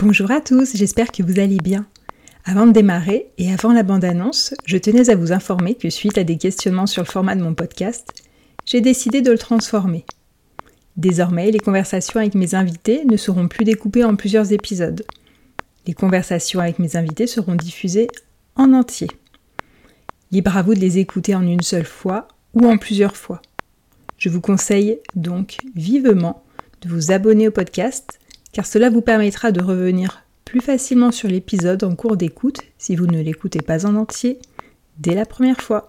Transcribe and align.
Bonjour 0.00 0.30
à 0.30 0.40
tous, 0.40 0.76
j'espère 0.76 1.10
que 1.10 1.24
vous 1.24 1.40
allez 1.40 1.56
bien. 1.56 1.84
Avant 2.44 2.68
de 2.68 2.72
démarrer 2.72 3.32
et 3.36 3.52
avant 3.52 3.72
la 3.72 3.82
bande-annonce, 3.82 4.54
je 4.64 4.78
tenais 4.78 5.10
à 5.10 5.16
vous 5.16 5.32
informer 5.32 5.74
que 5.74 5.90
suite 5.90 6.18
à 6.18 6.22
des 6.22 6.38
questionnements 6.38 6.86
sur 6.86 7.02
le 7.02 7.08
format 7.08 7.34
de 7.34 7.42
mon 7.42 7.52
podcast, 7.52 8.06
j'ai 8.64 8.80
décidé 8.80 9.22
de 9.22 9.32
le 9.32 9.38
transformer. 9.38 10.04
Désormais, 10.96 11.50
les 11.50 11.58
conversations 11.58 12.20
avec 12.20 12.36
mes 12.36 12.54
invités 12.54 13.04
ne 13.06 13.16
seront 13.16 13.48
plus 13.48 13.64
découpées 13.64 14.04
en 14.04 14.14
plusieurs 14.14 14.52
épisodes. 14.52 15.04
Les 15.88 15.94
conversations 15.94 16.60
avec 16.60 16.78
mes 16.78 16.94
invités 16.94 17.26
seront 17.26 17.56
diffusées 17.56 18.06
en 18.54 18.74
entier. 18.74 19.08
Libre 20.30 20.56
à 20.56 20.62
vous 20.62 20.74
de 20.74 20.80
les 20.80 20.98
écouter 20.98 21.34
en 21.34 21.42
une 21.42 21.62
seule 21.62 21.84
fois 21.84 22.28
ou 22.54 22.68
en 22.68 22.78
plusieurs 22.78 23.16
fois. 23.16 23.42
Je 24.16 24.28
vous 24.28 24.40
conseille 24.40 25.00
donc 25.16 25.56
vivement 25.74 26.44
de 26.82 26.88
vous 26.88 27.10
abonner 27.10 27.48
au 27.48 27.50
podcast 27.50 28.20
car 28.52 28.66
cela 28.66 28.90
vous 28.90 29.02
permettra 29.02 29.52
de 29.52 29.62
revenir 29.62 30.24
plus 30.44 30.60
facilement 30.60 31.12
sur 31.12 31.28
l'épisode 31.28 31.84
en 31.84 31.94
cours 31.94 32.16
d'écoute 32.16 32.62
si 32.78 32.96
vous 32.96 33.06
ne 33.06 33.20
l'écoutez 33.20 33.60
pas 33.60 33.86
en 33.86 33.96
entier 33.96 34.38
dès 34.98 35.14
la 35.14 35.26
première 35.26 35.60
fois. 35.60 35.88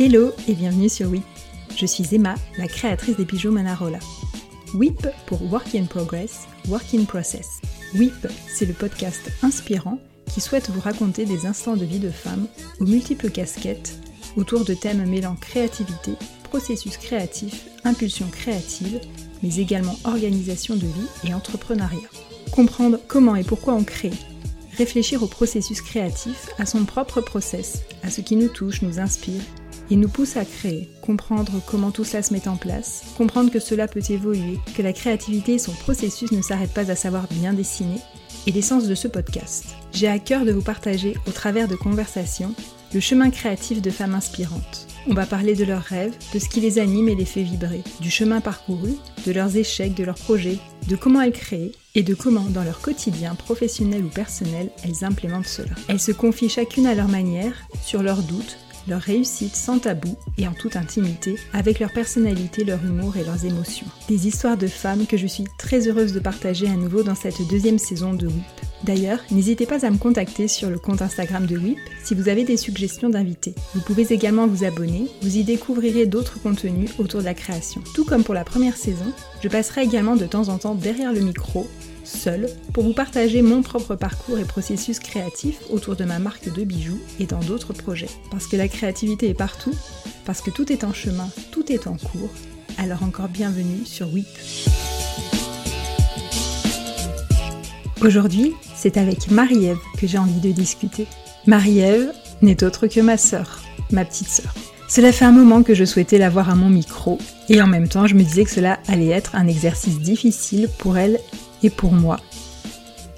Hello 0.00 0.30
et 0.46 0.54
bienvenue 0.54 0.88
sur 0.88 1.08
WIP. 1.08 1.24
Je 1.76 1.84
suis 1.84 2.14
Emma, 2.14 2.36
la 2.56 2.68
créatrice 2.68 3.16
des 3.16 3.24
bijoux 3.24 3.50
Manarola. 3.50 3.98
WIP 4.74 5.08
pour 5.26 5.42
Work 5.50 5.74
in 5.74 5.86
Progress, 5.86 6.46
Work 6.68 6.94
in 6.94 7.02
Process. 7.02 7.60
WIP, 7.96 8.28
c'est 8.46 8.66
le 8.66 8.74
podcast 8.74 9.28
inspirant 9.42 9.98
qui 10.32 10.40
souhaite 10.40 10.70
vous 10.70 10.80
raconter 10.80 11.24
des 11.24 11.46
instants 11.46 11.74
de 11.74 11.84
vie 11.84 11.98
de 11.98 12.10
femmes 12.10 12.46
aux 12.78 12.84
multiples 12.84 13.28
casquettes 13.28 13.98
autour 14.36 14.64
de 14.64 14.72
thèmes 14.72 15.04
mêlant 15.04 15.34
créativité, 15.34 16.12
processus 16.44 16.96
créatif, 16.96 17.66
impulsion 17.82 18.28
créative, 18.30 19.00
mais 19.42 19.56
également 19.56 19.98
organisation 20.04 20.76
de 20.76 20.86
vie 20.86 21.28
et 21.28 21.34
entrepreneuriat. 21.34 22.08
Comprendre 22.52 23.00
comment 23.08 23.34
et 23.34 23.42
pourquoi 23.42 23.74
on 23.74 23.82
crée, 23.82 24.12
réfléchir 24.76 25.24
au 25.24 25.26
processus 25.26 25.82
créatif, 25.82 26.50
à 26.60 26.66
son 26.66 26.84
propre 26.84 27.20
process, 27.20 27.82
à 28.04 28.10
ce 28.10 28.20
qui 28.20 28.36
nous 28.36 28.48
touche, 28.48 28.82
nous 28.82 29.00
inspire 29.00 29.42
il 29.90 30.00
nous 30.00 30.08
pousse 30.08 30.36
à 30.36 30.44
créer, 30.44 30.88
comprendre 31.02 31.60
comment 31.66 31.90
tout 31.90 32.04
cela 32.04 32.22
se 32.22 32.32
met 32.32 32.48
en 32.48 32.56
place, 32.56 33.02
comprendre 33.16 33.50
que 33.50 33.60
cela 33.60 33.88
peut 33.88 34.02
évoluer, 34.08 34.58
que 34.76 34.82
la 34.82 34.92
créativité 34.92 35.54
et 35.54 35.58
son 35.58 35.72
processus 35.72 36.32
ne 36.32 36.42
s'arrêtent 36.42 36.74
pas 36.74 36.90
à 36.90 36.96
savoir 36.96 37.26
bien 37.30 37.52
dessiner, 37.52 38.00
et 38.46 38.52
l'essence 38.52 38.86
de 38.86 38.94
ce 38.94 39.08
podcast. 39.08 39.66
J'ai 39.92 40.08
à 40.08 40.18
cœur 40.18 40.44
de 40.44 40.52
vous 40.52 40.62
partager, 40.62 41.16
au 41.26 41.32
travers 41.32 41.68
de 41.68 41.74
conversations, 41.74 42.54
le 42.94 43.00
chemin 43.00 43.30
créatif 43.30 43.82
de 43.82 43.90
femmes 43.90 44.14
inspirantes. 44.14 44.86
On 45.06 45.14
va 45.14 45.26
parler 45.26 45.54
de 45.54 45.64
leurs 45.64 45.82
rêves, 45.82 46.14
de 46.32 46.38
ce 46.38 46.48
qui 46.48 46.60
les 46.60 46.78
anime 46.78 47.08
et 47.08 47.14
les 47.14 47.24
fait 47.24 47.42
vibrer, 47.42 47.82
du 48.00 48.10
chemin 48.10 48.40
parcouru, 48.40 48.94
de 49.26 49.32
leurs 49.32 49.56
échecs, 49.56 49.94
de 49.94 50.04
leurs 50.04 50.16
projets, 50.16 50.58
de 50.86 50.96
comment 50.96 51.20
elles 51.20 51.32
créent 51.32 51.72
et 51.94 52.02
de 52.02 52.14
comment, 52.14 52.46
dans 52.48 52.64
leur 52.64 52.80
quotidien 52.80 53.34
professionnel 53.34 54.04
ou 54.04 54.08
personnel, 54.08 54.70
elles 54.84 55.04
implémentent 55.04 55.46
cela. 55.46 55.74
Elles 55.88 56.00
se 56.00 56.12
confient 56.12 56.48
chacune 56.48 56.86
à 56.86 56.94
leur 56.94 57.08
manière 57.08 57.66
sur 57.82 58.02
leurs 58.02 58.22
doutes, 58.22 58.58
leur 58.88 59.00
réussite 59.00 59.54
sans 59.54 59.78
tabou 59.78 60.16
et 60.36 60.48
en 60.48 60.52
toute 60.52 60.76
intimité, 60.76 61.36
avec 61.52 61.78
leur 61.78 61.92
personnalité, 61.92 62.64
leur 62.64 62.84
humour 62.84 63.16
et 63.16 63.24
leurs 63.24 63.44
émotions. 63.44 63.86
Des 64.08 64.26
histoires 64.26 64.56
de 64.56 64.66
femmes 64.66 65.06
que 65.06 65.16
je 65.16 65.26
suis 65.26 65.44
très 65.58 65.86
heureuse 65.86 66.12
de 66.12 66.20
partager 66.20 66.66
à 66.66 66.76
nouveau 66.76 67.02
dans 67.02 67.14
cette 67.14 67.46
deuxième 67.48 67.78
saison 67.78 68.14
de 68.14 68.26
WIP. 68.26 68.44
D'ailleurs, 68.84 69.20
n'hésitez 69.30 69.66
pas 69.66 69.84
à 69.84 69.90
me 69.90 69.98
contacter 69.98 70.48
sur 70.48 70.70
le 70.70 70.78
compte 70.78 71.02
Instagram 71.02 71.46
de 71.46 71.56
WIP 71.56 71.78
si 72.04 72.14
vous 72.14 72.28
avez 72.28 72.44
des 72.44 72.56
suggestions 72.56 73.08
d'invités. 73.08 73.54
Vous 73.74 73.80
pouvez 73.80 74.12
également 74.12 74.46
vous 74.46 74.64
abonner, 74.64 75.06
vous 75.22 75.36
y 75.36 75.44
découvrirez 75.44 76.06
d'autres 76.06 76.40
contenus 76.40 76.90
autour 76.98 77.20
de 77.20 77.24
la 77.24 77.34
création. 77.34 77.82
Tout 77.94 78.04
comme 78.04 78.24
pour 78.24 78.34
la 78.34 78.44
première 78.44 78.76
saison, 78.76 79.12
je 79.42 79.48
passerai 79.48 79.82
également 79.82 80.16
de 80.16 80.26
temps 80.26 80.48
en 80.48 80.58
temps 80.58 80.74
derrière 80.74 81.12
le 81.12 81.20
micro 81.20 81.68
seule, 82.08 82.48
pour 82.72 82.84
vous 82.84 82.92
partager 82.92 83.42
mon 83.42 83.62
propre 83.62 83.94
parcours 83.94 84.38
et 84.38 84.44
processus 84.44 84.98
créatif 84.98 85.60
autour 85.70 85.96
de 85.96 86.04
ma 86.04 86.18
marque 86.18 86.52
de 86.52 86.64
bijoux 86.64 87.00
et 87.20 87.26
dans 87.26 87.40
d'autres 87.40 87.72
projets. 87.72 88.08
Parce 88.30 88.46
que 88.46 88.56
la 88.56 88.68
créativité 88.68 89.28
est 89.28 89.34
partout, 89.34 89.74
parce 90.24 90.40
que 90.40 90.50
tout 90.50 90.72
est 90.72 90.84
en 90.84 90.92
chemin, 90.92 91.28
tout 91.52 91.70
est 91.70 91.86
en 91.86 91.96
cours, 91.96 92.30
alors 92.78 93.02
encore 93.02 93.28
bienvenue 93.28 93.84
sur 93.84 94.12
WIP. 94.12 94.26
Aujourd'hui, 98.02 98.54
c'est 98.76 98.96
avec 98.96 99.30
Marie-Ève 99.30 99.78
que 99.98 100.06
j'ai 100.06 100.18
envie 100.18 100.40
de 100.40 100.52
discuter. 100.52 101.06
Marie-Ève 101.46 102.12
n'est 102.42 102.62
autre 102.62 102.86
que 102.86 103.00
ma 103.00 103.16
sœur, 103.16 103.60
ma 103.90 104.04
petite 104.04 104.28
sœur. 104.28 104.54
Cela 104.88 105.12
fait 105.12 105.24
un 105.24 105.32
moment 105.32 105.62
que 105.62 105.74
je 105.74 105.84
souhaitais 105.84 106.16
l'avoir 106.16 106.48
à 106.48 106.54
mon 106.54 106.70
micro, 106.70 107.18
et 107.48 107.60
en 107.60 107.66
même 107.66 107.88
temps 107.88 108.06
je 108.06 108.14
me 108.14 108.22
disais 108.22 108.44
que 108.44 108.50
cela 108.50 108.78
allait 108.86 109.08
être 109.08 109.34
un 109.34 109.46
exercice 109.46 109.98
difficile 109.98 110.68
pour 110.78 110.96
elle 110.96 111.18
et 111.62 111.70
pour 111.70 111.92
moi. 111.92 112.18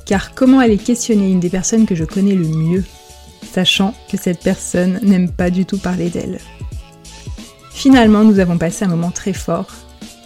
Car 0.07 0.35
comment 0.35 0.59
aller 0.59 0.79
questionner 0.79 1.31
une 1.31 1.41
des 1.41 1.51
personnes 1.51 1.87
que 1.87 1.95
je 1.95 2.05
connais 2.05 2.35
le 2.35 2.47
mieux, 2.47 2.85
sachant 3.53 3.95
que 4.11 4.17
cette 4.17 4.43
personne 4.43 4.99
n'aime 5.03 5.31
pas 5.31 5.51
du 5.51 5.67
tout 5.67 5.79
parler 5.79 6.09
d'elle? 6.09 6.41
Finalement, 7.71 8.25
nous 8.25 8.41
avons 8.41 8.59
passé 8.59 8.85
un 8.85 8.89
moment 8.89 9.11
très 9.11 9.33
fort 9.33 9.69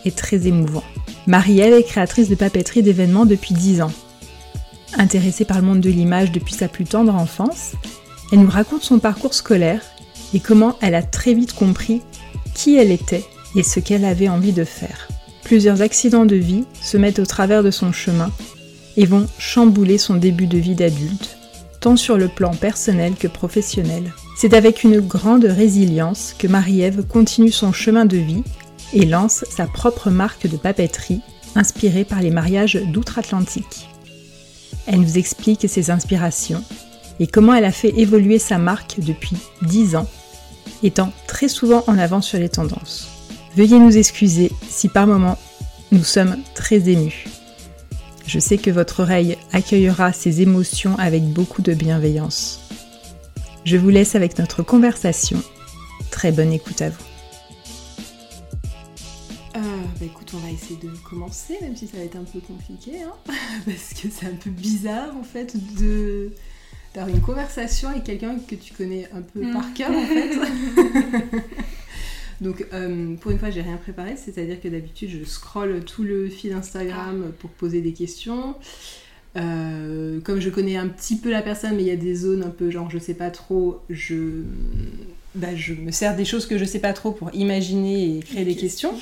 et 0.05 0.11
très 0.11 0.47
émouvant. 0.47 0.83
Marielle 1.27 1.73
est 1.73 1.85
créatrice 1.85 2.29
de 2.29 2.35
papeterie 2.35 2.83
d'événements 2.83 3.27
depuis 3.27 3.55
10 3.55 3.83
ans. 3.83 3.93
Intéressée 4.97 5.45
par 5.45 5.59
le 5.59 5.67
monde 5.67 5.81
de 5.81 5.91
l'image 5.91 6.33
depuis 6.33 6.55
sa 6.55 6.69
plus 6.69 6.85
tendre 6.85 7.15
enfance, 7.15 7.73
elle 8.33 8.41
nous 8.41 8.51
raconte 8.51 8.83
son 8.83 8.99
parcours 8.99 9.35
scolaire 9.35 9.81
et 10.35 10.41
comment 10.41 10.77
elle 10.81 10.95
a 10.95 11.03
très 11.03 11.35
vite 11.35 11.55
compris 11.55 12.03
qui 12.55 12.77
elle 12.77 12.91
était 12.91 13.25
et 13.55 13.63
ce 13.63 13.81
qu'elle 13.81 14.05
avait 14.05 14.29
envie 14.29 14.53
de 14.53 14.65
faire. 14.65 15.09
Plusieurs 15.44 15.82
accidents 15.82 16.25
de 16.25 16.37
vie 16.37 16.65
se 16.82 16.97
mettent 16.97 17.19
au 17.19 17.27
travers 17.27 17.62
de 17.62 17.71
son 17.71 17.93
chemin 17.93 18.31
et 18.97 19.05
vont 19.05 19.27
chambouler 19.38 19.99
son 19.99 20.15
début 20.15 20.47
de 20.47 20.56
vie 20.59 20.75
d'adulte, 20.75 21.37
tant 21.81 21.97
sur 21.97 22.16
le 22.16 22.28
plan 22.28 22.55
personnel 22.55 23.15
que 23.15 23.28
professionnel. 23.28 24.15
C'est 24.37 24.54
avec 24.54 24.84
une 24.84 25.00
grande 25.00 25.44
résilience 25.44 26.34
que 26.38 26.47
Marie-Ève 26.47 27.04
continue 27.06 27.53
son 27.53 27.72
chemin 27.72 28.06
de 28.06 28.16
vie 28.16 28.43
et 28.94 29.04
lance 29.04 29.44
sa 29.50 29.66
propre 29.66 30.10
marque 30.10 30.49
de 30.49 30.56
papeterie 30.56 31.21
inspirée 31.56 32.04
par 32.04 32.22
les 32.22 32.31
mariages 32.31 32.81
d'outre-Atlantique. 32.93 33.88
Elle 34.87 35.00
nous 35.00 35.19
explique 35.19 35.69
ses 35.69 35.91
inspirations 35.91 36.65
et 37.21 37.27
comment 37.27 37.54
elle 37.54 37.65
a 37.65 37.72
fait 37.72 37.93
évoluer 37.99 38.38
sa 38.38 38.59
marque 38.59 38.97
depuis 38.99 39.37
10 39.62 39.97
ans, 39.97 40.09
étant 40.83 41.12
très 41.27 41.49
souvent 41.49 41.84
en 41.87 41.99
avance 41.99 42.27
sur 42.27 42.38
les 42.38 42.49
tendances. 42.49 43.14
Veuillez 43.56 43.78
nous 43.78 43.97
excuser 43.97 44.50
si 44.69 44.88
par 44.88 45.06
moments 45.06 45.38
nous 45.92 46.03
sommes 46.03 46.38
très 46.54 46.88
émus. 46.88 47.26
Je 48.26 48.41
sais 48.41 48.59
que 48.59 48.70
votre 48.70 49.00
oreille 49.00 49.38
accueillera 49.53 50.12
ces 50.12 50.42
émotions 50.42 50.98
avec 50.98 51.22
beaucoup 51.22 51.62
de 51.62 51.72
bienveillance. 51.72 52.60
Je 53.65 53.76
vous 53.76 53.91
laisse 53.91 54.16
avec 54.16 54.38
notre 54.41 54.65
conversation. 54.65 55.41
Très 56.10 56.32
bonne 56.32 56.53
écoute 56.53 56.82
à 56.82 56.91
vous. 56.91 57.04
Euh, 59.54 59.60
bah 60.00 60.06
écoute, 60.06 60.32
on 60.34 60.38
va 60.38 60.50
essayer 60.50 60.81
de 60.82 60.91
commencer, 61.09 61.56
même 61.60 61.76
si 61.76 61.86
ça 61.86 61.98
va 61.98 62.03
être 62.03 62.16
un 62.16 62.25
peu 62.25 62.41
compliqué, 62.41 63.03
hein 63.03 63.15
parce 63.66 63.94
que 63.94 64.09
c'est 64.10 64.26
un 64.26 64.34
peu 64.34 64.50
bizarre 64.50 65.16
en 65.16 65.22
fait 65.22 65.54
de 65.78 66.32
d'avoir 66.92 67.15
une 67.15 67.22
conversation 67.22 67.88
avec 67.88 68.04
quelqu'un 68.04 68.36
que 68.48 68.56
tu 68.56 68.72
connais 68.72 69.09
un 69.12 69.22
peu 69.22 69.42
par 69.53 69.72
cœur 69.75 69.91
en 69.91 70.06
fait. 70.06 70.31
Donc, 72.44 72.66
euh, 72.75 73.16
pour 73.16 73.31
une 73.31 73.38
fois, 73.38 73.49
j'ai 73.49 73.62
rien 73.62 73.78
préparé, 73.78 74.16
c'est-à-dire 74.16 74.60
que 74.60 74.69
d'habitude, 74.69 75.09
je 75.09 75.24
scrolle 75.24 75.83
tout 75.83 76.04
le 76.04 76.28
fil 76.28 76.53
Instagram 76.53 77.33
pour 77.39 77.48
poser 77.48 77.80
des 77.80 77.95
questions. 77.95 78.54
Euh, 79.36 80.21
comme 80.21 80.41
je 80.41 80.51
connais 80.51 80.77
un 80.77 80.89
petit 80.89 81.16
peu 81.16 81.30
la 81.30 81.41
personne, 81.41 81.74
mais 81.74 81.83
il 81.83 81.89
y 81.89 81.91
a 81.91 81.97
des 81.97 82.15
zones 82.15 82.45
un 82.45 82.51
peu 82.51 82.71
genre 82.71 82.89
je 82.89 82.98
sais 82.98 83.15
pas 83.15 83.30
trop, 83.30 83.80
je, 83.91 84.42
bah, 85.34 85.57
je 85.57 85.72
me 85.74 85.91
sers 85.91 86.15
des 86.15 86.24
choses 86.24 86.47
que 86.47 86.57
je 86.57 86.65
sais 86.65 86.78
pas 86.78 86.92
trop 86.92 87.10
pour 87.10 87.34
imaginer 87.34 88.19
et 88.19 88.21
créer 88.21 88.45
des 88.45 88.54
questions. 88.54 88.92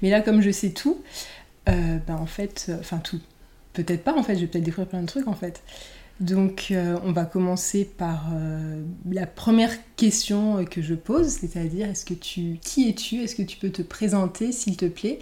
Mais 0.00 0.08
là, 0.08 0.22
comme 0.22 0.40
je 0.40 0.50
sais 0.50 0.70
tout, 0.70 1.02
euh, 1.68 1.98
bah, 2.06 2.16
en 2.18 2.26
fait, 2.26 2.70
enfin 2.78 2.98
tout, 2.98 3.20
peut-être 3.72 4.04
pas 4.04 4.16
en 4.16 4.22
fait, 4.22 4.36
je 4.36 4.42
vais 4.42 4.46
peut-être 4.46 4.64
découvrir 4.64 4.88
plein 4.88 5.02
de 5.02 5.06
trucs 5.06 5.26
en 5.26 5.34
fait. 5.34 5.60
Donc 6.20 6.66
euh, 6.70 6.98
on 7.02 7.12
va 7.12 7.24
commencer 7.24 7.86
par 7.86 8.26
euh, 8.34 8.82
la 9.10 9.26
première 9.26 9.72
question 9.96 10.62
que 10.66 10.82
je 10.82 10.94
pose, 10.94 11.28
c'est-à-dire 11.28 11.88
est-ce 11.88 12.04
que 12.04 12.12
tu 12.12 12.58
qui 12.60 12.88
es-tu? 12.90 13.22
Est-ce 13.22 13.34
que 13.34 13.42
tu 13.42 13.56
peux 13.56 13.70
te 13.70 13.80
présenter 13.80 14.52
s'il 14.52 14.76
te 14.76 14.84
plaît? 14.84 15.18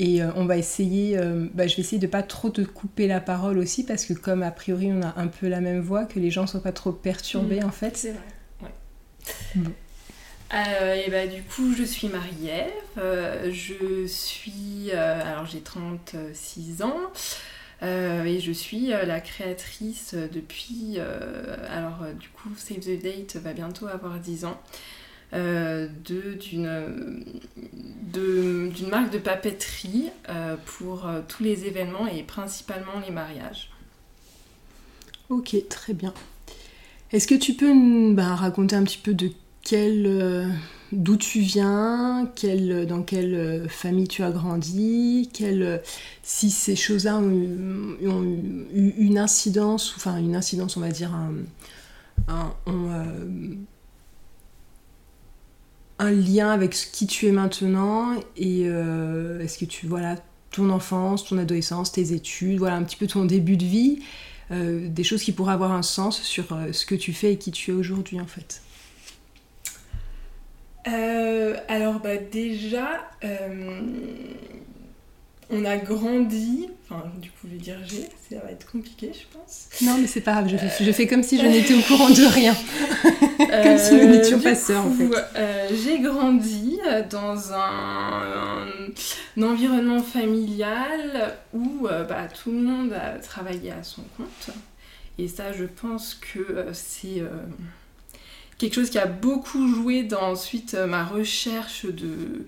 Et 0.00 0.20
euh, 0.20 0.30
on 0.34 0.44
va 0.44 0.56
essayer, 0.56 1.16
bah, 1.54 1.68
je 1.68 1.76
vais 1.76 1.82
essayer 1.82 1.98
de 1.98 2.06
pas 2.06 2.22
trop 2.22 2.50
te 2.50 2.62
couper 2.62 3.06
la 3.06 3.20
parole 3.20 3.58
aussi 3.58 3.84
parce 3.84 4.04
que 4.06 4.12
comme 4.12 4.42
a 4.42 4.50
priori 4.50 4.92
on 4.92 5.02
a 5.02 5.14
un 5.16 5.28
peu 5.28 5.46
la 5.46 5.60
même 5.60 5.80
voix, 5.80 6.04
que 6.04 6.18
les 6.18 6.32
gens 6.32 6.48
soient 6.48 6.62
pas 6.62 6.72
trop 6.72 6.92
perturbés 6.92 7.60
mmh. 7.60 7.66
en 7.66 7.70
fait. 7.70 7.96
C'est 7.96 8.12
vrai. 8.12 8.20
Ouais. 8.62 8.74
Bon. 9.54 9.70
et 10.52 11.10
bah, 11.10 11.26
du 11.28 11.42
coup, 11.42 11.74
je 11.76 11.84
suis 11.84 12.08
Marie-Ève. 12.08 13.52
je 13.52 14.06
suis. 14.06 14.90
alors, 14.92 15.46
j'ai 15.46 15.60
36 15.60 16.82
ans. 16.82 17.12
Et 17.82 18.40
je 18.40 18.52
suis 18.52 18.88
la 18.88 19.20
créatrice 19.20 20.14
depuis. 20.14 20.98
alors, 21.70 22.04
du 22.18 22.28
coup, 22.28 22.50
Save 22.56 22.80
the 22.80 23.00
Date 23.00 23.36
va 23.36 23.52
bientôt 23.52 23.86
avoir 23.86 24.18
10 24.18 24.44
ans. 24.44 24.60
d'une 25.32 26.66
marque 28.90 29.12
de 29.12 29.18
papeterie 29.18 30.10
pour 30.64 31.08
tous 31.28 31.42
les 31.42 31.66
événements 31.66 32.06
et 32.06 32.22
principalement 32.22 33.00
les 33.06 33.12
mariages. 33.12 33.70
Ok, 35.30 35.54
très 35.68 35.92
bien. 35.92 36.14
Est-ce 37.12 37.26
que 37.26 37.34
tu 37.34 37.54
peux 37.54 37.72
bah, 38.14 38.34
raconter 38.34 38.76
un 38.76 38.84
petit 38.84 38.98
peu 38.98 39.14
de 39.14 39.30
quel, 39.62 40.06
euh, 40.06 40.46
d'où 40.92 41.16
tu 41.16 41.40
viens, 41.40 42.24
dans 42.24 43.02
quelle 43.02 43.34
euh, 43.34 43.68
famille 43.68 44.08
tu 44.08 44.22
as 44.22 44.30
grandi, 44.30 45.30
quel, 45.32 45.82
si 46.22 46.50
ces 46.50 46.76
choses-là 46.76 47.18
ont, 47.18 48.22
eu 48.72 48.94
une 48.98 49.18
incidence, 49.18 49.94
enfin 49.96 50.18
une 50.18 50.36
incidence, 50.36 50.76
on 50.76 50.80
va 50.80 50.90
dire, 50.90 51.12
euh, 52.28 53.54
un, 55.98 56.10
lien 56.10 56.50
avec 56.50 56.74
ce 56.74 56.86
qui 56.86 57.06
tu 57.06 57.26
es 57.26 57.32
maintenant, 57.32 58.14
et 58.36 58.62
est-ce 58.62 59.58
que 59.58 59.64
tu, 59.64 59.86
voilà, 59.86 60.16
ton 60.50 60.70
enfance, 60.70 61.24
ton 61.24 61.38
adolescence, 61.38 61.92
tes 61.92 62.12
études, 62.12 62.58
voilà 62.58 62.76
un 62.76 62.82
petit 62.82 62.96
peu 62.96 63.06
ton 63.06 63.24
début 63.24 63.56
de 63.56 63.64
vie, 63.64 64.00
euh, 64.50 64.88
des 64.88 65.04
choses 65.04 65.22
qui 65.22 65.32
pourraient 65.32 65.52
avoir 65.52 65.72
un 65.72 65.82
sens 65.82 66.22
sur 66.22 66.52
euh, 66.52 66.72
ce 66.72 66.86
que 66.86 66.94
tu 66.94 67.12
fais 67.12 67.34
et 67.34 67.36
qui 67.36 67.50
tu 67.50 67.70
es 67.70 67.74
aujourd'hui 67.74 68.18
en 68.18 68.26
fait 68.26 68.62
euh, 70.88 71.56
Alors 71.68 72.00
bah 72.00 72.16
déjà, 72.16 73.08
on 75.50 75.64
a 75.64 75.76
grandi, 75.78 76.68
enfin 76.84 77.04
du 77.20 77.30
coup 77.30 77.46
je 77.46 77.52
vais 77.52 77.56
dire 77.56 77.76
j'ai, 77.86 78.08
ça 78.28 78.42
va 78.44 78.50
être 78.50 78.70
compliqué 78.70 79.12
je 79.14 79.38
pense. 79.38 79.68
Non 79.82 79.96
mais 79.98 80.06
c'est 80.06 80.20
pas 80.20 80.32
grave, 80.32 80.48
je 80.48 80.92
fais, 80.92 81.06
comme 81.06 81.22
si 81.22 81.38
je 81.38 81.46
n'étais 81.46 81.74
au 81.74 81.80
courant 81.80 82.10
de 82.10 82.32
rien. 82.34 82.54
comme 83.62 83.78
si 83.78 83.94
nous 83.94 84.08
n'étions 84.08 84.40
pas 84.40 84.54
sœurs 84.54 84.84
en 84.84 84.90
fait. 84.90 85.08
Euh, 85.36 85.68
j'ai 85.72 86.00
grandi 86.00 86.78
dans 87.10 87.52
un, 87.54 88.66
environnement 89.40 90.02
familial 90.02 91.34
où 91.54 91.86
euh, 91.86 92.04
bah, 92.04 92.28
tout 92.42 92.50
le 92.50 92.58
monde 92.58 92.92
a 92.92 93.18
travaillé 93.18 93.70
à 93.72 93.82
son 93.82 94.02
compte. 94.16 94.50
Et 95.18 95.28
ça 95.28 95.52
je 95.52 95.64
pense 95.64 96.14
que 96.14 96.40
euh, 96.40 96.70
c'est 96.74 97.22
quelque 98.58 98.74
chose 98.74 98.90
qui 98.90 98.98
a 98.98 99.06
beaucoup 99.06 99.68
joué 99.72 100.02
dans 100.02 100.32
ensuite 100.32 100.74
ma 100.74 101.04
recherche 101.04 101.86
de 101.86 102.44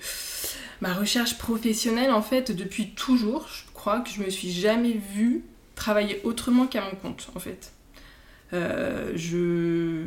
ma 0.81 0.95
recherche 0.95 1.37
professionnelle, 1.39 2.11
en 2.11 2.23
fait, 2.23 2.53
depuis 2.53 2.91
toujours, 2.91 3.47
je 3.49 3.71
crois 3.75 4.01
que 4.01 4.11
je 4.11 4.23
me 4.23 4.31
suis 4.31 4.51
jamais 4.51 4.99
vue 5.15 5.45
travailler 5.75 6.21
autrement 6.25 6.67
qu'à 6.67 6.83
mon 6.83 6.97
compte, 6.97 7.31
en 7.35 7.41
fait. 7.41 7.73
Euh, 8.53 9.13
je, 9.15 10.05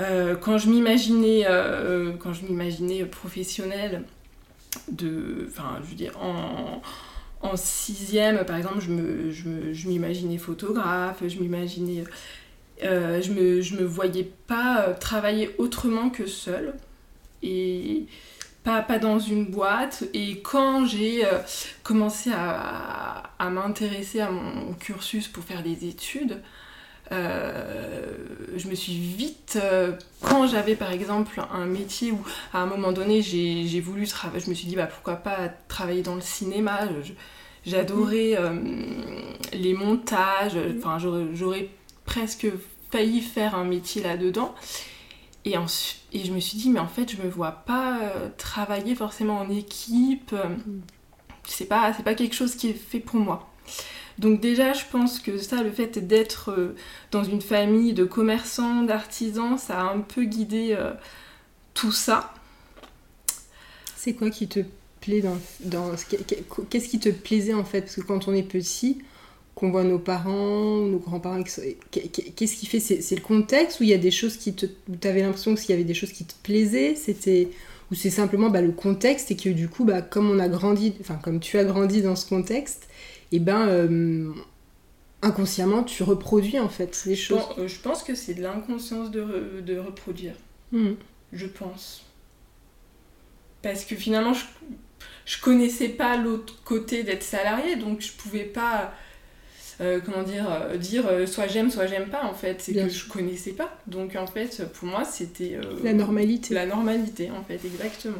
euh, 0.00 0.36
quand 0.36 0.58
je 0.58 0.68
m'imaginais, 0.68 1.44
euh, 1.48 2.12
quand 2.18 2.32
je 2.32 2.44
m'imaginais 2.44 3.04
professionnelle, 3.04 4.04
de, 4.90 5.48
enfin, 5.48 5.78
je 5.82 5.88
veux 5.88 5.96
dire, 5.96 6.12
en, 6.20 6.82
en 7.40 7.56
sixième, 7.56 8.44
par 8.44 8.56
exemple, 8.56 8.80
je, 8.80 8.90
me, 8.90 9.32
je, 9.32 9.88
m'imaginais 9.88 10.38
photographe, 10.38 11.22
je 11.26 11.38
m'imaginais, 11.38 12.04
je 12.82 13.32
me, 13.32 13.60
je 13.60 13.76
me 13.76 13.84
voyais 13.84 14.30
pas 14.46 14.94
travailler 15.00 15.54
autrement 15.58 16.10
que 16.10 16.26
seule. 16.26 16.74
Et 17.42 18.06
pas, 18.66 18.98
dans 18.98 19.18
une 19.18 19.46
boîte. 19.46 20.04
Et 20.12 20.40
quand 20.40 20.86
j'ai 20.86 21.24
euh, 21.24 21.38
commencé 21.82 22.30
à, 22.34 23.22
m'intéresser 23.50 24.20
à 24.20 24.30
mon 24.30 24.74
cursus 24.74 25.28
pour 25.28 25.44
faire 25.44 25.62
des 25.62 25.86
études, 25.86 26.42
euh, 27.12 28.02
je 28.56 28.68
me 28.68 28.74
suis 28.74 28.94
vite, 28.94 29.58
euh, 29.62 29.92
quand 30.20 30.48
j'avais 30.48 30.74
par 30.74 30.90
exemple 30.90 31.40
un 31.52 31.64
métier 31.64 32.10
où 32.10 32.18
à 32.52 32.58
un 32.58 32.66
moment 32.66 32.90
donné 32.90 33.22
j'ai 33.22 33.80
voulu 33.80 34.08
travailler, 34.08 34.44
je 34.44 34.50
me 34.50 34.54
suis 34.54 34.66
dit 34.66 34.74
bah, 34.74 34.86
pourquoi 34.86 35.14
pas 35.16 35.48
travailler 35.68 36.02
dans 36.02 36.16
le 36.16 36.20
cinéma, 36.20 36.80
j'adorais 37.64 38.36
les 39.52 39.74
montages, 39.74 40.56
enfin 40.78 40.98
j'aurais 40.98 41.68
presque 42.06 42.46
failli 42.90 43.20
faire 43.20 43.54
un 43.54 43.64
métier 43.64 44.02
là-dedans. 44.02 44.54
Et, 45.44 45.54
et 46.12 46.24
je 46.24 46.32
me 46.32 46.40
suis 46.40 46.56
dit, 46.56 46.70
mais 46.70 46.80
en 46.80 46.88
fait, 46.88 47.10
je 47.10 47.22
me 47.22 47.28
vois 47.28 47.52
pas 47.52 48.00
euh, 48.00 48.28
travailler 48.38 48.94
forcément 48.94 49.38
en 49.38 49.50
équipe. 49.50 50.34
C'est 51.44 51.66
pas, 51.66 51.92
c'est 51.92 52.02
pas 52.02 52.14
quelque 52.14 52.34
chose 52.34 52.56
qui 52.56 52.70
est 52.70 52.72
fait 52.72 53.00
pour 53.00 53.20
moi. 53.20 53.48
Donc 54.18 54.40
déjà, 54.40 54.72
je 54.72 54.84
pense 54.90 55.20
que 55.20 55.38
ça, 55.38 55.62
le 55.62 55.70
fait 55.70 55.98
d'être 55.98 56.50
euh, 56.50 56.74
dans 57.10 57.22
une 57.22 57.42
famille 57.42 57.92
de 57.92 58.04
commerçants, 58.04 58.82
d'artisans, 58.82 59.58
ça 59.58 59.80
a 59.80 59.92
un 59.92 60.00
peu 60.00 60.24
guidé 60.24 60.74
euh, 60.76 60.92
tout 61.74 61.92
ça. 61.92 62.32
C'est 63.94 64.14
quoi 64.14 64.30
qui 64.30 64.48
te 64.48 64.60
plaît 65.00 65.20
dans, 65.20 65.36
dans 65.60 65.92
qu'est-ce 66.70 66.88
qui 66.88 66.98
te 66.98 67.10
plaisait 67.10 67.54
en 67.54 67.64
fait? 67.64 67.82
Parce 67.82 67.96
que 67.96 68.00
quand 68.00 68.26
on 68.26 68.34
est 68.34 68.42
petit, 68.42 69.02
qu'on 69.56 69.70
voit 69.70 69.84
nos 69.84 69.98
parents, 69.98 70.80
nos 70.82 70.98
grands-parents. 70.98 71.42
Qu'est-ce 71.42 72.56
qui 72.56 72.66
fait 72.66 72.78
C'est 72.78 73.16
le 73.16 73.22
contexte 73.22 73.80
où 73.80 73.84
il 73.84 73.88
y 73.88 73.94
a 73.94 73.98
des 73.98 74.12
choses 74.12 74.36
qui 74.36 74.54
te. 74.54 74.66
Tu 74.66 75.08
avais 75.08 75.22
l'impression 75.22 75.54
qu'il 75.54 75.70
y 75.70 75.72
avait 75.72 75.82
des 75.82 75.94
choses 75.94 76.12
qui 76.12 76.24
te 76.24 76.34
plaisaient 76.44 76.94
C'était. 76.94 77.48
Ou 77.90 77.94
c'est 77.94 78.10
simplement 78.10 78.50
bah, 78.50 78.60
le 78.60 78.72
contexte 78.72 79.30
et 79.30 79.36
que 79.36 79.48
du 79.48 79.68
coup, 79.68 79.84
bah, 79.84 80.02
comme 80.02 80.28
on 80.28 80.38
a 80.40 80.48
grandi, 80.48 80.92
enfin, 81.00 81.18
comme 81.22 81.40
tu 81.40 81.56
as 81.56 81.64
grandi 81.64 82.02
dans 82.02 82.14
ce 82.14 82.28
contexte, 82.28 82.86
et 83.32 83.36
eh 83.36 83.40
ben. 83.40 83.66
Euh, 83.66 84.32
inconsciemment, 85.22 85.82
tu 85.82 86.02
reproduis 86.02 86.60
en 86.60 86.68
fait 86.68 87.02
les 87.06 87.16
choses. 87.16 87.40
Euh, 87.58 87.66
je 87.66 87.80
pense 87.80 88.02
que 88.02 88.14
c'est 88.14 88.34
de 88.34 88.42
l'inconscience 88.42 89.10
de, 89.10 89.60
de, 89.60 89.78
reproduire. 89.78 90.34
Hmm. 90.70 90.92
Je 91.32 91.46
pense. 91.46 92.04
Parce 93.62 93.84
que 93.86 93.96
finalement, 93.96 94.34
je, 94.34 94.44
je 95.24 95.40
connaissais 95.40 95.88
pas 95.88 96.16
l'autre 96.18 96.62
côté 96.64 97.02
d'être 97.02 97.24
salarié, 97.24 97.76
donc 97.76 98.02
je 98.02 98.12
pouvais 98.12 98.44
pas 98.44 98.92
euh, 99.82 100.00
comment 100.02 100.22
dire, 100.22 100.50
euh, 100.50 100.76
dire 100.78 101.06
euh, 101.06 101.26
soit 101.26 101.48
j'aime, 101.48 101.70
soit 101.70 101.86
j'aime 101.86 102.08
pas 102.08 102.24
en 102.24 102.32
fait. 102.32 102.60
C'est 102.60 102.72
que 102.72 102.88
je 102.88 103.06
connaissais 103.06 103.52
pas. 103.52 103.78
Donc 103.86 104.16
en 104.16 104.26
fait, 104.26 104.62
pour 104.72 104.88
moi, 104.88 105.04
c'était. 105.04 105.58
la 105.82 105.92
normalité. 105.92 106.54
La 106.54 106.66
normalité 106.66 107.30
en 107.30 107.44
fait, 107.44 107.60
exactement. 107.64 108.16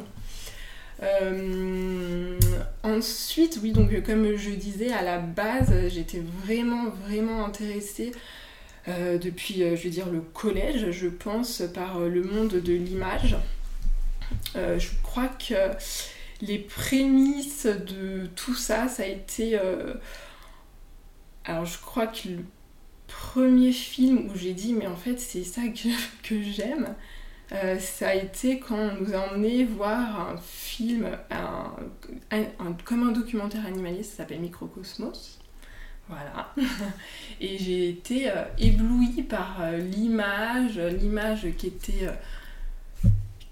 ensuite, 2.83 3.59
oui, 3.63 3.71
donc 3.71 4.03
comme 4.03 4.35
je 4.35 4.51
disais, 4.51 4.91
à 4.91 5.01
la 5.01 5.17
base, 5.17 5.73
j'étais 5.89 6.21
vraiment, 6.43 6.89
vraiment 7.05 7.45
intéressée 7.45 8.11
depuis, 8.87 9.63
je 9.75 9.83
veux 9.83 9.89
dire, 9.89 10.09
le 10.09 10.21
collège, 10.21 10.91
je 10.91 11.07
pense, 11.07 11.61
par 11.73 11.99
le 11.99 12.23
monde 12.23 12.61
de 12.61 12.73
l'image. 12.73 13.35
je 14.55 14.87
crois 15.03 15.27
que 15.27 15.75
les 16.41 16.59
prémices 16.59 17.65
de 17.65 18.27
tout 18.35 18.55
ça, 18.55 18.87
ça 18.87 19.03
a 19.03 19.07
été 19.07 19.59
alors 21.47 21.65
je 21.65 21.79
crois 21.79 22.07
que 22.07 22.27
le 22.27 22.43
premier 23.07 23.71
film 23.71 24.29
où 24.29 24.37
j'ai 24.37 24.53
dit 24.53 24.73
mais 24.73 24.85
en 24.85 24.97
fait 24.97 25.17
c'est 25.17 25.45
ça 25.45 25.61
que, 25.69 26.41
j'aime, 26.43 26.93
euh, 27.53 27.79
ça 27.79 28.09
a 28.09 28.13
été 28.13 28.59
quand 28.59 28.75
on 28.75 29.01
nous 29.01 29.13
a 29.15 29.31
emmené 29.31 29.63
voir 29.63 30.29
un 30.29 30.37
film, 30.37 31.09
comme 32.83 33.07
un 33.07 33.11
documentaire 33.13 33.65
animaliste, 33.65 34.11
ça 34.11 34.17
s'appelle 34.17 34.41
Microcosmos. 34.41 35.39
Voilà. 36.09 36.53
Et 37.41 37.57
j'ai 37.57 37.89
été 37.89 38.29
euh, 38.29 38.43
éblouie 38.57 39.23
par 39.23 39.57
euh, 39.61 39.77
l'image, 39.77 40.77
l'image 40.77 41.47
qui 41.57 41.67
était. 41.67 42.09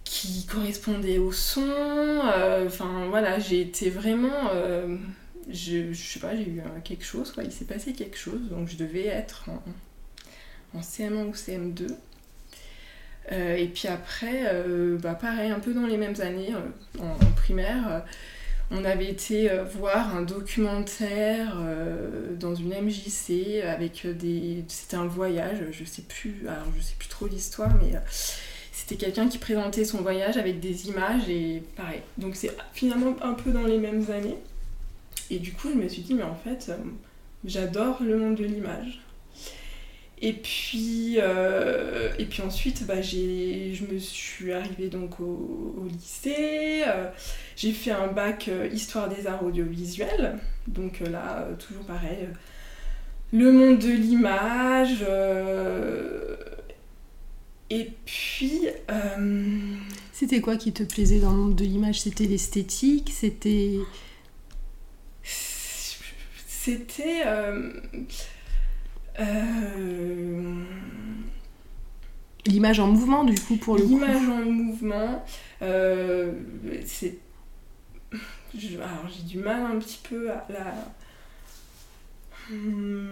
qui 0.04 0.46
correspondait 0.46 1.18
au 1.18 1.32
son. 1.32 2.22
Enfin 2.66 3.08
voilà, 3.10 3.40
j'ai 3.40 3.62
été 3.62 3.90
vraiment 3.90 4.50
je, 5.50 5.94
sais 5.94 6.20
pas, 6.20 6.36
j'ai 6.36 6.50
eu 6.50 6.62
quelque 6.84 7.06
chose, 7.06 7.32
quoi. 7.32 7.44
il 7.44 7.52
s'est 7.52 7.66
passé 7.66 7.94
quelque 7.94 8.18
chose, 8.18 8.50
donc 8.50 8.68
je 8.68 8.78
devais 8.78 9.06
être 9.06 9.50
en, 9.50 10.80
CM1 10.80 11.28
ou 11.28 11.32
CM2. 11.32 11.88
Euh, 13.32 13.56
et 13.56 13.68
puis 13.68 13.88
après, 13.88 14.44
euh, 14.46 14.98
bah 15.00 15.16
pareil, 15.16 15.50
un 15.50 15.60
peu 15.60 15.74
dans 15.74 15.88
les 15.88 15.98
mêmes 15.98 16.20
années, 16.22 16.54
euh, 16.54 17.02
en, 17.02 17.32
primaire, 17.32 18.04
on 18.72 18.84
avait 18.84 19.10
été 19.10 19.50
voir 19.76 20.16
un 20.16 20.24
documentaire 20.24 21.56
dans 22.40 22.56
une 22.56 22.70
MJC 22.70 23.62
avec 23.64 24.08
des. 24.08 24.66
C'était 24.68 24.98
un 24.98 25.06
voyage, 25.06 25.60
je 25.72 25.86
sais 25.86 26.02
plus, 26.02 26.48
alors 26.48 26.68
je 26.76 26.82
sais 26.82 26.96
plus 26.98 27.08
trop 27.08 27.28
l'histoire, 27.28 27.70
mais 27.76 27.94
c'était 28.72 28.96
quelqu'un 28.96 29.28
qui 29.28 29.38
présentait 29.38 29.86
son 29.86 30.02
voyage 30.02 30.38
avec 30.38 30.60
des 30.60 30.88
images 30.90 31.30
et 31.30 31.62
pareil. 31.76 32.02
Donc 32.18 32.36
c'est 32.36 32.52
finalement 32.74 33.16
un 33.22 33.34
peu 33.34 33.52
dans 33.52 33.66
les 33.66 33.78
mêmes 33.78 34.10
années. 34.10 34.38
Et 35.32 35.40
du 35.40 35.54
coup, 35.54 35.70
je 35.70 35.76
me 35.76 35.88
suis 35.88 36.02
dit, 36.02 36.14
mais 36.14 36.24
en 36.24 36.36
fait, 36.36 36.68
euh, 36.70 36.78
j'adore 37.46 38.02
le 38.04 38.18
monde 38.18 38.36
de 38.36 38.44
l'image. 38.44 39.02
Et 40.22 40.34
puis, 40.34 41.16
euh, 41.18 42.10
et 42.18 42.26
puis 42.26 42.42
ensuite, 42.42 42.86
bah, 42.86 43.02
je 43.02 43.84
me 43.92 43.98
suis 43.98 44.54
arrivée 44.54 44.88
donc 44.88 45.20
au, 45.20 45.86
lycée. 45.92 46.84
Euh, 46.88 47.10
j'ai 47.56 47.72
fait 47.74 47.92
un 47.92 48.08
bac 48.08 48.50
histoire 48.72 49.10
des 49.10 49.28
arts 49.28 49.44
audiovisuels. 49.44 50.38
Donc 50.68 51.02
là, 51.02 51.48
toujours 51.60 51.84
pareil. 51.84 52.30
le 53.34 53.52
monde 53.52 53.80
de 53.80 53.92
l'image. 53.92 55.06
et 57.70 57.92
puis. 58.06 58.62
C'était 60.14 60.40
quoi 60.40 60.56
qui 60.56 60.72
te 60.72 60.84
plaisait 60.84 61.20
dans 61.20 61.32
le 61.32 61.38
monde 61.38 61.56
de 61.56 61.66
l'image? 61.66 62.00
C'était 62.02 62.26
l'esthétique? 62.26 63.12
C'était. 63.14 63.80
C'était. 66.66 67.22
Euh, 69.20 70.64
l'image 72.48 72.80
en 72.80 72.88
mouvement, 72.88 73.24
du 73.24 73.40
coup, 73.40 73.58
pour 73.58 73.78
le 73.78 73.84
L'image 73.84 74.28
en 74.28 74.46
mouvement, 74.46 75.24
euh, 75.62 76.32
c'est. 76.84 77.20
Alors, 78.78 79.08
j'ai 79.16 79.22
du 79.22 79.38
mal 79.38 79.62
un 79.62 79.78
petit 79.78 80.00
peu 80.10 80.32
à 80.32 80.44
la. 80.50 80.74
Hmm, 82.50 83.10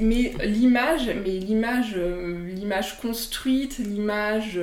mais 0.00 0.32
l'image, 0.42 1.10
mais 1.22 1.38
l'image, 1.40 1.92
euh, 1.94 2.48
l'image 2.54 2.98
construite, 3.02 3.80
l'image. 3.80 4.58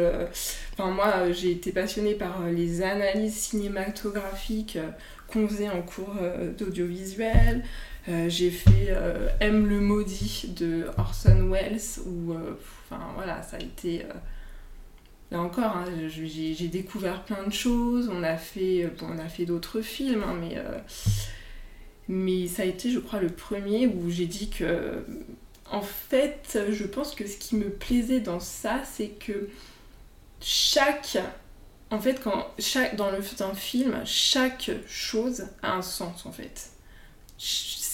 Enfin, 0.74 0.90
moi, 0.90 1.32
j'ai 1.32 1.52
été 1.52 1.72
passionnée 1.72 2.16
par 2.16 2.48
les 2.48 2.82
analyses 2.82 3.36
cinématographiques 3.36 4.80
qu'on 5.28 5.48
faisait 5.48 5.70
en 5.70 5.84
cours 5.84 6.16
d'audiovisuel. 6.58 7.64
Euh, 8.08 8.30
j'ai 8.30 8.50
fait 8.50 8.88
euh, 8.90 9.28
M 9.42 9.68
le 9.68 9.82
maudit 9.82 10.46
de 10.56 10.86
Orson 10.98 11.50
Welles 11.52 11.82
où 12.06 12.32
euh, 12.32 12.58
enfin 12.86 13.02
voilà 13.16 13.44
ça 13.44 13.58
a 13.58 13.60
été 13.60 14.06
là 15.32 15.42
encore 15.42 15.76
hein, 15.76 15.86
j'ai 16.08 16.68
découvert 16.70 17.24
plein 17.24 17.46
de 17.46 17.52
choses 17.52 18.10
on 18.12 18.24
a 18.24 18.38
fait 18.38 18.90
fait 19.28 19.46
d'autres 19.46 19.82
films 19.82 20.24
hein, 20.26 20.36
mais 20.40 20.58
mais 22.08 22.48
ça 22.48 22.64
a 22.64 22.66
été 22.66 22.90
je 22.90 23.00
crois 23.00 23.20
le 23.20 23.30
premier 23.30 23.86
où 23.86 24.10
j'ai 24.10 24.28
dit 24.28 24.50
que 24.50 25.04
en 25.70 25.82
fait 25.82 26.58
je 26.72 26.86
pense 26.86 27.14
que 27.14 27.28
ce 27.28 27.38
qui 27.38 27.58
me 27.58 27.70
plaisait 27.70 28.22
dans 28.22 28.40
ça 28.40 28.82
c'est 28.86 29.10
que 29.10 29.50
chaque 30.40 31.18
en 31.92 32.00
fait 32.00 32.22
quand 32.24 32.48
chaque 32.58 32.96
dans 32.96 33.12
le 33.12 33.20
dans 33.38 33.54
film 33.54 34.02
chaque 34.06 34.72
chose 34.88 35.48
a 35.62 35.74
un 35.74 35.82
sens 35.82 36.26
en 36.26 36.32
fait 36.32 36.72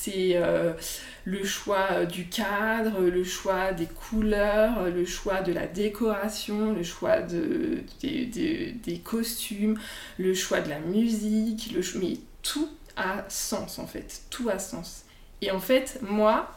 c'est 0.05 0.35
euh, 0.35 0.73
le 1.23 1.43
choix 1.43 2.05
du 2.05 2.27
cadre, 2.27 3.01
le 3.01 3.23
choix 3.23 3.73
des 3.73 3.87
couleurs, 3.87 4.83
le 4.89 5.03
choix 5.05 5.41
de 5.41 5.51
la 5.51 5.65
décoration, 5.65 6.73
le 6.73 6.83
choix 6.83 7.21
de, 7.21 7.83
des 8.01 9.01
costumes, 9.03 9.79
le 10.19 10.35
choix 10.35 10.61
de 10.61 10.69
la 10.69 10.79
musique, 10.79 11.71
le, 11.73 11.81
mais 11.99 12.17
tout 12.43 12.69
a 12.95 13.25
sens 13.29 13.79
en 13.79 13.87
fait, 13.87 14.21
tout 14.29 14.47
a 14.47 14.59
sens. 14.59 15.05
Et 15.41 15.49
en 15.49 15.59
fait, 15.59 15.99
moi, 16.03 16.55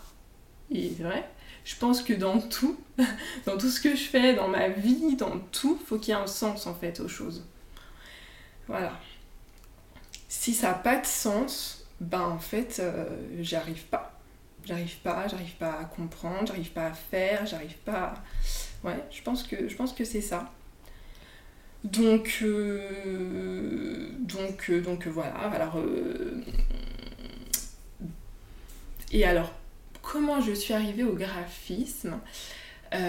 et 0.70 0.92
c'est 0.96 1.02
vrai, 1.02 1.26
je 1.64 1.76
pense 1.76 2.02
que 2.02 2.12
dans 2.12 2.40
tout, 2.40 2.78
dans 3.46 3.56
tout 3.56 3.70
ce 3.70 3.80
que 3.80 3.96
je 3.96 4.04
fais, 4.04 4.34
dans 4.34 4.48
ma 4.48 4.68
vie, 4.68 5.16
dans 5.16 5.38
tout, 5.52 5.80
faut 5.86 5.98
qu'il 5.98 6.12
y 6.12 6.16
ait 6.16 6.20
un 6.20 6.26
sens 6.26 6.66
en 6.66 6.74
fait 6.74 7.00
aux 7.00 7.08
choses. 7.08 7.44
Voilà. 8.66 9.00
Si 10.28 10.52
ça 10.52 10.68
n'a 10.68 10.74
pas 10.74 10.98
de 10.98 11.06
sens, 11.06 11.77
ben 12.00 12.20
en 12.20 12.38
fait, 12.38 12.78
euh, 12.80 13.04
j'arrive 13.40 13.84
pas. 13.84 14.12
J'arrive 14.64 14.96
pas, 14.98 15.26
j'arrive 15.28 15.54
pas 15.54 15.80
à 15.80 15.84
comprendre, 15.84 16.46
j'arrive 16.46 16.70
pas 16.70 16.86
à 16.86 16.92
faire, 16.92 17.46
j'arrive 17.46 17.76
pas 17.78 17.92
à... 17.92 18.14
Ouais, 18.86 19.02
je 19.10 19.22
pense 19.22 19.42
que, 19.42 19.68
je 19.68 19.76
pense 19.76 19.92
que 19.92 20.04
c'est 20.04 20.20
ça. 20.20 20.52
Donc, 21.84 22.40
euh, 22.42 24.10
donc, 24.18 24.70
euh, 24.70 24.80
donc 24.80 25.06
voilà, 25.06 25.34
alors... 25.34 25.78
Et 29.10 29.24
alors, 29.24 29.52
comment 30.02 30.40
je 30.40 30.52
suis 30.52 30.74
arrivée 30.74 31.04
au 31.04 31.14
graphisme 31.14 32.18
Est-ce 32.92 33.06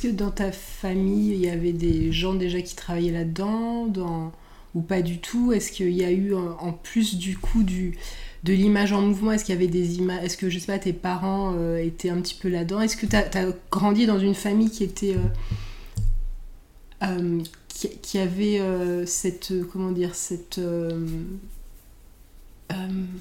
que 0.00 0.08
dans 0.08 0.30
ta 0.30 0.52
famille, 0.52 1.34
il 1.34 1.40
y 1.40 1.50
avait 1.50 1.72
des 1.72 2.12
gens 2.12 2.34
déjà 2.34 2.62
qui 2.62 2.74
travaillaient 2.74 3.12
là-dedans 3.12 3.86
dans 3.86 4.32
ou 4.74 4.80
pas 4.80 5.02
du 5.02 5.18
tout? 5.18 5.52
Est-ce 5.52 5.72
qu'il 5.72 5.90
y 5.90 6.04
a 6.04 6.10
eu 6.10 6.34
en 6.34 6.72
plus 6.72 7.16
du 7.16 7.36
coup 7.36 7.62
du, 7.62 7.96
de 8.42 8.52
l'image 8.52 8.92
en 8.92 9.02
mouvement 9.02 9.32
Est-ce 9.32 9.44
qu'il 9.44 9.54
y 9.54 9.58
avait 9.58 9.68
des 9.68 9.96
images 9.96 10.24
Est-ce 10.24 10.36
que 10.36 10.50
je 10.50 10.58
sais 10.58 10.66
pas, 10.66 10.78
tes 10.78 10.92
parents 10.92 11.54
euh, 11.56 11.78
étaient 11.78 12.10
un 12.10 12.20
petit 12.20 12.34
peu 12.34 12.48
là-dedans? 12.48 12.80
Est-ce 12.80 12.96
que 12.96 13.06
tu 13.06 13.16
as, 13.16 13.46
grandi 13.70 14.06
dans 14.06 14.18
une 14.18 14.34
famille 14.34 14.70
qui 14.70 14.84
était 14.84 15.14
euh, 15.14 17.08
euh, 17.08 17.40
qui, 18.02 18.18
avait 18.18 18.60
cette 19.06 19.52
comment 19.72 19.90
dire 19.90 20.14
cette 20.14 20.60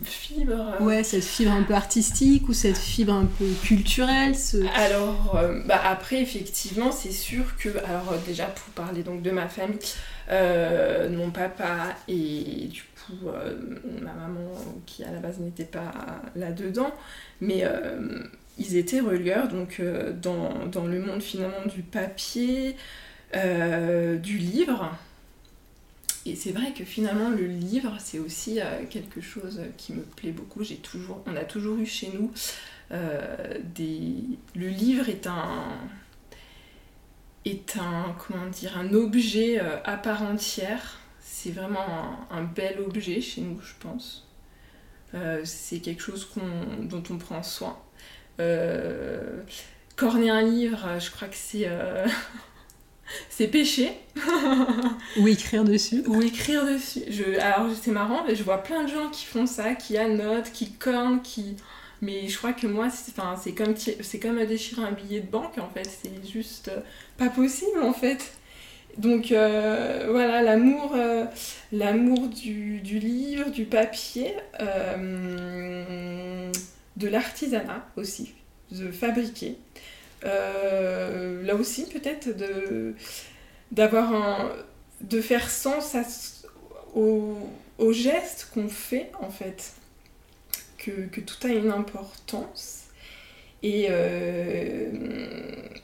fibre 0.03 0.75
ouais 0.81 1.03
cette 1.03 1.23
fibre 1.23 1.51
un 1.51 1.63
peu 1.63 1.73
artistique 1.73 2.47
ou 2.47 2.53
cette 2.53 2.77
fibre 2.77 3.13
un 3.13 3.25
peu 3.25 3.45
culturelle 3.63 4.35
alors 4.75 5.35
bah 5.65 5.81
après 5.83 6.21
effectivement 6.21 6.91
c'est 6.91 7.11
sûr 7.11 7.57
que 7.57 7.69
alors 7.85 8.13
déjà 8.27 8.45
pour 8.45 8.65
parler 8.75 9.01
donc 9.01 9.23
de 9.23 9.31
ma 9.31 9.49
famille 9.49 9.79
euh, 10.31 11.09
mon 11.09 11.29
papa 11.29 11.93
et 12.07 12.69
du 12.69 12.83
coup 12.83 13.27
euh, 13.27 13.53
ma 14.01 14.13
maman 14.13 14.49
qui 14.85 15.03
à 15.03 15.11
la 15.11 15.19
base 15.19 15.39
n'était 15.39 15.65
pas 15.65 15.91
là-dedans, 16.37 16.93
mais 17.41 17.63
euh, 17.63 18.23
ils 18.57 18.77
étaient 18.77 19.01
relieurs 19.01 19.49
donc 19.49 19.81
dans, 20.21 20.67
dans, 20.67 20.87
le 20.87 20.99
monde 20.99 21.21
finalement 21.21 21.65
du 21.65 21.81
papier, 21.81 22.77
du 23.33 24.37
livre. 24.37 24.95
Et 26.25 26.35
c'est 26.35 26.51
vrai 26.51 26.71
que 26.71 26.85
finalement 26.85 27.29
le 27.29 27.47
livre 27.47 27.95
c'est 27.99 28.19
aussi 28.19 28.59
quelque 28.89 29.19
chose 29.19 29.59
qui 29.77 29.93
me 29.93 30.03
plaît 30.03 30.31
beaucoup. 30.31 30.63
J'ai 30.63 30.77
toujours, 30.77 31.23
on 31.25 31.35
a 31.35 31.43
toujours 31.43 31.77
eu 31.77 31.85
chez 31.85 32.09
nous 32.13 32.31
des. 33.75 34.13
Le 34.55 34.67
livre 34.67 35.09
est 35.09 35.27
un 35.27 35.77
est 37.45 37.77
un, 37.77 38.15
comment 38.19 38.47
dire, 38.47 38.77
un 38.77 38.93
objet 38.93 39.59
euh, 39.59 39.77
à 39.83 39.97
part 39.97 40.23
entière. 40.23 40.99
C'est 41.19 41.51
vraiment 41.51 42.27
un, 42.29 42.43
bel 42.43 42.79
objet 42.81 43.21
chez 43.21 43.41
nous, 43.41 43.59
je 43.61 43.73
pense. 43.79 44.27
Euh, 45.13 45.41
c'est 45.43 45.79
quelque 45.79 46.01
chose 46.01 46.29
dont 46.81 47.03
on 47.09 47.17
prend 47.17 47.41
soin. 47.43 47.77
Euh, 48.39 49.41
corner 49.95 50.33
un 50.33 50.41
livre, 50.41 50.99
je 50.99 51.11
crois 51.11 51.27
que 51.27 51.35
c'est 51.35 51.67
c'est 53.29 53.47
péché. 53.47 53.91
Ou 55.17 55.27
écrire 55.27 55.63
dessus. 55.63 56.03
Ou 56.05 56.21
écrire 56.21 56.65
dessus. 56.65 57.03
Je, 57.09 57.39
alors 57.39 57.69
c'est 57.79 57.91
marrant, 57.91 58.23
mais 58.25 58.35
je 58.35 58.43
vois 58.43 58.61
plein 58.61 58.83
de 58.83 58.89
gens 58.89 59.09
qui 59.09 59.25
font 59.25 59.47
ça, 59.47 59.73
qui 59.73 59.97
annotent, 59.97 60.51
qui 60.51 60.71
cornent, 60.73 61.21
qui 61.21 61.57
mais 62.01 62.27
je 62.27 62.37
crois 62.37 62.53
que 62.53 62.65
moi, 62.67 62.89
c'est 62.89 63.53
comme, 63.53 63.75
c'est 63.75 64.19
comme 64.19 64.43
déchirer 64.45 64.83
un 64.83 64.91
billet 64.91 65.21
de 65.21 65.29
banque, 65.29 65.57
en 65.59 65.69
fait. 65.69 65.85
C'est 65.85 66.27
juste 66.27 66.69
euh, 66.69 66.81
pas 67.17 67.29
possible, 67.29 67.81
en 67.83 67.93
fait. 67.93 68.33
Donc 68.97 69.31
euh, 69.31 70.07
voilà, 70.09 70.41
l'amour 70.41 70.93
euh, 70.95 71.25
l'amour 71.71 72.27
du, 72.27 72.79
livre, 72.81 73.49
du 73.49 73.63
papier, 73.63 74.35
de 76.97 77.07
l'artisanat 77.07 77.87
aussi, 77.95 78.33
de 78.71 78.91
fabriquer. 78.91 79.57
là 80.23 81.55
aussi, 81.55 81.85
peut-être 81.85 82.35
de 82.35 82.95
d'avoir 83.71 84.13
un 84.13 84.51
de 84.99 85.21
faire 85.21 85.49
sens 85.49 85.95
au, 86.93 87.37
au 87.77 87.93
qu'on 88.53 88.67
fait 88.67 89.11
en 89.21 89.29
fait 89.29 89.73
que, 90.81 91.19
tout 91.19 91.47
a 91.47 91.49
une 91.49 91.71
importance. 91.71 92.85
Et, 93.63 93.87
euh, 93.89 94.91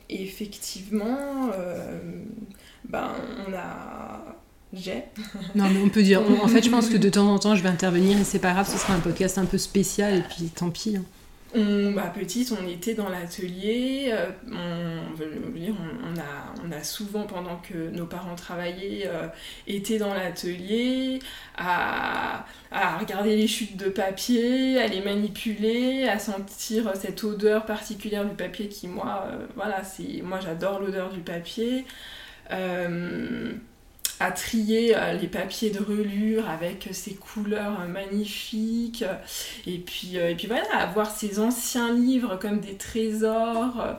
effectivement, 0.09 1.51
euh, 1.53 1.99
ben, 2.87 3.11
on 3.47 3.53
a. 3.53 4.35
J'ai. 4.73 5.03
Non, 5.55 5.69
mais 5.69 5.79
on 5.81 5.89
peut 5.89 6.03
dire. 6.03 6.21
en 6.43 6.47
fait, 6.47 6.63
je 6.63 6.69
pense 6.69 6.89
que 6.89 6.97
de 6.97 7.09
temps 7.09 7.33
en 7.33 7.39
temps, 7.39 7.55
je 7.55 7.63
vais 7.63 7.69
intervenir 7.69 8.19
et 8.19 8.23
c'est 8.23 8.39
pas 8.39 8.51
grave, 8.51 8.69
ce 8.69 8.77
sera 8.77 8.93
un 8.93 8.99
podcast 8.99 9.37
un 9.37 9.45
peu 9.45 9.57
spécial 9.57 10.15
et 10.15 10.21
puis 10.21 10.49
tant 10.53 10.69
pis. 10.69 10.97
Hein. 10.97 11.05
On, 11.55 11.93
petite, 12.13 12.51
on 12.51 12.67
était 12.67 12.93
dans 12.93 13.09
l'atelier. 13.09 14.09
Euh, 14.11 14.29
on, 14.51 14.99
on, 15.15 16.19
a, 16.19 16.53
on 16.65 16.71
a 16.71 16.83
souvent, 16.83 17.23
pendant 17.23 17.57
que 17.57 17.89
nos 17.89 18.05
parents 18.05 18.35
travaillaient, 18.35 19.07
euh, 19.07 19.27
été 19.65 19.97
dans 19.97 20.13
l'atelier 20.13 21.19
à, 21.55 22.45
à, 22.71 22.97
regarder 22.97 23.35
les 23.35 23.47
chutes 23.47 23.77
de 23.77 23.89
papier, 23.89 24.79
à 24.79 24.87
les 24.87 25.01
manipuler, 25.01 26.07
à 26.07 26.19
sentir 26.19 26.91
cette 26.95 27.23
odeur 27.23 27.65
particulière 27.65 28.25
du 28.25 28.35
papier 28.35 28.67
qui, 28.67 28.87
moi, 28.87 29.25
euh, 29.27 29.45
voilà, 29.55 29.83
c'est, 29.83 30.21
moi 30.21 30.39
j'adore 30.39 30.79
l'odeur 30.79 31.11
du 31.11 31.19
papier. 31.21 31.85
À 34.19 34.31
trier 34.31 34.95
les 35.19 35.27
papiers 35.27 35.69
de 35.69 35.79
relure 35.79 36.49
avec 36.49 36.89
ces 36.91 37.13
couleurs 37.13 37.87
magnifiques. 37.87 39.05
Et 39.65 39.77
puis, 39.77 40.15
et 40.15 40.35
puis 40.35 40.47
voilà, 40.47 40.75
à 40.75 40.85
voir 40.87 41.11
ces 41.11 41.39
anciens 41.39 41.93
livres 41.93 42.37
comme 42.37 42.59
des 42.59 42.75
trésors. 42.75 43.97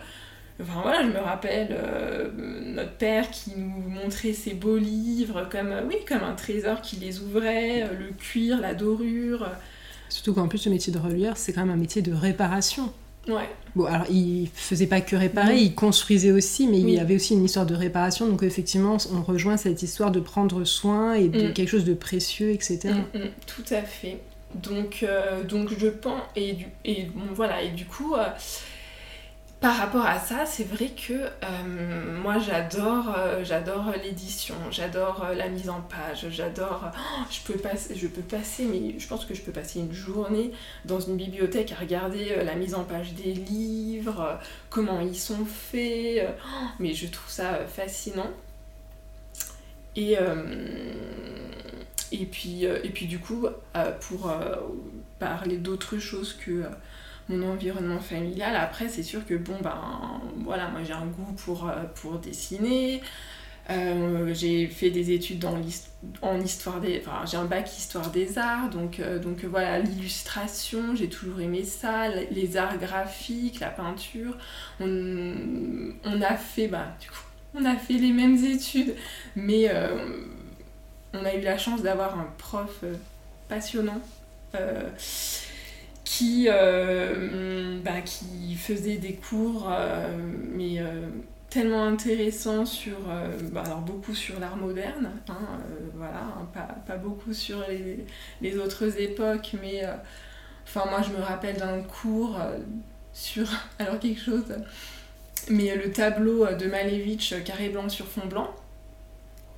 Enfin 0.60 0.80
voilà, 0.82 1.02
je 1.04 1.08
me 1.08 1.20
rappelle 1.20 1.68
euh, 1.70 2.30
notre 2.34 2.94
père 2.94 3.30
qui 3.30 3.52
nous 3.56 3.68
montrait 3.68 4.32
ses 4.32 4.54
beaux 4.54 4.76
livres 4.76 5.48
comme, 5.48 5.72
oui, 5.86 5.96
comme 6.06 6.24
un 6.24 6.34
trésor 6.34 6.80
qui 6.80 6.96
les 6.96 7.20
ouvrait, 7.20 7.84
euh, 7.84 7.94
le 7.96 8.10
cuir, 8.10 8.60
la 8.60 8.74
dorure. 8.74 9.48
Surtout 10.08 10.34
qu'en 10.34 10.48
plus, 10.48 10.64
le 10.64 10.72
métier 10.72 10.92
de 10.92 10.98
relieur, 10.98 11.36
c'est 11.36 11.52
quand 11.52 11.60
même 11.60 11.70
un 11.70 11.80
métier 11.80 12.02
de 12.02 12.12
réparation. 12.12 12.92
Ouais. 13.28 13.48
Bon, 13.76 13.84
alors 13.84 14.06
il 14.10 14.48
faisait 14.54 14.86
pas 14.86 15.00
que 15.00 15.14
réparer, 15.14 15.58
il 15.58 15.74
construisait 15.74 16.32
aussi, 16.32 16.66
mais 16.66 16.80
il 16.80 16.90
y 16.90 16.98
avait 16.98 17.14
aussi 17.14 17.34
une 17.34 17.44
histoire 17.44 17.66
de 17.66 17.74
réparation. 17.74 18.26
Donc 18.26 18.42
effectivement, 18.42 18.96
on 19.14 19.22
rejoint 19.22 19.56
cette 19.56 19.82
histoire 19.82 20.10
de 20.10 20.20
prendre 20.20 20.64
soin 20.64 21.14
et 21.14 21.28
de 21.28 21.48
mm. 21.48 21.52
quelque 21.52 21.68
chose 21.68 21.84
de 21.84 21.94
précieux, 21.94 22.50
etc. 22.50 22.94
Mm, 23.14 23.18
mm, 23.18 23.30
tout 23.46 23.74
à 23.74 23.82
fait. 23.82 24.18
Donc, 24.54 25.02
euh, 25.02 25.44
donc 25.44 25.70
je 25.78 25.88
pense 25.88 26.22
et 26.34 26.54
du, 26.54 26.66
et 26.84 27.04
bon, 27.14 27.26
voilà 27.34 27.62
et 27.62 27.68
du 27.68 27.84
coup 27.84 28.14
par 29.60 29.76
rapport 29.76 30.06
à 30.06 30.20
ça, 30.20 30.46
c'est 30.46 30.62
vrai 30.62 30.90
que 30.90 31.12
euh, 31.14 32.20
moi 32.22 32.38
j'adore 32.38 33.12
euh, 33.18 33.42
j'adore 33.42 33.92
l'édition, 34.04 34.54
j'adore 34.70 35.24
euh, 35.24 35.34
la 35.34 35.48
mise 35.48 35.68
en 35.68 35.80
page, 35.80 36.26
j'adore 36.30 36.92
oh, 36.94 37.22
je 37.28 37.40
peux 37.40 37.58
passer 37.58 37.96
je 37.96 38.06
peux 38.06 38.22
passer 38.22 38.66
mais 38.66 38.96
je 39.00 39.08
pense 39.08 39.24
que 39.24 39.34
je 39.34 39.42
peux 39.42 39.50
passer 39.50 39.80
une 39.80 39.92
journée 39.92 40.52
dans 40.84 41.00
une 41.00 41.16
bibliothèque 41.16 41.72
à 41.72 41.74
regarder 41.74 42.36
la 42.44 42.54
mise 42.54 42.76
en 42.76 42.84
page 42.84 43.14
des 43.14 43.34
livres, 43.34 44.38
comment 44.70 45.00
ils 45.00 45.18
sont 45.18 45.44
faits, 45.44 46.28
oh, 46.28 46.66
mais 46.78 46.94
je 46.94 47.08
trouve 47.08 47.30
ça 47.30 47.66
fascinant. 47.66 48.30
Et 49.96 50.16
et 52.12 52.26
puis 52.26 52.62
et 52.62 52.90
puis 52.90 53.06
du 53.06 53.18
coup 53.18 53.46
pour 54.00 54.32
parler 55.18 55.56
d'autres 55.56 55.98
choses 55.98 56.34
que 56.34 56.62
mon 57.28 57.50
environnement 57.50 58.00
familial. 58.00 58.56
Après, 58.56 58.88
c'est 58.88 59.02
sûr 59.02 59.26
que 59.26 59.34
bon, 59.34 59.56
ben 59.62 60.20
voilà, 60.44 60.68
moi 60.68 60.80
j'ai 60.84 60.92
un 60.92 61.06
goût 61.06 61.32
pour, 61.44 61.68
euh, 61.68 62.18
dessiner. 62.22 63.02
Euh, 63.70 64.32
j'ai 64.32 64.66
fait 64.66 64.90
des 64.90 65.10
études 65.10 65.40
dans 65.40 65.54
en 66.22 66.40
histoire 66.40 66.80
des. 66.80 67.02
Enfin, 67.04 67.26
j'ai 67.26 67.36
un 67.36 67.44
bac 67.44 67.70
histoire 67.76 68.10
des 68.10 68.38
arts, 68.38 68.70
donc, 68.70 68.98
euh, 68.98 69.18
donc 69.18 69.44
voilà, 69.44 69.78
l'illustration, 69.78 70.94
j'ai 70.94 71.10
toujours 71.10 71.40
aimé 71.40 71.64
ça, 71.64 72.08
les 72.08 72.56
arts 72.56 72.78
graphiques, 72.78 73.60
la 73.60 73.68
peinture. 73.68 74.38
On, 74.80 75.34
on 76.04 76.22
a 76.22 76.36
fait, 76.36 76.68
bah, 76.68 76.96
du 76.98 77.10
coup, 77.10 77.24
on 77.54 77.64
a 77.66 77.76
fait 77.76 77.94
les 77.98 78.12
mêmes 78.12 78.42
études, 78.42 78.94
mais 79.36 79.70
on 81.12 81.24
a 81.24 81.34
eu 81.34 81.42
la 81.42 81.58
chance 81.58 81.82
d'avoir 81.82 82.18
un 82.18 82.32
prof 82.38 82.84
passionnant 83.48 84.00
qui, 86.08 86.46
euh, 86.48 87.78
bah, 87.84 88.00
qui 88.02 88.54
faisait 88.54 88.96
des 88.96 89.12
cours, 89.12 89.68
euh, 89.70 90.16
mais 90.54 90.80
euh, 90.80 91.06
tellement 91.50 91.84
intéressants 91.84 92.64
sur, 92.64 92.96
bah, 93.52 93.62
alors 93.66 93.82
beaucoup 93.82 94.14
sur 94.14 94.40
l'art 94.40 94.56
moderne, 94.56 95.10
hein, 95.28 95.60
voilà, 95.94 96.22
hein, 96.22 96.48
pas, 96.54 96.76
pas, 96.86 96.96
beaucoup 96.96 97.34
sur 97.34 97.62
les, 97.68 98.06
les, 98.40 98.56
autres 98.56 98.98
époques, 98.98 99.54
mais 99.62 99.82
enfin 100.64 100.86
moi 100.88 101.02
je 101.02 101.10
me 101.10 101.22
rappelle 101.22 101.58
d'un 101.58 101.82
cours 101.82 102.38
sur, 103.12 103.46
alors 103.78 103.98
quelque 103.98 104.22
chose, 104.22 104.56
mais 105.50 105.76
le 105.76 105.92
tableau 105.92 106.46
de 106.46 106.66
Malevich 106.68 107.34
carré 107.44 107.68
blanc 107.68 107.90
sur 107.90 108.06
fond 108.06 108.26
blanc. 108.26 108.54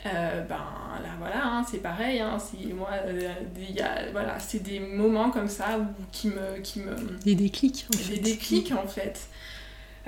Euh, 0.07 0.41
ben 0.47 0.57
là 1.03 1.11
voilà, 1.19 1.45
hein, 1.45 1.67
c'est 1.71 1.83
pareil, 1.83 2.21
hein, 2.21 2.39
moi, 2.75 2.89
euh, 3.05 3.35
voilà, 4.13 4.39
c'est 4.39 4.63
des 4.63 4.81
moments 4.81 5.31
comme 5.31 5.49
ça 5.49 5.79
où, 5.79 5.85
qui 6.11 6.29
me... 6.29 6.59
Qui 6.61 6.81
me 6.81 6.97
des 7.23 7.35
déclics 7.35 7.87
en 7.93 7.99
fait. 7.99 8.15
Des 8.15 8.19
déclics 8.21 8.73
en 8.73 8.87
fait. 8.87 9.29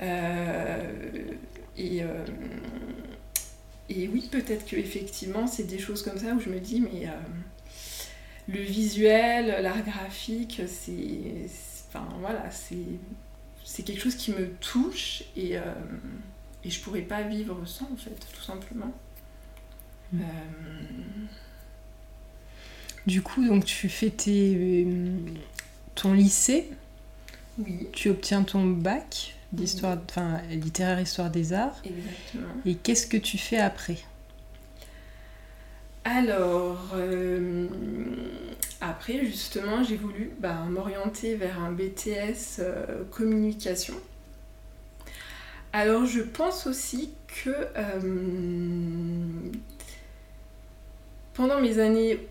Euh, 0.01 0.91
et, 1.77 2.01
et 3.89 4.07
oui, 4.07 4.27
peut-être 4.31 4.65
que 4.65 4.75
effectivement 4.75 5.45
c'est 5.45 5.65
des 5.65 5.77
choses 5.77 6.01
comme 6.01 6.17
ça 6.17 6.33
où 6.33 6.39
je 6.39 6.49
me 6.49 6.59
dis, 6.59 6.81
mais 6.81 7.07
le 8.47 8.59
visuel, 8.59 9.61
l'art 9.61 9.83
graphique, 9.83 10.61
c'est... 10.67 11.45
Enfin 11.89 12.07
voilà, 12.19 12.49
c'est 13.63 13.83
quelque 13.83 14.01
chose 14.01 14.15
qui 14.15 14.31
me 14.31 14.49
touche 14.55 15.23
et, 15.37 15.53
et 16.63 16.69
je 16.69 16.81
pourrais 16.81 17.01
pas 17.01 17.21
vivre 17.21 17.61
sans 17.67 17.85
en 17.93 17.95
fait, 17.95 18.17
tout 18.35 18.41
simplement. 18.43 18.91
Euh, 20.13 20.17
du 23.05 23.21
coup, 23.21 23.45
donc 23.45 23.65
tu 23.65 23.89
fais 23.89 24.09
tes, 24.09 24.87
ton 25.95 26.13
lycée. 26.13 26.69
Oui. 27.59 27.87
Tu 27.91 28.09
obtiens 28.09 28.43
ton 28.43 28.65
bac 28.65 29.35
d'histoire, 29.51 29.97
enfin 30.09 30.41
littéraire 30.49 30.99
histoire 30.99 31.29
des 31.29 31.53
arts. 31.53 31.79
Exactement. 31.85 32.53
Et 32.65 32.75
qu'est-ce 32.75 33.05
que 33.05 33.17
tu 33.17 33.37
fais 33.37 33.57
après? 33.57 33.97
Alors, 36.05 36.91
euh, 36.95 37.67
après 38.81 39.25
justement, 39.25 39.83
j'ai 39.83 39.95
voulu 39.95 40.31
bah, 40.39 40.65
m'orienter 40.69 41.35
vers 41.35 41.59
un 41.61 41.71
BTS 41.71 42.59
euh, 42.59 43.03
communication. 43.11 43.93
Alors, 45.71 46.05
je 46.05 46.21
pense 46.21 46.67
aussi 46.67 47.11
que 47.27 47.49
pendant 51.33 51.59
mes 51.59 51.79
années 51.79 52.27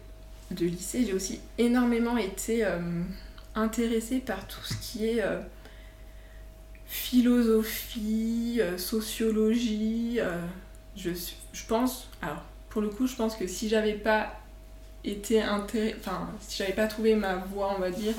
de 0.50 0.66
lycée, 0.66 1.04
j'ai 1.06 1.12
aussi 1.12 1.40
énormément 1.58 2.16
été 2.16 2.64
euh, 2.64 2.78
intéressée 3.54 4.18
par 4.18 4.46
tout 4.46 4.62
ce 4.62 4.74
qui 4.74 5.06
est 5.06 5.22
euh, 5.22 5.40
philosophie, 6.86 8.58
euh, 8.60 8.78
sociologie. 8.78 10.20
je, 10.96 11.10
je 11.52 11.66
pense, 11.66 12.08
alors 12.20 12.42
pour 12.68 12.82
le 12.82 12.88
coup, 12.88 13.06
je 13.06 13.16
pense 13.16 13.36
que 13.36 13.46
si 13.46 13.68
j'avais 13.68 13.94
pas 13.94 14.38
été 15.04 15.42
enfin 15.42 16.30
si 16.40 16.58
j'avais 16.58 16.74
pas 16.74 16.86
trouvé 16.86 17.16
ma 17.16 17.36
voie, 17.36 17.74
on 17.76 17.80
va 17.80 17.90
dire, 17.90 18.14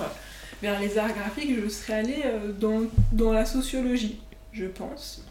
vers 0.61 0.79
les 0.79 0.97
arts 0.97 1.13
graphiques, 1.13 1.55
je 1.63 1.69
serais 1.69 1.93
allée 1.93 2.23
dans, 2.59 2.81
dans 3.11 3.31
la 3.31 3.45
sociologie, 3.45 4.19
je 4.51 4.65
pense. 4.65 5.23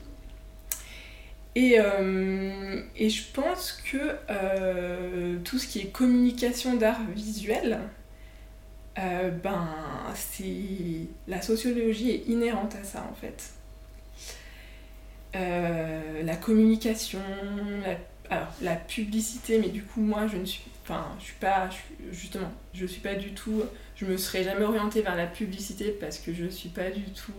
Et, 1.55 1.75
euh, 1.79 2.83
et, 2.97 3.11
je 3.11 3.25
pense 3.33 3.73
que 3.73 3.99
euh, 4.31 5.38
tout 5.45 5.59
ce 5.59 5.67
qui 5.67 5.81
est 5.81 5.93
communication 5.93 6.77
d'art 6.77 7.01
visuel, 7.15 7.79
euh, 8.99 9.31
ben, 9.31 9.69
c'est 10.15 11.09
la 11.29 11.43
sociologie 11.43 12.11
est 12.11 12.29
inhérente 12.29 12.75
à 12.81 12.85
ça 12.85 13.07
en 13.11 13.15
fait. 13.15 13.53
la 15.35 16.37
communication, 16.37 17.21
la, 17.85 17.97
alors 18.35 18.53
la 18.62 18.77
publicité, 18.77 19.59
mais 19.59 19.69
du 19.69 19.83
coup 19.83 20.01
moi 20.01 20.27
je 20.29 20.38
ne 20.38 20.47
suis, 20.47 20.62
enfin 20.83 21.07
je 21.18 21.25
suis 21.25 21.38
pas, 21.40 21.68
justement, 22.11 22.53
je 22.75 22.87
suis 22.87 23.01
pas 23.01 23.14
du 23.14 23.33
tout, 23.33 23.62
je 23.97 24.05
me 24.05 24.16
serais 24.16 24.45
jamais 24.45 24.64
orientée 24.64 25.03
vers 25.03 25.16
la 25.16 25.27
publicité 25.27 25.97
parce 26.01 26.18
que 26.18 26.33
je 26.33 26.47
suis 26.47 26.68
pas 26.68 26.90
du 26.90 27.03
tout 27.12 27.33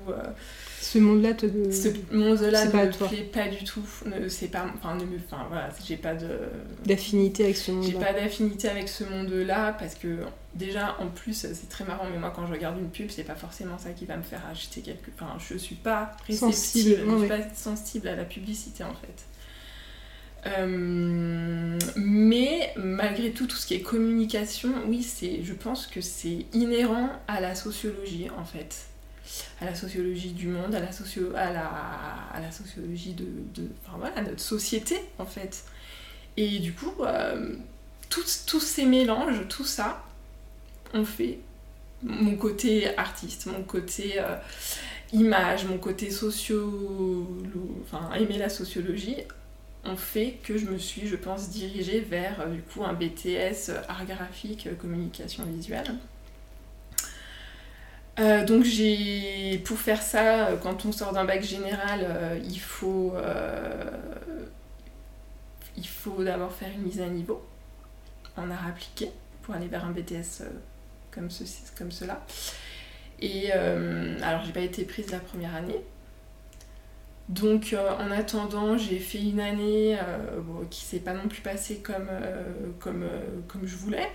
ce 0.83 0.99
monde-là 0.99 1.33
te. 1.33 1.45
Ce 1.71 1.87
monde-là 2.15 2.65
ne 2.65 2.71
me 2.71 3.07
plaît 3.07 3.23
pas 3.23 3.47
du 3.47 3.63
tout. 3.63 3.85
C'est 4.27 4.49
pas. 4.49 4.65
Enfin, 4.75 4.95
ne 4.95 5.05
me... 5.05 5.17
enfin 5.17 5.45
voilà, 5.47 5.69
j'ai 5.85 5.97
pas 5.97 6.13
de. 6.13 6.27
D'affinité 6.85 7.45
avec 7.45 7.57
ce 7.57 7.71
monde-là. 7.71 7.89
J'ai 7.89 7.97
pas 7.97 8.13
d'affinité 8.13 8.69
avec 8.69 8.89
ce 8.89 9.03
monde-là 9.05 9.73
parce 9.79 9.95
que 9.95 10.19
déjà, 10.55 10.97
en 10.99 11.07
plus, 11.07 11.33
c'est 11.33 11.69
très 11.69 11.85
marrant, 11.85 12.05
mais 12.11 12.19
moi 12.19 12.33
quand 12.35 12.45
je 12.45 12.51
regarde 12.51 12.77
une 12.77 12.89
pub, 12.89 13.09
c'est 13.09 13.23
pas 13.23 13.35
forcément 13.35 13.77
ça 13.77 13.91
qui 13.91 14.05
va 14.05 14.17
me 14.17 14.23
faire 14.23 14.41
acheter 14.51 14.81
quelque. 14.81 15.09
Enfin, 15.15 15.37
je 15.39 15.57
suis 15.57 15.75
pas 15.75 16.11
réceptive, 16.27 17.01
je 17.07 17.17
suis 17.17 17.27
pas 17.27 17.49
sensible 17.55 18.07
à 18.09 18.15
la 18.15 18.25
publicité 18.25 18.83
en 18.83 18.93
fait. 18.93 19.25
Euh, 20.45 21.79
mais 21.95 22.73
malgré 22.75 23.31
tout, 23.31 23.47
tout 23.47 23.55
ce 23.55 23.65
qui 23.65 23.75
est 23.75 23.81
communication, 23.81 24.73
oui, 24.87 25.03
c'est, 25.03 25.43
je 25.43 25.53
pense 25.53 25.87
que 25.87 26.01
c'est 26.01 26.45
inhérent 26.53 27.09
à 27.27 27.39
la 27.39 27.55
sociologie 27.55 28.27
en 28.37 28.43
fait 28.43 28.87
à 29.61 29.65
la 29.65 29.75
sociologie 29.75 30.31
du 30.31 30.47
monde, 30.47 30.75
à 30.75 30.79
la, 30.79 30.87
à 30.87 31.53
la, 31.53 31.67
à 32.33 32.41
la 32.41 32.51
sociologie 32.51 33.13
de, 33.13 33.25
enfin, 33.85 33.97
voilà, 33.97 34.21
notre 34.21 34.41
société 34.41 34.95
en 35.19 35.25
fait. 35.25 35.63
Et 36.37 36.59
du 36.59 36.73
coup, 36.73 36.93
euh, 37.01 37.55
tous, 38.09 38.45
tous 38.45 38.59
ces 38.59 38.85
mélanges, 38.85 39.47
tout 39.49 39.65
ça, 39.65 40.03
on 40.93 41.05
fait 41.05 41.39
mon 42.01 42.35
côté 42.35 42.95
artiste, 42.97 43.45
mon 43.45 43.63
côté 43.63 44.15
euh, 44.17 44.35
image, 45.13 45.65
mon 45.65 45.77
côté 45.77 46.11
socio... 46.11 47.41
enfin 47.83 48.13
aimer 48.15 48.37
la 48.37 48.49
sociologie, 48.49 49.15
fait 49.95 50.37
que 50.43 50.57
je 50.57 50.65
me 50.65 50.77
suis, 50.77 51.07
je 51.07 51.15
pense, 51.15 51.49
dirigée 51.49 51.99
vers 51.99 52.41
euh, 52.41 52.47
du 52.47 52.61
coup 52.61 52.83
un 52.83 52.93
BTS 52.93 53.71
art 53.89 54.05
graphique, 54.05 54.69
communication 54.79 55.43
visuelle. 55.45 55.93
Euh, 58.19 58.45
donc 58.45 58.63
j'ai 58.63 59.59
pour 59.65 59.79
faire 59.79 60.01
ça, 60.01 60.47
euh, 60.47 60.57
quand 60.57 60.85
on 60.85 60.91
sort 60.91 61.13
d'un 61.13 61.25
bac 61.25 61.43
général, 61.43 62.01
euh, 62.03 62.39
il 62.43 62.59
faut 62.59 63.13
il 65.75 65.87
faut 65.87 66.23
d'abord 66.23 66.53
faire 66.53 66.69
une 66.69 66.83
mise 66.83 67.01
à 67.01 67.07
niveau 67.07 67.43
en 68.37 68.49
art 68.51 68.67
appliqué 68.67 69.09
pour 69.41 69.53
aller 69.53 69.67
vers 69.67 69.85
un 69.85 69.91
BTS 69.91 70.41
euh, 70.41 70.49
comme, 71.11 71.29
ceci, 71.29 71.63
comme 71.77 71.91
cela. 71.91 72.25
Et 73.19 73.51
euh, 73.53 74.17
alors, 74.21 74.43
j'ai 74.43 74.51
pas 74.51 74.61
été 74.61 74.83
prise 74.85 75.11
la 75.11 75.19
première 75.19 75.55
année. 75.55 75.81
Donc, 77.29 77.73
euh, 77.73 77.89
en 77.97 78.11
attendant, 78.11 78.77
j'ai 78.77 78.99
fait 78.99 79.21
une 79.21 79.39
année 79.39 79.97
bon, 80.39 80.65
qui 80.69 80.81
s'est 80.81 80.99
pas 80.99 81.13
non 81.13 81.27
plus 81.27 81.41
passée 81.41 81.77
comme, 81.77 82.09
comme, 82.79 83.07
comme 83.47 83.65
je 83.65 83.75
voulais. 83.75 84.09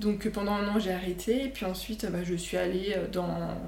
Donc, 0.00 0.28
pendant 0.28 0.52
un 0.52 0.68
an, 0.68 0.78
j'ai 0.78 0.92
arrêté. 0.92 1.44
Et 1.44 1.48
puis 1.48 1.66
ensuite, 1.66 2.06
bah, 2.10 2.22
je 2.24 2.34
suis 2.34 2.56
allée 2.56 2.96
dans, 3.12 3.58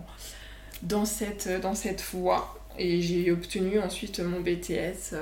dans, 0.83 1.05
cette, 1.05 1.49
dans 1.61 1.75
cette 1.75 2.03
voie. 2.03 2.57
Et 2.79 3.03
j'ai 3.03 3.33
obtenu 3.33 3.81
ensuite 3.81 4.21
mon 4.21 4.41
BTS, 4.41 5.17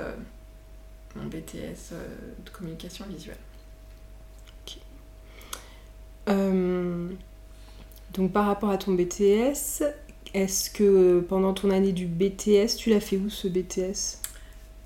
mon 1.15 1.25
BTS 1.25 1.93
de 2.45 2.49
communication 2.51 3.05
visuelle. 3.09 3.37
Euh, 6.29 7.09
donc 8.13 8.31
par 8.31 8.45
rapport 8.45 8.69
à 8.69 8.77
ton 8.77 8.93
BTS, 8.93 9.83
est-ce 10.33 10.69
que 10.69 11.19
pendant 11.21 11.53
ton 11.53 11.69
année 11.71 11.91
du 11.91 12.05
BTS, 12.05 12.75
tu 12.77 12.89
l'as 12.89 12.99
fait 12.99 13.17
où 13.17 13.29
ce 13.29 13.47
BTS 13.47 14.21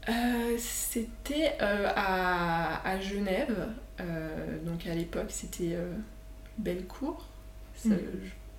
euh, 0.10 0.56
C'était 0.58 1.54
euh, 1.62 1.88
à, 1.96 3.00
Genève. 3.02 3.70
donc 4.66 4.86
à 4.88 4.96
l'époque, 4.96 5.30
c'était 5.30 5.78
Bellecour. 6.58 7.28
Ça, 7.76 7.90
hmm. 7.90 8.00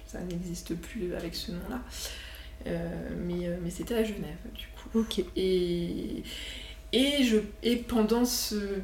ça 0.06 0.20
n'existe 0.20 0.74
plus 0.76 1.14
avec 1.14 1.34
ce 1.34 1.52
nom-là. 1.52 1.80
mais, 3.18 3.48
mais 3.62 3.70
c'était 3.70 3.94
à 3.94 4.04
Genève, 4.04 4.38
du 4.54 4.66
coup. 4.68 5.00
Ok. 5.00 5.24
Et, 5.36 6.22
et, 6.92 7.24
je, 7.24 7.38
et 7.62 7.76
pendant 7.76 8.24
ce 8.24 8.80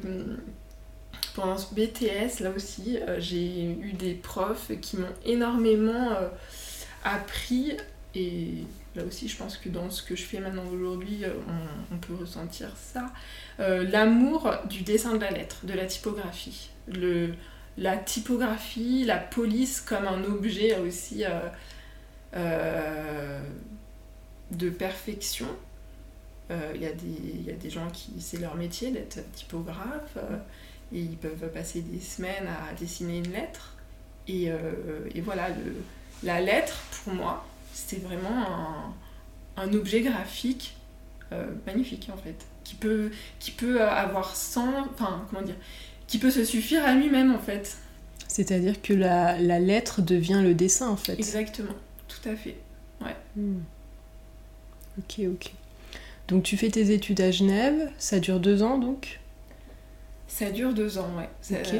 pendant 1.35 1.57
ce 1.57 1.73
BTS, 1.73 2.41
là 2.41 2.51
aussi, 2.55 2.97
euh, 2.97 3.17
j'ai 3.19 3.63
eu 3.63 3.93
des 3.93 4.13
profs 4.13 4.71
qui 4.81 4.97
m'ont 4.97 5.07
énormément 5.25 6.11
euh, 6.11 6.27
appris 7.03 7.77
et 8.15 8.63
là 8.95 9.03
aussi 9.03 9.27
je 9.27 9.37
pense 9.37 9.57
que 9.57 9.69
dans 9.69 9.89
ce 9.89 10.01
que 10.01 10.15
je 10.15 10.23
fais 10.23 10.39
maintenant 10.39 10.65
aujourd'hui, 10.67 11.23
euh, 11.23 11.33
on, 11.91 11.97
peut 11.97 12.15
ressentir 12.15 12.75
ça. 12.75 13.11
L'amour 13.59 14.51
du 14.69 14.81
dessin 14.83 15.15
de 15.15 15.21
la 15.21 15.31
lettre, 15.31 15.65
de 15.65 15.73
la 15.73 15.85
typographie. 15.85 16.69
Le, 16.87 17.33
la 17.77 17.97
typographie, 17.97 19.03
la 19.05 19.17
police 19.17 19.81
comme 19.81 20.07
un 20.07 20.23
objet 20.23 20.79
aussi 20.79 21.23
de 24.51 24.69
perfection. 24.69 25.47
Il 26.49 26.81
y, 26.81 27.45
y, 27.45 27.51
a 27.51 27.53
des 27.53 27.69
gens 27.69 27.89
qui, 27.91 28.13
c'est 28.19 28.39
leur 28.39 28.55
métier 28.55 28.91
d'être 28.91 29.19
typographe 29.33 30.17
et 30.91 30.99
ils 30.99 31.17
peuvent 31.17 31.49
passer 31.51 31.81
des 31.81 31.99
semaines 31.99 32.47
à 32.47 32.73
dessiner 32.73 33.19
une 33.19 33.31
lettre. 33.31 33.75
Et, 34.27 34.51
euh, 34.51 35.07
et 35.13 35.21
voilà, 35.21 35.49
le, 35.49 35.75
la 36.23 36.41
lettre, 36.41 36.81
pour 37.03 37.13
moi, 37.13 37.45
c'était 37.73 38.01
vraiment 38.05 38.93
un, 39.57 39.63
un, 39.63 39.73
objet 39.73 40.01
graphique 40.01 40.75
euh, 41.31 41.45
magnifique, 41.65 42.09
en 42.13 42.17
fait, 42.17 42.45
qui 42.63 42.75
peut, 42.75 43.11
qui 43.39 43.51
peut 43.51 43.81
avoir 43.81 44.35
sans... 44.35 44.87
Enfin, 44.93 45.25
comment 45.29 45.41
dire 45.41 45.55
Qui 46.07 46.17
peut 46.17 46.31
se 46.31 46.43
suffire 46.43 46.83
à 46.85 46.93
lui-même, 46.93 47.33
en 47.33 47.39
fait. 47.39 47.77
C'est-à-dire 48.27 48.81
que 48.81 48.93
la, 48.93 49.39
la, 49.39 49.59
lettre 49.59 50.01
devient 50.01 50.41
le 50.43 50.53
dessin, 50.53 50.89
en 50.89 50.97
fait. 50.97 51.13
Exactement, 51.13 51.75
tout 52.07 52.29
à 52.29 52.35
fait. 52.35 52.57
Ouais. 53.01 53.15
Hmm. 53.35 53.59
Ok, 54.97 55.21
ok. 55.31 55.51
Donc 56.29 56.43
tu 56.43 56.57
fais 56.57 56.69
tes 56.69 56.91
études 56.91 57.21
à 57.21 57.31
Genève, 57.31 57.89
ça 57.97 58.19
dure 58.19 58.39
deux 58.39 58.61
ans 58.61 58.77
donc? 58.77 59.19
Ça 60.29 60.51
dure 60.51 60.73
deux 60.73 60.97
ans, 60.99 61.09
ouais. 61.17 61.27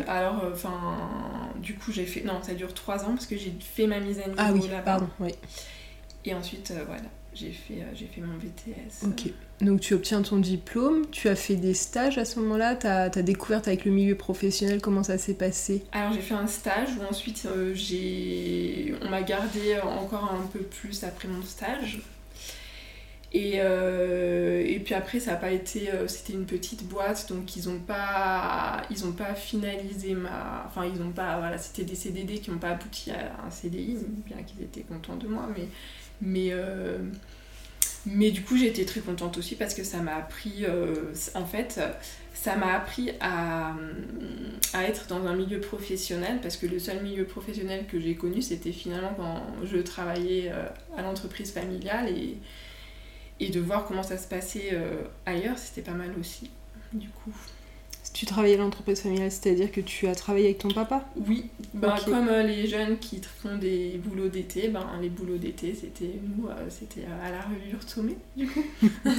Alors, 0.07 0.43
euh, 0.43 0.53
enfin, 0.53 0.97
du 1.61 1.75
coup, 1.75 1.91
j'ai 1.91 2.05
fait. 2.05 2.21
Non, 2.21 2.41
ça 2.41 2.55
dure 2.55 2.73
trois 2.73 3.05
ans 3.05 3.11
parce 3.11 3.27
que 3.27 3.37
j'ai 3.37 3.53
fait 3.59 3.85
ma 3.85 3.99
mise 3.99 4.19
à 4.19 4.27
niveau 4.27 4.35
ah, 4.37 4.51
oui, 4.51 4.61
Pardon, 4.83 5.07
oui. 5.19 5.31
Et 6.25 6.33
ensuite, 6.33 6.71
euh, 6.71 6.83
voilà, 6.85 7.03
j'ai 7.33 7.51
fait, 7.51 7.75
euh, 7.75 7.85
j'ai 7.93 8.07
fait 8.07 8.21
mon 8.21 8.33
BTS. 8.33 9.05
Ok. 9.05 9.31
Donc, 9.61 9.81
tu 9.81 9.93
obtiens 9.93 10.23
ton 10.23 10.37
diplôme, 10.37 11.05
tu 11.11 11.29
as 11.29 11.35
fait 11.35 11.57
des 11.57 11.75
stages 11.75 12.17
à 12.17 12.25
ce 12.25 12.39
moment-là, 12.39 12.75
tu 12.75 12.87
as, 12.87 13.03
as, 13.03 13.21
découvert 13.21 13.61
avec 13.65 13.85
le 13.85 13.91
milieu 13.91 14.15
professionnel 14.15 14.81
comment 14.81 15.03
ça 15.03 15.19
s'est 15.19 15.35
passé? 15.35 15.85
Alors, 15.91 16.13
j'ai 16.13 16.21
fait 16.21 16.33
un 16.33 16.47
stage 16.47 16.89
où 16.99 17.03
ensuite, 17.07 17.47
j'ai 17.75 18.95
on 19.03 19.09
m'a 19.09 19.21
gardé 19.21 19.79
encore 19.79 20.33
un 20.33 20.47
peu 20.47 20.59
plus 20.59 21.03
après 21.03 21.27
mon 21.27 21.43
stage. 21.43 21.99
Et, 23.31 23.55
euh, 23.57 24.63
et 24.65 24.79
puis 24.79 24.95
après, 24.95 25.19
ça 25.19 25.31
n'a 25.31 25.37
pas 25.37 25.51
été. 25.51 25.91
Euh, 25.91 26.07
c'était 26.07 26.33
une 26.33 26.45
petite 26.45 26.87
boîte, 26.87 27.29
donc 27.29 27.55
ils 27.55 27.69
n'ont 27.69 27.79
pas, 27.79 28.81
pas 29.17 29.35
finalisé 29.35 30.15
ma. 30.15 30.65
Enfin, 30.67 30.85
ils 30.85 30.99
n'ont 30.99 31.11
pas. 31.11 31.37
Voilà, 31.37 31.59
c'était 31.59 31.83
des 31.83 31.95
CDD 31.95 32.39
qui 32.39 32.49
n'ont 32.49 32.57
pas 32.57 32.69
abouti 32.69 33.11
à 33.11 33.45
un 33.45 33.51
CDI, 33.51 33.97
bien 34.25 34.41
qu'ils 34.43 34.63
étaient 34.63 34.81
contents 34.81 35.15
de 35.15 35.27
moi. 35.27 35.47
Mais, 35.55 35.67
mais, 36.21 36.49
euh, 36.53 36.97
mais 38.07 38.31
du 38.31 38.41
coup, 38.41 38.55
été 38.55 38.83
très 38.83 39.01
contente 39.01 39.37
aussi 39.37 39.55
parce 39.55 39.75
que 39.75 39.83
ça 39.83 39.99
m'a 39.99 40.15
appris. 40.15 40.65
en 41.35 41.45
fait, 41.45 41.79
ça 42.33 42.55
m'a 42.55 42.73
appris 42.73 43.11
à, 43.19 43.75
à 44.73 44.83
être 44.85 45.05
dans 45.05 45.27
un 45.27 45.35
milieu 45.35 45.59
professionnel 45.59 46.39
parce 46.41 46.57
que 46.57 46.65
le 46.65 46.79
seul 46.79 47.03
milieu 47.03 47.25
professionnel 47.25 47.85
que 47.85 47.99
j'ai 47.99 48.15
connu, 48.15 48.41
c'était 48.41 48.71
finalement 48.71 49.13
quand 49.15 49.43
je 49.65 49.77
travaillais 49.77 50.51
à 50.97 51.03
l'entreprise 51.03 51.51
familiale 51.51 52.09
et 52.09 52.37
et 53.39 53.49
de 53.49 53.59
voir 53.59 53.85
comment 53.85 54.03
ça 54.03 54.17
se 54.17 54.27
passait 54.27 54.69
euh, 54.73 55.01
ailleurs, 55.25 55.57
c'était 55.57 55.81
pas 55.81 55.95
mal 55.95 56.13
aussi, 56.19 56.49
du 56.93 57.09
coup. 57.09 57.31
Tu 58.13 58.25
travaillais 58.25 58.55
à 58.55 58.57
l'entreprise 58.57 59.01
familiale, 59.01 59.31
c'est-à-dire 59.31 59.71
que 59.71 59.81
tu 59.81 60.07
as 60.07 60.15
travaillé 60.15 60.47
avec 60.47 60.57
ton 60.57 60.69
papa? 60.69 61.05
Oui, 61.27 61.45
bah, 61.73 61.95
comme 62.03 62.27
euh, 62.27 62.43
les 62.43 62.67
jeunes 62.67 62.97
qui 62.97 63.21
font 63.21 63.57
des 63.57 63.99
boulots 64.03 64.29
d'été, 64.29 64.67
ben, 64.67 64.85
les 64.99 65.09
boulots 65.09 65.37
d'été, 65.37 65.75
c'était 65.79 66.19
nous, 66.23 66.47
euh, 66.47 66.67
c'était 66.69 67.05
à 67.23 67.29
la 67.29 67.41
revue 67.41 67.77
Tomé, 67.93 68.17
du 68.35 68.47
coup. 68.47 68.63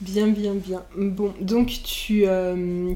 bien, 0.00 0.28
bien, 0.28 0.54
bien. 0.54 0.84
Bon, 0.96 1.34
donc 1.40 1.68
tu, 1.68 2.26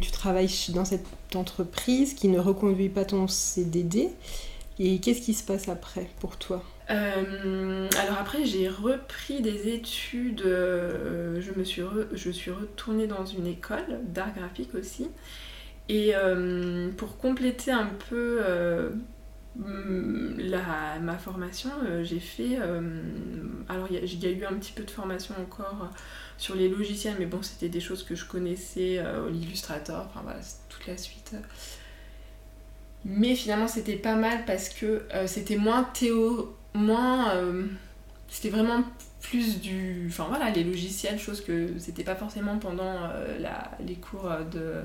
tu 0.01 0.11
travailles 0.11 0.51
dans 0.71 0.85
cette 0.85 1.07
entreprise 1.35 2.15
qui 2.15 2.29
ne 2.29 2.39
reconduit 2.39 2.91
pas 2.91 3.05
ton 3.05 3.27
CDD. 3.29 4.11
Et 4.83 4.99
qu'est-ce 4.99 5.21
qui 5.21 5.35
se 5.35 5.43
passe 5.43 5.69
après 5.69 6.09
pour 6.21 6.39
toi? 6.39 6.65
Euh, 6.91 7.89
alors 7.99 8.19
après, 8.19 8.45
j'ai 8.45 8.69
repris 8.69 9.41
des 9.43 9.69
études, 9.69 10.43
euh, 10.43 11.41
je, 11.41 11.53
me 11.53 11.65
suis 11.65 11.83
je 12.13 12.31
suis 12.31 12.51
retournée 12.51 13.07
dans 13.07 13.25
une 13.25 13.47
école 13.47 14.01
d'art 14.05 14.35
graphique 14.35 14.75
aussi. 14.75 15.09
Et 15.89 16.13
euh, 16.15 16.91
pour 16.97 17.19
compléter 17.19 17.71
un 17.71 17.91
peu 18.09 18.41
la, 19.57 20.99
ma 21.01 21.19
formation, 21.19 21.71
j'ai 22.03 22.21
fait... 22.21 22.57
alors 23.69 23.89
il 23.91 24.23
y, 24.23 24.27
a 24.27 24.31
eu 24.31 24.45
un 24.45 24.55
petit 24.55 24.73
peu 24.73 24.85
de 24.85 24.91
formation 24.91 25.35
encore 25.41 25.91
sur 26.39 26.55
les 26.55 26.69
logiciels, 26.69 27.17
mais 27.19 27.27
bon, 27.27 27.43
c'était 27.43 27.69
des 27.69 27.81
choses 27.81 28.03
que 28.03 28.15
je 28.15 28.25
connaissais, 28.25 29.03
l'Illustrator, 29.31 30.07
enfin 30.09 30.21
voilà, 30.23 30.41
toute 30.69 30.87
la 30.87 30.97
suite. 30.97 31.35
Mais 33.05 33.35
finalement, 33.35 33.69
c'était 33.69 33.97
pas 33.97 34.15
mal 34.15 34.45
parce 34.45 34.69
que 34.69 35.03
c'était 35.27 35.57
moins 35.57 35.85
théo 35.85 36.57
moins. 36.75 37.35
Euh, 37.35 37.67
c'était 38.29 38.51
vraiment 38.51 38.85
plus 39.21 39.61
du. 39.61 40.07
Enfin 40.09 40.27
voilà, 40.29 40.51
les 40.51 40.65
logiciels, 40.65 41.19
chose 41.19 41.43
que 41.43 41.79
c'était 41.79 42.05
pas 42.05 42.15
forcément 42.15 42.59
pendant 42.59 43.05
euh, 43.05 43.39
la, 43.39 43.71
les 43.85 43.97
cours 43.97 44.31
de 44.53 44.83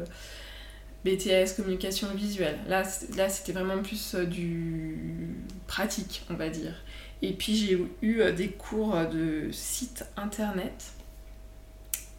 BTS, 1.04 1.56
communication 1.56 2.08
visuelle. 2.14 2.58
Là, 2.68 2.84
là 3.16 3.30
c'était 3.30 3.52
vraiment 3.52 3.82
plus 3.82 4.16
euh, 4.16 4.26
du 4.26 5.36
pratique, 5.68 6.26
on 6.30 6.34
va 6.34 6.50
dire. 6.50 6.74
Et 7.22 7.34
puis 7.34 7.56
j'ai 7.56 7.80
eu 8.02 8.32
des 8.34 8.50
cours 8.50 8.96
de 9.08 9.50
site 9.52 10.06
internet. 10.18 10.92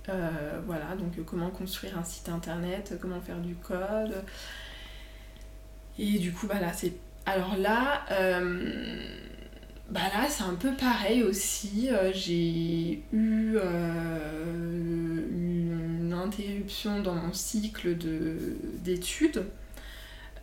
voilà, 0.07 0.97
donc 0.99 1.23
comment 1.27 1.51
construire 1.51 1.99
un 1.99 2.05
site 2.05 2.29
internet, 2.29 2.95
comment 3.01 3.21
faire 3.21 3.39
du 3.39 3.55
code. 3.57 4.25
Et 5.99 6.19
du 6.19 6.33
coup, 6.33 6.47
bah 6.47 6.61
là, 6.61 6.73
c'est. 6.73 6.93
Alors 7.27 7.57
là, 7.57 8.05
bah 9.91 10.01
là, 10.13 10.27
c'est 10.29 10.43
un 10.43 10.55
peu 10.55 10.75
pareil 10.75 11.23
aussi. 11.23 11.89
Euh, 11.91 12.11
j'ai 12.13 13.03
eu 13.13 13.57
euh, 13.57 15.25
une 15.31 16.13
interruption 16.13 17.01
dans 17.01 17.15
mon 17.15 17.33
cycle 17.33 17.97
d'études. 18.83 19.45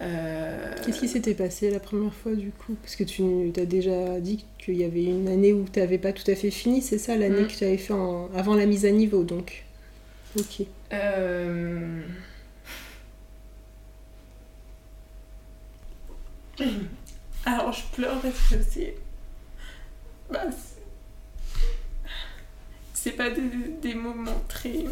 Euh, 0.02 0.74
Qu'est-ce 0.86 1.00
qui 1.00 1.10
s'était 1.10 1.34
passé 1.34 1.72
la 1.72 1.80
première 1.80 2.14
fois 2.14 2.36
du 2.36 2.52
coup? 2.52 2.76
Parce 2.82 2.96
que 2.96 3.04
tu 3.04 3.52
as 3.58 3.66
déjà 3.66 4.22
dit 4.22 4.46
qu'il 4.58 4.76
y 4.76 4.86
avait 4.86 5.04
une 5.04 5.28
année 5.28 5.52
où 5.54 5.66
tu 5.72 5.80
n'avais 5.80 5.98
pas 5.98 6.14
tout 6.14 6.30
à 6.32 6.36
fait 6.36 6.52
fini, 6.52 6.82
c'est 6.82 6.98
ça 6.98 7.18
l'année 7.18 7.42
mm. 7.42 7.48
que 7.48 7.54
tu 7.54 7.64
avais 7.66 7.78
fait 7.78 7.94
avant 8.36 8.56
la 8.56 8.66
mise 8.66 8.86
à 8.86 8.92
niveau 8.92 9.24
donc? 9.24 9.66
Ok. 10.40 10.66
Alors 17.46 17.74
je 17.74 17.84
pleure 17.94 18.22
parce 18.22 18.50
que 18.50 18.56
c'est 18.68 18.96
bah, 20.34 20.46
c'est 22.94 23.12
pas 23.12 23.30
des, 23.30 23.94
moments 23.94 24.44
très 24.48 24.86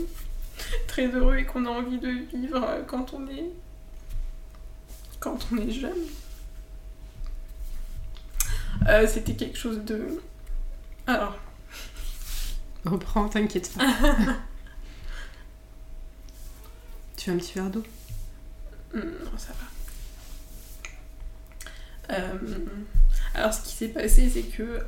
très 0.88 1.08
heureux 1.08 1.38
et 1.38 1.46
qu'on 1.46 1.66
a 1.66 1.70
envie 1.70 1.98
de 1.98 2.10
vivre 2.10 2.84
quand 2.86 3.14
on 3.14 3.28
est 3.28 3.50
quand 5.20 5.40
on 5.52 5.58
est 5.58 5.72
jeune. 5.72 5.98
Euh, 8.88 9.08
c'était 9.08 9.34
quelque 9.34 9.58
chose 9.58 9.80
de. 9.80 10.22
Alors. 11.08 11.38
Reprends, 12.86 13.28
t'inquiète 13.30 13.72
pas. 13.74 13.86
tu 17.18 17.30
veux 17.30 17.36
un 17.36 17.40
petit 17.40 17.54
verre 17.54 17.70
d'eau? 17.70 17.84
Hmm, 18.94 19.00
Non, 19.00 19.38
ça 19.38 19.54
va. 19.54 19.68
Euh, 22.18 22.38
alors, 23.34 23.54
ce 23.54 23.62
qui 23.62 23.74
s'est 23.76 23.88
passé, 23.90 24.30
c'est 24.30 24.44
que 24.44 24.64
euh, 24.64 24.80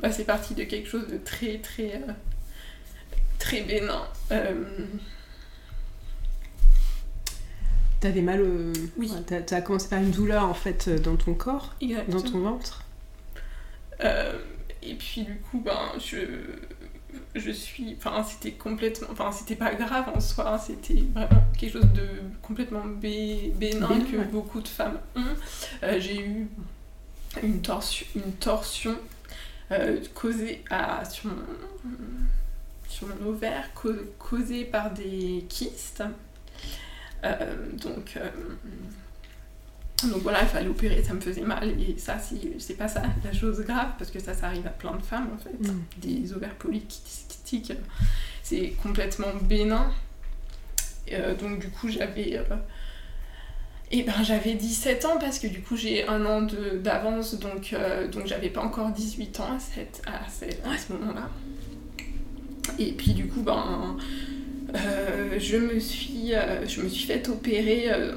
bah, 0.00 0.10
c'est 0.10 0.24
parti 0.24 0.54
de 0.54 0.64
quelque 0.64 0.88
chose 0.88 1.06
de 1.08 1.18
très, 1.18 1.58
très, 1.58 1.94
euh, 1.96 2.12
très 3.38 3.62
bénin. 3.62 4.02
Euh, 4.32 4.64
T'avais 8.00 8.22
mal 8.22 8.40
au... 8.40 8.72
Oui. 8.96 9.10
Ouais, 9.12 9.42
t'as- 9.42 9.60
commencé 9.60 9.88
par 9.88 9.98
une 10.00 10.10
douleur 10.10 10.44
en 10.44 10.54
fait 10.54 10.88
euh, 10.88 10.98
dans 10.98 11.16
ton 11.16 11.34
corps, 11.34 11.74
exactement. 11.82 12.20
dans 12.22 12.30
ton 12.30 12.40
ventre. 12.40 12.84
Et 14.82 14.94
puis 14.94 15.24
du 15.24 15.36
coup, 15.36 15.60
ben, 15.60 15.78
je, 15.98 16.16
je 17.34 17.50
suis, 17.50 17.94
enfin, 17.98 18.24
c'était 18.24 18.52
complètement, 18.52 19.08
enfin, 19.12 19.30
c'était 19.30 19.56
pas 19.56 19.74
grave 19.74 20.06
en 20.14 20.20
soi, 20.20 20.54
hein, 20.54 20.58
c'était 20.58 21.04
vraiment 21.14 21.44
quelque 21.58 21.72
chose 21.74 21.92
de 21.92 22.08
complètement 22.40 22.86
bé- 22.86 23.52
bénin 23.56 23.86
Bénin, 23.88 24.04
que 24.10 24.16
ouais. 24.16 24.24
beaucoup 24.24 24.62
de 24.62 24.68
femmes 24.68 24.98
ont. 25.14 25.20
Euh, 25.82 26.00
J'ai 26.00 26.24
eu 26.24 26.48
une 27.42 27.62
torsion, 27.62 28.06
une 28.16 28.32
torsion 28.32 28.96
euh, 29.72 30.00
causée 30.14 30.64
à, 30.70 31.04
sur, 31.04 31.26
mon, 31.26 31.42
sur 32.88 33.06
mon 33.06 33.28
ovaire, 33.28 33.70
cau- 33.74 33.94
causée 34.18 34.64
par 34.64 34.90
des 34.92 35.44
kystes. 35.48 36.02
Euh, 37.22 37.70
donc, 37.74 38.16
euh, 38.16 38.28
donc 40.08 40.22
voilà, 40.22 40.42
il 40.42 40.48
fallait 40.48 40.68
opérer, 40.68 41.02
ça 41.04 41.12
me 41.14 41.20
faisait 41.20 41.42
mal. 41.42 41.68
Et 41.80 41.96
ça, 41.98 42.16
c'est 42.58 42.74
pas 42.74 42.88
ça 42.88 43.02
la 43.24 43.32
chose 43.32 43.60
grave, 43.60 43.90
parce 43.98 44.10
que 44.10 44.18
ça, 44.18 44.34
ça 44.34 44.46
arrive 44.46 44.66
à 44.66 44.70
plein 44.70 44.96
de 44.96 45.02
femmes 45.02 45.28
en 45.34 45.38
fait. 45.38 45.52
Mm. 45.60 45.82
Des 45.98 46.32
ovaires 46.32 46.54
polykystiques, 46.56 47.74
c'est 48.42 48.70
complètement 48.82 49.32
bénin. 49.42 49.92
Donc 51.40 51.58
du 51.60 51.68
coup, 51.68 51.88
j'avais. 51.88 52.40
Euh, 53.92 53.96
eh 53.96 54.02
ben, 54.02 54.22
j'avais 54.22 54.54
17 54.54 55.04
ans 55.04 55.18
parce 55.18 55.38
que 55.38 55.46
du 55.46 55.60
coup 55.60 55.76
j'ai 55.76 56.06
un 56.06 56.24
an 56.24 56.46
d'avance 56.82 57.38
donc, 57.38 57.72
euh, 57.72 58.08
donc 58.08 58.26
j'avais 58.26 58.48
pas 58.48 58.62
encore 58.62 58.90
18 58.90 59.40
ans 59.40 59.48
à, 60.06 60.78
ce 60.78 60.92
moment-là. 60.92 61.28
Et 62.78 62.92
puis 62.92 63.12
du 63.12 63.26
coup 63.26 63.42
ben 63.42 63.96
euh, 64.74 65.38
je 65.38 65.56
me 65.56 65.80
suis 65.80 66.34
euh, 66.34 66.66
je 66.66 66.82
me 66.82 66.88
suis 66.88 67.06
fait 67.06 67.28
opérer 67.28 67.90
euh, 67.90 68.14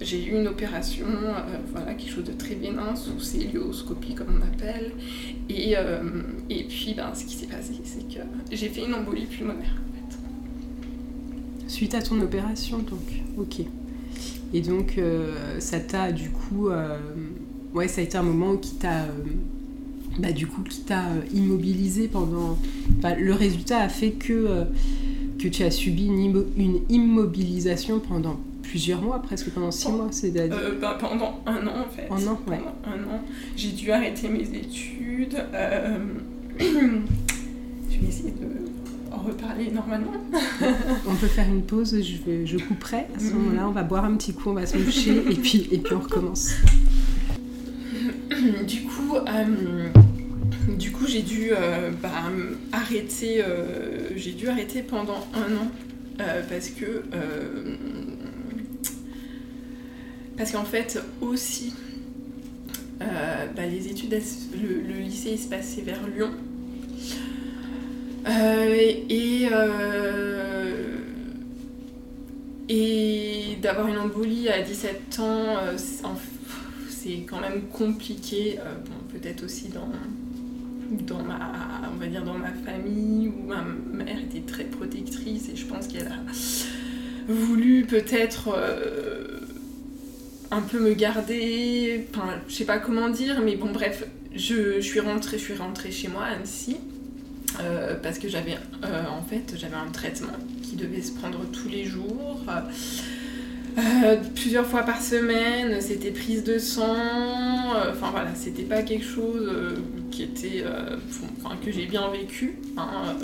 j'ai 0.00 0.24
eu 0.24 0.38
une 0.38 0.46
opération 0.46 1.06
voilà 1.72 1.94
quelque 1.94 2.12
chose 2.12 2.24
de 2.24 2.32
très 2.32 2.54
bénin 2.54 2.94
sous 2.94 3.18
célioscopie 3.18 4.14
comme 4.14 4.40
on 4.40 4.46
appelle 4.46 4.92
et, 5.48 5.74
et 6.50 6.64
puis 6.64 6.94
ben 6.94 7.12
ce 7.14 7.24
qui 7.24 7.34
s'est 7.34 7.46
passé 7.46 7.72
c'est 7.82 8.06
que 8.06 8.20
j'ai 8.52 8.68
fait 8.68 8.84
une 8.84 8.94
embolie 8.94 9.26
pulmonaire 9.26 9.74
en 9.74 10.10
fait. 10.10 10.16
Suite 11.68 11.94
à 11.94 12.02
ton 12.02 12.20
opération, 12.20 12.78
donc. 12.78 13.00
Ok. 13.36 13.66
Et 14.54 14.60
donc, 14.60 14.94
euh, 14.98 15.58
ça 15.60 15.80
t'a 15.80 16.12
du 16.12 16.30
coup. 16.30 16.68
euh, 16.68 16.98
Ouais, 17.74 17.88
ça 17.88 18.00
a 18.00 18.04
été 18.04 18.16
un 18.16 18.22
moment 18.22 18.56
qui 18.56 18.74
t'a. 18.76 19.02
euh, 19.02 19.08
Bah, 20.18 20.32
du 20.32 20.46
coup, 20.46 20.62
qui 20.62 20.80
t'a 20.80 21.08
euh, 21.08 21.20
immobilisé 21.34 22.08
pendant. 22.08 22.56
Enfin, 22.98 23.14
le 23.16 23.32
résultat 23.34 23.80
a 23.80 23.88
fait 23.90 24.12
que, 24.12 24.32
euh, 24.32 24.64
que 25.38 25.48
tu 25.48 25.62
as 25.62 25.70
subi 25.70 26.06
une, 26.06 26.18
immo- 26.18 26.46
une 26.56 26.78
immobilisation 26.88 28.00
pendant 28.00 28.40
plusieurs 28.62 29.02
mois, 29.02 29.20
presque 29.20 29.50
pendant 29.50 29.70
six 29.70 29.90
mois. 29.90 30.08
C'est-à-dire. 30.10 30.56
Euh, 30.56 30.78
ben, 30.80 30.94
pendant 30.98 31.40
un 31.44 31.66
an 31.66 31.72
en 31.86 31.90
fait. 31.94 32.08
Un 32.10 32.26
an, 32.32 32.38
ouais. 32.48 32.58
Pendant 32.58 32.96
un 32.96 33.14
an. 33.16 33.20
J'ai 33.56 33.72
dû 33.72 33.90
arrêter 33.90 34.28
mes 34.28 34.40
études. 34.56 35.36
euh, 35.52 35.98
je 36.58 36.64
vais 38.00 38.08
essayer 38.08 38.30
de 38.30 38.45
reparler 39.26 39.70
normalement. 39.70 40.12
On 41.06 41.14
peut 41.14 41.26
faire 41.26 41.48
une 41.48 41.62
pause, 41.62 42.00
je, 42.02 42.16
vais, 42.24 42.46
je 42.46 42.58
couperai. 42.58 43.06
À 43.14 43.18
ce 43.18 43.32
moment-là, 43.32 43.68
on 43.68 43.72
va 43.72 43.82
boire 43.82 44.04
un 44.04 44.16
petit 44.16 44.32
coup, 44.32 44.50
on 44.50 44.54
va 44.54 44.66
se 44.66 44.76
moucher 44.76 45.16
et 45.30 45.34
puis, 45.34 45.68
et 45.70 45.78
puis 45.78 45.94
on 45.94 46.00
recommence. 46.00 46.52
du 48.66 48.82
coup, 48.82 49.16
euh, 49.16 49.88
du 50.76 50.92
coup, 50.92 51.06
j'ai 51.06 51.22
dû 51.22 51.50
euh, 51.52 51.90
bah, 52.02 52.10
arrêter. 52.72 53.42
euh, 53.44 54.08
j'ai 54.16 54.32
dû 54.32 54.48
arrêter 54.48 54.82
pendant 54.82 55.26
un 55.34 55.56
an 55.56 55.70
parce 56.48 56.70
que 56.70 57.02
parce 60.38 60.52
qu'en 60.52 60.64
fait 60.64 60.98
aussi 61.20 61.74
bah, 62.98 63.66
les 63.70 63.88
études, 63.88 64.10
le, 64.12 64.80
le 64.94 65.00
lycée 65.00 65.32
il 65.32 65.38
se 65.38 65.48
passait 65.48 65.82
vers 65.82 66.06
Lyon 66.08 66.30
et 68.28 69.48
euh, 69.52 70.98
et 72.68 73.56
d'avoir 73.62 73.86
une 73.88 73.98
embolie 73.98 74.48
à 74.48 74.60
17 74.60 75.18
ans, 75.20 75.56
euh, 75.58 75.76
c'est- 75.76 77.24
quand 77.28 77.40
même 77.40 77.62
compliqué, 77.72 78.58
euh, 78.58 78.74
bon, 78.84 79.18
peut-être 79.18 79.44
aussi 79.44 79.68
dans, 79.68 79.88
dans 81.06 81.22
ma, 81.22 81.82
on 81.94 81.96
va 81.98 82.06
dire 82.08 82.24
dans 82.24 82.34
ma 82.34 82.50
famille, 82.52 83.28
où 83.28 83.46
ma 83.46 83.62
mère 83.92 84.18
était 84.18 84.40
très 84.40 84.64
protectrice 84.64 85.48
et 85.48 85.56
je 85.56 85.66
pense 85.66 85.86
qu'elle 85.86 86.08
a 86.08 87.32
voulu 87.32 87.84
peut-être 87.86 88.48
euh, 88.56 89.38
un 90.50 90.60
peu 90.62 90.80
me 90.80 90.94
garder, 90.94 92.06
enfin 92.14 92.34
je 92.48 92.54
sais 92.54 92.64
pas 92.64 92.78
comment 92.78 93.08
dire, 93.08 93.40
mais 93.44 93.54
bon 93.56 93.70
bref, 93.72 94.04
je, 94.34 94.76
je 94.76 94.80
suis 94.80 95.00
rentrée, 95.00 95.38
je 95.38 95.44
suis 95.44 95.54
rentrée 95.54 95.92
chez 95.92 96.08
moi 96.08 96.24
à 96.24 96.34
Annecy. 96.36 96.76
Euh, 97.60 97.94
parce 98.02 98.18
que 98.18 98.28
j'avais 98.28 98.54
euh, 98.84 99.04
en 99.08 99.22
fait 99.22 99.54
j'avais 99.56 99.76
un 99.76 99.90
traitement 99.90 100.36
qui 100.62 100.76
devait 100.76 101.00
se 101.02 101.12
prendre 101.12 101.38
tous 101.52 101.68
les 101.68 101.84
jours 101.84 102.40
euh, 103.78 104.16
plusieurs 104.34 104.66
fois 104.66 104.82
par 104.82 105.02
semaine, 105.02 105.80
c'était 105.82 106.10
prise 106.10 106.44
de 106.44 106.58
sang, 106.58 106.96
enfin 107.90 108.10
voilà, 108.10 108.34
c'était 108.34 108.62
pas 108.62 108.82
quelque 108.82 109.04
chose 109.04 109.52
qui 110.10 110.22
était, 110.22 110.64
enfin, 111.44 111.56
que 111.62 111.70
j'ai 111.70 111.84
bien 111.84 112.08
vécu. 112.10 112.56
hein, 112.78 113.14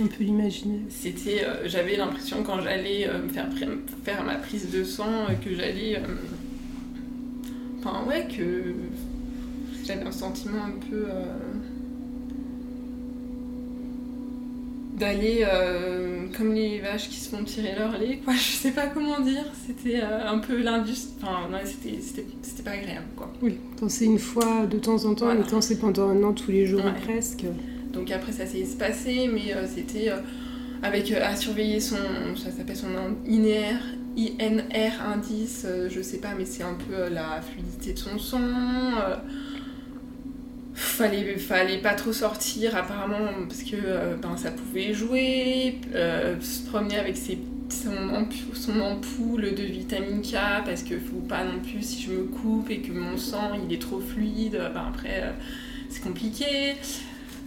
On 0.00 0.06
peut 0.06 0.24
l'imaginer. 0.24 0.80
c'était, 0.88 1.46
j'avais 1.66 1.96
l'impression 1.96 2.42
quand 2.42 2.62
j'allais 2.62 3.06
me 3.22 3.28
faire, 3.28 3.48
faire 4.02 4.24
ma 4.24 4.36
prise 4.36 4.70
de 4.70 4.82
sang 4.82 5.26
que 5.44 5.54
j'allais, 5.54 6.00
enfin 7.80 8.02
ouais, 8.08 8.26
que 8.34 8.74
j'avais 9.84 10.04
un 10.04 10.12
sentiment 10.12 10.64
un 10.64 10.88
peu 10.88 11.04
euh, 11.06 11.24
d'aller 14.94 15.44
euh, 15.46 16.26
comme 16.36 16.54
les 16.54 16.78
vaches 16.78 17.08
qui 17.08 17.16
se 17.16 17.28
font 17.28 17.42
tirer 17.42 17.74
leur 17.76 17.98
lait, 17.98 18.20
quoi. 18.24 18.34
Je 18.36 18.52
sais 18.52 18.70
pas 18.70 18.86
comment 18.86 19.20
dire. 19.20 19.44
C'était 19.66 20.00
euh, 20.02 20.28
un 20.28 20.38
peu 20.38 20.62
l'industrie. 20.62 21.14
Enfin, 21.22 21.48
non, 21.50 21.58
c'était, 21.64 22.62
pas 22.62 22.70
agréable, 22.72 23.06
quoi. 23.16 23.32
Oui, 23.42 23.58
quand 23.78 23.88
c'est 23.90 24.04
une 24.04 24.18
fois 24.18 24.66
de 24.66 24.78
temps 24.78 25.04
en 25.04 25.14
temps, 25.14 25.26
Voilà. 25.26 25.40
mais 25.40 25.46
quand 25.50 25.60
c'est 25.60 25.78
pendant 25.78 26.08
un 26.08 26.22
an 26.22 26.32
tous 26.32 26.50
les 26.50 26.66
jours 26.66 26.84
Ouais. 26.84 26.92
ou 26.92 27.10
presque. 27.12 27.44
Donc 27.92 28.10
après, 28.10 28.32
ça 28.32 28.46
s'est 28.46 28.64
passé, 28.78 29.28
mais 29.32 29.52
euh, 29.54 29.66
c'était 29.72 30.10
avec 30.82 31.10
à 31.12 31.34
surveiller 31.36 31.80
son. 31.80 31.96
Ça 32.36 32.50
s'appelle 32.50 32.76
son 32.76 32.88
INR, 33.26 33.76
INR 34.16 34.92
indice, 35.06 35.66
je 35.88 36.00
sais 36.02 36.18
pas, 36.18 36.34
mais 36.36 36.44
c'est 36.44 36.62
un 36.62 36.74
peu 36.74 37.12
la 37.12 37.40
fluidité 37.42 37.92
de 37.94 37.98
son 37.98 38.18
sang. 38.18 38.38
Fallait, 40.74 41.78
pas 41.78 41.94
trop 41.94 42.12
sortir 42.12 42.76
apparemment 42.76 43.28
parce 43.48 43.62
que 43.62 43.76
euh, 43.76 44.16
ben, 44.16 44.36
ça 44.36 44.50
pouvait 44.50 44.92
jouer, 44.92 45.80
euh, 45.94 46.40
se 46.40 46.68
promener 46.68 46.96
avec 46.98 47.16
ses, 47.16 47.38
son, 47.68 48.08
ampoule, 48.10 48.54
son 48.54 48.80
ampoule 48.80 49.54
de 49.54 49.62
vitamine 49.62 50.22
K 50.22 50.34
parce 50.64 50.82
que 50.82 50.98
faut 50.98 51.20
pas 51.28 51.44
non 51.44 51.60
plus 51.60 51.82
si 51.82 52.02
je 52.02 52.10
me 52.10 52.24
coupe 52.24 52.70
et 52.70 52.80
que 52.80 52.92
mon 52.92 53.16
sang 53.16 53.52
il 53.68 53.72
est 53.72 53.80
trop 53.80 54.00
fluide, 54.00 54.60
ben, 54.74 54.84
après 54.88 55.22
euh, 55.22 55.32
c'est 55.88 56.02
compliqué. 56.02 56.74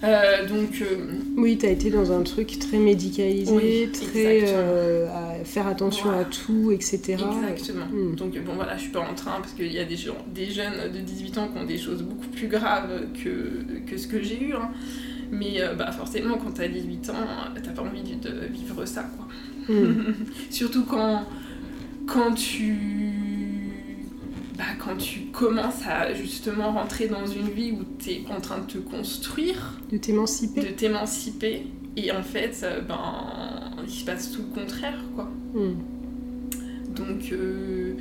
Euh, 0.04 0.48
donc 0.48 0.82
euh, 0.82 1.08
Oui, 1.38 1.58
t'as 1.58 1.70
été 1.70 1.90
dans 1.90 2.12
un 2.12 2.22
truc 2.22 2.60
très 2.60 2.78
médicalisé, 2.78 3.52
Oui, 3.52 3.90
très 3.92 4.44
euh, 4.48 5.08
à 5.08 5.44
faire 5.44 5.66
attention 5.68 6.06
Voilà. 6.06 6.22
à 6.22 6.26
tout, 6.26 6.72
etc. 6.72 7.18
Exactement. 7.52 7.86
Mm. 7.92 8.16
Donc 8.16 8.38
bon 8.44 8.54
voilà, 8.56 8.78
je 8.78 8.84
suis 8.84 8.92
pas 8.92 9.00
en 9.00 9.16
train 9.16 9.40
parce 9.42 9.54
qu'il 9.54 9.72
y 9.72 9.80
a 9.80 9.86
des, 9.86 9.98
gens, 9.98 10.18
des 10.34 10.52
jeunes 10.52 10.92
de 10.94 11.00
18 11.00 11.38
ans 11.40 11.48
qui 11.48 11.58
ont 11.60 11.66
des 11.66 11.78
choses 11.80 12.04
beaucoup 12.04 12.28
plus 12.28 12.48
graves 12.48 13.08
que, 13.24 13.64
que 13.90 13.98
ce 13.98 14.08
que 14.08 14.22
j'ai 14.22 14.42
eu. 14.42 14.54
hein. 14.54 14.70
Mais 15.32 15.60
bah, 15.78 15.92
forcément, 15.92 16.38
quand 16.38 16.52
t'as 16.52 16.68
18 16.68 17.10
ans, 17.10 17.14
t'as 17.62 17.72
pas 17.72 17.82
envie 17.82 18.02
de, 18.04 18.30
de 18.30 18.46
vivre 18.54 18.86
ça. 18.86 19.04
Quoi. 19.18 19.76
Mm. 19.76 20.14
Surtout 20.52 20.86
quand, 20.86 21.24
quand 22.06 22.34
tu... 22.34 22.76
Bah, 24.58 24.64
quand 24.80 24.98
tu 24.98 25.28
commences 25.28 25.86
à 25.86 26.14
justement 26.14 26.72
rentrer 26.74 27.08
dans 27.08 27.28
une 27.28 27.48
vie 27.50 27.72
où 27.74 27.84
tu 28.00 28.10
es 28.12 28.24
en 28.36 28.42
train 28.42 28.58
de 28.60 28.66
te 28.66 28.78
construire, 28.80 29.80
De 29.92 29.98
t'émanciper. 29.98 30.62
de 30.62 30.68
t'émanciper, 30.70 31.68
Et 31.96 32.12
en 32.12 32.24
fait, 32.24 32.60
euh, 32.64 32.82
ben, 32.82 33.72
il 33.84 33.92
se 33.92 34.04
passe 34.06 34.32
tout 34.32 34.42
le 34.50 34.62
contraire, 34.62 34.98
quoi. 35.16 35.26
Hmm. 35.54 35.76
Donc, 36.96 37.32
euh, 37.32 37.94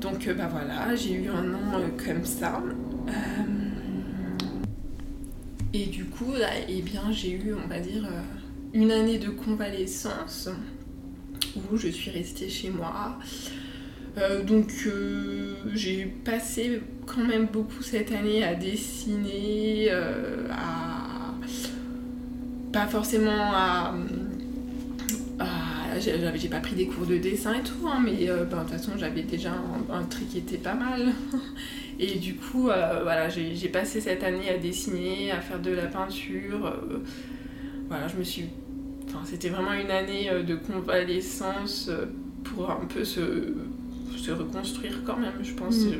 donc 0.00 0.26
euh, 0.26 0.34
bah 0.34 0.48
voilà, 0.50 0.94
j'ai 0.94 1.14
eu 1.14 1.28
un 1.28 1.54
an 1.54 1.78
euh, 1.80 1.88
comme 2.04 2.24
ça. 2.26 2.62
Euh, 3.08 3.12
et 5.72 5.86
du 5.86 6.04
coup, 6.04 6.32
là, 6.38 6.48
eh 6.68 6.82
bien, 6.82 7.10
j'ai 7.10 7.32
eu, 7.32 7.54
on 7.54 7.66
va 7.68 7.80
dire, 7.80 8.06
une 8.74 8.90
année 8.90 9.18
de 9.18 9.30
convalescence 9.30 10.48
où 11.56 11.76
je 11.76 11.88
suis 11.88 12.10
restée 12.10 12.48
chez 12.50 12.68
moi. 12.70 13.18
Euh, 14.16 14.42
donc, 14.42 14.70
euh, 14.86 15.54
j'ai 15.74 16.04
passé 16.24 16.80
quand 17.06 17.24
même 17.24 17.46
beaucoup 17.46 17.82
cette 17.82 18.12
année 18.12 18.44
à 18.44 18.54
dessiner, 18.54 19.88
euh, 19.90 20.46
à. 20.50 21.34
pas 22.72 22.86
forcément 22.86 23.52
à. 23.52 23.94
j'ai 25.98 26.48
pas 26.48 26.60
pris 26.60 26.74
des 26.74 26.86
cours 26.86 27.06
de 27.06 27.16
dessin 27.18 27.54
et 27.54 27.62
tout, 27.62 27.88
hein, 27.88 28.00
mais 28.04 28.26
ben, 28.26 28.44
de 28.44 28.44
toute 28.44 28.70
façon, 28.70 28.92
j'avais 28.98 29.22
déjà 29.22 29.52
un, 29.52 29.94
un 29.94 30.02
trait 30.04 30.24
qui 30.24 30.38
était 30.38 30.58
pas 30.58 30.74
mal. 30.74 31.12
Et 32.00 32.18
du 32.18 32.34
coup, 32.34 32.62
voilà, 32.62 33.28
j'ai 33.28 33.68
passé 33.68 34.00
cette 34.00 34.24
année 34.24 34.50
à 34.50 34.58
dessiner, 34.58 35.30
à 35.30 35.40
faire 35.40 35.60
de 35.60 35.70
la 35.70 35.86
peinture. 35.86 36.76
voilà, 37.88 38.08
je 38.08 38.16
me 38.16 38.24
suis. 38.24 38.46
Enfin, 39.06 39.20
c'était 39.24 39.48
vraiment 39.48 39.72
une 39.74 39.92
année 39.92 40.28
de 40.44 40.56
convalescence 40.56 41.88
pour 42.42 42.68
un 42.72 42.84
peu 42.86 43.04
se, 43.04 43.54
se 44.18 44.30
reconstruire 44.32 45.02
quand 45.04 45.16
même, 45.18 45.32
je 45.42 45.52
pense. 45.54 45.76
Mm. 45.84 45.92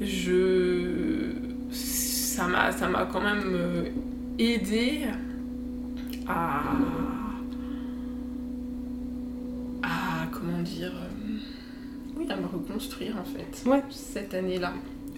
Je. 0.00 0.06
Je. 0.06 1.30
Ça 1.70 2.46
m'a 2.48 2.70
ça 2.72 2.88
m'a 2.88 3.06
quand 3.06 3.20
même 3.22 3.42
euh, 3.54 3.84
aidé 4.38 5.04
à. 6.26 6.62
à. 9.82 10.26
comment 10.32 10.62
dire. 10.62 10.92
euh, 10.94 11.38
oui, 12.18 12.26
à 12.30 12.36
me 12.36 12.46
reconstruire 12.46 13.16
en 13.20 13.24
fait. 13.24 13.68
Ouais. 13.68 13.82
Cette 13.90 14.34
année-là. 14.34 14.72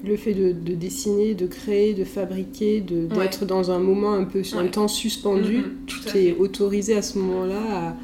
Le 0.05 0.17
fait 0.17 0.33
de, 0.35 0.53
de 0.53 0.75
dessiner, 0.75 1.35
de 1.35 1.47
créer, 1.49 1.93
de 1.95 2.05
fabriquer, 2.05 2.81
de- 2.81 3.09
Ouais. 3.15 3.25
d'être 3.25 3.45
dans 3.47 3.71
un 3.73 3.81
moment 3.81 4.13
un 4.15 4.25
peu, 4.25 4.43
un 4.55 4.59
Ouais. 4.63 4.71
temps 4.71 4.87
suspendu, 4.89 5.59
Mhm, 5.59 5.65
tu 5.87 5.97
tout 6.01 6.09
fait. 6.09 6.37
autorisé 6.39 6.97
à 6.97 7.03
ce 7.03 7.19
moment-là 7.19 7.89
à 7.89 7.97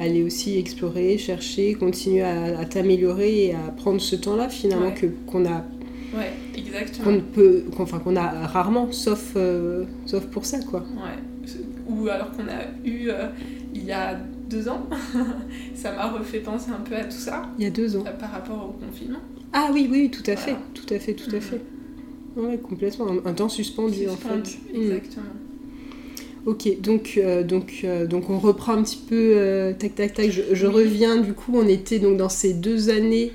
aller 0.00 0.22
aussi 0.22 0.58
explorer, 0.58 1.18
chercher, 1.18 1.74
continuer 1.74 2.22
à, 2.22 2.58
à 2.60 2.64
t'améliorer 2.64 3.46
et 3.46 3.54
à 3.54 3.70
prendre 3.76 4.00
ce 4.00 4.16
temps-là 4.16 4.48
finalement 4.48 4.86
Ouais. 4.88 5.12
qu'on 5.26 5.44
a, 5.44 5.64
Ouais, 6.16 6.32
qu'on 6.54 6.58
exactement. 6.60 7.10
ne 7.12 7.20
peut, 7.20 7.64
qu'on- 7.76 7.82
enfin 7.82 7.98
qu'on 7.98 8.16
a 8.16 8.46
rarement, 8.46 8.90
sauf, 8.92 9.32
euh, 9.36 9.84
sauf 10.06 10.24
pour 10.26 10.44
ça 10.46 10.60
quoi. 10.60 10.80
Ouais. 10.80 11.50
Ou 11.88 12.08
alors 12.08 12.30
qu'on 12.32 12.44
a 12.48 12.64
eu 12.88 13.08
euh, 13.08 13.28
il 13.74 13.84
y 13.84 13.92
a 13.92 14.14
deux 14.48 14.68
ans. 14.68 14.86
ça 15.74 15.92
m'a 15.92 16.06
refait 16.08 16.40
penser 16.40 16.70
un 16.70 16.80
peu 16.80 16.94
à 16.94 17.04
tout 17.04 17.10
ça 17.12 17.42
Il 17.58 17.64
y 17.64 17.66
a 17.66 17.70
deux 17.70 17.96
ans. 17.96 18.04
euh, 18.06 18.12
par 18.12 18.30
rapport 18.30 18.68
au 18.74 18.84
confinement. 18.84 19.18
Ah 19.52 19.70
oui, 19.72 19.88
oui, 19.90 20.10
tout 20.10 20.22
à 20.30 20.36
fait, 20.36 20.54
tout 20.74 20.92
à 20.94 20.98
fait, 20.98 21.14
tout 21.14 21.30
à 21.30 21.36
Mhm. 21.36 21.40
fait. 21.40 21.60
Ouais, 22.36 22.58
complètement. 22.58 23.06
Un, 23.08 23.30
un 23.30 23.32
temps 23.34 23.48
suspendu, 23.48 24.06
en 24.08 24.16
fait. 24.16 24.58
Mhm. 24.72 24.82
Exactement. 24.82 25.24
Ok, 26.48 26.80
donc, 26.80 27.14
euh, 27.18 27.42
donc, 27.42 27.80
euh, 27.84 28.06
donc 28.06 28.30
on 28.30 28.38
reprend 28.38 28.72
un 28.72 28.82
petit 28.82 28.96
peu, 28.96 29.32
euh, 29.36 29.74
tac 29.74 29.94
tac 29.94 30.14
tac, 30.14 30.30
je, 30.30 30.66
reviens, 30.66 31.16
du 31.18 31.34
coup 31.34 31.52
on 31.54 31.68
était 31.68 31.98
donc 31.98 32.16
dans 32.16 32.30
ces 32.30 32.54
deux 32.54 32.88
années 32.88 33.32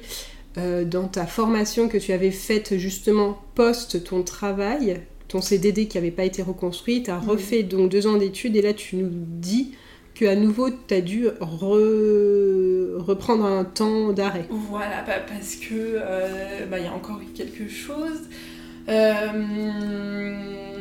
dans 0.56 1.08
ta 1.08 1.26
formation 1.26 1.90
que 1.90 1.98
tu 1.98 2.12
avais 2.12 2.30
faite 2.32 2.78
justement 2.78 3.40
post 3.56 4.04
ton 4.04 4.22
travail, 4.22 5.00
ton 5.28 5.42
CDD 5.42 5.88
qui 5.88 5.98
n'avait 5.98 6.12
pas 6.12 6.26
été 6.26 6.44
reconstruit, 6.44 7.02
tu 7.04 7.10
as 7.12 7.20
Mhm. 7.20 7.30
refait 7.30 7.64
donc 7.64 7.90
deux 7.92 8.06
ans 8.08 8.18
d'études 8.18 8.56
et 8.56 8.62
là 8.62 8.74
tu 8.74 8.96
nous 8.98 9.10
dis 9.12 9.74
que 10.16 10.26
à 10.26 10.36
nouveau 10.36 10.70
tu 10.70 10.94
as 10.94 11.02
dû 11.02 11.26
re- 11.28 12.98
reprendre 12.98 13.46
un 13.46 13.64
temps 13.64 14.12
d'arrêt. 14.14 14.46
Voilà, 14.50 15.02
bah, 15.08 15.14
parce 15.28 15.56
que 15.56 15.98
bah, 16.70 16.78
il 16.80 16.86
y 16.86 16.88
a 16.88 16.94
encore 16.94 17.20
eu 17.22 17.32
quelque 17.34 17.68
chose. 17.68 18.22
Euh, 18.90 20.73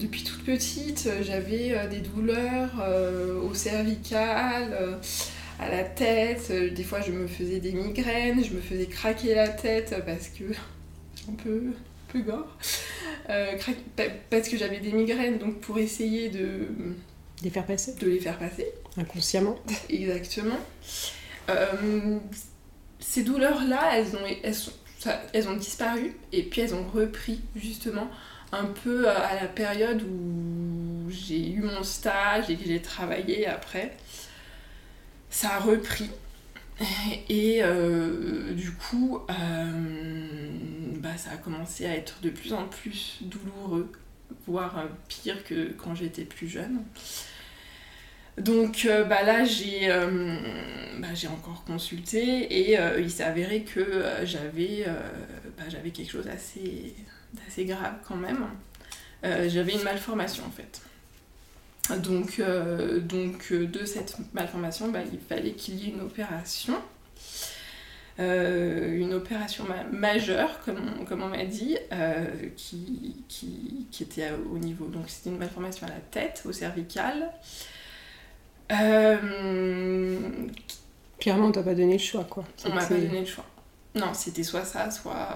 depuis 0.00 0.24
toute 0.24 0.44
petite, 0.44 1.08
j'avais 1.22 1.72
euh, 1.76 1.86
des 1.88 1.98
douleurs 2.00 2.70
euh, 2.82 3.40
au 3.40 3.54
cervical, 3.54 4.72
euh, 4.72 4.96
à 5.58 5.68
la 5.70 5.84
tête. 5.84 6.48
Euh, 6.50 6.70
Des 6.70 6.84
fois, 6.84 7.00
je 7.00 7.12
me 7.12 7.26
faisais 7.26 7.60
des 7.60 7.72
migraines, 7.72 8.42
je 8.44 8.52
me 8.54 8.60
faisais 8.60 8.86
craquer 8.86 9.34
la 9.34 9.48
tête 9.48 9.94
parce 10.06 10.28
que 10.28 10.44
un 11.30 11.34
peu, 11.34 11.62
un 11.68 12.12
peu 12.12 12.20
gore. 12.20 12.56
Euh, 13.28 13.56
parce 14.30 14.48
que 14.48 14.56
j'avais 14.56 14.80
des 14.80 14.92
migraines, 14.92 15.38
donc 15.38 15.60
pour 15.60 15.78
essayer 15.78 16.28
de, 16.30 16.66
Les 17.42 17.50
faire 17.50 17.66
passer 17.66 17.94
de 17.94 18.06
les 18.08 18.18
faire 18.20 18.38
passer. 18.38 18.66
inconsciemment. 18.96 19.56
Exactement. 19.88 20.58
Euh, 21.48 22.18
ces 22.98 23.22
douleurs-là, 23.22 23.90
elles 23.98 24.14
ont, 24.16 24.26
elles, 24.42 24.54
sont- 24.54 24.72
ça- 24.98 25.22
elles 25.32 25.48
ont 25.48 25.56
disparu 25.56 26.14
et 26.32 26.42
puis 26.42 26.60
elles 26.60 26.74
ont 26.74 26.84
repris 26.94 27.40
justement 27.56 28.08
un 28.52 28.64
peu 28.66 29.08
à 29.08 29.40
la 29.40 29.46
période 29.46 30.02
où 30.02 31.10
j'ai 31.10 31.50
eu 31.50 31.60
mon 31.60 31.82
stage 31.82 32.50
et 32.50 32.56
que 32.56 32.64
j'ai 32.64 32.82
travaillé 32.82 33.46
après. 33.46 33.96
Ça 35.30 35.56
a 35.56 35.58
repris. 35.60 36.10
Et 37.28 37.60
euh, 37.62 38.52
du 38.54 38.72
coup, 38.72 39.20
euh, 39.30 40.50
bah, 40.96 41.16
ça 41.16 41.32
a 41.32 41.36
commencé 41.36 41.86
à 41.86 41.94
être 41.94 42.20
de 42.22 42.30
plus 42.30 42.52
en 42.52 42.66
plus 42.66 43.18
douloureux, 43.20 43.92
voire 44.46 44.78
euh, 44.78 44.86
pire 45.08 45.44
que 45.44 45.72
quand 45.72 45.94
j'étais 45.94 46.24
plus 46.24 46.48
jeune. 46.48 46.82
Donc 48.38 48.88
bah 49.08 49.22
là 49.22 49.44
j'ai 49.44 49.88
bah, 50.98 51.08
encore 51.30 51.62
consulté 51.64 52.70
et 52.70 52.78
il 52.98 53.10
s'est 53.10 53.24
avéré 53.24 53.64
que 53.64 54.02
j'avais 54.22 54.86
bah, 55.58 55.64
j'avais 55.68 55.90
quelque 55.90 56.10
chose 56.10 56.24
d'assez 56.24 56.94
d'assez 57.34 57.64
grave 57.64 57.94
quand 58.06 58.16
même. 58.16 58.46
Euh, 59.24 59.48
j'avais 59.48 59.72
une 59.74 59.82
malformation 59.82 60.44
en 60.46 60.50
fait. 60.50 60.80
Donc, 61.98 62.38
euh, 62.38 63.00
donc 63.00 63.48
euh, 63.52 63.66
de 63.66 63.84
cette 63.84 64.16
malformation, 64.32 64.88
bah, 64.90 65.00
il 65.12 65.18
fallait 65.18 65.52
qu'il 65.52 65.74
y 65.76 65.88
ait 65.88 65.92
une 65.92 66.00
opération. 66.02 66.74
Euh, 68.18 68.96
une 68.98 69.14
opération 69.14 69.64
ma- 69.64 69.84
majeure, 69.84 70.60
comme 70.64 70.76
on, 71.00 71.04
comme 71.04 71.22
on 71.22 71.28
m'a 71.28 71.44
dit, 71.46 71.76
qui, 72.56 73.16
qui, 73.28 73.86
qui 73.90 74.02
était 74.02 74.24
à- 74.24 74.36
au 74.52 74.58
niveau. 74.58 74.86
Donc, 74.86 75.04
c'était 75.08 75.30
une 75.30 75.38
malformation 75.38 75.86
à 75.86 75.90
la 75.90 76.00
tête, 76.10 76.42
au 76.44 76.52
cervical. 76.52 77.30
Clairement, 81.18 81.46
on 81.48 81.52
t'a 81.52 81.62
pas 81.62 81.74
donné 81.74 81.94
le 81.94 81.98
choix 81.98 82.24
quoi. 82.24 82.44
on 82.64 82.68
m'a 82.74 82.80
pas 82.88 82.94
donné 83.08 83.20
le 83.20 83.26
choix. 83.26 83.44
Non, 83.94 84.14
c'était 84.14 84.44
soit 84.44 84.64
ça, 84.64 84.90
soit 84.90 85.28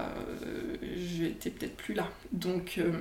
euh, 0.45 0.77
j'étais 0.95 1.49
peut-être 1.49 1.75
plus 1.75 1.93
là. 1.93 2.07
Donc, 2.31 2.77
euh, 2.77 2.93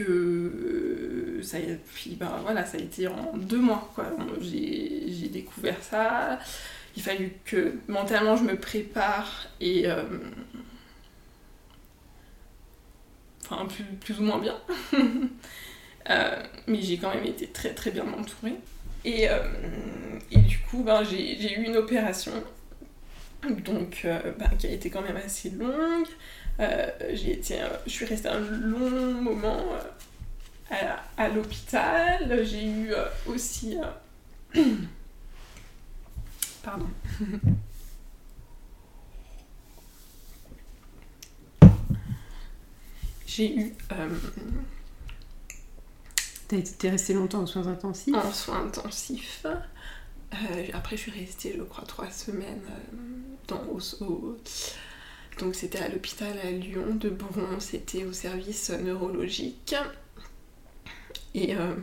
euh, 0.00 1.42
ça, 1.42 1.58
puis, 1.94 2.14
ben, 2.16 2.38
voilà, 2.42 2.66
ça 2.66 2.76
a 2.76 2.80
été 2.80 3.08
en 3.08 3.36
deux 3.36 3.58
mois. 3.58 3.94
J'ai 4.40 5.28
découvert 5.28 5.82
ça. 5.82 6.38
Il 6.96 7.02
fallu 7.02 7.32
que 7.44 7.74
mentalement 7.88 8.36
je 8.36 8.44
me 8.44 8.56
prépare 8.56 9.48
et. 9.60 9.86
enfin, 13.44 13.66
plus, 14.00 14.18
ou 14.20 14.22
moins 14.24 14.38
bien. 14.38 14.58
Mais 16.68 16.82
j'ai 16.82 16.98
quand 16.98 17.14
même 17.14 17.24
été 17.24 17.46
très 17.46 17.72
très 17.74 17.90
bien 17.90 18.04
entourée. 18.12 18.56
Et, 19.06 19.24
et 20.30 20.38
du 20.38 20.58
coup, 20.60 20.82
ben, 20.82 21.02
j'ai 21.02 21.58
eu 21.58 21.64
une 21.64 21.76
opération 21.76 22.32
donc, 23.64 24.02
euh, 24.04 24.32
ben, 24.38 24.48
qui 24.58 24.66
a 24.66 24.70
été 24.70 24.90
quand 24.90 25.02
même 25.02 25.16
assez 25.16 25.50
longue. 25.50 26.06
Euh, 26.60 26.90
j'ai 27.12 27.32
été, 27.32 27.60
euh, 27.62 27.68
je 27.86 27.90
suis 27.90 28.04
restée 28.06 28.28
un 28.28 28.40
long 28.40 29.12
moment 29.22 29.64
à, 30.70 31.04
à 31.16 31.28
l'hôpital. 31.28 32.44
J'ai 32.44 32.66
eu 32.66 32.92
aussi. 33.26 33.76
Pardon. 36.62 36.88
J'ai 43.26 43.54
eu 43.54 43.74
T'es 46.48 46.90
resté 46.90 47.12
longtemps 47.12 47.42
aux 47.42 47.46
soins 47.46 47.66
intensifs? 47.66 48.14
En 48.14 48.32
soins 48.32 48.64
intensifs. 48.66 49.44
Euh, 50.50 50.66
après, 50.72 50.96
je 50.96 51.02
suis 51.02 51.10
restée, 51.10 51.54
je 51.56 51.62
crois, 51.62 51.84
trois 51.84 52.10
semaines 52.10 52.60
euh, 52.68 52.96
dans, 53.48 53.62
au, 53.64 53.78
au- 54.04 54.36
Donc, 55.40 55.54
c'était 55.54 55.78
à 55.78 55.88
l'hôpital 55.88 56.34
à 56.44 56.50
Lyon 56.50 56.94
de 56.94 57.08
Bron, 57.10 57.58
c'était 57.60 58.04
au 58.04 58.12
service 58.12 58.70
neurologique. 58.70 59.74
Et, 61.34 61.54
euh, 61.54 61.74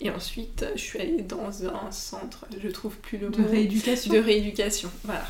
et 0.00 0.10
ensuite, 0.10 0.64
je 0.74 0.80
suis 0.80 0.98
allée 0.98 1.22
dans 1.22 1.64
un 1.66 1.90
centre, 1.90 2.46
je 2.62 2.68
trouve 2.68 2.96
plus 2.96 3.18
le 3.18 3.28
de 3.30 3.40
mot, 3.42 3.48
rééducation. 3.50 4.12
de 4.12 4.18
rééducation. 4.18 4.90
Voilà. 5.04 5.26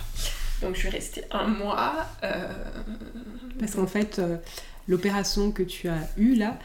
Donc, 0.62 0.74
je 0.74 0.80
suis 0.80 0.88
restée 0.88 1.22
un 1.30 1.46
mois. 1.48 2.06
euh, 2.22 2.48
Parce 3.58 3.74
qu'en 3.74 3.86
fait, 3.86 4.20
l'opération 4.88 5.50
que 5.52 5.62
tu 5.62 5.88
as 5.88 6.08
eue 6.16 6.34
là, 6.34 6.58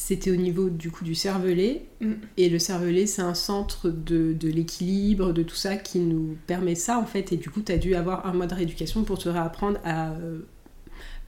c'était 0.00 0.30
au 0.30 0.36
niveau 0.36 0.70
du 0.70 0.90
coup 0.92 1.04
du 1.04 1.14
cervelet. 1.16 1.82
Mm. 2.00 2.12
Et 2.36 2.48
le 2.48 2.58
cervelet, 2.60 3.06
c'est 3.06 3.20
un 3.22 3.34
centre 3.34 3.90
de, 3.90 4.32
de 4.32 4.48
l'équilibre, 4.48 5.32
de 5.32 5.42
tout 5.42 5.56
ça 5.56 5.76
qui 5.76 5.98
nous 5.98 6.36
permet 6.46 6.76
ça 6.76 6.98
en 6.98 7.04
fait. 7.06 7.32
Et 7.32 7.36
du 7.36 7.50
coup, 7.50 7.62
tu 7.62 7.72
as 7.72 7.78
dû 7.78 7.94
avoir 7.96 8.24
un 8.26 8.32
mois 8.32 8.46
de 8.46 8.54
rééducation 8.54 9.02
pour 9.04 9.18
te 9.18 9.28
réapprendre 9.28 9.78
à. 9.84 10.12
euh, 10.12 10.38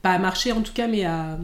pas 0.01 0.13
à 0.13 0.19
marcher 0.19 0.51
en 0.51 0.61
tout 0.61 0.73
cas, 0.73 0.87
mais 0.87 1.03
à 1.05 1.37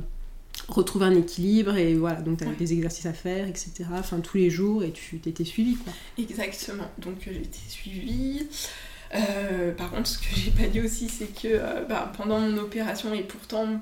retrouver 0.70 1.06
un 1.06 1.16
équilibre. 1.16 1.76
Et 1.76 1.94
voilà, 1.96 2.22
donc 2.22 2.38
tu 2.38 2.44
avais 2.46 2.54
Ouais. 2.54 2.58
des 2.58 2.74
exercices 2.74 3.06
à 3.06 3.14
faire, 3.14 3.48
etc. 3.48 3.72
Enfin, 3.94 4.20
tous 4.22 4.38
les 4.38 4.50
jours 4.50 4.84
et 4.84 4.92
tu 4.92 5.20
t'étais 5.20 5.44
suivi 5.46 5.76
quoi. 5.76 5.94
Exactement. 6.18 6.90
Donc 6.98 7.28
euh, 7.28 7.32
été 7.32 7.60
suivie. 7.68 8.48
Euh, 9.18 9.72
par 9.74 9.89
contre, 9.89 10.07
ce 10.07 10.18
que 10.18 10.36
j'ai 10.36 10.51
pas 10.51 10.68
dit 10.68 10.82
aussi, 10.82 11.09
c'est 11.09 11.28
que 11.34 11.47
euh, 11.47 11.84
bah, 11.86 12.11
pendant 12.15 12.39
mon 12.39 12.57
opération, 12.57 13.13
et 13.13 13.24
pourtant, 13.24 13.80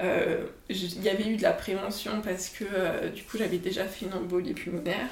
euh, 0.00 0.46
il 0.70 1.02
y 1.02 1.08
avait 1.08 1.28
eu 1.28 1.36
de 1.36 1.42
la 1.42 1.52
prévention 1.52 2.20
parce 2.22 2.48
que 2.48 3.08
du 3.08 3.22
coup, 3.24 3.38
j'avais 3.38 3.58
déjà 3.58 3.84
fait 3.84 4.06
une 4.06 4.14
embolie 4.14 4.54
pulmonaire, 4.54 5.10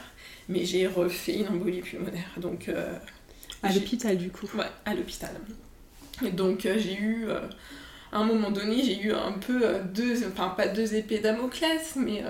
mais 0.49 0.65
j'ai 0.65 0.87
refait 0.87 1.37
une 1.37 1.49
embolie 1.49 1.83
pulmonaire. 1.83 2.31
Donc, 2.39 2.71
À 3.63 3.73
l'hôpital 3.73 4.17
du 4.17 4.31
coup. 4.31 4.49
Ouais, 4.55 4.67
à 4.85 4.95
l'hôpital. 4.95 5.31
Et 6.25 6.31
donc 6.31 6.61
j'ai 6.63 6.95
eu, 6.95 7.27
à 8.13 8.19
un 8.19 8.25
moment 8.25 8.51
donné, 8.51 8.83
j'ai 8.83 8.99
eu 8.99 9.13
un 9.13 9.33
peu 9.33 9.81
deux, 9.93 10.27
enfin 10.29 10.49
pas 10.51 10.69
deux 10.69 10.95
épées 10.95 11.19
Damoclès, 11.19 11.97
mais 11.97 12.23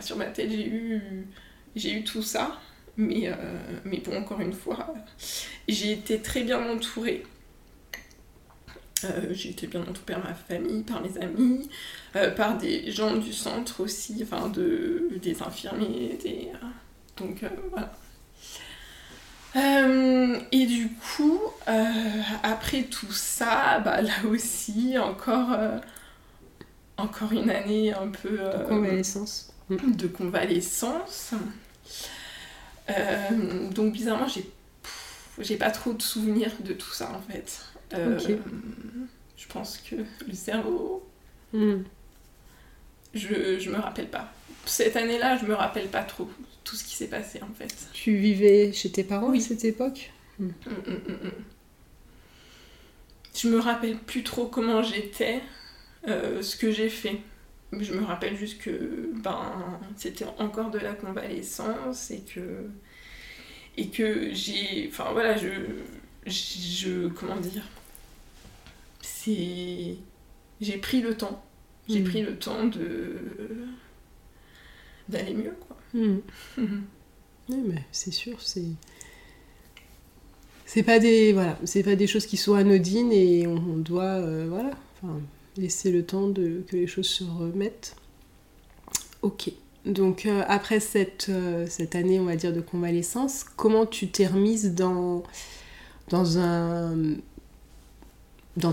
sur 0.00 0.16
ma 0.16 0.26
tête 0.26 0.50
j'ai 0.50 0.66
eu, 0.66 1.26
j'ai 1.74 1.92
eu 1.92 2.04
tout 2.04 2.22
ça. 2.22 2.58
Mais, 3.00 3.28
euh, 3.28 3.34
mais 3.84 3.98
bon, 3.98 4.16
encore 4.16 4.40
une 4.40 4.52
fois, 4.52 4.94
j'ai 5.68 5.92
été 5.92 6.20
très 6.20 6.42
bien 6.42 6.60
entourée. 6.70 7.24
Euh, 9.04 9.28
j'ai 9.32 9.50
été 9.50 9.66
bien 9.66 9.80
entourée 9.80 10.14
par 10.14 10.24
ma 10.24 10.34
famille, 10.34 10.82
par 10.82 11.02
mes 11.02 11.16
amis, 11.18 11.70
euh, 12.16 12.30
par 12.30 12.58
des 12.58 12.90
gens 12.90 13.16
du 13.16 13.32
centre 13.32 13.80
aussi, 13.80 14.20
enfin 14.22 14.48
de, 14.48 15.08
des 15.22 15.42
infirmiers, 15.42 16.18
des, 16.22 16.48
donc 17.16 17.42
voilà. 17.70 17.92
Euh, 19.56 20.38
et 20.52 20.66
du 20.66 20.90
coup, 20.90 21.40
euh, 21.68 21.84
après 22.42 22.84
tout 22.84 23.10
ça, 23.12 23.80
bah, 23.80 24.00
là 24.00 24.12
aussi, 24.28 24.96
encore, 24.98 25.52
euh, 25.52 25.78
encore 26.96 27.32
une 27.32 27.50
année 27.50 27.92
un 27.92 28.08
peu 28.08 28.38
euh, 28.38 28.68
Convalescence. 28.68 29.52
de 29.70 30.06
convalescence. 30.06 31.32
Euh, 32.88 33.68
donc 33.70 33.92
bizarrement, 33.92 34.26
j'ai 34.28 34.48
j'ai 35.38 35.56
pas 35.56 35.70
trop 35.70 35.92
de 35.92 36.02
souvenirs 36.02 36.50
de 36.60 36.72
tout 36.72 36.90
ça 36.92 37.12
en 37.12 37.20
fait. 37.32 37.60
Euh. 37.94 38.18
Je 39.36 39.46
pense 39.48 39.78
que 39.78 39.96
le 40.26 40.34
cerveau, 40.34 41.06
Hmm. 41.52 41.82
je, 43.14 43.58
je 43.58 43.70
me 43.70 43.76
rappelle 43.78 44.08
pas. 44.08 44.32
Cette 44.66 44.94
année-là, 44.96 45.36
je 45.38 45.46
me 45.46 45.54
rappelle 45.54 45.88
pas 45.88 46.04
trop 46.04 46.30
tout 46.62 46.76
ce 46.76 46.84
qui 46.84 46.94
s'est 46.94 47.08
passé 47.08 47.40
en 47.42 47.52
fait. 47.54 47.74
Tu 47.92 48.14
vivais 48.16 48.72
chez 48.72 48.90
tes 48.92 49.02
parents 49.02 49.30
Oui. 49.30 49.38
à 49.38 49.40
cette 49.48 49.64
époque 49.64 50.12
mm. 50.38 50.50
Je 53.36 53.48
me 53.48 53.58
rappelle 53.58 53.96
plus 53.96 54.22
trop 54.22 54.46
comment 54.46 54.82
j'étais, 54.82 55.40
euh, 56.08 56.42
ce 56.42 56.56
que 56.56 56.70
j'ai 56.70 56.88
fait. 56.90 57.18
Je 57.78 57.92
me 57.94 58.04
rappelle 58.04 58.36
juste 58.36 58.60
que 58.60 59.12
ben, 59.22 59.80
c'était 59.96 60.26
encore 60.38 60.70
de 60.70 60.78
la 60.78 60.92
convalescence 60.94 62.10
et 62.10 62.20
que, 62.22 62.68
et 63.76 63.88
que 63.88 64.32
j'ai. 64.34 64.88
Enfin 64.88 65.12
voilà, 65.12 65.36
je. 65.36 65.48
je 66.26 67.08
comment 67.08 67.36
dire 67.36 67.64
C'est. 69.00 69.96
J'ai 70.60 70.78
pris 70.78 71.00
le 71.00 71.16
temps. 71.16 71.44
J'ai 71.88 72.00
Mm. 72.00 72.04
pris 72.04 72.22
le 72.22 72.36
temps 72.38 72.66
de. 72.66 73.16
d'aller 75.08 75.34
mieux 75.34 75.54
quoi. 75.66 75.76
Hmm. 75.94 76.18
Oui, 77.48 77.56
mais 77.66 77.84
c'est 77.90 78.12
sûr, 78.12 78.40
c'est. 78.40 78.62
C'est 80.66 80.84
pas 80.84 81.00
des 81.00 81.32
voilà, 81.32 81.58
c'est 81.64 81.82
pas 81.82 81.96
des 81.96 82.06
choses 82.06 82.26
qui 82.26 82.36
sont 82.36 82.54
anodines 82.54 83.10
et 83.12 83.46
on, 83.48 83.56
on 83.56 83.76
doit 83.78 84.04
euh, 84.04 84.46
voilà, 84.48 84.70
enfin, 85.02 85.20
laisser 85.56 85.90
le 85.90 86.04
temps 86.04 86.28
de 86.28 86.62
que 86.68 86.76
les 86.76 86.86
choses 86.86 87.08
se 87.08 87.24
remettent. 87.24 87.96
Ok. 89.22 89.52
Donc 89.86 90.26
euh, 90.26 90.42
après 90.46 90.78
cette, 90.80 91.26
euh, 91.30 91.66
cette 91.68 91.94
année, 91.94 92.20
on 92.20 92.24
va 92.24 92.36
dire 92.36 92.52
de 92.52 92.60
convalescence, 92.60 93.44
comment 93.56 93.86
tu 93.86 94.08
t'es 94.08 94.26
remise 94.26 94.74
dans 94.74 95.22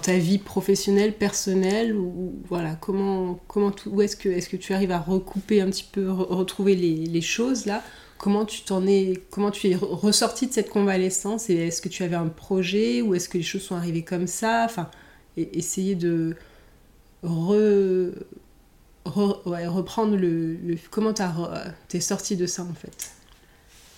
ta 0.01 0.17
vie 0.17 0.37
professionnelle, 0.37 1.13
personnelle 1.13 1.95
ou 1.95 2.35
voilà 2.49 2.75
comment 2.75 3.39
comment 3.47 3.71
où 3.85 4.01
est-ce 4.01 4.17
que 4.17 4.57
tu 4.57 4.73
arrives 4.73 4.91
à 4.91 4.99
recouper 4.99 5.61
un 5.61 5.69
petit 5.69 5.87
peu 5.89 6.07
re- 6.07 6.27
retrouver 6.33 6.75
les, 6.75 7.21
choses 7.21 7.65
là? 7.65 7.83
Comment 8.17 8.45
tu 8.45 8.63
t'en 8.63 8.85
es 8.87 9.21
comment 9.29 9.51
tu 9.51 9.67
es 9.69 9.75
re- 9.75 9.85
ressorti 9.85 10.47
de 10.47 10.53
cette 10.53 10.69
convalescence? 10.69 11.49
Est-ce 11.49 11.81
que 11.81 11.89
tu 11.89 12.03
avais 12.03 12.15
un 12.15 12.27
projet? 12.27 13.01
Ou 13.01 13.15
est-ce 13.15 13.29
que 13.29 13.37
les 13.37 13.43
choses 13.43 13.61
sont 13.63 13.75
arrivées 13.75 14.03
comme 14.03 14.27
ça? 14.27 14.63
Enfin 14.65 14.89
et- 15.37 15.57
essayer 15.57 15.95
de 15.95 16.35
re- 17.23 18.13
re- 19.05 19.47
ouais, 19.49 19.67
reprendre 19.67 20.15
le, 20.15 20.55
le- 20.55 20.77
comment 20.91 21.13
t'es 21.87 21.99
sorti 21.99 22.35
de 22.35 22.45
ça 22.45 22.63
en 22.63 22.73
fait? 22.73 23.11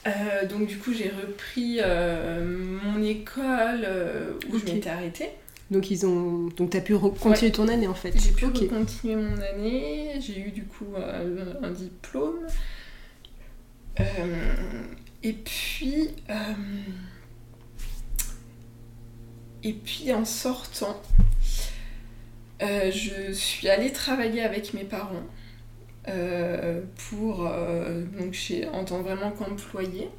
Euh, 0.08 0.46
donc 0.48 0.68
du 0.68 0.78
coup 0.78 0.94
j'ai 0.94 1.10
repris 1.10 1.80
euh, 1.82 2.46
mon 2.84 3.04
école 3.04 3.84
euh, 3.86 4.32
où 4.50 4.56
Ok. 4.56 4.62
je 4.66 4.74
m'étais 4.74 4.90
arrêtée. 4.90 5.30
donc 5.72 5.92
ils 5.92 6.06
ont 6.06 6.48
donc 6.56 6.70
t'as 6.70 6.80
pu 6.80 6.98
continuer 6.98 7.52
ton 7.52 7.68
année 7.68 7.88
en 7.88 7.94
fait 7.94 8.14
J'ai 8.18 8.32
pu 8.32 8.48
continuer 8.68 9.16
mon 9.18 9.42
année, 9.42 10.14
j'ai 10.22 10.40
eu 10.40 10.52
du 10.52 10.64
coup 10.64 10.86
euh, 10.96 11.54
un 11.62 11.72
diplôme. 11.72 12.40
Et 15.22 15.34
puis 15.34 16.10
et 19.64 19.74
puis 19.74 20.14
en 20.14 20.24
sortant, 20.24 21.02
euh, 22.62 22.91
je 22.91 23.32
suis 23.32 23.70
allée 23.70 23.91
travailler 23.91 24.41
avec 24.41 24.74
mes 24.74 24.84
parents 24.84 25.24
euh, 26.07 26.82
pour 27.10 27.47
euh, 27.47 28.03
donc 28.18 28.34
chez 28.34 28.68
en 28.68 28.84
tant 28.86 29.01
vraiment 29.01 29.32
qu'employée. 29.32 30.10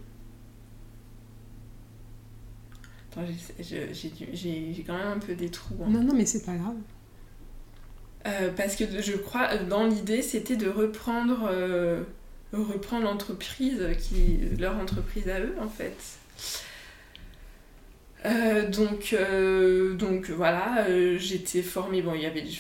Attends, 3.11 3.23
j'ai- 3.59 4.85
quand 4.87 4.97
même 4.97 5.09
un 5.09 5.19
peu 5.19 5.35
des 5.35 5.51
trous. 5.51 5.75
hein. 5.85 5.89
non 5.91 6.03
non 6.03 6.15
mais 6.15 6.27
c'est 6.27 6.45
pas 6.45 6.55
grave 6.55 6.77
parce 8.57 8.77
que 8.77 8.85
je 9.01 9.13
crois, 9.17 9.57
dans 9.57 9.87
l'idée, 9.87 10.21
c'était 10.23 10.57
de 10.57 10.69
reprendre, 10.69 11.51
reprendre 12.53 13.05
l'entreprise, 13.05 13.83
qui, 13.99 14.39
leur 14.59 14.77
entreprise 14.77 15.29
à 15.29 15.41
eux, 15.41 15.57
en 15.59 15.69
fait. 15.69 16.20
Euh, 18.27 18.69
donc, 18.69 19.13
euh, 19.15 19.95
donc 19.95 20.29
voilà, 20.31 20.85
euh, 20.89 21.17
j'étais 21.19 21.63
formée. 21.63 22.03
Bon, 22.03 22.15
il 22.15 22.23
y 22.23 22.27
avait, 22.27 22.43
il 22.45 22.59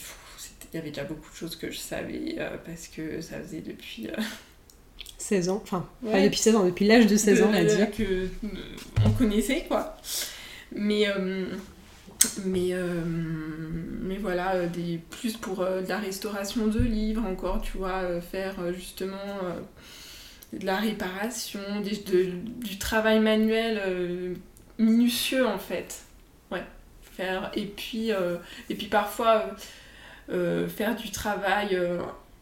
y 0.74 0.78
avait 0.78 0.88
déjà 0.90 1.04
beaucoup 1.04 1.30
de 1.30 1.36
choses 1.36 1.56
que 1.56 1.70
je 1.70 1.78
savais 1.78 2.36
parce 2.64 2.88
que 2.88 3.20
ça 3.20 3.38
faisait 3.40 3.60
depuis. 3.60 4.08
euh, 4.08 4.20
16 5.18 5.50
ans 5.50 5.60
enfin 5.62 5.86
pas 6.02 6.22
depuis 6.22 6.38
16 6.38 6.56
ans 6.56 6.64
depuis 6.64 6.86
l'âge 6.86 7.06
de 7.06 7.14
16 7.16 7.42
ans 7.42 7.48
on 7.48 7.52
va 7.52 7.58
dire 7.76 7.90
que 7.90 8.26
on 9.04 9.10
connaissait 9.10 9.64
quoi. 9.68 9.96
Mais 10.74 11.06
mais 12.44 12.72
mais 14.02 14.16
voilà 14.16 14.66
des 14.66 14.98
plus 15.10 15.36
pour 15.36 15.58
de 15.58 15.86
la 15.88 15.98
restauration 15.98 16.66
de 16.68 16.78
livres 16.80 17.24
encore 17.26 17.60
tu 17.60 17.76
vois 17.78 18.20
faire 18.22 18.56
justement 18.74 19.16
de 20.54 20.64
la 20.66 20.76
réparation 20.76 21.60
des- 21.84 21.96
de- 22.12 22.32
du 22.66 22.78
travail 22.78 23.20
manuel 23.20 24.36
minutieux 24.80 25.46
en 25.46 25.58
fait 25.58 26.02
ouais 26.50 26.64
faire 27.20 27.50
et 27.54 27.66
puis 27.66 28.12
euh, 28.12 28.36
et 28.68 28.74
puis 28.74 28.86
parfois 28.86 29.46
euh, 30.30 30.64
euh, 30.64 30.68
faire 30.68 30.96
du 30.96 31.10
travail 31.10 31.78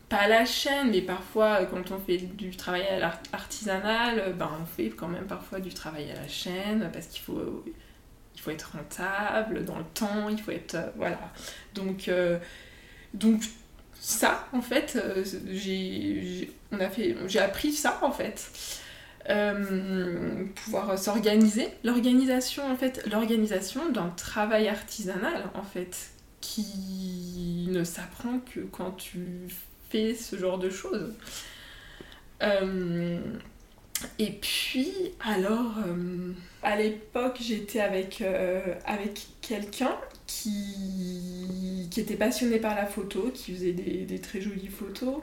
pas 0.09 0.19
à 0.19 0.29
la 0.29 0.47
chaîne, 0.47 0.91
mais 0.91 1.03
parfois 1.03 1.67
quand 1.67 1.91
on 1.91 1.99
fait 1.99 2.17
du 2.17 2.57
travail 2.57 2.85
artisanal, 3.33 4.35
ben, 4.39 4.51
on 4.63 4.65
fait 4.65 4.89
quand 4.89 5.09
même 5.09 5.27
parfois 5.27 5.61
du 5.61 5.75
travail 5.75 6.11
à 6.11 6.15
la 6.15 6.29
chaîne 6.29 6.89
parce 6.93 7.09
qu'il 7.09 7.21
faut, 7.21 7.65
être 8.51 8.73
rentable 8.75 9.67
dans 9.67 9.77
le 9.77 9.85
temps, 9.85 10.31
il 10.31 10.41
faut 10.41 10.53
être. 10.53 10.79
voilà. 10.97 11.19
Donc, 11.75 12.11
ça, 14.01 14.49
en 14.55 14.63
fait, 14.63 14.99
on 16.73 16.81
a 16.81 16.89
fait, 16.89 17.17
j'ai 17.27 17.41
appris 17.41 17.73
ça 17.73 17.99
en 18.01 18.11
fait. 18.11 18.51
Euh, 19.29 20.45
pouvoir 20.65 20.99
s'organiser. 20.99 21.69
L'organisation, 21.85 22.65
en 22.65 22.77
fait, 22.77 23.07
l'organisation 23.11 23.91
d'un 23.91 24.09
travail 24.09 24.69
artisanal, 24.69 25.51
en 25.55 25.63
fait, 25.63 26.11
qui 26.41 27.67
ne 27.69 27.85
s'apprend 27.85 28.39
que 28.39 28.61
quand 28.61 28.93
tu 28.93 29.49
fais 29.91 30.15
ce 30.15 30.37
genre 30.37 30.59
de 30.59 30.71
choses. 30.71 31.13
Euh, 32.43 33.21
et 34.19 34.31
puis, 34.31 34.93
alors, 35.21 35.75
euh, 35.87 36.33
à 36.63 36.77
l'époque, 36.77 37.37
j'étais 37.39 37.81
avec, 37.81 38.25
avec 38.87 39.27
quelqu'un 39.43 39.95
qui, 40.27 41.87
qui 41.91 42.01
était 42.01 42.17
passionné 42.17 42.61
par 42.61 42.75
la 42.75 42.87
photo, 42.87 43.31
qui 43.35 43.53
faisait 43.53 43.73
des 43.73 44.21
très 44.23 44.41
jolies 44.41 44.69
photos. 44.69 45.17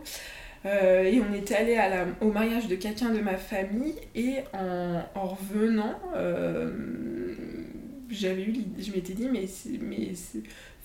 Euh, 0.65 1.03
et 1.03 1.21
on 1.21 1.33
était 1.33 1.55
allé 1.55 1.77
au 2.21 2.31
mariage 2.31 2.67
de 2.67 2.75
quelqu'un 2.75 3.11
de 3.11 3.19
ma 3.19 3.37
famille 3.37 3.95
et 4.15 4.37
en, 4.53 5.03
en 5.13 5.27
revenant, 5.27 5.99
euh, 6.15 7.35
j'avais 8.09 8.43
eu 8.43 8.55
je 8.79 8.91
m'étais 8.91 9.13
dit 9.13 9.29
mais, 9.31 9.45
mais 9.81 10.11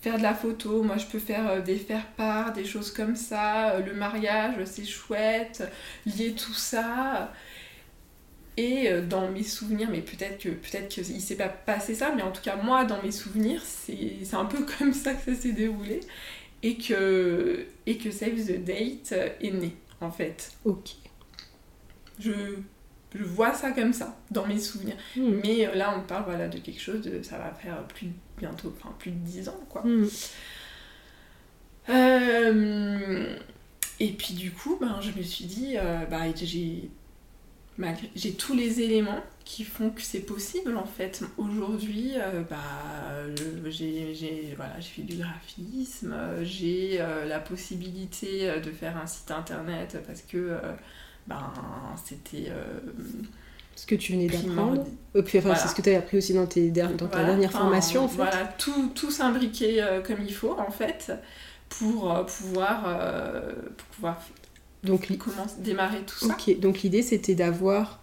faire 0.03 0.19
de 0.19 0.23
la 0.23 0.35
photo, 0.35 0.83
moi 0.83 0.99
je 0.99 1.07
peux 1.07 1.19
faire 1.19 1.49
euh, 1.49 1.61
des 1.63 1.77
faire-part, 1.77 2.53
des 2.53 2.65
choses 2.67 2.91
comme 2.93 3.17
ça, 3.17 3.79
le 3.81 3.95
mariage 3.95 4.57
c'est 4.67 4.85
chouette, 4.85 5.67
lier 6.05 6.33
tout 6.33 6.55
ça. 6.55 7.33
Et 8.57 8.91
dans 9.09 9.31
mes 9.31 9.45
souvenirs, 9.45 9.89
mais 9.91 10.03
peut-être 10.03 10.39
que 10.43 10.51
peut-être 10.51 10.89
qu'il 10.89 11.21
s'est 11.23 11.37
pas 11.37 11.49
passé 11.49 11.95
ça, 11.95 12.13
mais 12.15 12.21
en 12.21 12.31
tout 12.31 12.43
cas 12.43 12.57
moi 12.57 12.85
dans 12.85 13.03
mes 13.03 13.13
souvenirs, 13.13 13.63
c'est 13.65 14.35
un 14.35 14.45
peu 14.45 14.67
comme 14.79 14.93
ça 14.93 15.15
que 15.15 15.35
ça 15.35 15.41
s'est 15.41 15.53
déroulé 15.53 16.01
et 16.63 16.77
que 16.77 17.67
et 17.87 17.97
que 17.99 18.11
Save 18.11 18.37
the 18.47 18.63
Date 18.65 19.13
euh, 19.13 19.29
est 19.41 19.51
né 19.51 19.75
en 20.01 20.11
fait. 20.11 20.53
Ok. 20.65 20.91
Je 22.19 22.33
je 23.15 23.25
vois 23.25 23.55
ça 23.55 23.73
comme 23.73 23.93
ça 23.93 24.17
dans 24.31 24.47
mes 24.47 24.59
souvenirs. 24.59 24.97
Hmm. 25.17 25.41
Mais 25.43 25.67
euh, 25.67 25.75
là 25.75 25.95
on 25.99 26.03
parle 26.07 26.25
voilà 26.27 26.49
de 26.49 26.59
quelque 26.59 26.81
chose 26.81 27.03
de 27.03 27.23
ça 27.23 27.39
va 27.39 27.53
faire 27.55 27.83
plus 27.89 28.07
de- 28.09 28.13
bientôt 28.39 28.73
enfin 28.77 28.95
plus 28.99 29.11
de 29.11 29.17
10 29.19 29.49
ans 29.49 29.61
quoi. 29.69 29.83
Hmm. 29.85 30.07
Euh, 31.89 33.37
et 33.99 34.13
puis 34.13 34.35
du 34.35 34.51
coup, 34.53 34.79
ben, 34.81 35.01
je 35.01 35.17
me 35.19 35.23
suis 35.23 35.45
dit, 35.45 35.75
euh, 35.77 36.05
bah, 36.07 36.23
j'ai 36.35 36.91
j'ai 38.15 38.33
tous 38.33 38.55
les 38.55 38.81
éléments 38.81 39.23
qui 39.45 39.65
font 39.65 39.91
que 39.91 40.03
c'est 40.03 40.21
possible 40.21 40.77
en 40.77 40.85
fait. 40.87 41.23
Aujourd'hui, 41.39 42.13
euh, 42.17 42.43
bah, 42.49 42.57
j'ai 43.67 44.15
j'ai- 44.15 44.55
voilà, 44.57 44.79
j'ai 44.81 44.89
fait 44.89 45.03
du 45.03 45.17
graphisme, 45.17 46.15
j'ai 46.43 47.01
euh, 47.01 47.25
la 47.27 47.41
possibilité 47.41 48.49
euh, 48.51 48.61
de 48.61 48.71
faire 48.71 48.97
un 48.97 49.07
site 49.07 49.31
internet 49.31 49.99
parce 50.07 50.23
que 50.23 50.37
euh, 50.37 50.59
ben, 51.27 51.53
c'était 52.05 52.51
Ce 53.77 53.87
que 53.87 53.95
tu 53.95 54.13
venais 54.13 54.27
d'apprendre. 54.27 54.87
enfin, 55.17 55.41
Voilà. 55.41 55.55
c'est 55.57 55.69
ce 55.69 55.75
que 55.75 55.83
tu 55.83 55.91
as 55.91 55.99
appris 55.99 56.19
aussi 56.19 56.35
dans, 56.35 56.47
tes 56.47 56.71
dans 56.71 56.89
ta 56.97 57.07
Voilà, 57.07 57.25
dernière 57.29 57.51
formation, 57.53 58.05
en 58.05 58.09
fait. 58.09 58.17
Voilà, 58.17 58.45
tout, 58.59 58.91
tout 58.95 59.11
s'imbriquer 59.11 59.85
comme 60.07 60.19
il 60.23 60.35
faut, 60.35 60.57
en 60.59 60.71
fait, 60.71 61.13
pour 61.69 62.25
pouvoir, 62.27 62.83
pour 63.77 63.87
pouvoir 63.89 64.21
Donc, 64.85 65.09
démarrer 65.59 66.01
tout 66.07 66.27
ça. 66.27 66.35
ok. 66.35 66.59
Donc, 66.59 66.83
l'idée, 66.83 67.03
c'était 67.03 67.35
d'avoir, 67.35 68.01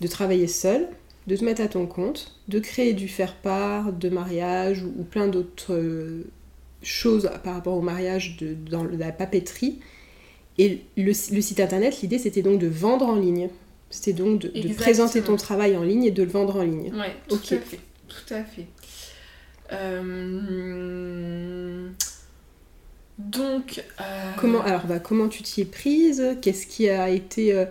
de 0.00 0.06
travailler 0.06 0.46
seul, 0.46 0.88
de 1.26 1.36
te 1.36 1.44
mettre 1.44 1.62
à 1.62 1.68
ton 1.68 1.86
compte, 1.86 2.36
de 2.48 2.58
créer 2.58 2.92
du 2.92 3.08
faire-part, 3.08 3.92
de 3.92 4.08
mariage 4.08 4.82
ou, 4.82 4.92
ou 4.98 5.04
plein 5.04 5.28
d'autres 5.28 5.74
euh, 5.74 6.24
choses 6.82 7.30
par 7.44 7.54
rapport 7.54 7.76
au 7.76 7.82
mariage 7.82 8.36
de, 8.36 8.54
dans 8.54 8.84
la 8.84 9.12
papeterie. 9.12 9.78
Et 10.58 10.82
le, 10.96 11.04
le 11.06 11.40
site 11.40 11.60
internet, 11.60 12.00
l'idée, 12.02 12.18
c'était 12.18 12.42
donc 12.42 12.58
de 12.58 12.66
vendre 12.66 13.06
en 13.06 13.16
ligne. 13.16 13.48
C'était 13.90 14.12
donc 14.12 14.40
de, 14.40 14.74
présenter 14.74 15.20
ton 15.20 15.36
travail 15.36 15.76
en 15.76 15.82
ligne 15.82 16.04
et 16.04 16.10
de 16.12 16.22
le 16.22 16.28
vendre 16.28 16.56
en 16.56 16.62
ligne. 16.62 16.92
Ouais, 16.94 17.16
tout 17.28 17.36
à 17.36 17.56
fait. 17.58 17.80
Tout 18.08 18.34
à 18.34 18.44
fait. 18.44 18.66
Euh, 19.72 20.90
Donc, 23.28 23.82
euh, 24.00 24.32
Comment, 24.38 24.62
alors, 24.62 24.86
bah, 24.86 24.98
comment 24.98 25.28
tu 25.28 25.42
t'y 25.42 25.60
es 25.62 25.64
prise? 25.64 26.22
Qu'est-ce 26.40 26.66
qui 26.66 26.88
a 26.88 27.08
été. 27.10 27.52
Euh, 27.54 27.64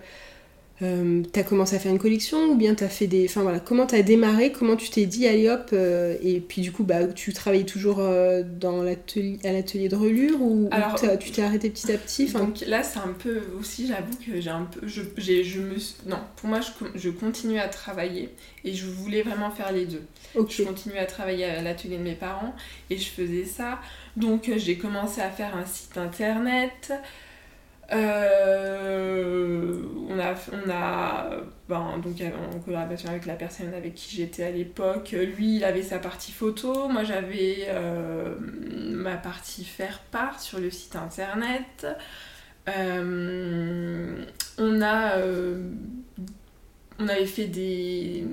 euh, 0.82 1.22
t'as 1.32 1.42
commencé 1.42 1.76
à 1.76 1.78
faire 1.78 1.92
une 1.92 1.98
collection 1.98 2.46
ou 2.52 2.54
bien 2.56 2.74
t'as 2.74 2.88
fait 2.88 3.06
des. 3.06 3.26
Enfin 3.28 3.42
voilà, 3.42 3.60
comment 3.60 3.86
t'as 3.86 4.00
démarré? 4.00 4.50
Comment 4.50 4.76
tu 4.76 4.88
t'es 4.88 5.04
dit, 5.04 5.26
allez 5.26 5.48
hop 5.50 5.74
Et 5.74 6.40
puis 6.40 6.62
du 6.62 6.72
coup, 6.72 6.84
bah, 6.84 7.06
tu 7.06 7.34
travailles 7.34 7.66
toujours 7.66 7.96
dans 7.98 8.82
l'atelier, 8.82 9.38
à 9.44 9.52
l'atelier 9.52 9.90
de 9.90 9.96
relure 9.96 10.40
ou, 10.40 10.68
Alors, 10.70 10.94
tu 11.18 11.30
t'es 11.32 11.42
arrêté 11.42 11.68
petit 11.68 11.92
à 11.92 11.98
petit? 11.98 12.26
Donc 12.32 12.60
là, 12.66 12.82
c'est 12.82 12.98
un 12.98 13.12
peu 13.12 13.42
aussi, 13.58 13.88
j'avoue 13.88 14.16
que 14.24 14.40
j'ai 14.40 14.50
un 14.50 14.64
peu. 14.64 14.86
Je, 14.86 15.02
j'ai- 15.18 15.44
je 15.44 15.60
me, 15.60 15.78
suis- 15.78 15.96
non, 16.06 16.16
pour 16.36 16.48
moi, 16.48 16.60
je, 16.62 16.70
je 16.98 17.10
continue 17.10 17.58
à 17.58 17.68
travailler 17.68 18.30
et 18.64 18.72
je 18.72 18.86
voulais 18.86 19.22
vraiment 19.22 19.50
faire 19.50 19.72
les 19.72 19.84
deux. 19.84 20.02
Je 20.34 20.62
continuais 20.62 20.98
à 21.00 21.06
travailler 21.06 21.44
à 21.44 21.60
l'atelier 21.62 21.98
de 21.98 22.02
mes 22.02 22.14
parents 22.14 22.54
et 22.88 22.96
je 22.96 23.08
faisais 23.10 23.44
ça. 23.44 23.80
Donc 24.16 24.48
euh, 24.48 24.58
j'ai 24.58 24.76
commencé 24.78 25.20
à 25.20 25.30
faire 25.30 25.56
un 25.56 25.66
site 25.66 25.96
internet. 25.98 26.92
Euh, 27.92 29.82
on 30.08 30.18
a, 30.20 30.34
on 30.52 30.70
a 30.70 31.30
ben, 31.68 31.98
donc 31.98 32.16
en 32.22 32.58
collaboration 32.60 33.08
avec 33.08 33.26
la 33.26 33.34
personne 33.34 33.74
avec 33.74 33.94
qui 33.94 34.14
j'étais 34.16 34.44
à 34.44 34.50
l'époque, 34.52 35.10
lui 35.10 35.56
il 35.56 35.64
avait 35.64 35.82
sa 35.82 35.98
partie 35.98 36.30
photo, 36.30 36.88
moi 36.88 37.02
j'avais 37.02 37.66
euh, 37.68 38.36
ma 38.40 39.16
partie 39.16 39.64
faire 39.64 39.98
part 40.12 40.40
sur 40.40 40.60
le 40.60 40.70
site 40.70 40.94
internet. 40.94 41.86
Euh, 42.68 44.24
on 44.58 44.82
a 44.82 45.16
euh, 45.16 45.72
on 47.00 47.08
avait 47.08 47.26
fait 47.26 47.46
des 47.46 48.24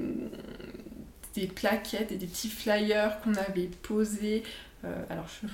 des 1.38 1.48
plaquettes 1.48 2.12
et 2.12 2.16
des 2.16 2.26
petits 2.26 2.50
flyers 2.50 3.22
qu'on 3.22 3.36
avait 3.36 3.70
posés. 3.84 4.44
Euh, 4.86 5.04
alors, 5.10 5.28
je, 5.28 5.48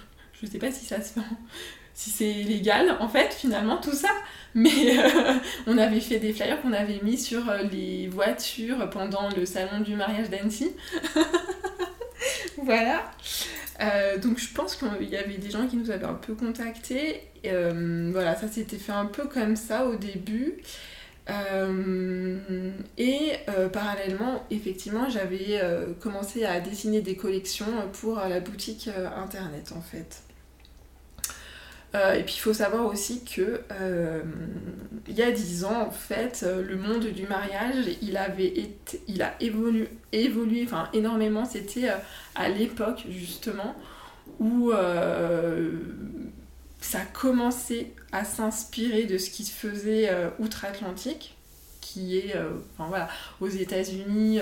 je 0.43 0.47
sais 0.47 0.59
pas 0.59 0.71
si 0.71 0.85
ça 0.85 1.01
se 1.01 1.19
si 1.93 2.09
c'est 2.09 2.33
légal 2.33 2.97
en 2.99 3.07
fait, 3.07 3.33
finalement, 3.33 3.77
tout 3.77 3.93
ça. 3.93 4.09
Mais 4.55 4.97
euh, 4.97 5.33
on 5.67 5.77
avait 5.77 5.99
fait 5.99 6.19
des 6.19 6.33
flyers 6.33 6.61
qu'on 6.61 6.73
avait 6.73 6.99
mis 7.03 7.17
sur 7.17 7.49
euh, 7.49 7.63
les 7.71 8.07
voitures 8.07 8.89
pendant 8.89 9.29
le 9.29 9.45
salon 9.45 9.81
du 9.81 9.95
mariage 9.95 10.29
d'Annecy. 10.29 10.71
voilà. 12.63 13.11
Euh, 13.81 14.17
donc, 14.17 14.39
je 14.39 14.53
pense 14.53 14.75
qu'il 14.75 15.09
y 15.09 15.17
avait 15.17 15.37
des 15.37 15.49
gens 15.49 15.67
qui 15.67 15.77
nous 15.77 15.91
avaient 15.91 16.05
un 16.05 16.13
peu 16.13 16.35
contactés. 16.35 17.21
Voilà, 17.43 18.35
ça 18.35 18.47
s'était 18.47 18.77
fait 18.77 18.91
un 18.91 19.05
peu 19.05 19.25
comme 19.25 19.55
ça 19.55 19.85
au 19.85 19.95
début. 19.95 20.55
Et 22.97 23.31
parallèlement, 23.73 24.45
effectivement, 24.51 25.09
j'avais 25.09 25.59
commencé 25.99 26.45
à 26.45 26.61
dessiner 26.61 27.01
des 27.01 27.15
collections 27.15 27.89
pour 27.93 28.15
la 28.19 28.39
boutique 28.39 28.89
internet 29.17 29.73
en 29.75 29.81
fait. 29.81 30.23
Euh, 31.95 32.15
et 32.15 32.23
puis 32.23 32.35
il 32.37 32.39
faut 32.39 32.53
savoir 32.53 32.85
aussi 32.87 33.23
que 33.23 33.61
euh, 33.71 34.23
il 35.07 35.15
y 35.15 35.21
a 35.21 35.31
10 35.31 35.65
ans 35.65 35.87
en 35.87 35.91
fait, 35.91 36.43
euh, 36.43 36.63
le 36.63 36.75
monde 36.75 37.05
du 37.05 37.27
mariage, 37.27 37.85
il 38.01 38.17
avait 38.17 38.47
été, 38.47 39.01
il 39.07 39.21
a 39.21 39.35
évolué, 39.39 39.89
évolué 40.11 40.63
enfin 40.65 40.89
énormément. 40.93 41.45
C'était 41.45 41.89
à 42.35 42.49
l'époque 42.49 43.03
justement 43.09 43.75
où 44.39 44.71
ça 46.79 46.99
commençait 47.13 47.91
à 48.11 48.25
s'inspirer 48.25 49.03
de 49.05 49.17
ce 49.17 49.29
qui 49.29 49.43
se 49.43 49.51
faisait 49.51 50.09
outre-Atlantique, 50.39 51.35
qui 51.81 52.17
est, 52.17 52.35
enfin 52.73 52.87
voilà, 52.89 53.07
aux 53.41 53.47
États-Unis, 53.47 54.39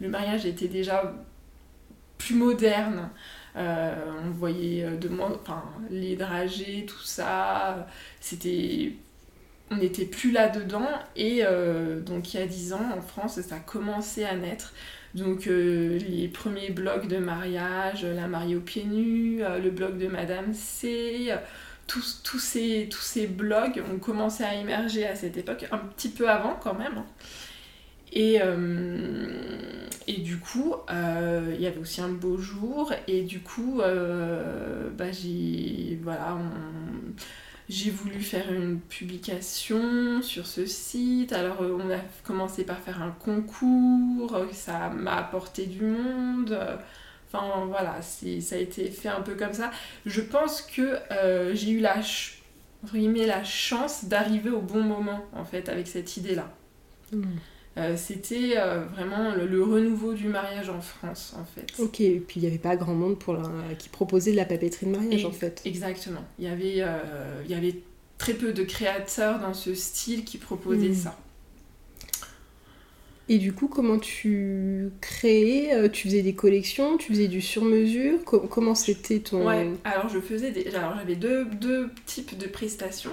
le 0.00 0.08
mariage 0.08 0.44
était 0.44 0.68
déjà 0.68 1.14
plus 2.18 2.34
moderne. 2.34 3.10
Euh, 3.56 3.94
on 4.26 4.30
voyait 4.30 4.84
euh, 4.84 4.96
de 4.96 5.08
moins, 5.08 5.32
enfin 5.42 5.64
les 5.90 6.16
dragées, 6.16 6.86
tout 6.88 7.02
ça, 7.04 7.86
c'était, 8.20 8.94
on 9.70 9.76
n'était 9.76 10.04
plus 10.06 10.32
là 10.32 10.48
dedans. 10.48 10.88
Et 11.16 11.40
euh, 11.44 12.00
donc 12.00 12.34
il 12.34 12.40
y 12.40 12.42
a 12.42 12.46
10 12.46 12.72
ans 12.74 12.90
en 12.96 13.00
France, 13.02 13.40
ça 13.40 13.56
a 13.56 13.60
commencé 13.60 14.24
à 14.24 14.36
naître. 14.36 14.74
Donc 15.14 15.46
euh, 15.46 15.98
les 15.98 16.28
premiers 16.28 16.70
blogs 16.70 17.08
de 17.08 17.18
mariage, 17.18 18.04
la 18.04 18.26
mariée 18.28 18.56
aux 18.56 18.60
pieds 18.60 18.84
nus, 18.84 19.42
euh, 19.44 19.58
le 19.58 19.70
blog 19.70 19.98
de 19.98 20.08
Madame 20.08 20.52
C, 20.54 21.28
euh, 21.30 21.36
tous, 21.86 22.38
ces, 22.38 22.88
tous 22.90 23.18
blogs 23.28 23.82
ont 23.94 23.98
commencé 23.98 24.42
à 24.44 24.54
émerger 24.54 25.06
à 25.06 25.14
cette 25.16 25.36
époque, 25.36 25.66
un 25.70 25.78
petit 25.78 26.08
peu 26.08 26.28
avant 26.30 26.54
quand 26.62 26.74
même. 26.74 26.98
hein. 26.98 27.06
Et, 28.14 28.40
euh, 28.42 29.86
et 30.06 30.18
du 30.20 30.38
coup, 30.38 30.74
euh, 30.90 31.52
il 31.54 31.60
y 31.60 31.66
avait 31.66 31.80
aussi 31.80 32.00
un 32.00 32.08
beau 32.10 32.38
jour, 32.38 32.92
et 33.08 33.22
du 33.22 33.40
coup, 33.40 33.80
euh, 33.80 34.88
bah, 34.90 35.12
j'ai 35.12 35.98
voilà, 36.02 36.38
j'ai 37.68 37.90
voulu 37.90 38.20
faire 38.20 38.52
une 38.52 38.78
publication 38.80 40.20
sur 40.22 40.46
ce 40.46 40.66
site. 40.66 41.32
Alors, 41.32 41.58
on 41.62 41.90
a 41.90 41.98
commencé 42.24 42.64
par 42.64 42.78
faire 42.78 43.02
un 43.02 43.10
concours, 43.10 44.38
ça 44.52 44.90
m'a 44.90 45.16
apporté 45.16 45.66
du 45.66 45.82
monde. 45.84 46.58
Enfin, 47.32 47.64
voilà, 47.66 48.00
ça 48.02 48.56
a 48.56 48.58
été 48.58 48.90
fait 48.90 49.08
un 49.08 49.22
peu 49.22 49.34
comme 49.34 49.52
ça. 49.54 49.70
Je 50.06 50.20
pense 50.20 50.62
que 50.62 50.98
j'ai 51.54 51.70
eu 51.72 51.80
la, 51.80 51.94
ch- 51.96 52.42
la 52.92 53.44
chance 53.44 54.04
d'arriver 54.06 54.50
au 54.50 54.60
bon 54.60 54.82
moment, 54.82 55.24
en 55.32 55.44
fait, 55.44 55.68
avec 55.68 55.86
cette 55.88 56.16
idée-là. 56.16 56.50
Hmm. 57.12 57.38
Euh, 57.76 57.96
C'était 57.96 58.54
euh, 58.56 58.84
vraiment 58.84 59.34
le, 59.34 59.46
le 59.46 59.62
renouveau 59.62 60.12
du 60.14 60.28
mariage 60.28 60.68
en 60.68 60.80
France, 60.80 61.34
en 61.36 61.44
fait. 61.44 61.66
Ok, 61.82 62.00
et 62.00 62.20
puis 62.20 62.38
il 62.38 62.42
n'y 62.42 62.48
avait 62.48 62.58
pas 62.58 62.76
grand 62.76 62.94
monde 62.94 63.18
pour 63.18 63.34
la- 63.34 63.42
qui 63.78 63.88
proposait 63.88 64.30
de 64.30 64.36
la 64.36 64.44
papeterie 64.44 64.86
de 64.86 64.92
mariage 64.92 65.22
Et- 65.22 65.26
en 65.26 65.32
fait. 65.32 65.60
Exactement. 65.64 66.24
Il 66.38 66.44
y 66.44 66.48
avait, 66.48 66.76
euh, 66.78 67.42
il 67.44 67.50
y 67.50 67.54
avait 67.54 67.74
très 68.16 68.34
peu 68.34 68.52
de 68.52 68.62
créateurs 68.62 69.40
dans 69.40 69.54
ce 69.54 69.74
style 69.74 70.24
qui 70.24 70.38
proposaient 70.38 70.90
Mm. 70.90 70.94
ça. 70.94 71.18
Et 73.28 73.38
du 73.38 73.54
coup, 73.54 73.68
comment 73.68 73.98
tu 73.98 74.90
créais 75.00 75.88
Tu 75.90 76.08
faisais 76.08 76.20
des 76.22 76.34
collections 76.34 76.98
Tu 76.98 77.08
faisais 77.12 77.26
du 77.28 77.40
sur-mesure? 77.40 78.18
Comment 78.24 78.74
c'était 78.74 79.18
ton... 79.20 79.46
Ouais, 79.48 79.70
alors 79.84 80.10
je 80.10 80.20
faisais 80.20 80.50
des... 80.50 80.66
Alors 80.74 80.94
j'avais 80.98 81.16
deux, 81.16 81.46
deux, 81.46 81.88
types 82.04 82.36
de 82.36 82.46
prestations. 82.46 83.10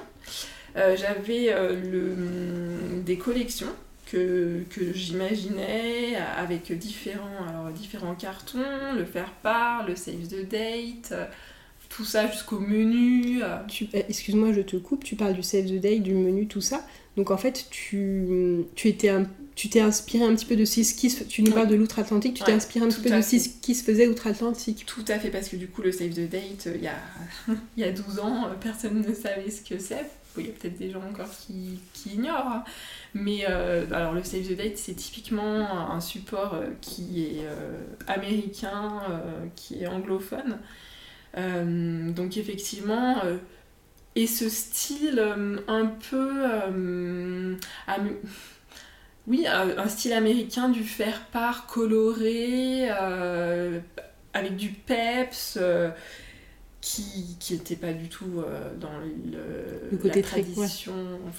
J'avais 0.75 1.53
le, 1.91 3.01
des 3.05 3.17
collections 3.17 3.67
que, 4.11 4.63
que 4.69 4.93
j'imaginais 4.93 6.15
avec 6.37 6.71
différents, 6.77 7.45
alors, 7.47 7.71
différents 7.71 8.15
cartons, 8.15 8.93
le 8.95 9.05
faire-part, 9.05 9.87
le 9.87 9.95
save 9.95 10.27
the 10.27 10.47
date, 10.47 11.13
tout 11.89 12.05
ça 12.05 12.29
jusqu'au 12.29 12.59
menu. 12.59 13.41
Eh, 13.93 14.05
excuse-moi, 14.09 14.53
je 14.53 14.61
te 14.61 14.75
coupe, 14.77 15.03
tu 15.03 15.15
parles 15.15 15.33
du 15.33 15.43
save 15.43 15.65
the 15.65 15.79
date, 15.79 16.03
du 16.03 16.13
menu, 16.13 16.47
tout 16.47 16.61
ça. 16.61 16.85
Donc 17.17 17.31
en 17.31 17.37
fait, 17.37 17.67
tu, 17.69 18.65
tu 18.75 18.87
étais 18.87 19.09
un 19.09 19.25
tu 19.55 19.69
t'es 19.69 19.81
inspiré 19.81 20.23
un 20.23 20.33
petit 20.33 20.45
peu 20.45 20.55
de 20.55 20.65
ce 20.65 20.93
qui 20.93 21.09
se... 21.09 21.23
Tu 21.23 21.43
nous 21.43 21.51
parles 21.51 21.67
de 21.67 21.75
l'outre-Atlantique, 21.75 22.35
tu 22.35 22.43
t'es 22.43 22.53
inspiré 22.53 22.85
un 22.85 22.89
petit 22.89 23.01
peu 23.01 23.09
de 23.09 23.21
ce 23.21 23.49
qui 23.61 23.75
se 23.75 23.83
faisait 23.83 24.07
outre-Atlantique. 24.07 24.85
Tout 24.87 25.05
à 25.07 25.19
fait, 25.19 25.29
parce 25.29 25.49
que 25.49 25.55
du 25.55 25.67
coup, 25.67 25.81
le 25.81 25.91
Save 25.91 26.11
the 26.11 26.27
Date, 26.27 26.67
euh, 26.67 26.73
il 26.75 26.83
y, 26.83 26.87
a... 26.87 26.95
il 27.77 27.83
y 27.83 27.83
a 27.83 27.91
12 27.91 28.19
ans, 28.19 28.47
euh, 28.47 28.53
personne 28.59 29.05
ne 29.07 29.13
savait 29.13 29.51
ce 29.51 29.61
que 29.61 29.77
c'est. 29.77 30.09
Il 30.37 30.45
y 30.45 30.49
a 30.49 30.53
peut-être 30.53 30.77
des 30.77 30.89
gens 30.89 31.03
encore 31.07 31.29
qui, 31.29 31.79
qui 31.93 32.15
ignorent. 32.15 32.63
Mais 33.13 33.45
euh, 33.49 33.85
alors, 33.91 34.13
le 34.13 34.23
Save 34.23 34.47
the 34.47 34.55
Date, 34.55 34.77
c'est 34.77 34.93
typiquement 34.93 35.91
un 35.91 35.99
support 35.99 36.61
qui 36.79 37.23
est 37.23 37.45
américain, 38.07 39.01
qui 39.55 39.83
est 39.83 39.87
anglophone. 39.87 40.59
donc, 41.35 42.37
effectivement 42.37 43.17
et 44.13 44.27
ce 44.27 44.49
style 44.49 45.23
un 45.67 45.85
peu 45.85 46.45
oui, 49.27 49.45
un, 49.47 49.87
style 49.87 50.13
américain 50.13 50.69
du 50.69 50.83
faire-part 50.83 51.67
coloré, 51.67 52.89
euh, 52.89 53.79
avec 54.33 54.55
du 54.55 54.69
peps, 54.69 55.59
euh, 56.81 57.35
qui 57.39 57.53
n'était 57.53 57.75
pas 57.75 57.93
du 57.93 58.09
tout 58.09 58.39
euh, 58.39 58.73
dans 58.79 58.89
le, 58.99 59.97
côté 59.97 60.21
la 60.21 60.27
tradition 60.27 60.93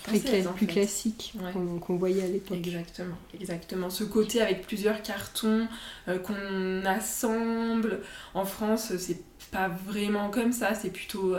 très, 0.04 0.18
française, 0.18 0.48
plus 0.54 0.66
classique 0.66 1.34
qu'on 1.80 1.96
voyait 1.96 2.22
à 2.22 2.28
l'époque. 2.28 2.58
Exactement, 2.58 3.16
exactement. 3.38 3.90
Ce 3.90 4.04
côté 4.04 4.40
avec 4.40 4.66
plusieurs 4.66 5.02
cartons 5.02 5.66
qu'on 6.06 6.84
assemble. 6.84 8.00
En 8.34 8.44
France, 8.44 8.96
c'est 8.98 9.20
pas 9.50 9.68
vraiment 9.68 10.30
comme 10.30 10.52
ça, 10.52 10.74
c'est 10.74 10.90
plutôt... 10.90 11.36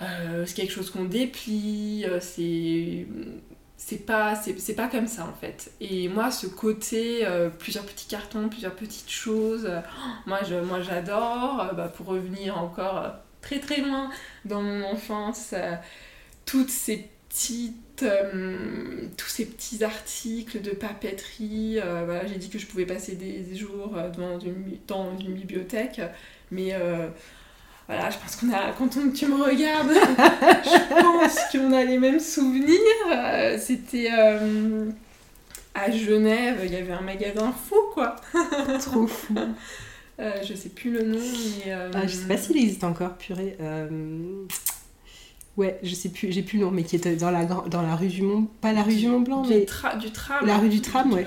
c'est 0.00 0.54
quelque 0.54 0.72
chose 0.72 0.90
qu'on 0.90 1.04
déplie, 1.04 2.04
c'est 2.20 3.06
c'est 3.86 4.06
pas 4.06 4.34
c'est 4.34 4.74
pas 4.74 4.88
comme 4.88 5.06
ça 5.06 5.26
en 5.26 5.34
fait. 5.34 5.70
Et 5.78 6.08
moi 6.08 6.30
ce 6.30 6.46
côté 6.46 7.26
euh, 7.26 7.50
plusieurs 7.50 7.84
petits 7.84 8.06
cartons 8.06 8.48
plusieurs 8.48 8.74
petites 8.74 9.10
choses 9.10 9.66
euh, 9.68 9.80
moi 10.24 10.40
je 10.48 10.54
moi 10.54 10.80
j'adore 10.80 11.60
euh, 11.60 11.74
bah, 11.74 11.92
pour 11.94 12.06
revenir 12.06 12.56
encore 12.56 13.12
très 13.42 13.60
très 13.60 13.82
loin 13.82 14.08
dans 14.46 14.62
mon 14.62 14.84
enfance 14.84 15.54
toutes 16.46 16.70
ces 16.70 17.10
petites 17.28 18.06
tous 19.18 19.28
ces 19.28 19.44
petits 19.44 19.84
articles 19.84 20.62
de 20.62 20.70
papeterie 20.70 21.78
voilà 21.78 22.26
j'ai 22.26 22.36
dit 22.36 22.48
que 22.48 22.58
je 22.58 22.66
pouvais 22.66 22.86
passer 22.86 23.16
des, 23.16 23.54
jours 23.54 23.96
une, 23.96 24.78
dans 24.86 25.18
une 25.18 25.34
bibliothèque 25.34 26.00
mais 26.50 26.74
voilà, 27.86 28.08
je 28.08 28.16
pense 28.16 28.36
qu'on 28.36 28.50
a, 28.50 28.72
quand 28.78 28.88
tu 28.88 29.26
me 29.26 29.42
regardes, 29.42 29.90
je 30.64 31.02
pense 31.02 31.38
qu'on 31.52 31.72
a 31.72 31.84
les 31.84 31.98
mêmes 31.98 32.20
souvenirs. 32.20 32.78
Euh, 33.12 33.58
c'était 33.60 34.08
euh, 34.10 34.90
à 35.74 35.90
Genève, 35.90 36.60
il 36.64 36.72
y 36.72 36.76
avait 36.76 36.92
un 36.92 37.02
magasin 37.02 37.52
fou, 37.52 37.76
quoi. 37.92 38.16
Trop 38.80 39.06
fou. 39.06 39.34
Euh, 40.18 40.32
je 40.42 40.54
sais 40.54 40.70
plus 40.70 40.92
le 40.92 41.02
nom, 41.02 41.18
mais. 41.18 41.72
Ah, 41.72 42.06
je 42.06 42.14
sais 42.14 42.26
pas 42.26 42.38
s'il 42.38 42.56
existe 42.56 42.84
encore, 42.84 43.14
purée. 43.16 43.58
Ouais, 45.56 45.78
je 45.84 45.94
sais 45.94 46.08
plus, 46.08 46.32
j'ai 46.32 46.42
plus 46.42 46.58
le 46.58 46.64
nom, 46.64 46.72
mais 46.72 46.82
qui 46.82 46.96
était 46.96 47.14
dans 47.14 47.30
la, 47.30 47.44
dans 47.44 47.82
la 47.82 47.94
rue 47.94 48.08
du 48.08 48.22
Mont, 48.22 48.48
pas 48.60 48.72
la 48.72 48.82
rue 48.82 48.96
du 48.96 49.06
Mont 49.06 49.20
Blanc, 49.20 49.44
mais. 49.46 49.60
du 50.00 50.10
tram. 50.10 50.46
La 50.46 50.56
rue 50.56 50.70
du 50.70 50.80
tram, 50.80 51.12
ouais. 51.12 51.26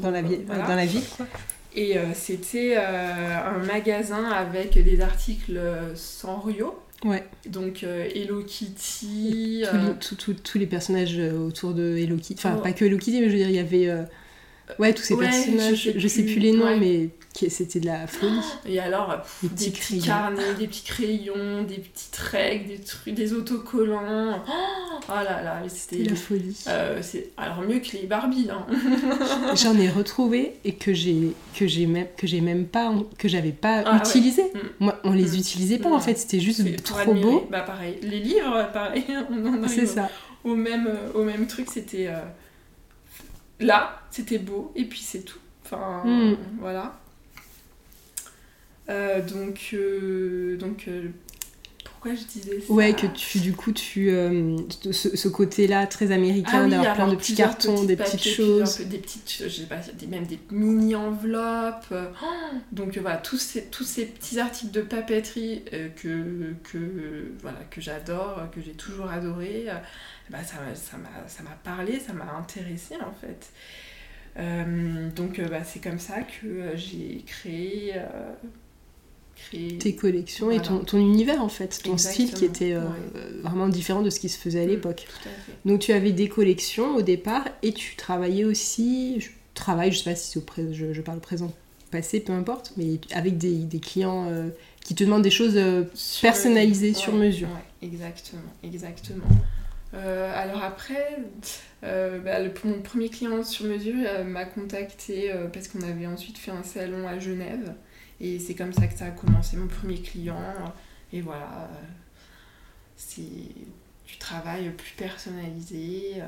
dans, 0.00 0.10
la 0.10 0.22
ville, 0.22 0.44
dans 0.46 0.74
la 0.74 0.86
ville, 0.86 1.04
quoi. 1.16 1.26
Et 1.78 1.96
euh, 1.96 2.06
c'était 2.12 2.74
euh, 2.76 2.80
un 2.80 3.64
magasin 3.64 4.24
avec 4.24 4.82
des 4.82 5.00
articles 5.00 5.60
sans 5.94 6.40
Rio. 6.40 6.76
Ouais. 7.04 7.24
Donc 7.46 7.84
euh, 7.84 8.08
Hello 8.12 8.42
Kitty. 8.42 9.62
Tous 10.42 10.58
les 10.58 10.66
personnages 10.66 11.20
autour 11.20 11.74
de 11.74 11.96
Hello 11.96 12.16
Kitty. 12.16 12.34
Enfin, 12.44 12.56
pas 12.56 12.72
que 12.72 12.84
Hello 12.84 12.98
Kitty, 12.98 13.20
mais 13.20 13.26
je 13.26 13.30
veux 13.30 13.38
dire, 13.38 13.50
il 13.50 13.54
y 13.54 13.60
avait. 13.60 13.88
Ouais, 14.80 14.92
tous 14.92 15.04
ces 15.04 15.16
personnages. 15.16 15.92
Je 15.94 16.08
sais, 16.08 16.24
plus, 16.24 16.40
les 16.40 16.50
noms, 16.50 16.76
mais 16.80 17.10
c'était 17.34 17.80
de 17.80 17.86
la 17.86 18.06
folie. 18.06 18.40
Et 18.66 18.80
alors, 18.80 19.22
des 19.42 19.70
petits, 19.70 20.00
carnets, 20.00 20.54
des 20.58 20.66
petits 20.66 20.82
crayons, 20.82 21.62
des 21.62 21.78
petites 21.78 22.16
règles, 22.16 22.68
des 22.68 22.80
trucs, 22.80 23.14
des 23.14 23.32
autocollants. 23.32 24.42
Oh, 25.08 25.12
là 25.12 25.42
là, 25.42 25.62
c'était 25.68 26.02
la 26.02 26.16
folie. 26.16 26.58
Euh, 26.66 26.98
c'est 27.02 27.30
alors 27.36 27.62
mieux 27.62 27.78
que 27.78 27.96
les 27.96 28.06
Barbie. 28.06 28.48
Hein. 28.50 28.66
J'en 29.54 29.78
ai 29.78 29.88
retrouvé 29.88 30.54
et 30.64 30.74
que 30.74 30.92
j'ai 30.92 31.34
que 31.54 31.66
j'ai 31.66 31.86
même 31.86 32.08
que 32.16 32.26
j'ai 32.26 32.40
même 32.40 32.66
pas 32.66 32.92
que 33.16 33.28
j'avais 33.28 33.52
pas 33.52 33.82
ah 33.86 33.96
utilisé. 33.98 34.42
Mm. 34.42 34.58
Moi, 34.80 35.00
on 35.04 35.12
les 35.12 35.30
mm. 35.30 35.38
utilisait 35.38 35.78
pas 35.78 35.90
en 35.90 36.00
fait. 36.00 36.16
C'était 36.16 36.40
juste 36.40 36.82
trop 36.82 37.14
beau. 37.14 37.46
Bah 37.50 37.60
pareil, 37.60 37.98
les 38.02 38.20
livres, 38.20 38.68
pareil. 38.72 39.04
C'est 39.68 39.86
ça. 39.86 40.10
Au 40.44 40.54
même 40.54 40.88
au 41.14 41.22
même 41.22 41.46
truc, 41.46 41.68
c'était 41.70 42.08
euh, 42.08 42.20
là, 43.60 44.02
c'était 44.10 44.38
beau 44.38 44.72
et 44.74 44.84
puis 44.84 45.00
c'est 45.00 45.24
tout. 45.24 45.38
Enfin, 45.64 46.02
mm. 46.04 46.36
voilà. 46.60 46.98
Euh, 48.88 49.20
donc, 49.20 49.70
euh, 49.74 50.56
donc 50.56 50.86
euh, 50.88 51.08
pourquoi 51.84 52.14
je 52.14 52.24
disais 52.24 52.60
ça 52.60 52.72
Ouais, 52.72 52.94
que 52.94 53.06
tu, 53.06 53.40
du 53.40 53.52
coup, 53.52 53.72
tu, 53.72 54.10
ce, 54.92 55.28
côté-là 55.28 55.86
très 55.86 56.10
américain, 56.10 56.64
ah 56.64 56.68
d'avoir 56.68 56.94
plein 56.94 57.08
de 57.08 57.16
petits 57.16 57.34
cartons, 57.34 57.84
des 57.84 57.96
petites 57.96 58.26
choses. 58.26 58.80
Des 58.80 58.98
petites, 58.98 59.42
je 59.44 59.48
sais 59.48 59.66
pas, 59.66 59.80
même 60.08 60.24
des 60.24 60.38
mini-enveloppes. 60.50 61.92
donc 62.72 62.96
voilà, 62.98 63.18
tous 63.18 63.38
ces, 63.38 63.64
tous 63.64 63.84
ces 63.84 64.06
petits 64.06 64.40
articles 64.40 64.72
de 64.72 64.80
papeterie 64.80 65.64
que, 65.96 66.54
que, 66.64 67.32
voilà, 67.42 67.58
que 67.70 67.80
j'adore, 67.80 68.48
que 68.54 68.60
j'ai 68.62 68.72
toujours 68.72 69.10
adoré, 69.10 69.66
bah, 70.30 70.38
ça, 70.44 70.56
ça 70.74 70.96
m'a 71.42 71.50
parlé, 71.62 72.00
ça 72.00 72.14
m'a 72.14 72.32
intéressé 72.38 72.94
en 72.96 73.12
fait. 73.12 73.52
donc 75.14 75.40
bah, 75.40 75.64
c'est 75.64 75.82
comme 75.82 75.98
ça 75.98 76.20
que 76.22 76.76
j'ai 76.76 77.24
créé 77.26 77.94
tes 79.50 79.94
collections 79.94 80.50
et 80.50 80.60
ton, 80.60 80.80
ton, 80.80 80.98
univers 80.98 81.42
en 81.42 81.48
fait, 81.48 81.80
ton 81.82 81.96
style 81.96 82.32
qui 82.32 82.44
était 82.44 82.72
euh, 82.72 82.82
vraiment 83.42 83.68
différent 83.68 84.02
de 84.02 84.10
ce 84.10 84.20
qui 84.20 84.28
se 84.28 84.38
faisait 84.38 84.60
à 84.60 84.66
mm, 84.66 84.68
l'époque. 84.68 85.06
Donc 85.64 85.80
tu 85.80 85.92
avais 85.92 86.12
des 86.12 86.28
collections 86.28 86.96
au 86.96 87.02
départ 87.02 87.44
et 87.62 87.72
tu 87.72 87.96
travaillais 87.96 88.44
aussi, 88.44 89.20
je 89.20 89.30
travaille, 89.54 89.92
je 89.92 89.98
sais 89.98 90.10
pas 90.10 90.16
si 90.16 90.38
au 90.38 90.42
présent, 90.42 90.72
je, 90.72 91.00
parle 91.00 91.20
présent, 91.20 91.52
passé, 91.90 92.20
peu 92.20 92.32
importe, 92.32 92.72
mais 92.76 92.98
avec 93.12 93.38
des, 93.38 93.54
des 93.54 93.80
clients 93.80 94.28
euh, 94.28 94.48
qui 94.84 94.94
te 94.94 95.04
demandent 95.04 95.22
des 95.22 95.30
choses 95.30 95.56
euh, 95.56 95.84
personnalisées 96.20 96.94
sur 96.94 97.14
mesure. 97.14 97.48
exactement, 97.82 98.42
exactement. 98.62 99.24
alors 99.92 100.62
après, 100.62 101.18
bah, 101.82 102.40
le, 102.40 102.52
mon 102.64 102.82
premier 102.82 103.08
client 103.08 103.42
sur 103.42 103.64
mesure 103.64 103.94
m'a 104.26 104.44
contacté 104.44 105.32
parce 105.52 105.68
qu'on 105.68 105.82
avait 105.82 106.06
ensuite 106.06 106.36
fait 106.36 106.50
un 106.50 106.62
salon 106.62 107.08
à 107.08 107.18
Genève. 107.18 107.72
Et 108.20 108.38
c'est 108.38 108.54
comme 108.54 108.72
ça 108.72 108.86
que 108.86 108.98
ça 108.98 109.06
a 109.06 109.10
commencé, 109.10 109.56
mon 109.56 109.68
premier 109.68 110.00
client. 110.00 110.42
Et 111.12 111.20
voilà, 111.20 111.70
c'est 112.96 113.22
du 114.08 114.16
travail 114.18 114.70
plus 114.76 114.92
personnalisé. 114.96 116.14
Euh, 116.16 116.26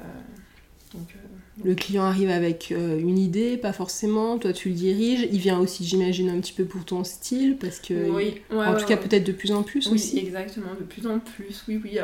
donc, 0.95 1.09
euh, 1.15 1.63
Le 1.65 1.75
client 1.75 2.05
arrive 2.05 2.31
avec 2.31 2.73
euh, 2.73 2.99
une 2.99 3.19
idée, 3.19 3.57
pas 3.57 3.73
forcément, 3.73 4.39
toi 4.39 4.53
tu 4.53 4.71
le 4.71 4.75
diriges, 4.75 5.27
il 5.31 5.39
vient 5.39 5.59
aussi 5.59 5.85
j'imagine 5.85 6.29
un 6.31 6.41
petit 6.41 6.53
peu 6.53 6.65
pour 6.65 6.85
ton 6.85 7.05
style, 7.05 7.57
parce 7.59 7.79
que 7.79 8.11
oui, 8.11 8.41
en 8.51 8.75
tout 8.75 8.87
cas 8.87 8.97
peut-être 8.97 9.25
de 9.25 9.33
plus 9.33 9.53
en 9.53 9.63
plus 9.63 9.87
oui, 9.87 9.95
aussi. 9.95 10.19
exactement, 10.19 10.75
de 10.79 10.85
plus 10.85 11.07
en 11.07 11.21
plus, 11.21 11.65
oui, 11.69 11.81
oui. 11.85 11.99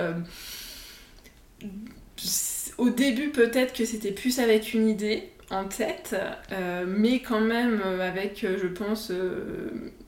au 2.79 2.91
début 2.91 3.31
peut-être 3.31 3.75
que 3.75 3.85
c'était 3.85 4.13
plus 4.13 4.39
avec 4.39 4.73
une 4.73 4.89
idée, 4.89 5.31
en 5.51 5.65
tête, 5.65 6.17
euh, 6.53 6.85
mais 6.89 7.21
quand 7.21 7.41
même 7.41 7.81
euh, 7.85 8.07
avec, 8.07 8.43
euh, 8.43 8.59
je 8.61 8.67
pense, 8.67 9.13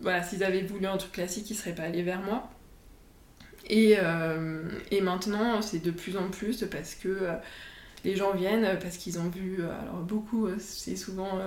voilà, 0.01 0.23
s'ils 0.23 0.43
avaient 0.43 0.63
voulu 0.63 0.87
un 0.87 0.97
truc 0.97 1.13
classique, 1.13 1.51
ils 1.51 1.55
seraient 1.55 1.75
pas 1.75 1.85
allés 1.85 2.03
vers 2.03 2.21
moi. 2.21 2.51
Et, 3.71 3.97
et 4.91 5.01
maintenant, 5.03 5.61
c'est 5.61 5.81
de 5.81 5.91
plus 5.91 6.17
en 6.17 6.31
plus 6.31 6.65
parce 6.71 6.95
que 6.95 7.29
les 8.03 8.17
gens 8.17 8.33
viennent 8.33 8.79
parce 8.81 8.97
qu'ils 8.97 9.19
ont 9.19 9.29
vu, 9.29 9.59
alors 9.63 10.01
beaucoup, 10.01 10.49
c'est 10.59 10.97
souvent, 10.97 11.39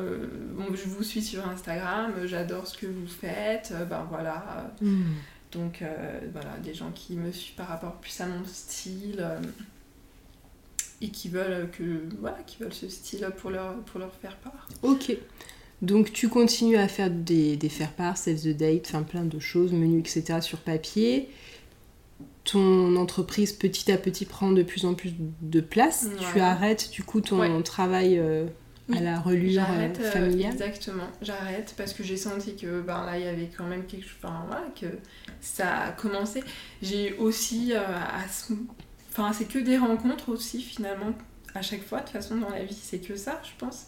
bon, 0.53 0.65
je 0.75 0.83
vous 0.83 1.01
suis 1.01 1.23
sur 1.23 1.47
Instagram, 1.49 2.13
j'adore 2.25 2.67
ce 2.67 2.77
que 2.77 2.85
vous 2.85 3.07
faites, 3.07 3.73
ben 3.89 4.05
voilà. 4.07 4.71
Hmm. 4.81 5.13
Donc 5.51 5.83
voilà, 6.31 6.57
des 6.63 6.75
gens 6.75 6.91
qui 6.91 7.15
me 7.15 7.31
suivent 7.31 7.55
par 7.55 7.69
rapport 7.69 7.95
plus 7.95 8.21
à 8.21 8.27
mon 8.27 8.45
style. 8.45 9.25
Et 11.01 11.09
qui 11.09 11.29
veulent 11.29 11.69
que 11.71 12.03
voilà, 12.19 12.37
qui 12.45 12.57
veulent 12.61 12.73
ce 12.73 12.87
style 12.89 13.27
pour 13.37 13.49
leur 13.49 13.75
pour 13.85 13.99
leur 13.99 14.13
faire 14.15 14.37
part. 14.37 14.67
Ok. 14.83 15.15
Donc 15.81 16.13
tu 16.13 16.29
continues 16.29 16.77
à 16.77 16.87
faire 16.87 17.09
des, 17.09 17.57
des 17.57 17.69
faire-part, 17.69 18.15
save 18.17 18.39
the 18.41 18.55
date, 18.55 18.85
enfin 18.87 19.01
plein 19.03 19.23
de 19.25 19.39
choses, 19.39 19.71
menus, 19.73 20.01
etc. 20.15 20.39
sur 20.41 20.59
papier. 20.59 21.29
Ton 22.43 22.95
entreprise 22.95 23.53
petit 23.53 23.91
à 23.91 23.97
petit 23.97 24.25
prend 24.25 24.51
de 24.51 24.63
plus 24.63 24.85
en 24.85 24.95
plus 24.95 25.13
de 25.41 25.61
place. 25.61 26.07
Tu 26.33 26.39
arrêtes 26.39 26.89
du 26.91 27.03
coup 27.03 27.21
ton 27.21 27.39
Ouais. 27.39 27.63
travail 27.63 28.17
euh, 28.17 28.45
à 28.45 28.93
Oui, 28.93 28.99
la 28.99 29.19
relure 29.19 29.63
euh, 29.69 29.87
euh, 29.99 30.11
familiale. 30.11 30.51
exactement, 30.53 31.07
j'arrête 31.21 31.73
parce 31.77 31.93
que 31.93 32.03
j'ai 32.03 32.17
senti 32.17 32.55
que 32.55 32.81
ben 32.81 33.05
là 33.05 33.17
il 33.19 33.25
y 33.25 33.27
avait 33.27 33.49
quand 33.55 33.65
même 33.65 33.85
quelque 33.85 34.03
chose, 34.07 34.17
enfin 34.23 34.43
voilà, 34.47 34.65
que 34.79 34.87
ça 35.39 35.77
a 35.81 35.91
commencé. 35.91 36.43
J'ai 36.81 37.13
aussi, 37.17 37.73
euh, 37.73 37.79
à 37.79 38.27
ce- 38.27 38.53
enfin 39.11 39.33
c'est 39.33 39.45
que 39.45 39.59
des 39.59 39.77
rencontres 39.77 40.29
aussi 40.29 40.61
finalement 40.61 41.13
à 41.53 41.61
chaque 41.61 41.83
fois. 41.83 41.99
De 41.99 42.03
toute 42.05 42.13
façon 42.13 42.37
dans 42.37 42.49
la 42.49 42.63
vie 42.63 42.77
c'est 42.81 42.99
que 42.99 43.15
ça, 43.15 43.41
je 43.43 43.51
pense. 43.57 43.87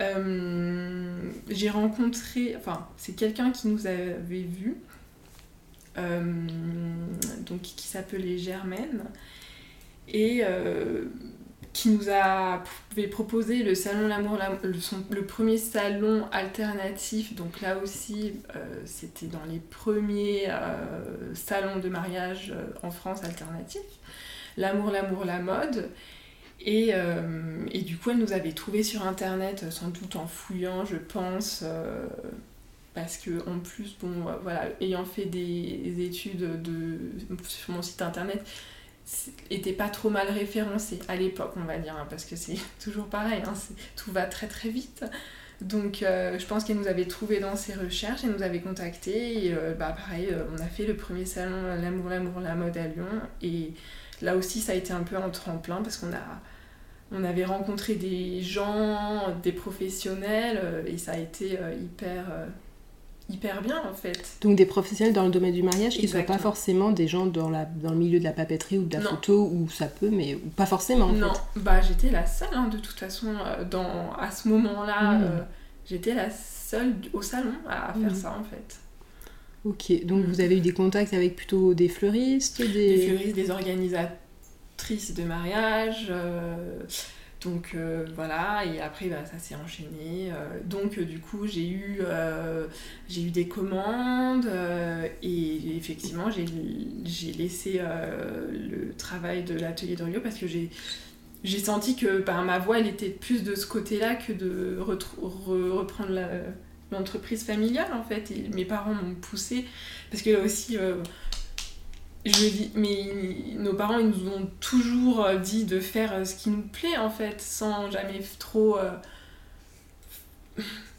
Euh, 0.00 1.30
j'ai 1.48 1.70
rencontré, 1.70 2.56
enfin 2.56 2.86
c'est 2.96 3.14
quelqu'un 3.14 3.52
qui 3.52 3.68
nous 3.68 3.86
avait 3.86 4.42
vus, 4.42 4.76
euh, 5.98 6.22
donc 7.46 7.62
qui 7.62 7.86
s'appelait 7.86 8.38
Germaine 8.38 9.04
et 10.08 10.40
euh, 10.42 11.04
qui 11.72 11.90
nous 11.90 12.08
avait 12.08 13.06
proposé 13.08 13.62
le 13.62 13.74
salon 13.74 14.08
L'amour, 14.08 14.36
L'Am- 14.36 14.58
le, 15.10 15.24
premier 15.24 15.58
salon 15.58 16.26
alternatif. 16.32 17.34
Donc 17.34 17.60
là 17.60 17.78
aussi, 17.78 18.34
c'était 18.84 19.26
dans 19.26 19.44
les 19.48 19.58
premiers 19.58 20.48
salons 21.34 21.78
de 21.80 21.88
mariage 21.88 22.54
en 22.84 22.92
France 22.92 23.24
alternatifs. 23.24 23.80
L'amour, 24.56 24.90
l'amour, 24.90 25.24
la 25.24 25.40
mode. 25.40 25.90
Et, 26.60 26.90
euh, 26.94 27.66
et 27.72 27.82
du 27.82 27.96
coup, 27.96 28.10
elle 28.10 28.18
nous 28.18 28.32
avait 28.32 28.52
trouvé 28.52 28.82
sur 28.82 29.06
internet, 29.06 29.64
euh, 29.64 29.70
sans 29.70 29.88
doute 29.88 30.16
en 30.16 30.26
fouillant, 30.26 30.84
je 30.84 30.96
pense, 30.96 31.60
euh, 31.62 32.06
parce 32.94 33.18
que 33.18 33.46
en 33.48 33.58
plus, 33.58 33.96
bon, 34.00 34.24
voilà, 34.42 34.68
ayant 34.80 35.04
fait 35.04 35.26
des 35.26 35.94
études 35.98 36.62
de, 36.62 36.98
sur 37.46 37.74
mon 37.74 37.82
site 37.82 38.00
internet, 38.02 38.42
était 39.50 39.74
pas 39.74 39.90
trop 39.90 40.08
mal 40.08 40.28
référencé 40.28 40.98
à 41.08 41.16
l'époque, 41.16 41.52
on 41.56 41.64
va 41.64 41.76
dire, 41.76 41.94
hein, 41.94 42.06
parce 42.08 42.24
que 42.24 42.36
c'est 42.36 42.56
toujours 42.82 43.06
pareil, 43.06 43.42
hein, 43.46 43.52
tout 43.96 44.12
va 44.12 44.24
très 44.24 44.46
très 44.46 44.70
vite. 44.70 45.04
Donc 45.60 45.98
je 46.00 46.46
pense 46.46 46.64
qu'elle 46.64 46.76
nous 46.76 46.88
avait 46.88 47.06
trouvé 47.06 47.38
dans 47.40 47.56
ses 47.56 47.74
recherches, 47.74 48.22
elle 48.24 48.32
nous 48.32 48.42
avait 48.42 48.60
contacté 48.60 49.46
et 49.46 49.54
bah, 49.78 49.94
pareil, 49.96 50.28
on 50.52 50.60
a 50.60 50.66
fait 50.66 50.84
le 50.84 50.96
premier 50.96 51.24
salon 51.24 51.62
L'amour, 51.80 52.10
l'amour, 52.10 52.40
la 52.40 52.54
mode 52.54 52.76
à 52.76 52.88
Lyon 52.88 53.06
et 53.40 53.72
là 54.24 54.36
aussi 54.36 54.60
ça 54.60 54.72
a 54.72 54.74
été 54.74 54.92
un 54.92 55.02
peu 55.02 55.16
un 55.16 55.28
tremplin 55.30 55.76
parce 55.82 55.96
qu'on 55.98 56.12
a 56.12 56.40
on 57.12 57.22
avait 57.22 57.44
rencontré 57.44 57.94
des 57.94 58.40
gens, 58.42 59.22
des 59.42 59.52
professionnels 59.52 60.58
euh, 60.62 60.82
et 60.86 60.98
ça 60.98 61.12
a 61.12 61.18
été 61.18 61.58
euh, 61.60 61.72
hyper 61.74 62.24
euh, 62.32 62.46
hyper 63.30 63.62
bien 63.62 63.80
en 63.90 63.94
fait. 63.94 64.36
Donc 64.42 64.56
des 64.56 64.66
professionnels 64.66 65.12
dans 65.14 65.24
le 65.24 65.30
domaine 65.30 65.54
du 65.54 65.62
mariage 65.62 65.94
qui 65.96 66.02
ne 66.02 66.10
soient 66.10 66.22
pas 66.22 66.38
forcément 66.38 66.90
des 66.90 67.06
gens 67.06 67.26
dans, 67.26 67.48
la, 67.50 67.64
dans 67.66 67.90
le 67.90 67.96
milieu 67.96 68.18
de 68.18 68.24
la 68.24 68.32
papeterie 68.32 68.78
ou 68.78 68.84
de 68.84 68.94
la 68.94 69.00
Non. 69.02 69.10
photo, 69.10 69.48
ou 69.52 69.68
ça 69.70 69.86
peut, 69.86 70.10
mais 70.10 70.34
ou 70.34 70.48
pas 70.50 70.66
forcément 70.66 71.06
en 71.06 71.12
non, 71.12 71.32
fait. 71.32 71.60
bah 71.60 71.80
j'étais 71.80 72.10
la 72.10 72.26
seule 72.26 72.48
hein, 72.52 72.68
de 72.68 72.78
toute 72.78 72.98
façon 72.98 73.32
dans 73.70 74.12
à 74.18 74.30
ce 74.30 74.48
moment-là, 74.48 75.12
Mm. 75.12 75.22
euh, 75.22 75.40
j'étais 75.88 76.14
la 76.14 76.28
seule 76.30 76.94
au 77.12 77.22
salon 77.22 77.52
à 77.68 77.92
faire 77.94 78.10
Mm. 78.12 78.14
ça 78.14 78.36
en 78.38 78.44
fait. 78.44 78.76
Ok, 79.64 80.04
donc 80.04 80.26
vous 80.26 80.42
avez 80.42 80.58
eu 80.58 80.60
des 80.60 80.72
contacts 80.74 81.14
avec 81.14 81.36
plutôt 81.36 81.72
des 81.72 81.88
fleuristes, 81.88 82.60
des... 82.60 83.06
Fleuristes, 83.06 83.34
des 83.34 83.50
organisatrices 83.50 85.14
de 85.14 85.22
mariage. 85.24 86.08
euh, 86.10 86.80
donc 87.42 87.72
euh, 87.74 88.06
voilà, 88.14 88.64
et 88.64 88.80
après 88.80 89.08
bah, 89.08 89.24
ça 89.24 89.38
s'est 89.38 89.54
enchaîné. 89.54 90.30
euh, 90.30 90.60
donc 90.64 90.98
du 90.98 91.18
coup 91.18 91.46
j'ai 91.46 91.68
eu, 91.68 92.00
des 93.30 93.48
commandes 93.48 94.50
et 95.22 95.76
effectivement 95.76 96.30
j'ai, 96.30 97.32
laissé 97.32 97.80
le 98.50 98.92
travail 98.96 99.44
de 99.44 99.54
l'atelier 99.54 99.96
de 99.96 100.04
Rio 100.04 100.20
parce 100.20 100.36
que 100.36 100.46
j'ai, 100.46 100.70
senti 101.58 101.96
que 101.96 102.20
bah, 102.20 102.42
ma 102.42 102.58
voix 102.58 102.80
elle 102.80 102.86
était 102.86 103.10
plus 103.10 103.42
de 103.44 103.54
ce 103.54 103.66
côté-là 103.66 104.14
que 104.14 104.32
de 104.32 104.78
reprendre 104.78 106.10
la- 106.10 106.28
l'entreprise 106.94 107.44
familiale 107.44 107.92
en 107.92 108.02
fait. 108.02 108.30
Et 108.30 108.48
mes 108.54 108.64
parents 108.64 108.94
m'ont 108.94 109.14
poussé 109.14 109.66
parce 110.10 110.22
que 110.22 110.30
là 110.30 110.40
aussi. 110.40 110.78
euh, 110.78 111.02
je 112.24 112.48
dis, 112.48 112.70
mais 112.74 113.54
nos 113.58 113.74
parents, 113.74 113.98
ils 113.98 114.08
nous 114.08 114.28
ont 114.28 114.50
toujours 114.60 115.24
euh, 115.24 115.36
dit 115.36 115.64
de 115.64 115.78
faire 115.78 116.12
euh, 116.14 116.24
ce 116.24 116.34
qui 116.34 116.50
nous 116.50 116.62
plaît, 116.62 116.96
en 116.96 117.10
fait, 117.10 117.40
sans 117.40 117.90
jamais 117.90 118.20
trop... 118.38 118.78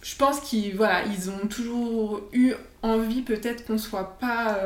Je 0.04 0.16
pense 0.18 0.39
qu'ils 0.41 0.76
voilà, 0.76 1.04
ils 1.06 1.32
ont 1.32 1.48
toujours 1.48 2.22
eu 2.32 2.54
envie, 2.84 3.22
peut-être, 3.24 3.66
qu'on 3.66 3.78
soit 3.78 4.20
pas... 4.20 4.62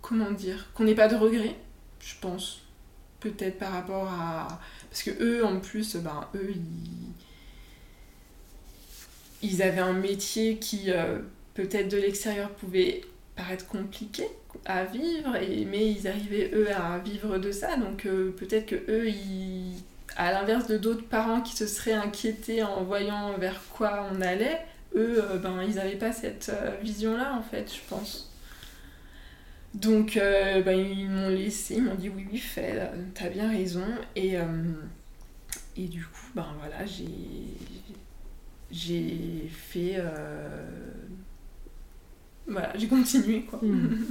Comment 0.00 0.30
dire 0.30 0.70
Qu'on 0.74 0.84
n'ait 0.84 0.94
pas 0.94 1.08
de 1.08 1.16
regrets, 1.16 1.56
je 1.98 2.14
pense. 2.20 2.60
Peut-être 3.18 3.58
par 3.58 3.72
rapport 3.72 4.06
à... 4.06 4.60
Parce 4.90 5.02
que 5.02 5.10
eux, 5.20 5.44
en 5.44 5.58
plus, 5.58 5.96
ben, 5.96 6.28
eux, 6.36 6.52
ils... 6.54 7.13
Ils 9.44 9.62
avaient 9.62 9.86
un 9.92 9.92
métier 9.92 10.56
qui... 10.56 10.90
euh, 10.90 11.18
peut-être 11.54 11.88
de 11.88 11.96
l'extérieur 11.96 12.50
pouvait 12.50 13.02
paraître 13.36 13.66
compliqué 13.66 14.24
à 14.64 14.84
vivre, 14.84 15.36
mais 15.70 15.88
ils 15.88 16.08
arrivaient 16.08 16.50
eux 16.52 16.68
à 16.72 16.98
vivre 16.98 17.38
de 17.38 17.52
ça, 17.52 17.76
donc 17.76 18.06
euh, 18.06 18.32
peut-être 18.36 18.66
que 18.66 18.76
eux, 18.88 19.08
ils, 19.08 19.74
à 20.16 20.32
l'inverse 20.32 20.66
de 20.66 20.78
d'autres 20.78 21.06
parents 21.06 21.42
qui 21.42 21.54
se 21.54 21.68
seraient 21.68 21.92
inquiétés 21.92 22.64
en 22.64 22.82
voyant 22.82 23.38
vers 23.38 23.60
quoi 23.70 24.08
on 24.12 24.20
allait, 24.20 24.60
eux, 24.96 25.22
euh, 25.22 25.38
ben, 25.38 25.62
ils 25.62 25.76
n'avaient 25.76 25.94
pas 26.06 26.12
cette 26.12 26.50
vision-là 26.82 27.36
en 27.38 27.42
fait, 27.42 27.72
je 27.72 27.80
pense. 27.88 28.32
Donc 29.74 30.16
ben, 30.16 30.78
ils 30.78 31.08
m'ont 31.08 31.28
laissé, 31.28 31.74
ils 31.76 31.82
m'ont 31.82 31.94
dit 31.94 32.08
oui, 32.08 32.26
oui, 32.32 32.38
fais, 32.38 32.90
t'as 33.14 33.28
bien 33.28 33.48
raison, 33.48 33.86
et, 34.16 34.34
et 35.76 35.86
du 35.86 36.04
coup, 36.04 36.30
ben 36.34 36.46
voilà, 36.58 36.84
j'ai 36.84 37.04
j'ai 38.70 39.48
fait 39.50 39.94
euh, 39.96 40.64
voilà, 42.46 42.72
j'ai 42.76 42.88
continué 42.88 43.42
quoi. 43.42 43.58
Hmm. 43.62 43.96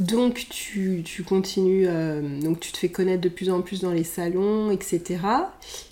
Donc 0.00 0.46
tu, 0.48 1.02
tu 1.04 1.24
continues, 1.24 1.86
euh, 1.88 2.40
donc 2.40 2.60
tu 2.60 2.70
te 2.70 2.78
fais 2.78 2.88
connaître 2.88 3.20
de 3.20 3.28
plus 3.28 3.50
en 3.50 3.62
plus 3.62 3.80
dans 3.80 3.90
les 3.90 4.04
salons, 4.04 4.70
etc. 4.70 5.18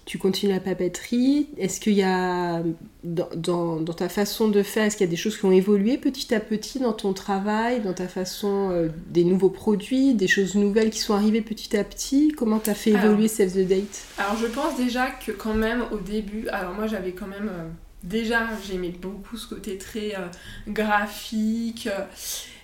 Tu 0.04 0.16
continues 0.18 0.52
la 0.52 0.61
papeterie. 0.61 1.48
Est-ce 1.59 1.80
qu'il 1.80 1.94
y 1.94 2.04
a, 2.04 2.62
dans, 3.02 3.28
dans, 3.34 3.80
dans 3.80 3.92
ta 3.92 4.09
façon 4.09 4.46
de 4.46 4.62
faire, 4.62 4.84
est-ce 4.84 4.96
qu'il 4.96 5.04
y 5.07 5.09
a 5.09 5.11
des 5.11 5.16
choses 5.16 5.36
qui 5.36 5.44
ont 5.44 5.50
évolué 5.50 5.98
petit 5.98 6.32
à 6.34 6.38
petit 6.38 6.78
dans 6.78 6.92
ton 6.92 7.12
travail, 7.14 7.80
dans 7.80 7.94
ta 7.94 8.07
façon, 8.07 8.70
euh, 8.70 8.88
des 9.09 9.24
nouveaux 9.24 9.50
produits, 9.50 10.14
des 10.14 10.28
choses 10.28 10.54
nouvelles 10.54 10.90
qui 10.90 11.00
sont 11.00 11.14
arrivées 11.14 11.40
petit 11.40 11.76
à 11.76 11.82
petit? 11.82 12.28
Comment 12.28 12.61
tu 12.61 12.70
as 12.70 12.74
fait 12.74 12.94
Alors. 12.94 13.07
évoluer 13.07 13.26
Save 13.26 13.54
the 13.54 13.66
Date? 13.66 14.04
Alors 14.18 14.36
je 14.36 14.46
pense 14.46 14.76
déjà 14.76 15.11
que 15.11 15.32
quand 15.32 15.54
même 15.54 15.82
au 15.90 15.98
début, 15.98 16.46
alors 16.48 16.74
moi 16.74 16.86
j'avais 16.86 17.11
quand 17.11 17.26
même 17.26 17.50
euh, 17.52 17.68
déjà 18.07 18.48
j'aimais 18.66 18.90
beaucoup 18.90 19.36
ce 19.36 19.48
côté 19.48 19.78
très 19.78 20.14
euh, 20.16 20.28
graphique, 20.68 21.88
euh, 21.88 22.04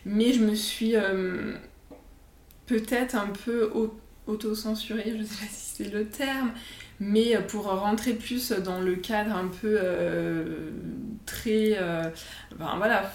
mais 0.07 0.33
je 0.33 0.41
me 0.41 0.55
suis 0.55 0.97
euh, 0.97 1.55
peut-être 2.67 3.15
un 3.15 3.29
peu 3.45 3.71
au- 3.75 3.95
auto-censurée, 4.27 5.15
je 5.19 5.25
sais 5.25 5.45
pas 5.45 5.51
si 5.53 5.77
c'est 5.85 5.93
le 5.93 6.07
terme, 6.07 6.53
mais 7.01 7.37
pour 7.49 7.65
rentrer 7.65 8.15
plus 8.15 8.53
dans 8.53 8.81
le 8.81 8.95
cadre 8.97 9.35
un 9.35 9.49
peu 9.49 9.79
très, 11.27 11.77
ben 12.59 12.77
voilà. 12.77 13.13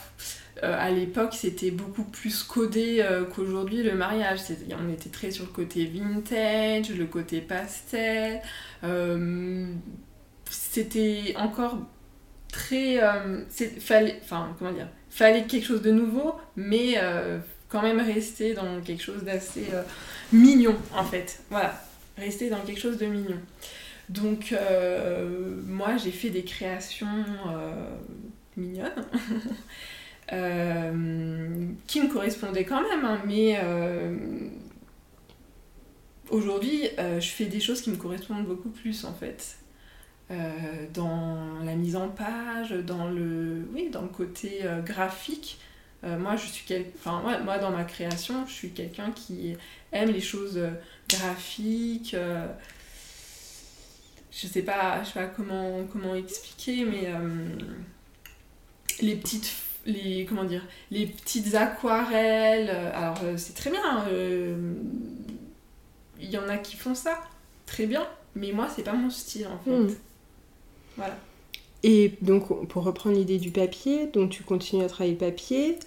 à 0.62 0.92
l'époque, 0.92 1.34
c'était 1.34 1.72
beaucoup 1.72 2.04
plus 2.04 2.44
codé 2.44 3.06
qu'aujourd'hui 3.34 3.84
le 3.84 3.96
mariage. 3.96 4.40
On 4.78 4.92
était 4.92 5.10
très 5.10 5.32
sur 5.32 5.46
le 5.46 5.52
côté 5.52 5.86
vintage, 5.86 6.90
le 6.90 7.06
côté 7.06 7.40
pastel. 7.40 8.42
c'était 10.50 11.34
encore 11.38 11.78
très. 12.58 13.02
euh, 13.02 13.44
fallait, 13.80 14.20
enfin, 14.24 14.56
comment 14.58 14.72
dire 14.72 14.88
Fallait 15.10 15.46
quelque 15.46 15.66
chose 15.66 15.82
de 15.82 15.92
nouveau, 15.92 16.36
mais 16.56 16.96
euh, 16.98 17.40
quand 17.70 17.82
même 17.82 18.00
rester 18.00 18.54
dans 18.54 18.82
quelque 18.82 19.02
chose 19.02 19.24
d'assez 19.24 19.68
euh, 19.74 19.84
mignon, 20.34 20.76
en 20.94 21.04
fait. 21.04 21.40
Voilà, 21.50 21.82
rester 22.18 22.50
dans 22.50 22.62
quelque 22.62 22.80
chose 22.80 22.98
de 22.98 23.06
mignon. 23.06 23.40
Donc, 24.10 24.56
moi, 25.66 25.98
j'ai 25.98 26.12
fait 26.12 26.30
des 26.30 26.44
créations 26.44 27.26
mignonnes. 28.56 28.92
qui 31.88 32.02
me 32.02 32.12
correspondaient 32.12 32.66
quand 32.66 32.82
même, 32.82 33.06
hein, 33.06 33.22
mais 33.26 33.60
aujourd'hui, 36.30 36.84
je 36.98 37.28
fais 37.28 37.46
des 37.46 37.60
choses 37.60 37.82
qui 37.82 37.90
me 37.90 37.98
correspondent 37.98 38.46
beaucoup 38.46 38.70
plus 38.70 39.04
en 39.04 39.14
fait. 39.14 39.58
Euh, 40.30 40.86
dans 40.94 41.64
la 41.64 41.76
mise 41.76 41.96
en 41.96 42.10
page, 42.10 42.72
dans 42.72 43.08
le, 43.08 43.66
oui, 43.74 43.90
dans 43.90 44.02
le 44.02 44.10
côté 44.10 44.60
euh, 44.64 44.82
graphique, 44.82 45.60
moi, 46.04 46.38
je 46.38 46.46
suis 46.46 46.64
quel... 46.66 46.86
enfin, 46.96 47.22
moi, 47.44 47.58
dans 47.58 47.72
ma 47.72 47.84
création, 47.84 48.46
je 48.48 48.54
suis 48.54 48.70
quelqu'un 48.70 49.12
qui 49.12 49.58
aime 49.92 50.10
les 50.10 50.22
choses 50.22 50.58
graphiques. 51.10 52.16
je 54.32 54.48
sais 54.48 54.62
pas, 54.62 55.04
je 55.04 55.08
sais 55.08 55.20
pas 55.20 55.26
comment, 55.26 55.84
comment 55.92 56.16
expliquer, 56.16 56.86
mais 56.86 57.12
les 59.02 59.18
petites 59.18 59.52
les 59.86 60.26
comment 60.26 60.46
dire 60.46 60.66
les 60.92 61.08
petites 61.08 61.56
aquarelles 61.56 62.70
alors 62.70 63.20
c'est 63.36 63.56
très 63.56 63.72
bien 63.72 64.06
il 66.20 66.30
y 66.30 66.38
en 66.38 66.48
a 66.48 66.58
qui 66.58 66.78
font 66.78 66.96
ça 66.96 67.20
très 67.66 67.86
bien 67.86 68.08
mais 68.36 68.52
moi 68.54 68.70
c'est 68.74 68.84
pas 68.84 68.94
mon 68.94 69.10
style 69.10 69.48
en 69.48 69.60
fait 69.60 69.72
hmm. 69.72 69.96
Voilà. 70.98 71.18
Et 71.84 72.14
donc 72.22 72.68
pour 72.68 72.84
reprendre 72.84 73.16
l'idée 73.16 73.38
du 73.38 73.52
papier 73.52 74.08
donc 74.08 74.32
tu 74.32 74.44
continues 74.44 74.84
à 74.84 74.88
travailler 74.88 75.16
papier. 75.16 75.78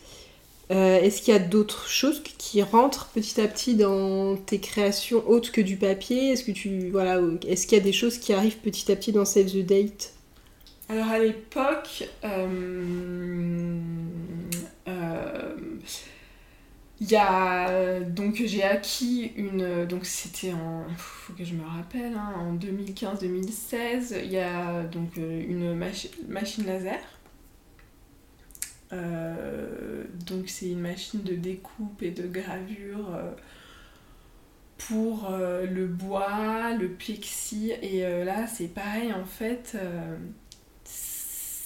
Euh, 0.70 1.00
est-ce 1.00 1.20
qu'il 1.20 1.34
y 1.34 1.36
a 1.36 1.40
d'autres 1.40 1.88
choses 1.88 2.22
qui 2.38 2.62
rentrent 2.62 3.08
petit 3.08 3.40
à 3.40 3.48
petit 3.48 3.74
dans 3.74 4.36
tes 4.36 4.61
créations 4.61 5.28
autres 5.28 5.50
que 5.50 5.61
du 5.61 5.76
papier? 5.76 6.30
Est-ce 6.30 6.44
que 6.44 6.52
tu 6.52 6.90
voilà, 6.90 7.20
est-ce 7.46 7.66
qu'il 7.66 7.76
y 7.76 7.80
a 7.80 7.84
des 7.84 7.92
choses 7.92 8.18
qui 8.18 8.32
arrivent 8.32 8.58
petit 8.58 8.90
à 8.92 8.96
petit 8.96 9.11
dans 9.11 9.24
Save 9.24 9.50
the 9.50 9.66
Date? 9.66 10.14
Alors 10.88 11.08
à 11.08 11.18
l'époque, 11.18 12.08
euh, 12.24 13.78
euh, 14.88 15.54
il 17.01 17.11
y 17.11 17.16
a 17.16 18.01
donc 18.01 18.42
j'ai 18.44 18.62
acquis 18.62 19.32
une 19.36 19.86
donc 19.86 20.05
c'était 20.05 20.53
en 20.53 20.84
faut 20.96 21.32
que 21.32 21.44
je 21.44 21.55
me 21.55 21.64
rappelle 21.64 22.12
hein, 22.14 22.34
en 22.36 22.55
2015-2016 22.57 24.20
il 24.22 24.30
y 24.30 24.38
a 24.38 24.82
donc 24.82 25.16
euh, 25.16 25.42
une 25.48 25.74
machine 25.74 26.66
laser. 26.66 27.01
Euh, 28.92 30.05
donc 30.26 30.48
c'est 30.48 30.68
une 30.70 30.80
machine 30.80 31.22
de 31.22 31.34
découpe 31.34 32.03
et 32.03 32.11
de 32.11 32.26
gravure 32.26 33.14
euh, 33.14 33.32
pour 34.76 35.30
le 35.30 35.86
bois, 35.86 36.74
le 36.74 36.88
plexi 36.88 37.70
et 37.82 38.01
là 38.24 38.46
c'est 38.46 38.68
pareil 38.68 39.12
en 39.12 39.26
fait 39.26 39.76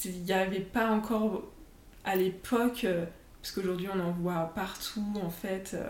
il 0.04 0.20
n'y 0.22 0.32
avait 0.32 0.60
pas 0.60 0.90
encore 0.90 1.44
à 2.04 2.16
l'époque 2.16 2.86
parce 3.44 3.52
qu'aujourd'hui 3.52 3.88
on 3.94 4.00
en 4.00 4.10
voit 4.10 4.52
partout 4.54 5.04
en 5.22 5.28
fait 5.28 5.72
euh, 5.74 5.86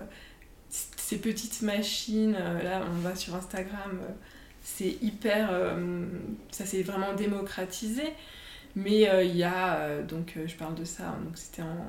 ces 0.68 1.18
petites 1.18 1.62
machines 1.62 2.34
euh, 2.36 2.61
là 2.64 2.84
on 2.90 2.98
va 2.98 3.14
sur 3.14 3.36
Instagram 3.36 4.00
euh, 4.02 4.12
c'est 4.61 5.00
hyper 5.00 5.50
ça 6.50 6.64
s'est 6.64 6.82
vraiment 6.82 7.12
démocratisé. 7.12 8.14
Mais 8.76 9.02
il 9.26 9.36
y 9.36 9.44
a 9.44 10.00
donc 10.02 10.38
je 10.46 10.55
parle 10.55 10.74
de 10.74 10.86
ça 10.86 11.16
donc 11.22 11.36
c'était 11.36 11.61
en, 11.61 11.86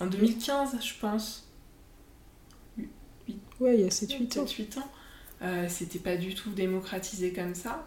en 0.00 0.06
2015 0.06 0.78
je 0.80 0.94
pense. 1.00 1.50
Ouais 3.58 3.74
il 3.74 3.80
y 3.80 3.84
a 3.84 3.88
7-8 3.88 4.38
ans. 4.38 4.46
8 4.46 4.78
ans. 4.78 5.66
C'était 5.68 5.98
pas 5.98 6.16
du 6.16 6.36
tout 6.36 6.50
démocratisé 6.50 7.32
comme 7.32 7.56
ça 7.56 7.84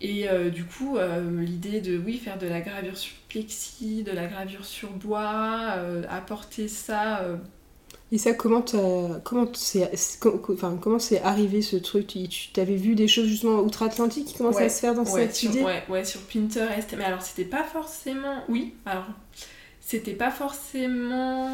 et 0.00 0.28
euh, 0.28 0.50
du 0.50 0.64
coup, 0.64 0.96
euh, 0.96 1.40
l'idée 1.40 1.80
de 1.80 1.96
oui, 1.98 2.18
faire 2.18 2.38
de 2.38 2.46
la 2.46 2.60
gravure 2.60 2.96
sur 2.96 3.14
plexi, 3.28 4.02
de 4.02 4.12
la 4.12 4.26
gravure 4.26 4.64
sur 4.64 4.90
bois, 4.90 5.74
euh, 5.76 6.02
apporter 6.10 6.68
ça. 6.68 7.22
Et 8.12 8.18
ça, 8.18 8.34
comment 8.34 8.64
comment 9.24 9.48
c'est 9.54 9.90
enfin, 10.48 10.78
comment 10.80 10.98
c'est 10.98 11.22
arrivé 11.22 11.62
ce 11.62 11.76
truc? 11.76 12.06
Tu 12.08 12.60
avais 12.60 12.76
vu 12.76 12.94
des 12.94 13.08
choses 13.08 13.26
justement 13.26 13.60
outre-Atlantique 13.60 14.26
qui 14.26 14.34
commençaient 14.34 14.64
à 14.64 14.68
se 14.68 14.80
faire 14.80 14.94
dans 14.94 15.04
cette 15.04 15.42
idée? 15.42 15.62
ouais, 15.62 15.82
ouais, 15.88 16.04
sur 16.04 16.20
Pinterest. 16.22 16.94
Mais 16.96 17.04
alors, 17.04 17.22
c'était 17.22 17.44
pas 17.44 17.64
forcément. 17.64 18.42
Oui, 18.48 18.74
alors 18.86 19.06
c'était 19.80 20.14
pas 20.14 20.30
forcément 20.30 21.50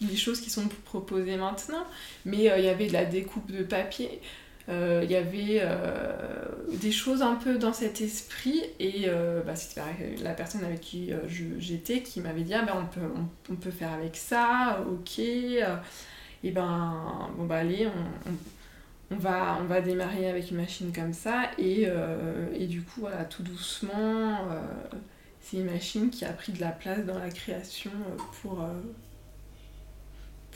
les 0.00 0.16
choses 0.16 0.40
qui 0.40 0.50
sont 0.50 0.68
proposées 0.84 1.36
maintenant, 1.36 1.84
mais 2.24 2.36
il 2.36 2.64
y 2.64 2.68
avait 2.68 2.86
de 2.86 2.92
la 2.92 3.04
découpe 3.04 3.50
de 3.50 3.62
papier. 3.64 4.20
Euh, 4.68 5.00
il 5.02 5.10
y 5.10 5.16
avait 5.16 5.60
euh, 5.62 6.44
des 6.80 6.92
choses 6.92 7.22
un 7.22 7.36
peu 7.36 7.56
dans 7.56 7.72
cet 7.72 8.02
esprit 8.02 8.62
et 8.78 9.04
euh, 9.06 9.40
bah, 9.42 9.56
c'était 9.56 9.80
la 10.22 10.34
personne 10.34 10.62
avec 10.62 10.80
qui 10.80 11.10
j'étais 11.58 12.02
qui 12.02 12.20
m'avait 12.20 12.42
dit 12.42 12.52
ah, 12.52 12.62
ben, 12.62 12.74
on, 12.76 12.84
peut, 12.84 13.12
on, 13.50 13.56
peut 13.56 13.70
faire 13.70 13.92
avec 13.92 14.16
ça, 14.16 14.84
ok, 14.90 15.20
et 15.20 16.50
ben 16.50 17.30
bon 17.36 17.46
bah 17.46 17.56
allez, 17.56 17.88
on, 19.10 19.16
va, 19.16 19.58
on 19.62 19.64
va 19.64 19.80
démarrer 19.80 20.28
avec 20.28 20.50
une 20.50 20.58
machine 20.58 20.92
comme 20.92 21.14
ça 21.14 21.50
et, 21.56 21.88
et 22.54 22.66
du 22.66 22.82
coup 22.82 23.00
voilà 23.00 23.24
tout 23.24 23.42
doucement 23.42 24.48
c'est 25.40 25.56
une 25.56 25.70
machine 25.70 26.10
qui 26.10 26.26
a 26.26 26.32
pris 26.32 26.52
de 26.52 26.60
la 26.60 26.70
place 26.70 27.06
dans 27.06 27.18
la 27.18 27.30
création 27.30 27.90
pour 28.42 28.68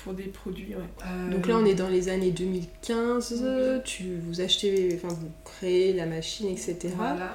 pour 0.03 0.15
des 0.15 0.25
produits. 0.25 0.75
Ouais. 0.75 1.31
Donc 1.31 1.47
là, 1.47 1.57
on 1.57 1.65
est 1.65 1.75
dans 1.75 1.89
les 1.89 2.09
années 2.09 2.31
2015. 2.31 3.43
Tu 3.85 4.19
vous 4.27 4.41
achetez, 4.41 4.97
enfin 4.97 5.15
vous 5.15 5.31
créez 5.45 5.93
la 5.93 6.07
machine, 6.07 6.49
etc. 6.49 6.91
Voilà. 6.97 7.35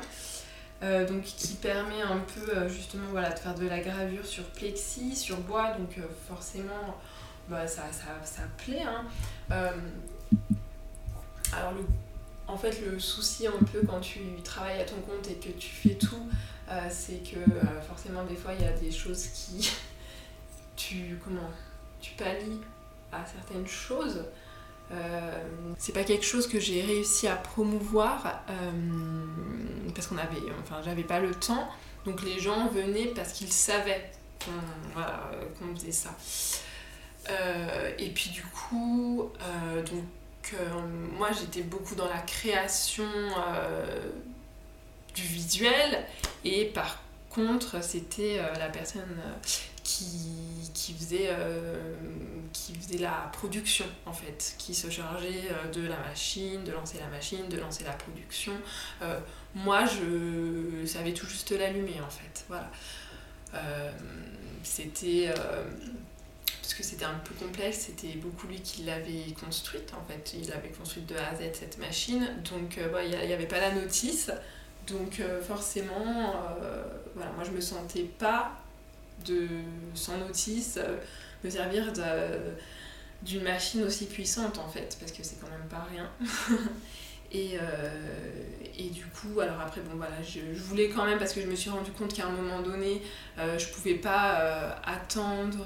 Euh, 0.84 1.08
donc 1.08 1.24
qui 1.24 1.56
permet 1.56 2.04
un 2.04 2.20
peu 2.20 2.52
euh, 2.52 2.70
justement 2.70 3.08
voilà, 3.10 3.32
de 3.32 3.40
faire 3.40 3.56
de 3.56 3.66
la 3.68 3.80
gravure 3.80 4.26
sur 4.26 4.44
plexi, 4.44 5.16
sur 5.16 5.38
bois, 5.38 5.72
donc 5.72 5.98
euh, 5.98 6.04
forcément 6.28 6.96
bah, 7.50 7.66
ça, 7.66 7.86
ça, 7.92 8.06
ça, 8.24 8.44
plaît. 8.58 8.84
Hein. 8.84 9.06
alors 11.52 11.74
le, 11.74 11.84
en 12.46 12.58
fait 12.58 12.80
le 12.86 13.00
souci 13.00 13.48
un 13.48 13.66
peu 13.72 13.82
quand 13.88 14.02
tu 14.02 14.20
travailles 14.44 14.80
à 14.80 14.86
ton 14.86 14.98
compte 14.98 15.28
et 15.32 15.36
que 15.36 15.50
tu 15.58 15.70
fais 15.70 15.96
tout, 15.96 16.30
c'est 16.90 17.24
que 17.24 17.40
forcément 17.88 18.24
des 18.26 18.36
fois 18.36 18.52
il 18.54 18.64
y 18.64 18.68
a 18.68 18.74
des 18.74 18.92
choses 18.92 19.28
qui... 19.28 19.72
tu 20.76 21.20
comment 21.24 21.50
tu 22.02 22.14
pallies 22.14 22.62
à 23.12 23.26
certaines 23.26 23.68
choses. 23.68 24.26
Euh, 24.92 25.44
c'est 25.78 25.92
pas 25.92 26.04
quelque 26.04 26.26
chose 26.26 26.48
que 26.48 26.60
j'ai 26.60 26.82
réussi 26.82 27.28
à 27.28 27.36
promouvoir 27.36 28.42
euh, 28.50 28.72
parce 29.94 30.08
qu'on 30.08 30.18
avait, 30.18 30.38
enfin, 30.62 30.82
j'avais 30.84 31.04
pas 31.04 31.20
le 31.20 31.32
temps. 31.32 31.68
Donc 32.06 32.24
les 32.24 32.40
gens 32.40 32.68
venaient 32.68 33.08
parce 33.08 33.34
qu'ils 33.34 33.52
savaient 33.52 34.12
qu'on 35.60 35.76
faisait 35.76 35.92
ça. 35.92 36.16
Euh, 37.30 37.92
et 37.98 38.10
puis 38.10 38.30
du 38.30 38.44
coup, 38.44 39.30
donc 39.86 40.56
moi 41.18 41.30
j'étais 41.38 41.64
beaucoup 41.64 41.96
dans 41.96 42.08
la 42.08 42.20
création 42.20 43.10
du 45.14 45.24
visuel 45.24 46.06
et 46.46 46.66
par 46.66 47.02
contre 47.30 47.84
c'était 47.84 48.40
la 48.58 48.70
personne 48.70 49.22
qui, 49.88 50.94
faisait, 50.94 51.30
euh, 51.30 51.96
qui 52.52 52.76
faisait 52.76 52.98
la 52.98 53.30
production 53.32 53.86
en 54.06 54.12
fait, 54.12 54.56
qui 54.58 54.76
se 54.76 54.90
chargeait 54.90 55.50
euh, 55.50 55.72
de 55.72 55.88
la 55.88 55.98
machine, 55.98 56.64
de 56.66 56.74
lancer 56.74 57.00
la 57.00 57.08
machine, 57.08 57.48
de 57.48 57.58
lancer 57.58 57.86
la 57.86 57.94
production. 57.94 58.52
Euh, 59.02 59.18
moi, 59.56 59.86
je 59.86 60.86
savais 60.86 61.14
tout 61.14 61.26
juste 61.26 61.52
l'allumer 61.52 62.02
en 62.06 62.10
fait. 62.10 62.46
Voilà. 62.50 62.70
c'était 64.64 65.34
parce 66.62 66.74
que 66.74 66.84
c'était 66.84 67.06
un 67.06 67.20
peu 67.24 67.34
complexe, 67.36 67.88
c'était 67.88 68.18
beaucoup 68.18 68.48
lui 68.48 68.60
qui 68.60 68.84
l'avait 68.84 69.34
construite 69.40 69.94
en 69.94 70.04
fait. 70.06 70.36
Il 70.38 70.52
avait 70.52 70.70
construite 70.70 71.06
de 71.06 71.16
A 71.16 71.30
à 71.30 71.36
Z 71.36 71.54
cette 71.54 71.78
machine, 71.78 72.28
donc 72.52 72.78
il 72.78 73.28
n'y 73.28 73.34
avait 73.34 73.48
pas 73.48 73.62
la 73.62 73.72
notice. 73.72 74.32
Donc 74.86 75.22
forcément, 75.48 76.36
voilà, 77.16 77.32
moi 77.32 77.46
je 77.46 77.52
me 77.52 77.62
sentais 77.62 78.04
pas 78.04 78.52
de, 79.28 79.48
sans 79.94 80.18
notice, 80.18 80.78
euh, 80.78 80.98
me 81.44 81.50
servir 81.50 81.92
d'une 83.22 83.44
machine 83.44 83.84
aussi 83.84 84.06
puissante 84.06 84.58
en 84.58 84.68
fait, 84.68 84.98
parce 85.00 85.12
que 85.12 85.24
c'est 85.24 85.40
quand 85.40 85.50
même 85.50 85.68
pas 85.70 85.86
rien. 85.92 86.10
et, 87.32 87.58
euh, 87.62 87.90
et 88.78 88.90
du 88.90 89.06
coup, 89.06 89.40
alors 89.40 89.60
après, 89.60 89.82
bon 89.82 89.98
voilà, 89.98 90.22
je, 90.22 90.40
voulais 90.60 90.90
quand 90.90 91.06
même, 91.06 91.20
parce 91.20 91.34
que 91.34 91.42
je 91.42 91.48
me 91.48 91.56
suis 91.56 91.70
rendu 91.70 91.92
compte 91.92 92.14
qu'à 92.14 92.26
un 92.26 92.32
moment 92.32 92.62
donné, 92.62 93.02
euh, 93.38 93.58
je 93.58 93.68
pouvais 93.70 93.96
pas 93.96 94.80
attendre. 94.86 95.66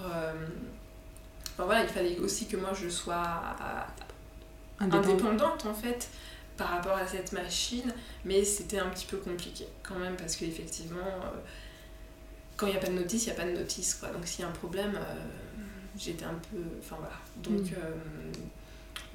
enfin 1.53 1.65
voilà, 1.65 1.83
il 1.83 1.89
fallait 1.89 2.17
aussi 2.19 2.47
que 2.47 2.57
moi 2.57 2.71
je 2.73 2.89
sois 2.89 3.41
indépendante 4.79 5.65
en 5.65 5.73
fait 5.73 6.09
par 6.57 6.69
rapport 6.69 6.97
à 6.97 7.07
cette 7.07 7.31
machine, 7.31 7.93
mais 8.25 8.43
c'était 8.43 8.79
un 8.79 8.89
petit 8.89 9.05
peu 9.05 9.17
compliqué 9.17 9.67
quand 9.83 9.95
même 9.95 10.15
parce 10.15 10.35
qu'effectivement, 10.35 10.99
quand 12.61 12.67
il 12.67 12.73
n'y 12.73 12.77
a 12.77 12.79
pas 12.79 12.89
de 12.89 12.93
notice, 12.93 13.23
il 13.25 13.29
n'y 13.29 13.31
a 13.31 13.41
pas 13.41 13.47
de 13.47 13.57
notice. 13.57 13.95
Quoi. 13.95 14.09
Donc 14.09 14.27
s'il 14.27 14.41
y 14.41 14.43
a 14.43 14.47
un 14.47 14.51
problème, 14.51 14.93
euh, 14.95 15.15
j'étais 15.97 16.25
un 16.25 16.39
peu. 16.51 16.61
Enfin 16.79 16.97
voilà. 16.99 17.15
Donc, 17.37 17.71
mm. 17.71 17.73
euh, 17.73 18.31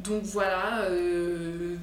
donc 0.01 0.23
voilà. 0.25 0.83
Euh, 0.91 1.77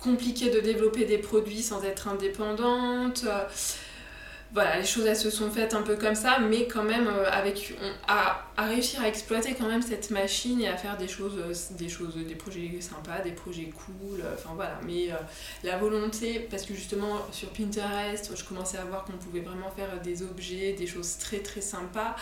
compliqué 0.00 0.50
de 0.50 0.60
développer 0.60 1.04
des 1.04 1.18
produits 1.18 1.62
sans 1.62 1.82
être 1.84 2.08
indépendante. 2.08 3.24
Voilà, 4.54 4.78
les 4.78 4.86
choses 4.86 5.04
elles 5.04 5.16
se 5.16 5.30
sont 5.30 5.50
faites 5.50 5.74
un 5.74 5.82
peu 5.82 5.96
comme 5.96 6.14
ça, 6.14 6.38
mais 6.38 6.68
quand 6.68 6.84
même 6.84 7.08
euh, 7.08 7.28
avec 7.28 7.74
à, 8.06 8.46
réussir 8.56 9.02
à 9.02 9.08
exploiter 9.08 9.56
quand 9.58 9.66
même 9.66 9.82
cette 9.82 10.12
machine 10.12 10.60
et 10.60 10.68
à 10.68 10.76
faire 10.76 10.96
des 10.96 11.08
choses, 11.08 11.36
euh, 11.38 11.52
des 11.76 11.88
choses, 11.88 12.14
des 12.14 12.36
projets 12.36 12.70
sympas, 12.80 13.18
des 13.24 13.32
projets 13.32 13.72
cool, 13.74 14.20
euh, 14.20 14.34
enfin 14.34 14.50
voilà. 14.54 14.78
Mais 14.86 15.08
la 15.64 15.76
volonté, 15.76 16.46
parce 16.48 16.62
que 16.62 16.72
justement 16.72 17.18
sur 17.32 17.48
Pinterest, 17.48 18.30
je 18.36 18.44
commençais 18.44 18.78
à 18.78 18.84
voir 18.84 19.04
qu'on 19.04 19.14
pouvait 19.14 19.40
vraiment 19.40 19.72
faire 19.72 20.00
des 20.02 20.22
objets, 20.22 20.72
des 20.74 20.86
choses 20.86 21.18
très 21.18 21.38
très 21.38 21.60
sympas, 21.60 22.14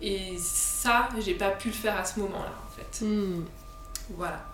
et 0.00 0.36
ça, 0.38 1.08
j'ai 1.18 1.34
pas 1.34 1.50
pu 1.50 1.68
le 1.68 1.74
faire 1.74 1.96
à 1.98 2.04
ce 2.04 2.20
moment-là 2.20 2.54
en 2.64 2.70
fait. 2.76 3.04
Hmm. 3.04 3.44
Voilà. 4.10 4.44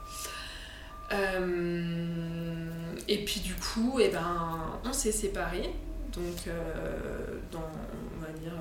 et 3.06 3.24
puis 3.24 3.40
du 3.40 3.54
coup, 3.54 4.00
et 4.00 4.06
eh 4.06 4.08
ben, 4.08 4.80
on 4.84 4.92
s'est 4.94 5.12
séparés 5.12 5.74
donc 6.16 6.46
euh, 6.48 7.38
dans, 7.52 7.68
on 8.16 8.20
va 8.20 8.38
dire, 8.38 8.52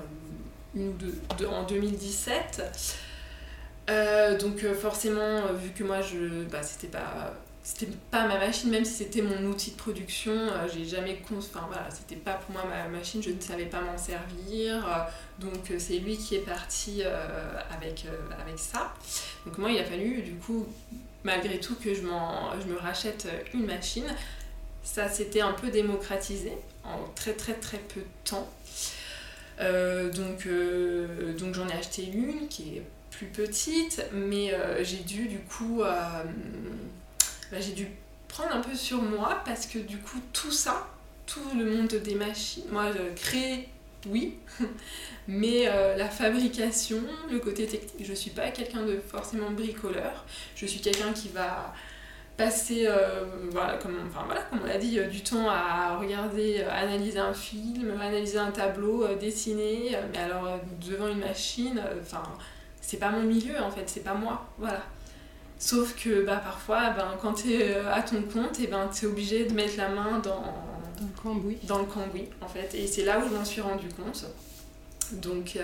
une 0.74 0.88
ou 0.88 0.92
deux, 1.38 1.46
en 1.46 1.64
2017. 1.64 2.62
Euh, 3.88 4.38
donc 4.38 4.62
euh, 4.64 4.74
forcément, 4.74 5.52
vu 5.54 5.70
que 5.70 5.84
moi, 5.84 6.00
je, 6.02 6.44
bah, 6.44 6.62
c'était 6.62 6.88
pas 6.88 7.34
c'était 7.62 7.90
pas 8.12 8.28
ma 8.28 8.38
machine, 8.38 8.70
même 8.70 8.84
si 8.84 8.92
c'était 8.92 9.22
mon 9.22 9.42
outil 9.50 9.72
de 9.72 9.76
production, 9.76 10.32
j'ai 10.72 10.84
jamais 10.84 11.20
enfin 11.36 11.66
voilà, 11.66 11.88
c'était 11.90 12.14
pas 12.14 12.34
pour 12.34 12.52
moi 12.52 12.62
ma 12.64 12.86
machine, 12.86 13.20
je 13.20 13.30
ne 13.30 13.40
savais 13.40 13.64
pas 13.64 13.80
m'en 13.80 13.98
servir, 13.98 15.08
donc 15.40 15.72
c'est 15.76 15.98
lui 15.98 16.16
qui 16.16 16.36
est 16.36 16.46
parti 16.46 17.02
avec, 17.02 18.06
avec 18.40 18.56
ça. 18.60 18.94
Donc 19.44 19.58
moi 19.58 19.72
il 19.72 19.80
a 19.80 19.84
fallu 19.84 20.22
du 20.22 20.34
coup, 20.34 20.64
malgré 21.24 21.58
tout, 21.58 21.74
que 21.74 21.92
je, 21.92 22.02
je 22.02 22.72
me 22.72 22.78
rachète 22.78 23.26
une 23.52 23.66
machine. 23.66 24.14
Ça 24.84 25.08
s'était 25.08 25.40
un 25.40 25.52
peu 25.52 25.68
démocratisé 25.68 26.52
en 26.86 27.08
très 27.14 27.32
très 27.32 27.54
très 27.54 27.78
peu 27.78 28.00
de 28.00 28.30
temps. 28.30 28.50
Euh, 29.60 30.10
donc 30.10 30.46
euh, 30.46 31.32
donc 31.34 31.54
j'en 31.54 31.66
ai 31.68 31.72
acheté 31.72 32.04
une 32.04 32.48
qui 32.48 32.76
est 32.76 32.82
plus 33.10 33.26
petite, 33.26 34.04
mais 34.12 34.52
euh, 34.52 34.84
j'ai 34.84 34.98
dû 34.98 35.28
du 35.28 35.38
coup 35.38 35.82
bah, 35.82 36.24
j'ai 37.60 37.72
dû 37.72 37.88
prendre 38.28 38.54
un 38.54 38.60
peu 38.60 38.74
sur 38.74 39.00
moi 39.02 39.42
parce 39.44 39.66
que 39.66 39.78
du 39.78 39.98
coup 39.98 40.20
tout 40.32 40.50
ça, 40.50 40.86
tout 41.26 41.40
le 41.56 41.64
monde 41.64 41.88
des 41.88 42.14
machines, 42.14 42.64
moi 42.70 42.90
créer 43.14 43.68
oui, 44.08 44.34
mais 45.26 45.64
la 45.96 46.08
fabrication, 46.08 47.02
le 47.30 47.40
côté 47.40 47.66
technique, 47.66 48.06
je 48.06 48.14
suis 48.14 48.30
pas 48.30 48.50
quelqu'un 48.50 48.84
de 48.84 49.00
forcément 49.08 49.50
bricoleur, 49.50 50.24
je 50.54 50.66
suis 50.66 50.80
quelqu'un 50.80 51.12
qui 51.12 51.28
va 51.28 51.74
passer, 52.36 52.86
euh, 52.86 53.24
voilà, 53.50 53.78
comme, 53.78 53.96
enfin, 54.08 54.24
voilà, 54.26 54.42
comme 54.42 54.60
on 54.62 54.66
l'a 54.66 54.78
dit, 54.78 54.98
euh, 54.98 55.08
du 55.08 55.22
temps 55.22 55.48
à 55.48 55.96
regarder, 55.96 56.60
euh, 56.60 56.70
analyser 56.70 57.18
un 57.18 57.32
film, 57.32 57.98
analyser 58.00 58.38
un 58.38 58.50
tableau, 58.50 59.06
dessiner, 59.14 59.96
mais 60.12 60.18
alors 60.18 60.58
devant 60.86 61.08
une 61.08 61.20
machine, 61.20 61.80
enfin, 62.00 62.22
c'est 62.80 62.98
pas 62.98 63.10
mon 63.10 63.22
milieu 63.22 63.58
en 63.60 63.70
fait, 63.70 63.84
c'est 63.86 64.04
pas 64.04 64.14
moi, 64.14 64.46
voilà. 64.58 64.82
Sauf 65.58 65.96
que 65.96 66.24
bah, 66.24 66.36
parfois, 66.36 66.90
ben, 66.90 67.16
quand 67.20 67.32
tu 67.32 67.54
es 67.54 67.74
à 67.74 68.02
ton 68.02 68.22
compte, 68.22 68.60
et 68.60 68.66
ben, 68.66 68.90
tu 68.94 69.06
es 69.06 69.08
obligé 69.08 69.46
de 69.46 69.54
mettre 69.54 69.78
la 69.78 69.88
main 69.88 70.18
dans, 70.18 70.42
dans 70.42 71.06
le 71.06 71.22
cambouis. 71.22 71.58
Dans 71.62 71.78
le 71.78 71.86
cambouis, 71.86 72.28
en 72.42 72.46
fait. 72.46 72.74
Et 72.74 72.86
c'est 72.86 73.04
là 73.04 73.18
où 73.18 73.26
je 73.26 73.34
m'en 73.34 73.44
suis 73.44 73.62
rendu 73.62 73.88
compte. 73.88 74.26
Donc, 75.12 75.58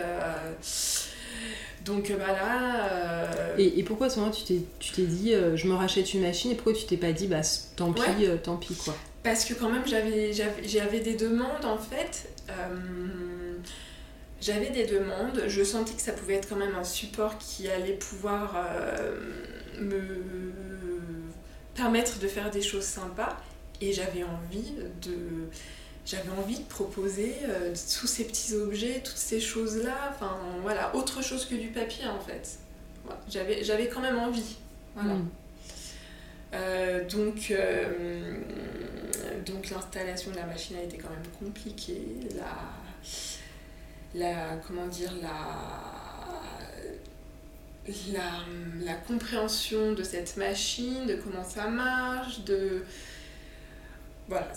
donc 1.85 2.13
bah 2.17 2.33
là. 2.33 2.87
Euh, 2.91 3.57
et, 3.59 3.79
et, 3.79 3.83
pourquoi 3.83 4.09
toi 4.09 4.31
tu 4.31 4.45
t'es, 4.45 4.61
tu 4.79 4.93
t'es 4.93 5.03
dit 5.03 5.35
euh, 5.35 5.57
je 5.57 5.67
me 5.67 5.75
rachète 5.75 6.15
une 6.15 6.23
machine 6.23 6.53
et 6.53 6.55
pourquoi 6.55 6.75
tu 6.75 6.87
t'es 6.87 6.97
pas 6.97 7.13
dit 7.13 7.27
bah 7.27 7.41
tant 7.77 7.93
pis, 7.93 8.03
euh, 8.21 8.37
tant 8.37 8.57
pis 8.57 8.75
quoi 8.75 8.95
Parce 9.23 9.45
que 9.45 9.55
quand 9.55 9.69
même 9.69 9.87
j'avais, 9.87 10.33
j'avais, 10.33 11.01
des 11.01 11.15
demandes 11.15 11.65
en 11.65 11.79
fait. 11.79 12.29
j'avais 14.41 14.71
des 14.71 14.87
demandes, 14.87 15.43
je 15.47 15.63
sentais 15.63 15.95
que 15.95 16.03
ça 16.03 16.13
pouvait 16.13 16.35
être 16.35 16.49
quand 16.49 16.57
même 16.57 16.75
un 16.75 16.85
support 16.85 17.39
qui 17.39 17.69
allait 17.69 17.95
pouvoir 17.95 18.67
me 19.81 20.23
permettre 21.75 22.19
de 22.19 22.29
faire 22.29 22.51
des 22.51 22.63
choses 22.63 22.85
sympas 22.85 23.37
et 23.81 23.93
j'avais 23.93 24.23
envie 24.23 24.73
de 25.03 25.49
j'avais 26.05 26.31
envie 26.31 26.59
de 26.59 26.65
proposer 26.65 27.37
euh, 27.45 27.71
tous 27.71 28.07
ces 28.07 28.25
petits 28.25 28.55
objets, 28.55 29.01
toutes 29.05 29.17
ces 29.17 29.41
choses-là, 29.41 30.11
enfin 30.11 30.37
voilà, 30.63 30.95
autre 30.97 31.23
chose 31.23 31.47
que 31.47 31.55
du 31.55 31.69
papier 31.69 32.07
en 32.07 32.21
fait. 32.21 32.59
j'avais, 33.29 33.63
j'avais 33.63 33.89
quand 33.89 34.01
même 34.01 34.19
envie. 34.19 34.57
Voilà. 34.95 35.15
Mm. 35.15 35.29
Euh, 36.55 37.09
donc, 37.09 37.51
euh, 37.51 38.35
donc 39.47 39.71
l'installation 39.71 40.31
de 40.33 40.37
la 40.37 40.47
machine 40.47 40.77
a 40.77 40.83
été 40.83 40.99
quand 40.99 41.09
même 41.09 41.27
compliquée. 41.39 42.03
La, 42.37 42.59
la 44.15 44.57
comment 44.67 44.87
dire, 44.89 45.13
la, 45.23 46.43
la, 48.13 48.85
la 48.85 48.95
compréhension 48.95 49.93
de 49.93 50.03
cette 50.03 50.37
machine, 50.37 51.07
de 51.07 51.15
comment 51.15 51.45
ça 51.45 51.69
marche, 51.69 52.41
de 52.41 52.85
voilà, 54.29 54.49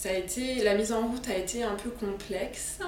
ça 0.00 0.08
a 0.08 0.12
été, 0.14 0.64
la 0.64 0.74
mise 0.76 0.92
en 0.92 1.08
route 1.08 1.28
a 1.28 1.36
été 1.36 1.62
un 1.62 1.74
peu 1.74 1.90
complexe. 1.90 2.78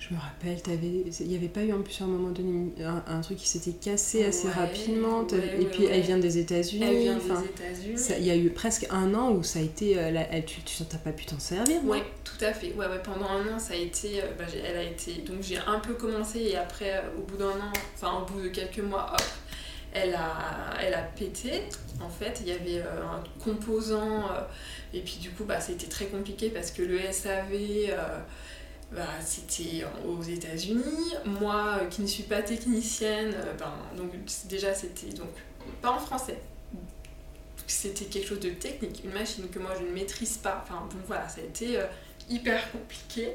Je 0.00 0.12
me 0.12 0.18
rappelle, 0.18 0.58
il 0.82 1.26
n'y 1.28 1.36
avait 1.36 1.46
pas 1.46 1.62
eu 1.62 1.72
en 1.72 1.80
plus 1.80 2.00
à 2.00 2.04
un 2.04 2.08
moment 2.08 2.30
donné 2.30 2.72
un, 2.84 3.20
truc 3.20 3.38
qui 3.38 3.46
s'était 3.46 3.70
cassé 3.70 4.24
assez 4.24 4.48
rapidement. 4.48 5.24
et 5.28 5.64
puis 5.66 5.84
elle 5.84 6.00
vient 6.00 6.18
des 6.18 6.38
États-Unis. 6.38 6.84
Elle 6.84 6.98
vient 6.98 7.18
des 7.18 7.44
États-Unis. 7.44 8.00
Il 8.18 8.26
y 8.26 8.32
a 8.32 8.36
eu 8.36 8.50
presque 8.50 8.88
un 8.90 9.14
an 9.14 9.30
où 9.30 9.44
ça 9.44 9.60
a 9.60 9.62
été. 9.62 9.96
Euh, 9.96 10.24
elle, 10.32 10.44
tu 10.44 10.60
n'as 10.80 10.98
pas 10.98 11.12
pu 11.12 11.26
t'en 11.26 11.38
servir 11.38 11.76
Oui, 11.84 11.98
tout 12.24 12.44
à 12.44 12.52
fait. 12.52 12.72
Ouais, 12.74 12.86
ouais, 12.86 13.00
pendant 13.00 13.28
un 13.28 13.54
an, 13.54 13.60
ça 13.60 13.74
a 13.74 13.76
été. 13.76 14.20
Euh, 14.20 14.26
bah, 14.36 14.44
elle 14.52 14.76
a 14.76 14.82
été. 14.82 15.12
Donc 15.22 15.42
j'ai 15.42 15.58
un 15.58 15.78
peu 15.78 15.94
commencé 15.94 16.40
et 16.40 16.56
après, 16.56 16.96
euh, 16.96 17.02
au 17.16 17.22
bout 17.22 17.36
d'un 17.36 17.50
an, 17.50 17.72
enfin 17.94 18.22
au 18.22 18.32
bout 18.32 18.40
de 18.40 18.48
quelques 18.48 18.80
mois, 18.80 19.12
hop, 19.12 19.22
elle 19.96 20.14
a, 20.14 20.74
elle 20.80 20.94
a 20.94 21.02
pété. 21.02 21.62
En 22.00 22.08
fait, 22.08 22.40
il 22.42 22.48
y 22.48 22.52
avait 22.52 22.82
un 22.82 23.22
composant 23.42 24.28
et 24.96 25.00
puis 25.00 25.18
du 25.20 25.30
coup, 25.30 25.44
bah, 25.44 25.60
c'était 25.60 25.88
très 25.88 26.06
compliqué 26.06 26.48
parce 26.48 26.70
que 26.70 26.82
le 26.82 26.98
SAV, 27.12 27.52
euh, 27.52 28.18
bah, 28.92 29.06
c'était 29.20 29.84
aux 30.06 30.22
États-Unis. 30.22 31.14
Moi, 31.24 31.80
euh, 31.82 31.86
qui 31.86 32.02
ne 32.02 32.06
suis 32.06 32.22
pas 32.22 32.42
technicienne, 32.42 33.34
euh, 33.34 33.52
ben, 33.58 33.74
donc 33.96 34.12
déjà 34.48 34.74
c'était 34.74 35.12
donc 35.12 35.28
pas 35.82 35.90
en 35.90 35.98
français. 35.98 36.38
C'était 37.66 38.06
quelque 38.06 38.28
chose 38.28 38.40
de 38.40 38.50
technique, 38.50 39.02
une 39.04 39.12
machine 39.12 39.48
que 39.50 39.58
moi 39.58 39.72
je 39.78 39.84
ne 39.84 39.90
maîtrise 39.90 40.38
pas. 40.38 40.62
Enfin 40.62 40.86
bon 40.90 40.98
voilà, 41.06 41.28
ça 41.28 41.40
a 41.40 41.44
été 41.44 41.78
hyper 42.30 42.70
compliqué. 42.70 43.32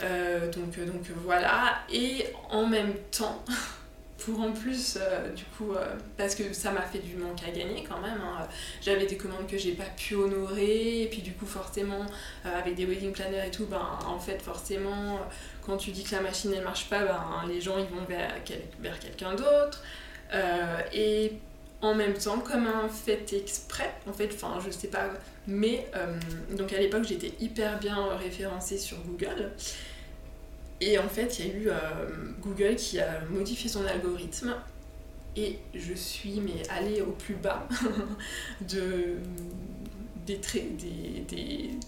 donc, 0.00 0.78
donc 0.84 1.08
voilà, 1.24 1.78
et 1.90 2.26
en 2.50 2.66
même 2.66 2.94
temps, 3.12 3.44
pour 4.24 4.40
en 4.40 4.52
plus, 4.52 4.98
euh, 5.00 5.30
du 5.30 5.44
coup, 5.44 5.72
euh, 5.72 5.94
parce 6.16 6.34
que 6.34 6.52
ça 6.52 6.70
m'a 6.70 6.82
fait 6.82 6.98
du 6.98 7.16
manque 7.16 7.42
à 7.46 7.50
gagner 7.50 7.84
quand 7.88 8.00
même. 8.00 8.20
Hein. 8.20 8.46
J'avais 8.80 9.06
des 9.06 9.16
commandes 9.16 9.46
que 9.48 9.58
j'ai 9.58 9.72
pas 9.72 9.88
pu 9.96 10.14
honorer, 10.14 11.02
et 11.02 11.06
puis 11.08 11.22
du 11.22 11.32
coup, 11.32 11.46
forcément, 11.46 12.06
euh, 12.46 12.58
avec 12.58 12.74
des 12.74 12.86
wedding 12.86 13.12
planners 13.12 13.46
et 13.46 13.50
tout, 13.50 13.66
ben, 13.66 13.98
en 14.06 14.18
fait, 14.18 14.40
forcément, 14.40 15.18
quand 15.64 15.76
tu 15.76 15.90
dis 15.90 16.04
que 16.04 16.14
la 16.14 16.20
machine 16.20 16.52
elle 16.56 16.64
marche 16.64 16.88
pas, 16.88 17.04
ben, 17.04 17.24
les 17.48 17.60
gens 17.60 17.78
ils 17.78 17.86
vont 17.86 18.04
vers, 18.08 18.34
vers 18.80 18.98
quelqu'un 18.98 19.34
d'autre. 19.34 19.82
et 20.92 21.32
en 21.80 21.94
même 21.94 22.14
temps, 22.14 22.38
comme 22.38 22.66
un 22.66 22.88
fait 22.88 23.32
exprès, 23.32 23.92
en 24.08 24.12
fait, 24.12 24.30
enfin, 24.34 24.58
je 24.64 24.70
sais 24.70 24.88
pas, 24.88 25.10
mais 25.48 25.86
donc 26.56 26.72
à 26.72 26.78
l'époque, 26.78 27.04
j'étais 27.04 27.32
hyper 27.40 27.78
bien 27.80 28.16
référencée 28.16 28.78
sur 28.78 28.98
Google. 28.98 29.50
Et 30.84 30.98
en 30.98 31.08
fait, 31.08 31.38
il 31.38 31.46
y 31.46 31.50
a 31.50 31.54
eu 31.54 31.68
euh, 31.68 31.74
Google 32.40 32.74
qui 32.74 32.98
a 32.98 33.20
modifié 33.30 33.70
son 33.70 33.86
algorithme 33.86 34.56
et 35.36 35.60
je 35.74 35.94
suis 35.94 36.40
mais 36.40 36.68
allée 36.70 37.00
au 37.02 37.12
plus 37.12 37.36
bas 37.36 37.68
de, 38.68 39.16
des 40.26 40.40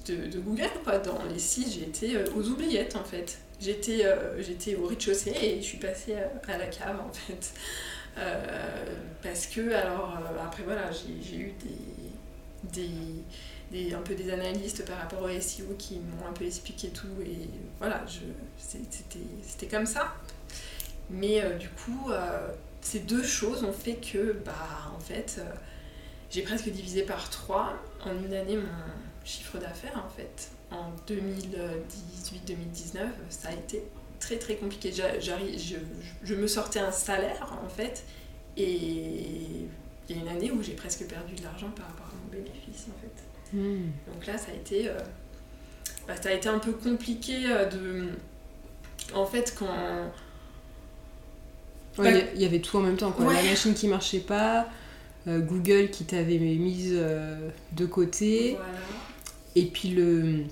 de, 0.07 0.39
Google. 0.39 0.71
Quoi. 0.85 0.99
Dans 0.99 1.19
les 1.25 1.41
sites, 1.41 1.73
j'étais 1.73 2.15
euh, 2.15 2.25
aux 2.37 2.49
oubliettes 2.49 2.95
en 2.95 3.03
fait. 3.03 3.39
J'étais 3.61 4.07
euh, 4.07 4.41
j'étais 4.41 4.77
au 4.77 4.87
rez-de-chaussée 4.87 5.35
et 5.43 5.57
je 5.57 5.67
suis 5.67 5.79
passée 5.79 6.15
à 6.47 6.57
la 6.57 6.67
cave 6.69 7.01
en 7.01 7.13
fait. 7.13 7.53
parce 9.25 9.49
que, 9.49 9.73
alors, 9.73 10.17
après 10.41 10.63
voilà, 10.63 10.89
j'ai 10.93 11.37
eu 11.37 11.53
des, 11.65 12.81
des 12.81 12.91
un 13.73 14.03
peu 14.03 14.15
des 14.15 14.31
analystes 14.31 14.85
par 14.87 14.99
rapport 14.99 15.23
au 15.23 15.29
SEO 15.41 15.75
qui 15.79 15.99
m'ont 15.99 16.27
un 16.29 16.33
peu 16.33 16.45
expliqué 16.45 16.89
tout 16.89 17.09
et 17.25 17.49
voilà, 17.79 18.05
c'était 18.57 19.67
comme 19.67 19.87
ça. 19.87 20.15
Mais 21.11 21.43
euh, 21.43 21.57
du 21.57 21.69
coup, 21.69 22.11
euh, 22.11 22.49
ces 22.81 23.01
deux 23.01 23.23
choses 23.23 23.65
ont 23.65 23.73
fait 23.73 23.97
que, 23.97 24.33
bah, 24.45 24.93
en 24.95 25.01
fait, 25.01 25.37
euh, 25.39 25.45
j'ai 26.31 26.43
presque 26.43 26.69
divisé 26.69 27.03
par 27.03 27.31
trois 27.31 27.75
en 28.05 28.13
une 28.25 28.35
année 28.35 28.57
mon 28.57 28.69
chiffre 29.25 29.59
d'affaires, 29.59 30.03
en 30.05 30.09
fait. 30.09 30.51
En 30.71 30.93
2018-2019, 31.09 33.01
ça 33.29 33.49
a 33.49 33.53
été 33.53 33.83
très 34.19 34.39
très 34.39 34.57
compliqué. 34.57 34.93
Je, 34.93 35.03
je, 36.25 36.35
me 36.35 36.47
sortais 36.47 36.81
un 36.81 36.93
salaire, 36.93 37.59
en 37.65 37.69
fait, 37.69 38.05
et 38.57 39.69
il 40.09 40.17
y 40.17 40.19
a 40.19 40.23
une 40.23 40.29
année 40.29 40.51
où 40.51 40.63
j'ai 40.63 40.75
presque 40.75 41.07
perdu 41.07 41.35
de 41.35 41.43
l'argent 41.43 41.71
par 41.71 41.87
rapport 41.87 42.07
à 42.07 42.15
mon 42.23 42.31
bénéfice, 42.31 42.87
en 42.89 43.01
fait. 43.01 43.14
Hmm. 43.55 43.91
Donc 44.13 44.27
là, 44.27 44.37
ça 44.37 44.53
a 44.53 44.55
été 44.55 44.89
euh, 44.89 44.99
bah, 46.07 46.15
ça 46.21 46.29
a 46.29 46.33
été 46.33 46.49
un 46.49 46.59
peu 46.59 46.73
compliqué 46.73 47.49
de. 47.73 48.09
En 49.15 49.27
fait, 49.27 49.55
quand. 49.59 49.67
Il 51.97 52.03
ouais, 52.03 52.33
y, 52.35 52.45
avait 52.45 52.59
tout 52.59 52.77
en 52.77 52.81
même 52.81 52.97
temps, 52.97 53.13
quoi. 53.13 53.33
La 53.33 53.43
machine 53.43 53.73
qui 53.73 53.87
marchait 53.87 54.19
pas, 54.19 54.69
Google 55.29 55.91
qui 55.91 56.05
t'avait 56.05 56.39
mise 56.39 56.93
de 56.93 57.87
côté. 57.87 58.59
Et 59.55 59.67
puis 59.67 59.91
le 59.91 60.45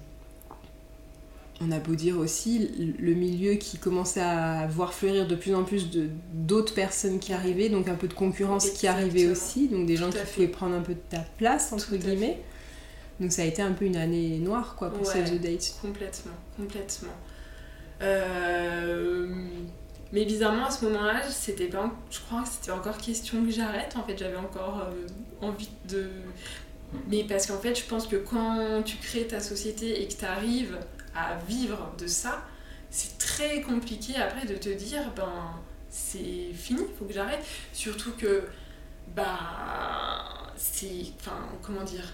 on 1.65 1.71
a 1.71 1.79
beau 1.79 1.95
dire 1.95 2.19
aussi, 2.19 2.71
le 2.99 3.15
milieu 3.15 3.55
qui 3.55 3.79
commençait 3.79 4.21
à 4.21 4.67
voir 4.67 4.95
fleurir 4.95 5.27
de 5.27 5.37
plus 5.37 5.55
en 5.55 5.65
plus 5.65 5.89
d'autres 6.33 6.75
personnes 6.75 7.19
qui 7.19 7.33
arrivaient, 7.33 7.69
donc 7.69 7.89
un 7.89 7.95
peu 7.95 8.09
de 8.09 8.15
concurrence 8.15 8.71
qui 8.71 8.87
arrivait 8.87 9.29
aussi, 9.29 9.69
donc 9.69 9.87
des 9.87 9.97
gens 9.97 10.11
qui 10.11 10.19
pouvaient 10.35 10.49
prendre 10.49 10.75
un 10.75 10.81
peu 10.81 10.95
de 10.95 11.01
ta 11.11 11.21
place, 11.39 11.73
entre 11.73 11.97
guillemets. 11.97 12.41
Donc 13.21 13.33
ça 13.33 13.43
a 13.43 13.45
été 13.45 13.63
un 13.63 13.73
peu 13.73 13.85
une 13.85 13.97
année 13.97 14.39
noire 14.39 14.75
quoi 14.77 14.91
pour 14.91 15.07
ouais, 15.07 15.25
The 15.25 15.41
Date. 15.41 15.77
Complètement, 15.81 16.33
complètement. 16.57 17.13
Euh, 18.03 19.27
mais 20.13 20.25
bizarrement 20.25 20.67
à 20.67 20.71
ce 20.71 20.85
moment-là, 20.87 21.23
c'était 21.31 21.69
pas, 21.69 21.91
je 22.11 22.19
crois 22.21 22.43
que 22.43 22.49
c'était 22.49 22.73
encore 22.73 22.99
question 22.99 23.45
que 23.45 23.51
j'arrête. 23.51 23.97
En 23.97 24.05
fait, 24.05 24.19
j'avais 24.19 24.37
encore 24.37 24.83
euh, 24.87 25.07
envie 25.47 25.71
de. 25.89 26.09
Mais 27.09 27.25
parce 27.25 27.47
qu'en 27.47 27.59
fait, 27.59 27.79
je 27.79 27.85
pense 27.85 28.07
que 28.07 28.17
quand 28.17 28.83
tu 28.85 28.97
crées 28.99 29.27
ta 29.27 29.41
société 29.41 30.03
et 30.03 30.09
que 30.09 30.15
tu 30.15 30.25
arrives 30.25 30.79
à 31.15 31.37
vivre 31.49 31.93
de 31.99 32.07
ça, 32.07 32.45
c'est 32.91 33.17
très 33.17 33.63
compliqué 33.63 34.17
après 34.17 34.47
de 34.47 34.55
te 34.55 34.69
dire, 34.69 35.01
ben, 35.17 35.55
c'est 35.89 36.53
fini, 36.53 36.83
il 36.83 36.99
faut 36.99 37.07
que 37.07 37.15
j'arrête. 37.15 37.43
Surtout 37.73 38.13
que, 38.13 38.43
bah, 39.17 40.53
c'est, 40.57 41.07
enfin, 41.19 41.39
comment 41.63 41.83
dire, 41.83 42.13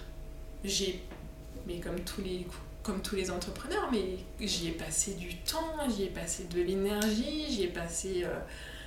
j'ai, 0.63 1.01
mais 1.67 1.79
comme 1.79 1.99
tous 2.01 2.21
les 2.21 2.45
comme 2.81 3.01
tous 3.01 3.15
les 3.15 3.29
entrepreneurs, 3.29 3.89
mais 3.91 4.17
j'y 4.39 4.69
ai 4.69 4.71
passé 4.71 5.13
du 5.13 5.35
temps, 5.35 5.77
j'y 5.89 6.03
ai 6.03 6.07
passé 6.07 6.45
de 6.45 6.61
l'énergie, 6.61 7.45
j'y 7.49 7.63
ai 7.63 7.67
passé 7.67 8.23
euh, 8.23 8.39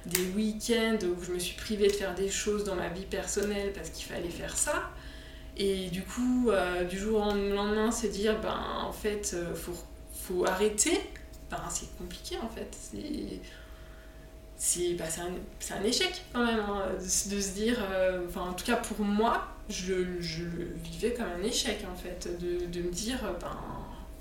des 0.07 0.25
week-ends 0.35 0.99
où 1.05 1.23
je 1.23 1.33
me 1.33 1.39
suis 1.39 1.57
privée 1.57 1.89
de 1.89 1.93
faire 1.93 2.15
des 2.15 2.31
choses 2.31 2.65
dans 2.65 2.75
ma 2.75 2.89
vie 2.89 3.05
personnelle 3.05 3.73
parce 3.75 3.91
qu'il 3.91 4.07
fallait 4.07 4.31
faire 4.31 4.57
ça. 4.57 4.91
Et 5.57 5.91
du 5.91 6.03
coup, 6.03 6.51
euh, 6.51 6.85
du 6.85 6.99
jour 6.99 7.21
au 7.21 7.35
lendemain, 7.35 7.91
se 7.91 8.07
dire, 8.07 8.41
ben 8.41 8.59
en 8.83 8.93
fait, 8.93 9.33
euh, 9.35 9.55
faut 9.55 9.77
faut 10.23 10.47
arrêter, 10.47 11.01
ben, 11.51 11.61
c'est 11.69 11.97
compliqué 11.99 12.37
en 12.43 12.49
fait. 12.49 12.69
C'est 14.57 14.95
bah, 14.95 15.05
un, 15.19 15.75
un, 15.75 15.83
échec 15.83 16.23
quand 16.33 16.47
même 16.47 16.61
hein, 16.61 16.85
de, 16.99 17.07
se 17.07 17.55
dire, 17.55 17.79
euh, 17.91 18.25
enfin 18.29 18.43
en 18.43 18.53
tout 18.55 18.65
cas 18.65 18.77
pour 18.77 19.01
moi, 19.05 19.49
je, 19.73 19.95
le 19.95 20.75
vivais 20.85 21.15
comme 21.15 21.27
un 21.27 21.43
échec 21.43 21.85
en 21.91 21.97
fait, 21.97 22.29
de, 22.41 22.67
de 22.67 22.83
me 22.83 22.91
dire, 22.91 23.19
ben 23.41 23.57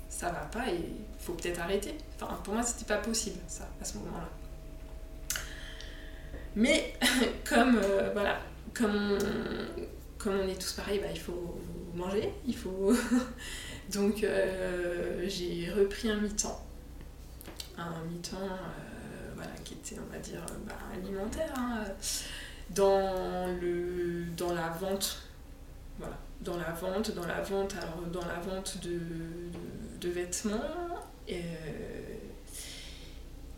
ça 0.08 0.30
va 0.30 0.40
pas 0.40 0.70
et 0.70 0.80
faut 1.18 1.32
peut-être 1.34 1.60
arrêter. 1.60 1.94
Enfin 2.20 2.38
pour 2.42 2.54
moi 2.54 2.62
c'était 2.62 2.84
pas 2.84 2.98
possible 2.98 3.38
ça 3.46 3.68
à 3.80 3.84
ce 3.84 3.98
moment-là. 3.98 4.28
Mais 6.54 6.94
comme 7.48 7.78
euh, 7.82 8.10
voilà, 8.12 8.40
comme 8.74 8.94
on, 8.94 9.18
comme 10.18 10.40
on 10.40 10.48
est 10.48 10.60
tous 10.60 10.72
pareils, 10.72 11.00
bah, 11.00 11.08
il 11.12 11.20
faut 11.20 11.60
manger, 11.94 12.32
il 12.46 12.56
faut 12.56 12.92
Donc 13.92 14.22
euh, 14.22 15.24
j'ai 15.28 15.70
repris 15.70 16.10
un 16.10 16.16
mi-temps. 16.16 16.64
Un 17.76 18.04
mi-temps 18.04 18.36
euh, 18.36 19.32
voilà, 19.34 19.50
qui 19.64 19.74
était, 19.74 19.96
on 19.98 20.12
va 20.12 20.18
dire, 20.18 20.44
bah, 20.66 20.74
alimentaire. 20.94 21.52
Hein, 21.56 21.84
dans, 22.70 23.46
le, 23.60 24.24
dans 24.36 24.54
la 24.54 24.68
vente. 24.68 25.22
Voilà. 25.98 26.18
Dans 26.40 26.56
la 26.56 26.72
vente, 26.72 27.14
dans 27.14 27.26
la 27.26 27.40
vente, 27.40 27.74
alors 27.76 28.06
dans 28.12 28.26
la 28.26 28.40
vente 28.40 28.78
de, 28.82 28.98
de, 30.00 30.08
vêtements. 30.08 30.58
Euh, 31.30 31.34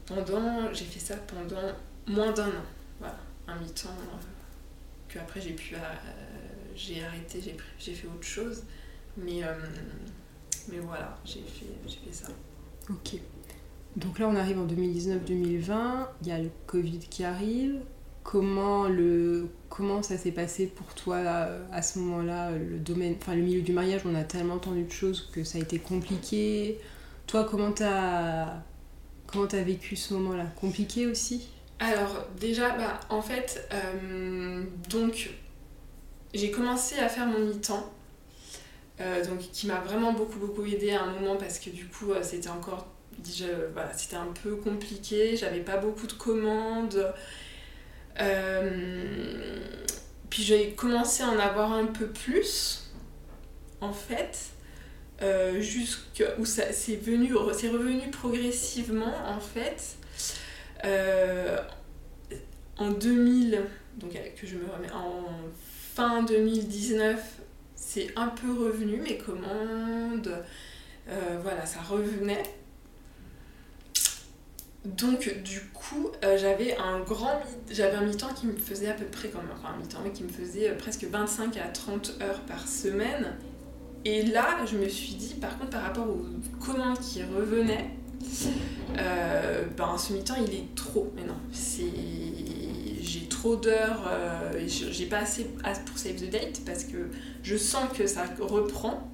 pendant, 0.07 0.72
j'ai 0.72 0.85
fait 0.85 1.01
ça 1.01 1.16
pendant 1.16 1.72
moins 2.07 2.32
d'un 2.32 2.49
an. 2.49 2.64
Voilà, 2.99 3.18
un 3.49 3.57
mi-temps 3.57 3.89
que 5.09 5.18
après 5.18 5.41
j'ai 5.41 5.53
pu 5.53 5.76
j'ai 6.76 7.05
arrêté, 7.05 7.41
j'ai 7.78 7.95
fait 7.95 8.07
autre 8.07 8.22
chose. 8.26 8.64
Mais 9.16 9.43
mais 10.68 10.78
voilà, 10.78 11.16
j'ai 11.24 11.41
fait, 11.41 11.66
fait 11.89 12.12
ça. 12.12 12.28
Ok. 12.91 13.20
Donc 13.97 14.18
là, 14.18 14.28
on 14.28 14.35
arrive 14.35 14.59
en 14.59 14.66
2019-2020, 14.66 16.07
il 16.22 16.28
y 16.28 16.32
a 16.32 16.39
le 16.39 16.51
Covid 16.66 16.99
qui 16.99 17.24
arrive. 17.24 17.80
Comment, 18.25 18.89
le, 18.89 19.49
comment 19.68 20.03
ça 20.03 20.16
s'est 20.18 20.33
passé 20.33 20.66
pour 20.66 20.95
toi 20.95 21.18
à 21.72 21.83
ce 21.83 21.99
moment-là 22.01 22.51
Le 22.53 22.79
domaine, 22.79 23.16
enfin 23.20 23.35
le 23.37 23.43
milieu 23.43 23.61
du 23.62 23.72
mariage, 23.72 24.01
on 24.07 24.14
a 24.16 24.25
tellement 24.25 24.55
entendu 24.55 24.85
de 24.85 24.91
choses 24.93 25.31
que 25.33 25.45
ça 25.45 25.59
a 25.59 25.61
été 25.61 25.79
compliqué. 25.79 26.81
Toi, 27.27 27.45
comment 27.45 27.70
t'as 27.70 28.49
comment 29.27 29.45
as 29.47 29.62
vécu 29.62 29.95
ce 29.97 30.14
moment-là? 30.14 30.47
Compliqué 30.61 31.07
aussi? 31.07 31.49
Alors 31.81 32.27
déjà, 32.41 32.70
bah, 32.70 32.99
en 33.11 33.20
fait, 33.22 33.68
euh, 33.72 34.64
donc 34.91 35.31
j'ai 36.33 36.51
commencé 36.51 36.99
à 36.99 37.09
faire 37.09 37.27
mon 37.27 37.41
mi-temps 37.41 37.93
euh, 39.01 39.25
donc 39.25 39.39
qui 39.41 39.66
m'a 39.66 39.81
vraiment 39.81 40.12
beaucoup 40.12 40.39
beaucoup 40.39 40.64
aidé 40.64 40.93
à 40.93 41.03
un 41.03 41.12
moment 41.12 41.37
parce 41.37 41.59
que 41.59 41.70
du 41.70 41.87
coup 41.87 42.12
euh, 42.12 42.22
c'était 42.22 42.49
encore 42.49 42.87
c'était 43.93 44.16
un 44.16 44.33
peu 44.43 44.57
compliqué. 44.57 45.37
J'avais 45.37 45.61
pas 45.61 45.77
beaucoup 45.77 46.07
de 46.07 46.12
commandes. 46.14 46.95
euh, 46.97 47.12
puis 50.31 50.43
j'ai 50.43 50.73
commencé 50.73 51.23
à 51.23 51.29
en 51.29 51.39
avoir 51.39 51.73
un 51.73 51.87
peu 51.87 52.07
plus 52.07 52.91
en 53.81 53.93
fait 53.93 54.51
jusqu'où 55.59 56.45
ça 56.45 56.73
c'est 56.73 56.97
venu 56.97 57.35
c'est 57.53 57.69
revenu 57.69 58.11
progressivement 58.11 59.15
en 59.27 59.41
fait 59.41 59.97
en 62.79 62.91
2000 62.91 63.62
donc 63.97 64.12
que 64.12 64.47
je 64.47 64.57
me 64.57 64.71
remets 64.71 64.93
en 64.93 65.25
fin 65.95 66.23
2019 66.23 67.21
c'est 67.95 68.09
un 68.17 68.29
peu 68.29 68.53
revenu, 68.53 68.97
mes 68.97 69.19
commandes, 69.19 70.43
euh, 71.09 71.39
voilà, 71.43 71.67
ça 71.67 71.81
revenait. 71.81 72.43
Donc 74.85 75.43
du 75.43 75.61
coup, 75.72 76.11
euh, 76.24 76.37
j'avais 76.39 76.76
un 76.76 77.01
grand 77.01 77.41
j'avais 77.70 77.97
un 77.97 78.03
mi-temps 78.03 78.35
qui 78.35 78.47
me 78.47 78.57
faisait 78.57 78.89
à 78.89 78.95
peu 78.95 79.07
près 79.07 79.28
comme 79.28 79.43
un 79.43 79.76
mi-temps 79.78 80.01
mais 80.05 80.12
qui 80.12 80.24
me 80.24 80.28
faisait 80.28 80.70
euh, 80.70 80.76
presque 80.76 81.05
25 81.05 81.57
à 81.57 81.68
30 81.68 82.18
heures 82.22 82.41
par 82.41 82.68
semaine. 82.68 83.35
Et 84.05 84.22
là, 84.22 84.59
je 84.70 84.76
me 84.76 84.89
suis 84.89 85.14
dit 85.14 85.35
par 85.35 85.59
contre 85.59 85.70
par 85.70 85.82
rapport 85.82 86.07
aux 86.07 86.26
commandes 86.62 87.01
qui 87.01 87.22
revenaient, 87.22 87.91
ben 88.95 89.97
ce 89.97 90.12
mi-temps 90.12 90.37
il 90.47 90.55
est 90.55 90.74
trop. 90.74 91.11
Mais 91.16 91.24
non, 91.24 91.37
c'est 91.53 91.85
j'ai 93.05 93.26
trop 93.26 93.57
d'heures, 93.57 94.09
euh, 94.09 94.66
j'ai 94.66 95.07
pas 95.07 95.18
assez 95.18 95.45
pour 95.45 95.99
Save 95.99 96.16
the 96.16 96.30
Date 96.30 96.62
parce 96.66 96.85
que 96.85 97.11
je 97.43 97.57
sens 97.57 97.85
que 97.97 98.07
ça 98.07 98.24
reprend 98.41 99.09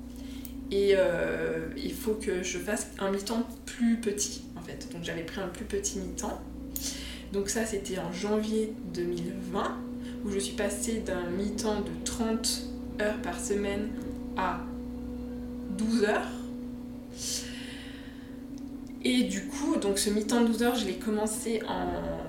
et 0.70 0.92
euh, 0.96 1.68
il 1.76 1.92
faut 1.92 2.14
que 2.14 2.42
je 2.42 2.58
fasse 2.58 2.88
un 2.98 3.10
mi-temps 3.10 3.46
plus 3.66 3.96
petit 3.96 4.42
en 4.56 4.60
fait. 4.60 4.88
Donc 4.92 5.02
j'avais 5.02 5.22
pris 5.22 5.40
un 5.40 5.48
plus 5.48 5.64
petit 5.64 5.98
mi-temps. 5.98 6.40
Donc 7.32 7.48
ça 7.48 7.64
c'était 7.64 7.98
en 7.98 8.12
janvier 8.12 8.72
2020 8.94 9.78
où 10.24 10.30
je 10.30 10.38
suis 10.38 10.54
passée 10.54 11.00
d'un 11.00 11.28
mi-temps 11.30 11.80
de 11.80 11.90
30 12.04 12.62
heures 13.00 13.22
par 13.22 13.40
semaine 13.40 13.88
à 14.36 14.60
12 15.78 16.04
heures. 16.04 16.28
Et 19.02 19.22
du 19.22 19.46
coup, 19.46 19.76
donc 19.76 19.98
ce 19.98 20.10
mi-temps 20.10 20.42
de 20.42 20.48
12 20.48 20.62
heures, 20.62 20.74
je 20.74 20.84
l'ai 20.84 20.96
commencé 20.96 21.62
en 21.66 21.86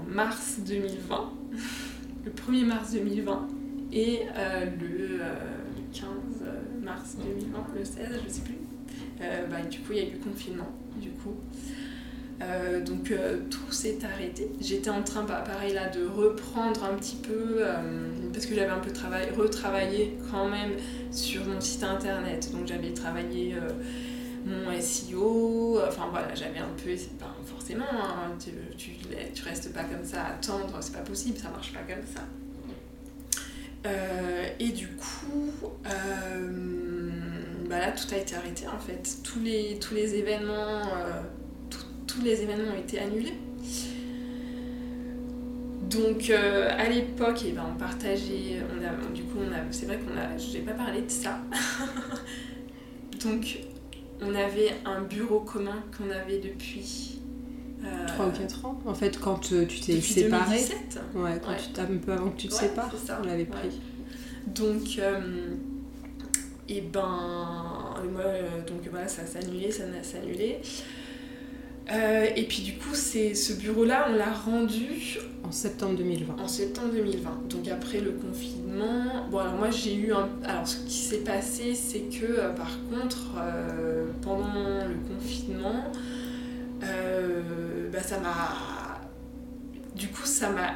mars 0.08 0.58
2020 0.66 1.34
le 2.26 2.32
1er 2.32 2.66
mars 2.66 2.92
2020 2.94 3.48
et 3.94 4.22
euh, 4.36 4.66
le 4.80 5.20
15 5.94 6.04
euh, 6.04 6.21
mars 6.92 7.16
2020, 7.18 7.66
le 7.76 7.86
16, 7.86 7.96
je 8.28 8.34
sais 8.34 8.42
plus. 8.42 8.58
Euh, 9.22 9.48
bah, 9.48 9.62
du 9.70 9.80
coup, 9.80 9.92
il 9.94 9.98
y 9.98 10.02
a 10.02 10.06
eu 10.06 10.18
confinement, 10.18 10.72
du 10.96 11.10
coup. 11.12 11.36
donc 12.86 13.14
tout 13.50 13.72
s'est 13.72 14.00
arrêté. 14.04 14.50
J'étais 14.60 14.90
en 14.90 15.04
train, 15.04 15.24
bah, 15.24 15.44
pareil 15.46 15.74
là, 15.74 15.90
de 15.90 16.06
reprendre 16.06 16.84
un 16.84 16.96
petit 16.96 17.18
peu, 17.18 17.64
parce 18.34 18.46
que 18.46 18.56
j'avais 18.56 18.72
un 18.72 18.80
peu 18.80 18.92
travaillé, 18.92 19.30
retravaillé 19.32 20.18
quand 20.32 20.50
même 20.50 20.72
sur 21.12 21.46
mon 21.46 21.62
site 21.62 21.84
internet. 21.84 22.52
Donc 22.52 22.68
j'avais 22.68 22.94
travaillé 22.94 23.56
mon 24.46 24.82
SEO, 24.82 25.80
enfin 25.88 26.08
voilà, 26.10 26.34
j'avais 26.34 26.60
un 26.60 26.74
peu, 26.84 26.96
forcément, 27.46 27.86
hein, 27.92 28.32
tu, 28.40 28.52
tu, 28.76 29.44
restes 29.44 29.72
pas 29.72 29.84
comme 29.84 30.04
ça 30.04 30.24
à 30.24 30.30
attendre, 30.32 30.78
c'est 30.82 30.94
pas 30.94 31.02
possible, 31.02 31.38
ça 31.38 31.50
marche 31.50 31.74
pas 31.74 31.82
comme 31.82 32.06
ça. 32.06 32.22
Euh, 33.86 34.48
et 34.60 34.70
du 34.70 34.88
coup, 34.90 35.52
euh, 35.88 36.81
bah 37.72 37.80
là, 37.80 37.92
tout 37.92 38.14
a 38.14 38.18
été 38.18 38.36
arrêté 38.36 38.68
en 38.68 38.78
fait. 38.80 39.18
Tous 39.24 39.40
les, 39.40 39.80
tous 39.80 39.96
les 39.96 40.14
événements, 40.16 40.82
euh, 40.96 41.22
tous 42.06 42.22
les 42.22 42.42
événements 42.44 42.74
ont 42.74 42.78
été 42.80 43.00
annulés. 43.00 43.34
Donc 45.90 46.30
à 46.30 46.88
l'époque, 46.90 47.42
eh 47.46 47.52
ben, 47.52 47.64
on 47.74 47.78
partageait, 47.78 48.62
on 48.72 48.84
a, 48.84 49.14
du 49.14 49.24
coup, 49.24 49.40
on 49.46 49.52
a, 49.52 49.58
c'est 49.72 49.86
vrai 49.88 49.98
qu'on 50.00 50.18
a, 50.18 50.38
j'ai 50.38 50.60
pas 50.60 50.72
parlé 50.74 51.02
de 51.02 51.10
ça. 51.10 51.40
Donc 53.24 53.60
on 54.22 54.34
avait 54.36 54.72
un 54.86 55.02
bureau 55.02 55.40
commun 55.42 55.84
qu'on 55.98 56.10
avait 56.12 56.40
depuis. 56.40 57.08
3 58.08 58.28
ou 58.28 58.32
4 58.32 58.66
ans 58.66 58.80
En 58.86 58.94
fait, 58.94 59.20
quand 59.20 59.40
tu 59.40 59.66
t'es 59.66 60.00
séparé. 60.02 60.58
2017. 60.60 61.00
Ouais, 61.16 61.32
quand 61.44 61.50
Ouais. 61.50 61.58
tu 61.74 61.82
un 61.82 61.86
peu 61.98 62.12
avant 62.14 62.30
que 62.30 62.38
tu 62.40 62.48
te 62.48 62.54
Ouais, 62.54 62.60
sépares, 62.60 62.92
c'est 62.96 63.08
ça. 63.08 63.20
on 63.22 63.26
l'avait 63.26 63.40
Ouais. 63.40 63.46
pris. 63.48 63.82
Donc, 64.48 65.00
euh, 65.00 65.20
et 66.72 66.82
ben, 66.82 67.96
moi, 68.12 68.22
euh, 68.26 68.62
donc 68.66 68.88
voilà, 68.90 69.08
ça 69.08 69.26
s'est 69.26 69.40
annulé, 69.40 69.72
ça 69.72 69.84
s'annulé. 70.04 70.60
Euh, 71.92 72.28
et 72.36 72.44
puis 72.44 72.62
du 72.62 72.74
coup, 72.74 72.94
c'est 72.94 73.34
ce 73.36 73.54
bureau-là, 73.54 74.08
on 74.10 74.16
l'a 74.16 74.32
rendu 74.32 75.20
En 75.44 75.52
septembre 75.52 75.98
2020. 75.98 76.36
en 76.42 76.48
septembre 76.48 76.94
2020. 76.94 77.50
Donc 77.50 77.68
après 77.68 78.00
le 78.00 78.12
confinement. 78.12 79.28
Bon 79.30 79.40
alors 79.40 79.56
moi 79.56 79.72
j'ai 79.72 79.96
eu 79.96 80.14
un. 80.14 80.30
Alors 80.46 80.68
ce 80.68 80.78
qui 80.86 80.94
s'est 80.94 81.24
passé, 81.24 81.76
c'est 81.76 82.02
que 82.02 82.26
euh, 82.26 82.54
par 82.54 82.78
contre, 82.90 83.36
euh, 83.38 84.06
pendant 84.22 84.86
le 84.88 84.96
confinement, 85.14 85.92
euh, 86.84 87.90
bah, 87.92 88.02
ça 88.02 88.20
m'a. 88.20 89.02
Du 89.96 90.08
coup, 90.08 90.26
ça 90.26 90.50
m'a. 90.50 90.76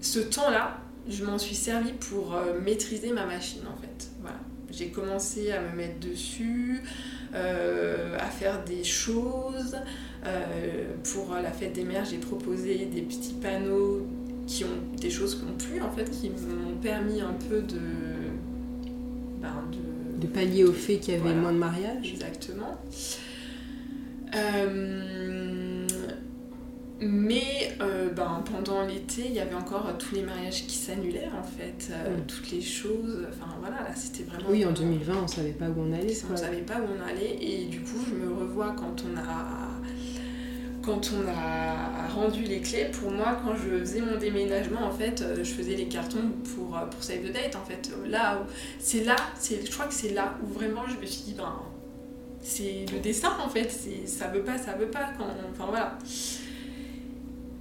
Ce 0.00 0.20
temps-là, 0.20 0.78
je 1.08 1.24
m'en 1.24 1.38
suis 1.38 1.54
servi 1.54 1.92
pour 1.92 2.34
maîtriser 2.64 3.12
ma 3.12 3.26
machine 3.26 3.62
en 3.70 3.80
fait. 3.80 4.08
Voilà. 4.20 4.38
J'ai 4.72 4.88
commencé 4.88 5.52
à 5.52 5.60
me 5.60 5.76
mettre 5.76 6.00
dessus, 6.00 6.80
euh, 7.34 8.16
à 8.18 8.26
faire 8.26 8.64
des 8.64 8.82
choses. 8.84 9.76
Euh, 10.24 10.84
pour 11.12 11.34
la 11.34 11.50
fête 11.50 11.72
des 11.74 11.84
mères, 11.84 12.04
j'ai 12.04 12.18
proposé 12.18 12.86
des 12.86 13.02
petits 13.02 13.34
panneaux 13.42 14.06
qui 14.46 14.64
ont 14.64 14.96
des 15.00 15.10
choses 15.10 15.36
qui 15.36 15.44
m'ont 15.44 15.56
plu 15.56 15.80
en 15.82 15.90
fait, 15.90 16.10
qui 16.10 16.30
m'ont 16.30 16.76
permis 16.80 17.20
un 17.20 17.34
peu 17.48 17.60
de. 17.60 17.78
ben, 19.40 19.52
de 19.72 20.20
De 20.20 20.26
pallier 20.26 20.64
au 20.64 20.72
fait 20.72 20.96
qu'il 20.98 21.14
y 21.14 21.16
avait 21.16 21.22
Voilà. 21.26 21.38
moins 21.40 21.52
de 21.52 21.58
mariages. 21.58 22.12
Exactement. 22.12 22.78
Euh, 24.34 25.51
mais 27.02 27.72
euh, 27.80 28.10
ben, 28.10 28.42
pendant 28.50 28.82
l'été, 28.86 29.22
il 29.26 29.32
y 29.32 29.40
avait 29.40 29.54
encore 29.54 29.86
tous 29.98 30.14
les 30.14 30.22
mariages 30.22 30.66
qui 30.66 30.76
s'annulaient 30.76 31.28
en 31.38 31.42
fait, 31.42 31.90
euh, 31.92 32.16
Mm. 32.16 32.26
toutes 32.26 32.50
les 32.52 32.60
choses. 32.60 33.26
Enfin 33.28 33.50
voilà, 33.60 33.76
là 33.82 33.94
c'était 33.94 34.22
vraiment. 34.24 34.44
Oui, 34.48 34.64
en 34.64 34.72
2020, 34.72 35.14
on 35.24 35.28
savait 35.28 35.50
pas 35.52 35.66
où 35.68 35.74
on 35.78 35.92
allait. 35.92 36.16
On 36.32 36.36
savait 36.36 36.62
pas 36.62 36.76
où 36.80 36.86
on 36.98 37.08
allait 37.08 37.36
et 37.40 37.64
du 37.66 37.80
coup 37.80 37.98
je 38.08 38.14
me 38.14 38.32
revois 38.32 38.74
quand 38.76 39.04
on 39.10 39.16
a 39.18 39.68
quand 40.82 41.12
on 41.14 41.28
a 41.28 42.08
rendu 42.08 42.42
les 42.42 42.60
clés, 42.60 42.86
pour 42.92 43.12
moi, 43.12 43.38
quand 43.44 43.54
je 43.54 43.78
faisais 43.78 44.00
mon 44.00 44.18
déménagement, 44.18 44.80
en 44.82 44.90
fait, 44.90 45.22
euh, 45.22 45.36
je 45.36 45.52
faisais 45.52 45.76
les 45.76 45.86
cartons 45.86 46.32
pour, 46.56 46.70
pour 46.90 47.02
Save 47.04 47.20
the 47.20 47.32
Date, 47.32 47.54
en 47.54 47.64
fait. 47.64 47.88
Là, 48.08 48.42
c'est 48.80 49.04
là, 49.04 49.14
je 49.48 49.70
crois 49.70 49.86
que 49.86 49.94
c'est 49.94 50.12
là 50.12 50.34
où 50.42 50.46
vraiment 50.52 50.82
je 50.88 50.96
me 51.00 51.06
suis 51.06 51.22
dit, 51.22 51.34
ben, 51.38 51.54
c'est 52.40 52.86
le 52.92 52.98
destin, 52.98 53.30
en 53.44 53.48
fait. 53.48 53.70
Ça 54.06 54.26
veut 54.26 54.42
pas, 54.42 54.58
ça 54.58 54.72
veut 54.72 54.88
pas. 54.90 55.12
Quand, 55.16 55.26
enfin, 55.52 55.66
voilà. 55.68 55.96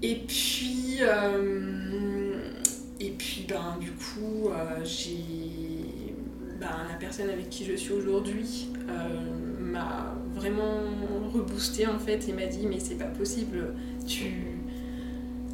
Et 0.04 0.16
puis, 0.16 0.98
euh, 1.02 2.40
et 3.00 3.12
puis, 3.12 3.46
ben, 3.48 3.78
du 3.80 3.92
coup, 3.92 4.50
euh, 4.50 4.84
j'ai, 4.84 6.16
ben, 6.60 6.88
la 6.90 6.96
personne 7.00 7.30
avec 7.30 7.50
qui 7.50 7.66
je 7.66 7.76
suis 7.76 7.94
aujourd'hui 7.94 8.70
euh, 8.90 9.60
m'a 9.60 10.16
vraiment 10.34 10.82
reboosté 11.34 11.86
en 11.86 12.00
fait 12.00 12.28
et 12.28 12.34
m'a 12.34 12.46
dit 12.46 12.66
mais 12.66 12.80
c'est 12.80 12.96
pas 12.96 13.06
possible, 13.06 13.76
tu 14.08 14.58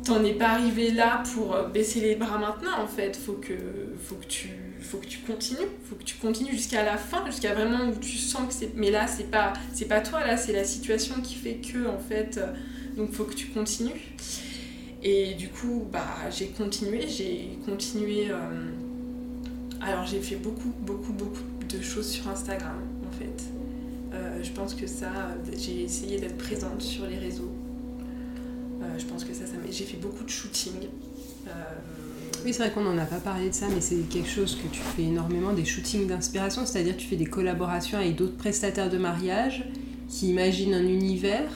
t'en 0.05 0.23
es 0.23 0.33
pas 0.33 0.49
arrivé 0.49 0.91
là 0.91 1.23
pour 1.33 1.57
baisser 1.73 1.99
les 1.99 2.15
bras 2.15 2.37
maintenant 2.37 2.81
en 2.81 2.87
fait, 2.87 3.17
faut 3.17 3.33
que, 3.33 3.53
faut 4.01 4.15
que 4.15 4.27
tu 4.27 4.49
faut 4.79 4.99
que 4.99 5.07
tu 5.07 5.19
continues, 5.19 5.67
faut 5.83 5.95
que 5.95 6.03
tu 6.03 6.15
continues 6.15 6.53
jusqu'à 6.53 6.83
la 6.83 6.95
fin, 6.95 7.25
jusqu'à 7.25 7.53
vraiment 7.53 7.89
où 7.89 7.95
tu 7.99 8.17
sens 8.17 8.47
que 8.47 8.53
c'est 8.53 8.75
mais 8.75 8.91
là 8.91 9.07
c'est 9.07 9.29
pas 9.29 9.53
c'est 9.73 9.87
pas 9.87 9.99
toi 9.99 10.25
là, 10.25 10.37
c'est 10.37 10.53
la 10.53 10.63
situation 10.63 11.15
qui 11.21 11.35
fait 11.35 11.55
que 11.55 11.87
en 11.87 11.99
fait 11.99 12.39
donc 12.97 13.11
faut 13.11 13.23
que 13.23 13.35
tu 13.35 13.47
continues. 13.47 14.01
Et 15.03 15.35
du 15.35 15.49
coup, 15.49 15.85
bah, 15.91 16.29
j'ai 16.31 16.47
continué, 16.47 17.07
j'ai 17.07 17.57
continué. 17.65 18.27
euh, 18.29 18.71
alors, 19.79 20.05
j'ai 20.07 20.19
fait 20.19 20.35
beaucoup, 20.35 20.73
beaucoup, 20.81 21.13
beaucoup 21.13 21.43
de 21.69 21.81
choses 21.81 22.07
sur 22.07 22.27
Instagram, 22.27 22.81
en 23.07 23.11
fait. 23.11 23.43
Euh, 24.13 24.41
je 24.41 24.51
pense 24.51 24.73
que 24.73 24.87
ça, 24.87 25.35
j'ai 25.55 25.83
essayé 25.83 26.19
d'être 26.19 26.37
présente 26.37 26.81
sur 26.81 27.05
les 27.05 27.17
réseaux. 27.17 27.51
Euh, 28.81 28.97
je 28.97 29.05
pense 29.05 29.23
que 29.23 29.33
ça, 29.33 29.45
ça 29.45 29.53
J'ai 29.69 29.85
fait 29.85 29.97
beaucoup 29.97 30.23
de 30.23 30.29
shooting. 30.29 30.73
Oui, 32.43 32.53
c'est 32.53 32.63
vrai 32.63 32.71
qu'on 32.71 32.81
n'en 32.81 32.97
a 32.97 33.05
pas 33.05 33.19
parlé 33.19 33.49
de 33.49 33.53
ça, 33.53 33.67
mais 33.73 33.81
c'est 33.81 34.07
quelque 34.09 34.29
chose 34.29 34.55
que 34.55 34.67
tu 34.67 34.79
fais 34.79 35.03
énormément, 35.03 35.53
des 35.53 35.65
shootings 35.65 36.07
d'inspiration, 36.07 36.65
c'est-à-dire 36.65 36.97
tu 36.97 37.07
fais 37.07 37.15
des 37.15 37.25
collaborations 37.25 37.97
avec 37.97 38.15
d'autres 38.15 38.35
prestataires 38.35 38.89
de 38.89 38.97
mariage 38.97 39.65
qui 40.09 40.29
imaginent 40.29 40.73
un 40.73 40.85
univers 40.87 41.49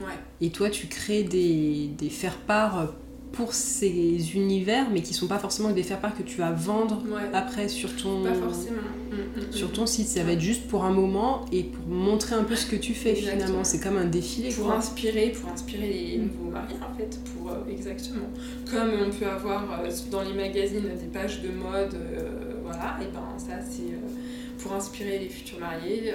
ouais. 0.00 0.06
et 0.40 0.50
toi 0.50 0.70
tu 0.70 0.86
crées 0.86 1.22
des, 1.22 1.90
des 1.98 2.10
faire-part 2.10 2.94
pour 3.32 3.52
ces 3.52 4.34
univers, 4.34 4.90
mais 4.90 5.02
qui 5.02 5.14
sont 5.14 5.26
pas 5.26 5.38
forcément 5.38 5.70
des 5.70 5.82
faire-part 5.82 6.16
que 6.16 6.22
tu 6.22 6.38
vas 6.38 6.50
vendre 6.50 7.02
Ouais. 7.08 7.22
après 7.32 7.68
sur 7.68 7.94
ton, 7.96 8.22
Pas 8.24 8.34
forcément. 8.34 8.78
Mm, 9.10 9.40
mm, 9.40 9.52
sur 9.52 9.68
mm. 9.68 9.72
ton 9.72 9.86
site. 9.86 10.08
Ça 10.08 10.24
va 10.24 10.32
être 10.32 10.40
juste 10.40 10.66
pour 10.66 10.84
un 10.84 10.90
moment 10.90 11.44
et 11.52 11.64
pour 11.64 11.86
montrer 11.86 12.34
un 12.34 12.44
peu 12.44 12.56
ce 12.56 12.66
que 12.66 12.76
tu 12.76 12.94
fais 12.94 13.10
Exactement. 13.10 13.42
finalement. 13.42 13.64
C'est 13.64 13.80
comme 13.80 13.96
un 13.96 14.06
défilé. 14.06 14.50
pour 14.50 14.66
quoi. 14.66 14.76
inspirer, 14.76 15.30
pour 15.30 15.50
inspirer 15.50 15.88
les 15.88 16.18
nouveaux 16.18 16.50
mariés 16.50 16.76
en 16.82 16.96
fait, 16.96 17.18
pour 17.24 17.50
euh, 17.50 17.70
exactement. 17.70 18.26
Comme 18.70 18.90
on 19.06 19.10
peut 19.10 19.26
avoir 19.26 19.80
euh, 19.80 19.90
dans 20.10 20.22
les 20.22 20.34
magazines 20.34 20.88
des 21.00 21.06
pages 21.12 21.42
de 21.42 21.50
mode, 21.50 21.94
euh, 21.94 22.54
voilà, 22.64 22.98
et 23.00 23.12
ben 23.12 23.38
ça 23.38 23.60
c'est 23.68 24.62
pour 24.62 24.72
inspirer 24.72 25.18
les 25.20 25.28
futurs 25.28 25.60
mariés, 25.60 26.12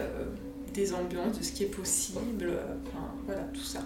des 0.74 0.94
ambiances, 0.94 1.40
de 1.40 1.44
ce 1.44 1.52
qui 1.54 1.64
est 1.64 1.68
possible, 1.68 2.52
enfin 2.86 3.12
voilà 3.26 3.44
tout 3.54 3.62
ça. 3.64 3.80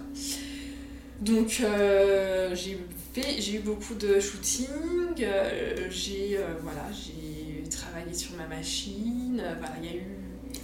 Donc 1.20 1.60
euh, 1.64 2.54
j'ai 2.54 2.78
fait, 3.12 3.40
j'ai 3.40 3.56
eu 3.56 3.58
beaucoup 3.60 3.94
de 3.94 4.20
shooting, 4.20 4.66
euh, 5.20 5.88
j'ai 5.90 6.36
euh, 6.38 6.54
voilà, 6.62 6.84
j'ai 6.92 7.68
travaillé 7.68 8.14
sur 8.14 8.36
ma 8.36 8.46
machine, 8.46 9.42
voilà, 9.58 9.74
il 9.82 9.84
y 9.84 9.92
a 9.92 9.96
eu 9.96 10.04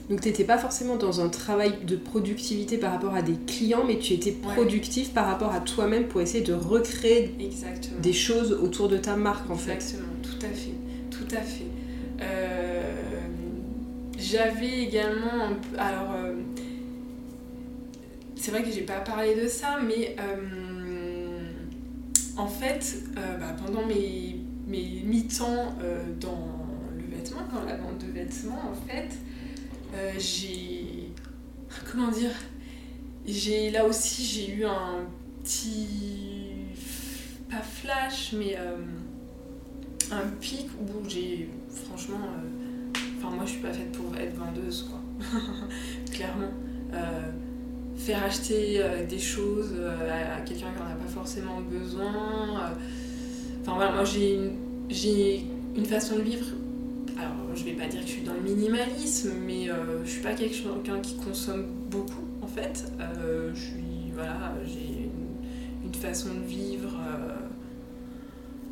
Donc 0.08 0.20
tu 0.20 0.28
n'étais 0.28 0.44
pas 0.44 0.58
forcément 0.58 0.94
dans 0.96 1.20
un 1.20 1.28
travail 1.28 1.72
de 1.84 1.96
productivité 1.96 2.78
par 2.78 2.92
rapport 2.92 3.14
à 3.14 3.22
des 3.22 3.34
clients, 3.46 3.82
mais 3.84 3.98
tu 3.98 4.12
étais 4.12 4.30
Ouais. 4.46 4.54
productif 4.54 5.12
par 5.12 5.26
rapport 5.26 5.52
à 5.52 5.58
toi-même 5.60 6.04
pour 6.06 6.20
essayer 6.20 6.44
de 6.44 6.52
recréer 6.54 7.34
exactement 7.40 8.00
des 8.00 8.12
choses 8.12 8.52
autour 8.52 8.88
de 8.88 8.96
ta 8.96 9.16
marque 9.16 9.50
en 9.50 9.56
fait. 9.56 9.72
Exactement, 9.72 10.08
tout 10.22 10.46
à 10.46 10.50
fait, 10.50 10.74
tout 11.10 11.34
à 11.36 11.40
fait. 11.40 11.66
J'avais 14.18 14.82
également 14.82 15.44
un 15.48 15.54
peu. 15.54 15.78
Alors, 15.78 16.14
c'est 18.44 18.50
vrai 18.50 18.62
que 18.62 18.70
j'ai 18.70 18.82
pas 18.82 19.00
parlé 19.00 19.34
de 19.34 19.48
ça, 19.48 19.78
mais 19.82 20.16
euh, 20.20 21.48
en 22.36 22.46
fait, 22.46 22.98
euh, 23.16 23.38
bah, 23.38 23.56
pendant 23.64 23.86
mes, 23.86 24.36
mes 24.66 25.00
mi-temps 25.02 25.74
euh, 25.82 26.04
dans 26.20 26.66
le 26.94 27.16
vêtement, 27.16 27.40
dans 27.50 27.64
la 27.64 27.76
vente 27.76 28.04
de 28.06 28.12
vêtements, 28.12 28.70
en 28.70 28.74
fait, 28.86 29.08
j'ai. 30.18 31.08
Comment 31.90 32.08
dire 32.08 32.32
j'ai 33.24 33.70
Là 33.70 33.86
aussi, 33.86 34.22
j'ai 34.22 34.54
eu 34.56 34.66
un 34.66 35.06
petit. 35.42 36.66
Pas 37.48 37.62
flash, 37.62 38.34
mais. 38.36 38.58
un 40.12 40.28
pic 40.38 40.68
où 40.82 41.08
j'ai 41.08 41.48
franchement 41.70 42.20
enfin 43.16 43.34
moi 43.34 43.46
je 43.46 43.52
suis 43.52 43.62
pas 43.62 43.72
faite 43.72 43.90
pour 43.92 44.14
être 44.18 44.36
vendeuse 44.36 44.90
quoi 44.90 45.00
clairement 46.12 46.52
faire 47.96 48.22
acheter 48.24 48.76
euh, 48.78 49.04
des 49.06 49.18
choses 49.18 49.72
euh, 49.76 50.36
à, 50.36 50.40
quelqu'un 50.40 50.72
qui 50.76 50.82
en 50.82 50.86
a 50.86 50.94
pas 50.94 51.08
forcément 51.08 51.60
besoin 51.60 52.04
euh, 52.04 52.74
enfin 53.62 53.74
voilà 53.76 53.92
moi 53.92 54.04
j'ai 54.04 54.34
une, 54.34 54.52
j'ai 54.88 55.44
une 55.76 55.86
façon 55.86 56.16
de 56.16 56.22
vivre. 56.22 56.46
Alors 57.16 57.54
je 57.54 57.64
vais 57.64 57.72
pas 57.72 57.86
dire 57.86 58.00
que 58.00 58.06
je 58.06 58.12
suis 58.12 58.22
dans 58.22 58.34
le 58.34 58.40
minimalisme 58.40 59.32
mais 59.46 59.70
euh, 59.70 60.04
je 60.04 60.10
suis 60.10 60.22
pas 60.22 60.34
quelqu'un 60.34 61.00
qui 61.00 61.16
consomme 61.16 61.66
beaucoup 61.90 62.24
en 62.42 62.46
fait. 62.46 62.84
Je 63.54 63.58
suis 63.58 64.12
voilà 64.14 64.54
j'ai 64.66 65.04
une, 65.04 65.86
une 65.88 65.94
façon 65.94 66.34
de 66.34 66.46
vivre 66.46 66.96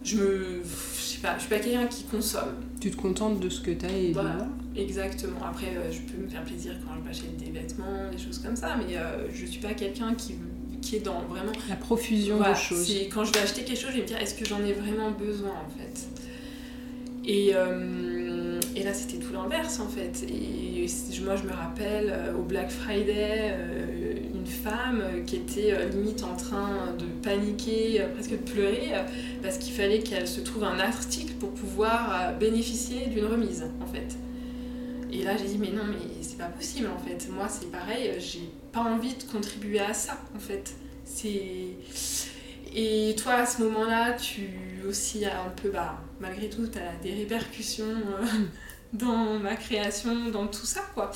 je 0.05 0.17
me 0.17 0.63
je 0.65 1.01
sais 1.03 1.19
pas 1.21 1.35
je 1.37 1.41
suis 1.41 1.49
pas 1.51 1.59
quelqu'un 1.59 1.87
qui 1.87 2.05
consomme 2.05 2.55
Tu 2.81 2.91
te 2.91 2.97
contentes 2.97 3.39
de 3.41 3.49
ce 3.49 3.61
que 3.61 3.71
tu 3.71 3.87
as 3.87 3.91
et 3.91 4.13
Voilà. 4.13 4.47
exactement 4.77 5.45
après 5.49 5.69
euh, 5.77 5.91
je 5.93 6.01
peux 6.01 6.23
me 6.23 6.29
faire 6.29 6.43
plaisir 6.45 6.73
quand 6.87 6.95
je 7.01 7.05
m'achète 7.07 7.37
des 7.37 7.51
vêtements 7.51 8.11
des 8.11 8.19
choses 8.19 8.39
comme 8.39 8.57
ça 8.57 8.77
mais 8.77 8.97
euh, 8.97 9.29
je 9.33 9.47
suis 9.47 9.61
pas 9.61 9.75
quelqu'un 9.75 10.15
qui 10.15 10.35
qui 10.81 10.97
est 10.97 11.01
dans 11.01 11.21
vraiment 11.29 11.53
la 11.69 11.77
profusion 11.77 12.39
voilà, 12.39 12.55
de 12.55 12.59
choses. 12.59 12.93
quand 13.13 13.25
je 13.25 13.33
vais 13.33 13.39
acheter 13.41 13.63
quelque 13.63 13.79
chose 13.81 13.91
je 13.93 13.97
vais 13.97 14.03
me 14.03 14.07
dire 14.09 14.19
est-ce 14.19 14.35
que 14.35 14.45
j'en 14.45 14.65
ai 14.65 14.73
vraiment 14.73 15.13
besoin 15.13 15.51
en 15.51 15.71
fait? 15.79 16.09
Et, 17.25 17.53
euh, 17.55 18.59
et 18.75 18.83
là 18.83 18.93
c'était 18.93 19.25
tout 19.25 19.33
l'inverse 19.33 19.79
en 19.79 19.87
fait 19.87 20.25
et 20.29 20.87
moi 21.25 21.37
je 21.37 21.45
me 21.45 21.53
rappelle 21.53 22.11
euh, 22.13 22.35
au 22.37 22.43
Black 22.43 22.69
Friday 22.69 23.53
euh, 23.53 23.87
femme 24.47 25.01
euh, 25.03 25.23
qui 25.25 25.37
était 25.37 25.73
euh, 25.73 25.89
limite 25.89 26.23
en 26.25 26.37
train 26.37 26.95
de 26.99 27.07
paniquer 27.23 28.01
euh, 28.01 28.13
presque 28.15 28.33
de 28.33 28.37
pleurer 28.37 28.91
euh, 28.95 29.03
parce 29.43 29.59
qu'il 29.59 29.73
fallait 29.75 30.01
qu'elle 30.01 30.29
se 30.29 30.41
trouve 30.41 30.65
un 30.65 30.79
article 30.79 31.35
pour 31.35 31.53
pouvoir 31.53 32.11
euh, 32.13 32.33
bénéficier 32.33 33.07
d'une 33.07 33.27
remise 33.27 33.65
en 33.81 33.87
fait 33.87 34.17
et 35.13 35.23
là 35.23 35.37
j'ai 35.37 35.45
dit 35.45 35.59
mais 35.59 35.71
non 35.71 35.85
mais 35.89 36.23
c'est 36.23 36.39
pas 36.39 36.47
possible 36.47 36.89
en 36.89 36.99
fait. 36.99 37.29
Moi 37.31 37.47
c'est 37.49 37.71
pareil, 37.71 38.15
j'ai 38.19 38.51
pas 38.73 38.81
envie 38.81 39.15
de 39.15 39.23
contribuer 39.25 39.81
à 39.81 39.93
ça 39.95 40.19
en 40.35 40.39
fait. 40.39 40.75
C'est 41.05 41.77
et 42.75 43.15
toi 43.17 43.35
à 43.35 43.47
ce 43.47 43.63
moment-là, 43.63 44.13
tu 44.13 44.49
aussi 44.89 45.27
un 45.27 45.51
peu 45.51 45.69
bah 45.71 46.01
malgré 46.21 46.49
tout 46.49 46.67
tu 46.67 46.79
as 46.79 46.95
des 47.03 47.13
répercussions 47.13 47.85
euh, 47.85 48.27
dans 48.95 49.39
ma 49.39 49.57
création, 49.57 50.31
dans 50.31 50.47
tout 50.47 50.67
ça 50.67 50.81
quoi. 50.95 51.11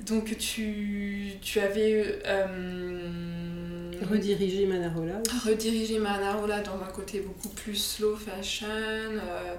Donc 0.00 0.36
tu, 0.38 1.32
tu 1.40 1.60
avais 1.60 2.20
euh, 2.26 3.90
redirigé 4.10 4.66
Manarola. 4.66 5.22
Redirigé 5.44 5.98
Manarola 5.98 6.60
dans 6.60 6.80
un 6.82 6.92
côté 6.92 7.20
beaucoup 7.20 7.48
plus 7.48 7.76
slow 7.76 8.16
fashion. 8.16 8.66
Euh, 8.68 9.54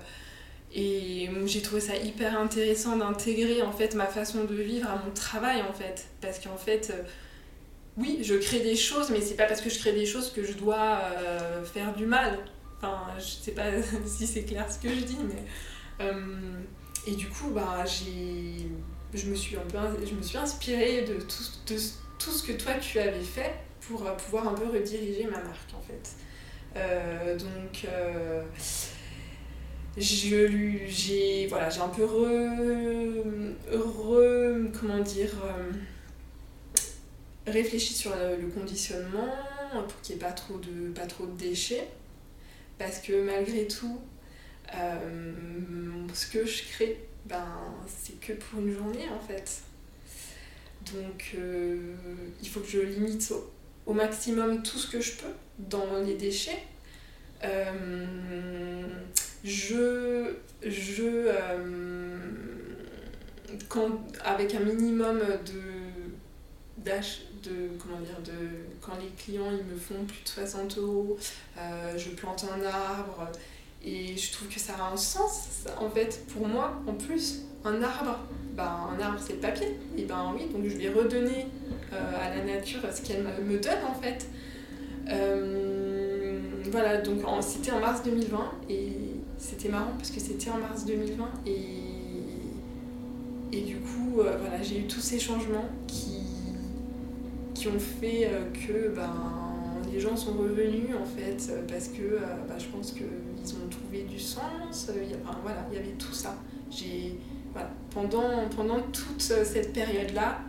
et 0.77 1.29
j'ai 1.45 1.61
trouvé 1.61 1.79
ça 1.79 1.95
hyper 1.95 2.37
intéressant 2.37 2.97
d'intégrer 2.97 3.61
en 3.61 3.71
fait 3.71 3.95
ma 3.95 4.07
façon 4.07 4.43
de 4.43 4.55
vivre 4.55 4.89
à 4.89 5.01
mon 5.03 5.11
travail 5.11 5.61
en 5.61 5.71
fait. 5.71 6.07
Parce 6.19 6.37
qu'en 6.39 6.57
fait, 6.57 6.93
euh, 6.93 7.03
oui, 7.97 8.19
je 8.23 8.35
crée 8.35 8.59
des 8.59 8.75
choses, 8.75 9.09
mais 9.09 9.21
c'est 9.21 9.35
pas 9.35 9.45
parce 9.45 9.61
que 9.61 9.69
je 9.69 9.79
crée 9.79 9.93
des 9.93 10.05
choses 10.05 10.31
que 10.31 10.43
je 10.43 10.51
dois 10.51 10.99
euh, 11.01 11.63
faire 11.63 11.95
du 11.95 12.05
mal. 12.05 12.39
Enfin, 12.77 13.03
je 13.17 13.23
sais 13.23 13.51
pas 13.51 13.63
si 14.05 14.27
c'est 14.27 14.43
clair 14.43 14.69
ce 14.69 14.79
que 14.79 14.89
je 14.89 15.01
dis, 15.05 15.17
mais. 15.25 15.43
Euh, 16.05 16.59
et 17.07 17.15
du 17.15 17.29
coup, 17.29 17.51
bah, 17.51 17.85
j'ai. 17.85 18.67
Je 19.15 19.29
me, 19.29 19.35
suis 19.35 19.55
je 19.55 20.13
me 20.13 20.21
suis 20.21 20.37
inspirée 20.37 21.01
de 21.03 21.15
tout, 21.15 21.73
de 21.73 21.79
tout 22.19 22.31
ce 22.31 22.43
que 22.43 22.51
toi 22.51 22.73
tu 22.75 22.99
avais 22.99 23.23
fait 23.23 23.53
pour 23.79 24.03
pouvoir 24.17 24.49
un 24.49 24.53
peu 24.53 24.65
rediriger 24.65 25.23
ma 25.25 25.41
marque 25.41 25.73
en 25.73 25.81
fait. 25.81 26.17
donc 27.37 27.87
j'ai 29.97 31.47
voilà 31.47 31.69
un 31.81 31.87
peu 31.87 32.03
re, 32.05 32.19
comment 34.77 34.99
dire 34.99 35.31
euh, 35.45 35.71
réfléchi 37.47 37.93
sur 37.93 38.11
le, 38.11 38.47
conditionnement 38.47 39.33
pour 39.71 40.01
qu'il 40.01 40.15
n'y 40.15 40.21
ait 40.21 40.25
pas 40.25 40.33
trop 40.33 40.57
de 40.57 40.91
pas 40.93 41.05
trop 41.05 41.25
de 41.25 41.37
déchets 41.37 41.87
parce 42.77 42.99
que 42.99 43.25
malgré 43.25 43.67
tout 43.67 44.01
euh, 44.75 45.31
ce 46.13 46.27
que 46.27 46.45
je 46.45 46.63
crée 46.63 46.99
ben 47.25 47.45
c'est 47.87 48.19
que 48.19 48.33
pour 48.33 48.59
une 48.59 48.73
journée 48.73 49.07
en 49.09 49.19
fait. 49.19 49.61
Donc 50.93 51.35
euh, 51.35 51.93
il 52.41 52.47
faut 52.47 52.59
que 52.59 52.67
je 52.67 52.79
limite 52.79 53.33
au, 53.85 53.93
maximum 53.93 54.61
tout 54.61 54.77
ce 54.77 54.89
que 54.91 55.01
je 55.01 55.13
peux 55.13 55.33
dans 55.59 55.99
les 56.03 56.15
déchets. 56.15 56.63
Je, 59.43 60.33
je 60.63 61.03
euh, 61.03 62.17
quand, 63.69 64.01
avec 64.23 64.55
un 64.55 64.61
minimum 64.61 65.19
de 65.19 65.75
de 67.43 67.69
comment 67.79 67.99
dire 67.99 68.19
de 68.23 68.47
quand 68.81 68.97
les 68.99 69.09
clients 69.17 69.51
ils 69.51 69.65
me 69.65 69.77
font 69.77 70.03
plus 70.05 70.23
de 70.23 70.27
60 70.27 70.77
euros 70.77 71.17
euh, 71.57 71.97
je 71.97 72.09
plante 72.11 72.45
un 72.45 72.63
arbre 72.63 73.27
et 73.85 74.17
je 74.17 74.31
trouve 74.31 74.47
que 74.47 74.59
ça 74.59 74.73
a 74.79 74.93
un 74.93 74.97
sens. 74.97 75.65
En 75.79 75.89
fait 75.89 76.25
pour 76.33 76.47
moi 76.47 76.81
en 76.87 76.93
plus 76.93 77.41
un 77.63 77.81
arbre 77.81 78.19
ben, 78.55 78.89
un 78.97 79.01
arbre 79.01 79.19
c'est 79.19 79.33
le 79.33 79.39
papier. 79.39 79.77
Et 79.97 80.03
ben 80.03 80.33
oui 80.35 80.47
donc 80.51 80.63
je 80.67 80.77
vais 80.77 80.89
redonner 80.89 81.47
euh, 81.93 82.11
à 82.21 82.35
la 82.35 82.43
nature 82.43 82.81
ce 82.93 83.01
qu'elle 83.01 83.23
me 83.23 83.57
donne 83.57 83.83
en 83.89 83.95
fait. 84.01 84.27
Voilà 86.71 86.97
donc 87.01 87.21
c'était 87.41 87.71
en 87.71 87.79
mars 87.79 88.01
2020 88.03 88.51
et 88.69 89.15
c'était 89.37 89.69
marrant 89.69 89.91
parce 89.97 90.11
que 90.11 90.19
c'était 90.19 90.49
en 90.49 90.57
mars 90.57 90.85
2020 90.85 91.25
et, 91.45 91.51
et 93.51 93.61
du 93.61 93.77
coup, 93.77 94.19
euh, 94.19 94.37
voilà, 94.39 94.61
j'ai 94.61 94.79
eu 94.79 94.83
tous 94.83 94.99
ces 94.99 95.19
changements 95.19 95.69
qui, 95.87 96.21
qui 97.53 97.67
ont 97.67 97.79
fait 97.79 98.25
euh, 98.25 98.45
que 98.53 98.89
ben, 98.95 99.13
les 99.91 99.99
gens 99.99 100.15
sont 100.15 100.33
revenus 100.33 100.95
en 100.99 101.05
fait 101.05 101.65
parce 101.67 101.87
que 101.89 102.01
euh, 102.01 102.19
ben, 102.47 102.55
je 102.57 102.65
pense 102.65 102.91
qu'ils 103.45 103.57
ont 103.63 103.69
trouvé 103.69 104.03
du 104.03 104.19
sens. 104.19 104.89
Il 104.89 105.17
voilà, 105.43 105.67
il 105.71 105.75
y 105.75 105.79
avait 105.79 105.95
tout 105.97 106.13
ça. 106.13 106.35
Pendant, 107.91 108.49
pendant 108.55 108.81
toute 108.91 109.21
cette 109.21 109.71
période-là, 109.71 110.41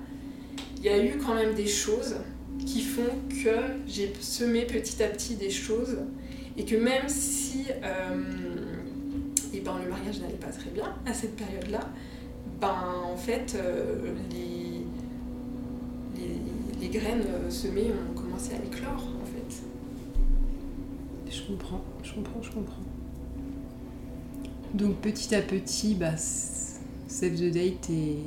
il 0.79 0.85
y 0.85 0.89
a 0.89 1.05
eu 1.05 1.19
quand 1.19 1.35
même 1.35 1.55
des 1.55 1.69
choses 1.69 2.17
qui 2.65 2.81
font 2.81 3.03
que 3.29 3.57
j'ai 3.87 4.13
semé 4.21 4.63
petit 4.67 5.03
à 5.03 5.09
petit 5.09 5.37
des 5.37 5.51
choses 5.51 5.99
et 6.57 6.65
que 6.65 6.75
même 6.75 7.09
si 7.09 7.67
ben, 9.67 9.79
le 9.83 9.91
mariage 9.91 10.21
n'allait 10.21 10.35
pas 10.35 10.53
très 10.53 10.71
bien 10.71 10.95
à 11.05 11.13
cette 11.13 11.35
période-là, 11.35 11.81
ben, 12.61 13.03
en 13.05 13.17
fait, 13.17 13.57
euh, 13.57 14.15
les, 14.31 14.87
les, 16.81 16.89
graines 16.89 17.25
euh, 17.29 17.51
semées 17.51 17.91
ont 17.91 18.15
commencé 18.19 18.55
à 18.55 18.65
éclore, 18.65 19.09
en 19.21 19.27
fait. 19.27 19.63
Je 21.29 21.43
comprends, 21.49 21.83
comprends, 22.17 22.43
je 22.43 22.51
comprends. 22.51 22.83
Donc 24.75 24.97
petit 24.97 25.35
à 25.35 25.43
petit, 25.43 25.95
bah, 25.95 26.17
Save 26.17 27.37
the 27.37 27.51
Date 27.51 27.91
est 27.91 28.19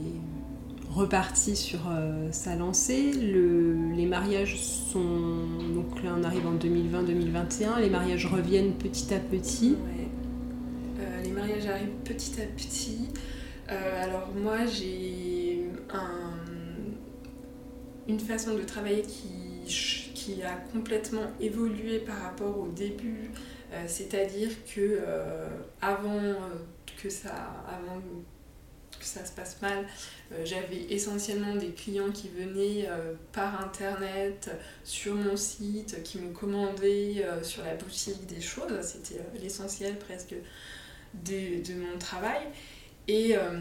reparti 0.90 1.56
sur 1.56 1.82
euh, 1.90 2.30
sa 2.32 2.56
lancée. 2.56 3.12
Le, 3.14 3.94
les 3.96 4.06
mariages 4.06 4.58
sont. 4.58 5.46
Donc 5.74 6.04
là, 6.04 6.16
on 6.18 6.24
arrive 6.24 6.48
en 6.48 6.56
2020-2021. 6.56 7.82
Les 7.82 7.90
mariages 7.90 8.26
reviennent 8.26 8.74
petit 8.74 9.14
à 9.14 9.20
petit 9.20 9.76
j'arrive 11.60 11.90
petit 12.04 12.42
à 12.42 12.46
petit. 12.46 13.10
Euh, 13.70 14.04
alors 14.04 14.30
moi 14.36 14.66
j'ai 14.66 15.66
une 18.08 18.20
façon 18.20 18.56
de 18.56 18.64
travailler 18.64 19.04
qui, 19.04 20.44
a 20.44 20.54
complètement 20.72 21.24
évolué 21.40 22.00
par 22.00 22.22
rapport 22.22 22.60
au 22.60 22.68
début. 22.68 23.32
Euh, 23.72 23.84
c'est-à-dire 23.88 24.50
que 24.66 25.00
euh, 25.02 25.48
avant 25.82 26.36
que 27.02 27.10
ça, 27.10 27.64
avant 27.68 28.02
se 29.02 29.32
passe 29.32 29.62
mal, 29.62 29.86
j'avais 30.44 30.82
essentiellement 30.90 31.56
des 31.56 31.72
clients 31.72 32.12
qui 32.12 32.30
venaient 32.30 32.88
par 33.32 33.62
internet, 33.62 34.52
sur 34.84 35.16
mon 35.16 35.38
site, 35.38 36.04
qui 36.04 36.20
me 36.20 36.32
commandaient 36.32 37.26
sur 37.42 37.64
la 37.64 37.76
boutique 37.76 38.26
des 38.28 38.42
choses. 38.42 38.82
C'était 38.82 39.22
l'essentiel 39.42 39.98
presque 39.98 40.36
de, 41.14 41.74
mon 41.74 41.98
travail. 41.98 42.48
Et, 43.08 43.36
euh, 43.36 43.60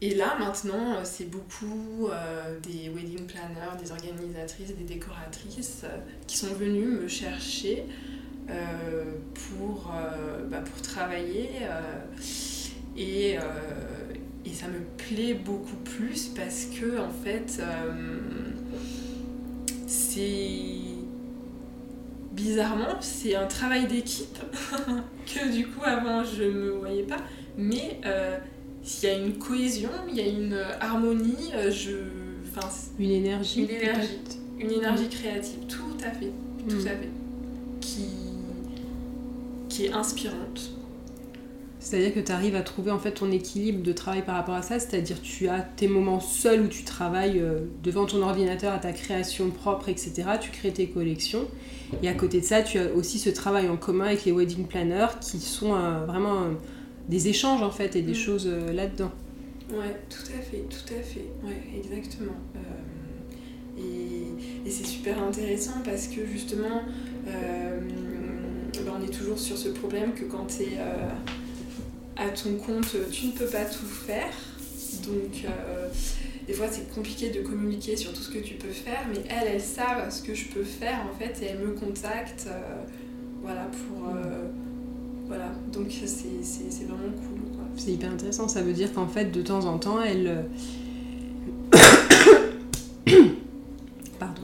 et, 0.00 0.14
là, 0.14 0.36
maintenant, 0.38 1.04
c'est 1.04 1.30
beaucoup 1.30 2.08
euh, 2.08 2.58
des 2.60 2.88
wedding 2.88 3.26
planners, 3.26 3.80
des 3.80 3.90
organisatrices, 3.92 4.74
des 4.74 4.84
décoratrices 4.84 5.82
euh, 5.84 5.98
qui 6.26 6.36
sont 6.36 6.54
venues 6.54 6.86
me 6.86 7.08
chercher 7.08 7.84
pour, 8.46 9.92
bah, 10.50 10.60
pour 10.60 10.82
travailler. 10.82 11.50
et, 12.96 13.36
et 14.44 14.52
ça 14.52 14.66
me 14.68 14.80
plaît 14.96 15.34
beaucoup 15.34 15.76
plus 15.76 16.28
parce 16.28 16.66
que, 16.66 16.98
en 16.98 17.10
fait, 17.10 17.62
c'est 19.86 20.94
bizarrement, 22.34 23.00
c'est 23.00 23.34
un 23.34 23.46
travail 23.46 23.86
d'équipe 23.86 24.38
que 25.26 25.52
du 25.52 25.66
coup 25.66 25.84
avant 25.84 26.24
je 26.24 26.44
me 26.44 26.70
voyais 26.72 27.04
pas. 27.04 27.18
Mais 27.56 28.00
euh, 28.04 28.36
s'il 28.82 29.08
y 29.08 29.12
a 29.12 29.16
une 29.16 29.38
cohésion, 29.38 29.90
il 30.08 30.16
y 30.16 30.20
a 30.20 30.26
une 30.26 30.58
harmonie, 30.80 31.52
euh, 31.54 31.70
je, 31.70 31.92
enfin, 32.48 32.68
une 32.98 33.10
énergie, 33.10 33.62
une 33.62 33.70
énergie, 33.70 34.18
une 34.58 34.72
énergie 34.72 35.08
créative, 35.08 35.60
tout 35.68 35.96
à 36.04 36.10
fait, 36.10 36.32
tout 36.68 36.76
mm. 36.76 36.88
à 36.88 36.90
fait, 36.90 37.10
qui, 37.80 38.08
qui 39.74 39.86
est 39.86 39.92
inspirante. 39.92 40.70
C'est-à-dire 41.80 42.14
que 42.14 42.20
tu 42.20 42.32
arrives 42.32 42.54
à 42.54 42.62
trouver 42.62 42.92
en 42.92 42.98
fait 42.98 43.10
ton 43.10 43.30
équilibre 43.30 43.82
de 43.82 43.92
travail 43.92 44.24
par 44.24 44.36
rapport 44.36 44.54
à 44.54 44.62
ça, 44.62 44.78
c'est-à-dire 44.78 45.20
tu 45.20 45.48
as 45.48 45.60
tes 45.60 45.88
moments 45.88 46.20
seuls 46.20 46.62
où 46.62 46.68
tu 46.68 46.84
travailles 46.84 47.40
euh, 47.40 47.58
devant 47.82 48.06
ton 48.06 48.22
ordinateur 48.22 48.72
à 48.72 48.78
ta 48.78 48.92
création 48.92 49.50
propre, 49.50 49.88
etc. 49.88 50.22
Tu 50.40 50.50
crées 50.50 50.72
tes 50.72 50.86
collections. 50.86 51.46
Et 52.02 52.08
à 52.08 52.14
côté 52.14 52.40
de 52.40 52.46
ça, 52.46 52.62
tu 52.62 52.78
as 52.78 52.90
aussi 52.94 53.18
ce 53.18 53.28
travail 53.30 53.68
en 53.68 53.76
commun 53.76 54.06
avec 54.06 54.24
les 54.24 54.32
wedding 54.32 54.66
planners 54.66 55.18
qui 55.20 55.40
sont 55.40 55.74
euh, 55.74 56.06
vraiment 56.06 56.42
euh, 56.42 56.50
des 57.08 57.28
échanges 57.28 57.62
en 57.62 57.70
fait 57.70 57.96
et 57.96 58.02
des 58.02 58.12
mm. 58.12 58.14
choses 58.14 58.46
là-dedans. 58.46 59.10
Ouais, 59.70 59.96
tout 60.08 60.30
à 60.38 60.40
fait, 60.40 60.64
tout 60.70 60.94
à 60.94 61.02
fait. 61.02 61.26
Ouais, 61.42 61.60
exactement. 61.76 62.36
et, 63.76 64.66
et 64.66 64.70
c'est 64.70 64.86
super 64.86 65.22
intéressant 65.22 65.82
parce 65.84 66.06
que 66.06 66.24
justement, 66.24 66.82
on 68.98 69.04
est 69.04 69.12
toujours 69.12 69.38
sur 69.38 69.56
ce 69.56 69.68
problème 69.68 70.12
que 70.14 70.24
quand 70.24 70.46
tu 70.46 70.62
es 70.62 70.78
à 72.16 72.28
ton 72.28 72.54
compte, 72.56 72.96
tu 73.10 73.26
ne 73.26 73.32
peux 73.32 73.46
pas 73.46 73.64
tout 73.64 73.86
faire. 73.86 74.30
Donc, 75.06 75.44
euh, 75.44 75.88
des 76.46 76.52
fois, 76.52 76.66
c'est 76.70 76.92
compliqué 76.94 77.30
de 77.30 77.40
communiquer 77.42 77.96
sur 77.96 78.12
tout 78.12 78.22
ce 78.22 78.30
que 78.30 78.38
tu 78.38 78.54
peux 78.54 78.68
faire, 78.68 79.06
mais 79.10 79.22
elles, 79.28 79.54
elles 79.54 79.60
savent 79.60 80.10
ce 80.10 80.22
que 80.22 80.34
je 80.34 80.48
peux 80.48 80.62
faire 80.62 81.00
en 81.10 81.18
fait 81.18 81.42
et 81.42 81.46
elles 81.46 81.58
me 81.58 81.72
contactent. 81.72 82.48
Euh, 82.48 82.84
voilà, 83.42 83.66
pour. 83.66 84.08
Euh, 84.08 84.48
voilà, 85.26 85.50
donc 85.72 85.86
c'est 85.90 86.84
vraiment 86.84 87.10
cool. 87.16 87.40
C'est 87.76 87.92
hyper 87.92 88.12
intéressant. 88.12 88.46
Ça 88.46 88.62
veut 88.62 88.74
dire 88.74 88.92
qu'en 88.92 89.08
fait, 89.08 89.26
de 89.26 89.42
temps 89.42 89.64
en 89.64 89.78
temps, 89.78 90.00
elle. 90.00 90.46
Pardon. 94.18 94.42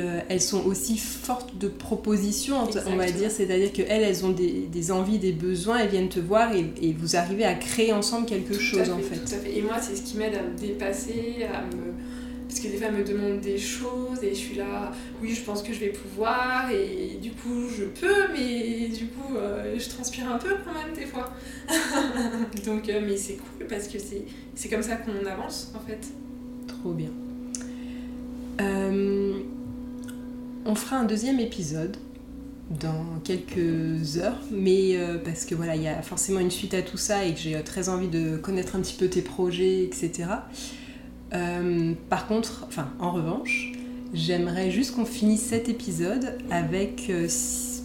Elles, 0.00 0.24
elles, 0.28 0.40
sont 0.40 0.64
aussi 0.64 0.96
fortes 0.98 1.56
de 1.58 1.68
propositions, 1.68 2.56
on 2.86 2.96
va 2.96 3.10
dire. 3.10 3.30
C'est-à-dire 3.30 3.72
qu'elles, 3.72 4.02
elles 4.02 4.24
ont 4.24 4.30
des, 4.30 4.68
des, 4.70 4.90
envies, 4.90 5.18
des 5.18 5.32
besoins, 5.32 5.78
elles 5.78 5.90
viennent 5.90 6.08
te 6.08 6.20
voir 6.20 6.54
et, 6.54 6.66
et 6.82 6.92
vous 6.92 7.16
arrivez 7.16 7.44
à 7.44 7.54
créer 7.54 7.92
ensemble 7.92 8.26
quelque 8.26 8.54
tout 8.54 8.60
chose, 8.60 8.84
fait, 8.84 8.90
en 8.90 8.98
fait. 8.98 9.16
Tout 9.16 9.34
à 9.34 9.38
fait. 9.38 9.58
Et 9.58 9.62
moi, 9.62 9.76
c'est 9.80 9.96
ce 9.96 10.02
qui 10.02 10.16
m'aide 10.16 10.34
à 10.34 10.42
me 10.42 10.56
dépasser, 10.56 11.46
à 11.52 11.62
me 11.74 11.92
parce 12.48 12.60
que 12.60 12.68
des 12.68 12.78
fois, 12.78 12.86
elles 12.86 12.94
me 12.94 13.04
demandent 13.04 13.40
des 13.40 13.58
choses 13.58 14.22
et 14.22 14.30
je 14.30 14.38
suis 14.38 14.54
là, 14.56 14.90
oui, 15.20 15.34
je 15.34 15.42
pense 15.42 15.62
que 15.62 15.72
je 15.72 15.80
vais 15.80 15.90
pouvoir 15.90 16.70
et 16.70 17.18
du 17.20 17.30
coup, 17.32 17.68
je 17.68 17.84
peux, 17.84 18.32
mais 18.32 18.88
du 18.88 19.06
coup, 19.08 19.36
euh, 19.36 19.78
je 19.78 19.88
transpire 19.90 20.32
un 20.32 20.38
peu 20.38 20.54
quand 20.64 20.72
même 20.72 20.94
des 20.94 21.04
fois. 21.04 21.30
Donc, 22.64 22.88
euh, 22.88 23.02
mais 23.06 23.18
c'est 23.18 23.34
cool 23.36 23.66
parce 23.68 23.86
que 23.86 23.98
c'est 23.98 24.68
comme 24.68 24.82
ça 24.82 24.96
qu'on 24.96 25.26
avance 25.26 25.72
en 25.76 25.80
fait. 25.86 26.00
Trop 26.66 26.92
bien. 26.92 27.10
Euh, 28.62 29.34
on 30.64 30.74
fera 30.74 30.96
un 30.96 31.04
deuxième 31.04 31.40
épisode 31.40 31.96
dans 32.70 33.20
quelques 33.24 34.18
heures, 34.18 34.40
mais 34.50 34.96
euh, 34.96 35.18
parce 35.18 35.44
que 35.44 35.54
voilà, 35.54 35.74
il 35.76 35.82
y 35.82 35.88
a 35.88 36.02
forcément 36.02 36.40
une 36.40 36.50
suite 36.50 36.74
à 36.74 36.82
tout 36.82 36.98
ça 36.98 37.24
et 37.24 37.32
que 37.32 37.40
j'ai 37.40 37.60
très 37.62 37.88
envie 37.88 38.08
de 38.08 38.36
connaître 38.36 38.76
un 38.76 38.80
petit 38.80 38.96
peu 38.96 39.08
tes 39.08 39.22
projets, 39.22 39.84
etc. 39.84 40.28
Euh, 41.32 41.94
par 42.10 42.26
contre, 42.26 42.64
enfin, 42.66 42.90
en 42.98 43.12
revanche, 43.12 43.72
j'aimerais 44.12 44.70
juste 44.70 44.94
qu'on 44.94 45.06
finisse 45.06 45.42
cet 45.42 45.68
épisode 45.68 46.38
avec. 46.50 47.06
Euh, 47.08 47.28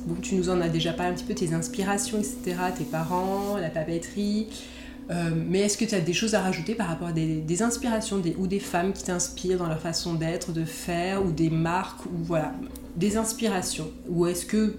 bon, 0.06 0.16
tu 0.22 0.36
nous 0.36 0.50
en 0.50 0.60
as 0.60 0.70
déjà 0.70 0.92
parlé 0.92 1.14
un 1.14 1.16
petit 1.16 1.26
peu, 1.26 1.34
tes 1.34 1.54
inspirations, 1.54 2.18
etc., 2.18 2.58
tes 2.78 2.86
parents, 2.86 3.58
la 3.58 3.70
papeterie. 3.70 4.48
Euh, 5.10 5.32
mais 5.36 5.60
est-ce 5.60 5.78
que 5.78 5.86
tu 5.86 5.96
as 5.96 6.02
des 6.02 6.14
choses 6.14 6.34
à 6.34 6.42
rajouter 6.42 6.76
par 6.76 6.88
rapport 6.88 7.10
à 7.10 7.12
des, 7.12 7.62
inspirations 7.62 8.22
ou 8.38 8.48
des 8.48 8.60
femmes 8.60 8.94
qui 8.94 9.04
t'inspirent 9.04 9.58
dans 9.58 9.68
leur 9.68 9.82
façon 9.82 10.14
d'être, 10.14 10.52
de 10.52 10.64
faire, 10.64 11.26
ou 11.26 11.32
des 11.32 11.50
marques, 11.50 12.06
ou 12.06 12.24
voilà, 12.24 12.54
des 12.96 13.18
inspirations? 13.18 13.92
Ou 14.08 14.28
est-ce 14.28 14.46
que 14.46 14.76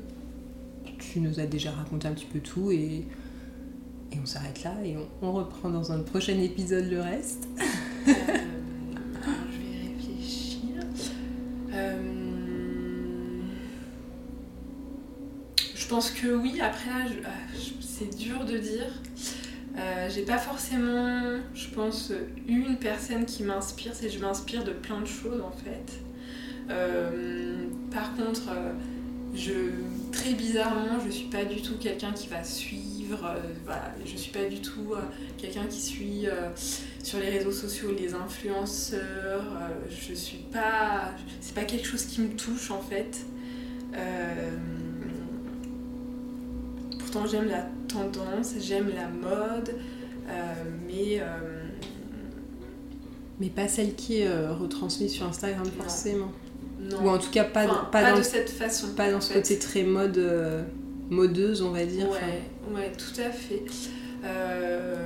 tu 0.98 1.20
nous 1.20 1.40
as 1.40 1.46
déjà 1.46 1.70
raconté 1.72 2.08
un 2.08 2.12
petit 2.12 2.26
peu 2.26 2.40
tout 2.40 2.70
et, 2.70 3.06
et 4.12 4.18
on 4.22 4.26
s'arrête 4.26 4.62
là 4.64 4.74
et 4.84 4.96
on, 5.20 5.32
reprend 5.32 5.68
dans 5.68 5.92
un 5.92 6.00
prochain 6.00 6.38
épisode 6.38 6.90
le 6.90 7.00
reste? 7.00 7.46
Euh, 8.06 8.12
je 9.50 9.58
vais 9.58 9.88
réfléchir. 9.88 10.60
Euh, 11.72 11.96
je 15.74 15.86
pense 15.86 16.10
que 16.10 16.34
oui, 16.34 16.60
après 16.60 16.90
ah, 17.24 17.30
c'est 17.80 18.16
dur 18.16 18.44
de 18.44 18.58
dire. 18.58 18.86
Euh, 19.76 20.08
j'ai 20.08 20.22
pas 20.22 20.38
forcément, 20.38 21.38
je 21.54 21.68
pense, 21.68 22.12
une 22.46 22.76
personne 22.76 23.24
qui 23.26 23.42
m'inspire, 23.42 23.92
c'est 23.94 24.08
je 24.08 24.20
m'inspire 24.20 24.62
de 24.62 24.72
plein 24.72 25.00
de 25.00 25.06
choses 25.06 25.40
en 25.40 25.50
fait. 25.50 26.00
Euh, 26.70 27.66
par 27.92 28.14
contre, 28.16 28.48
euh, 28.50 28.72
je, 29.34 29.52
très 30.12 30.32
bizarrement, 30.34 30.98
je 31.04 31.10
suis 31.10 31.26
pas 31.26 31.44
du 31.44 31.60
tout 31.60 31.76
quelqu'un 31.78 32.12
qui 32.12 32.28
va 32.28 32.42
suivre, 32.44 33.24
euh, 33.24 33.40
voilà, 33.64 33.92
je 34.04 34.16
suis 34.16 34.30
pas 34.30 34.44
du 34.44 34.60
tout 34.60 34.94
quelqu'un 35.36 35.66
qui 35.66 35.80
suit 35.80 36.26
sur 37.02 37.18
les 37.18 37.30
réseaux 37.30 37.52
sociaux 37.52 37.90
les 37.98 38.14
influenceurs, 38.14 39.44
je 39.90 40.14
suis 40.14 40.44
pas, 40.52 41.10
c'est 41.40 41.54
pas 41.54 41.64
quelque 41.64 41.86
chose 41.86 42.04
qui 42.06 42.20
me 42.20 42.34
touche 42.36 42.70
en 42.70 42.80
fait. 42.80 43.26
Pourtant 47.14 47.28
j'aime 47.28 47.48
la 47.48 47.64
tendance, 47.86 48.54
j'aime 48.60 48.90
la 48.92 49.06
mode, 49.06 49.70
euh, 50.28 50.54
mais 50.88 51.20
euh, 51.20 51.62
Mais 53.38 53.50
pas 53.50 53.68
celle 53.68 53.94
qui 53.94 54.18
est 54.18 54.26
euh, 54.26 54.52
retransmise 54.52 55.12
sur 55.12 55.24
Instagram 55.26 55.64
forcément. 55.78 56.32
non. 56.80 57.04
Ou 57.04 57.08
en 57.10 57.18
tout 57.18 57.30
cas 57.30 57.44
pas, 57.44 57.66
Enfin, 57.66 57.88
pas, 57.92 58.02
pas 58.02 58.10
dans, 58.10 58.18
de 58.18 58.22
cette 58.24 58.50
façon. 58.50 58.88
pas 58.96 59.12
dans 59.12 59.20
ce 59.20 59.32
fait. 59.32 59.40
côté 59.42 59.58
très 59.60 59.84
mode, 59.84 60.18
euh, 60.18 60.64
modeuse, 61.08 61.62
on 61.62 61.70
va 61.70 61.84
dire. 61.86 62.06
Enfin, 62.10 62.26
Ouais, 62.72 62.74
ouais, 62.80 62.92
tout 62.98 63.20
à 63.20 63.30
fait. 63.30 63.62
Euh, 64.24 64.96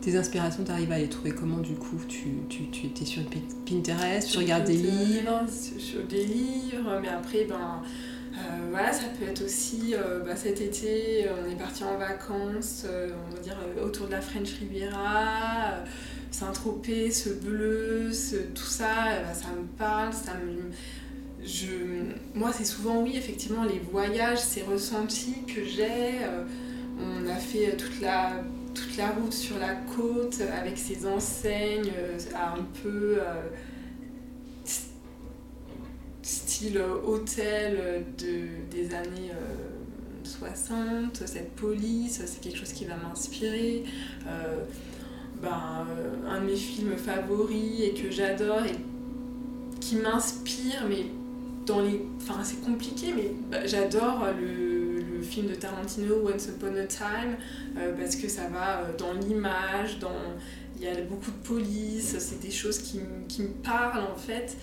tes 0.00 0.16
inspirations, 0.16 0.64
t'arrives 0.64 0.90
à 0.92 0.98
les 0.98 1.08
trouver 1.10 1.32
comment 1.32 1.58
du 1.58 1.74
coup? 1.74 2.00
Tu, 2.08 2.28
tu, 2.48 2.70
tu 2.70 2.86
étais 2.86 3.04
sur 3.04 3.22
Pin- 3.24 3.40
Pinterest, 3.66 4.30
tu 4.30 4.38
regardes 4.38 4.64
des 4.64 4.72
livres? 4.72 5.42
Sur, 5.78 6.02
des 6.04 6.24
livres, 6.24 6.98
mais 7.02 7.08
après, 7.08 7.44
ben, 7.44 7.82
voilà, 8.70 8.92
ça 8.92 9.04
peut 9.18 9.26
être 9.28 9.44
aussi, 9.44 9.94
euh, 9.94 10.20
bah, 10.20 10.36
cet 10.36 10.60
été, 10.60 11.26
euh, 11.26 11.32
on 11.46 11.50
est 11.50 11.56
parti 11.56 11.84
en 11.84 11.96
vacances, 11.98 12.84
euh, 12.86 13.10
on 13.30 13.34
va 13.34 13.40
dire 13.40 13.56
euh, 13.76 13.84
autour 13.84 14.06
de 14.06 14.12
la 14.12 14.20
French 14.20 14.50
Riviera, 14.60 15.72
euh, 15.72 15.84
Saint-Tropez, 16.30 17.10
ce 17.10 17.30
bleu, 17.30 18.12
ce, 18.12 18.36
tout 18.36 18.62
ça, 18.64 19.08
euh, 19.08 19.22
bah, 19.24 19.34
ça 19.34 19.48
me 19.48 19.66
parle, 19.78 20.12
ça 20.12 20.34
me... 20.34 20.70
Je, 21.42 21.68
moi, 22.34 22.52
c'est 22.52 22.64
souvent, 22.66 23.02
oui, 23.02 23.16
effectivement, 23.16 23.64
les 23.64 23.78
voyages, 23.78 24.38
ces 24.40 24.62
ressentis 24.62 25.44
que 25.46 25.64
j'ai. 25.64 26.22
euh, 26.22 26.44
on 27.02 27.26
a 27.28 27.36
fait 27.36 27.76
toute 27.76 28.00
la, 28.02 28.42
toute 28.74 28.96
la 28.98 29.08
route 29.10 29.32
sur 29.32 29.58
la 29.58 29.74
côte 29.74 30.38
avec 30.62 30.76
ces 30.76 31.06
enseignes 31.06 31.90
euh, 31.98 32.18
un 32.36 32.62
peu 32.82 33.16
euh, 33.18 33.48
style 36.60 36.76
euh, 36.76 37.00
hôtel 37.06 37.76
euh, 37.78 38.00
de, 38.18 38.70
des 38.70 38.94
années 38.94 39.30
euh, 39.32 40.24
60, 40.24 41.22
cette 41.26 41.52
police, 41.52 42.22
c'est 42.26 42.40
quelque 42.40 42.58
chose 42.58 42.72
qui 42.72 42.84
va 42.84 42.96
m'inspirer. 42.96 43.84
Euh, 44.28 44.56
ben, 45.40 45.86
euh, 45.88 46.28
un 46.28 46.42
de 46.42 46.46
mes 46.46 46.56
films 46.56 46.96
favoris 46.98 47.80
et 47.80 47.94
que 47.94 48.10
j'adore 48.10 48.64
et 48.66 48.76
qui 49.80 49.96
m'inspire, 49.96 50.84
mais 50.86 51.06
dans 51.64 51.80
les. 51.80 52.02
Enfin, 52.18 52.44
c'est 52.44 52.60
compliqué, 52.60 53.14
mais 53.16 53.32
bah, 53.50 53.66
j'adore 53.66 54.26
le, 54.38 55.00
le 55.00 55.22
film 55.22 55.46
de 55.46 55.54
Tarantino, 55.54 56.28
Once 56.28 56.48
Upon 56.48 56.76
a 56.76 56.84
Time, 56.84 57.36
euh, 57.78 57.94
parce 57.98 58.16
que 58.16 58.28
ça 58.28 58.48
va 58.48 58.80
euh, 58.80 58.96
dans 58.98 59.14
l'image, 59.14 59.98
dans. 59.98 60.10
Il 60.76 60.84
y 60.84 60.88
a 60.88 60.94
beaucoup 61.02 61.30
de 61.30 61.46
police, 61.46 62.16
c'est 62.18 62.40
des 62.40 62.50
choses 62.50 62.78
qui, 62.78 63.00
qui 63.28 63.42
me 63.42 63.48
parlent 63.62 64.04
en 64.14 64.16
fait. 64.16 64.56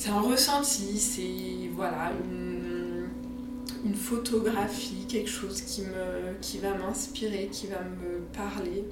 C'est 0.00 0.08
un 0.08 0.20
ressenti, 0.22 0.98
c'est 0.98 1.68
voilà, 1.74 2.10
une, 2.24 3.04
une 3.84 3.94
photographie, 3.94 5.04
quelque 5.06 5.28
chose 5.28 5.60
qui, 5.60 5.82
me, 5.82 6.40
qui 6.40 6.56
va 6.56 6.74
m'inspirer, 6.74 7.50
qui 7.52 7.66
va 7.66 7.80
me 7.82 8.20
parler. 8.32 8.84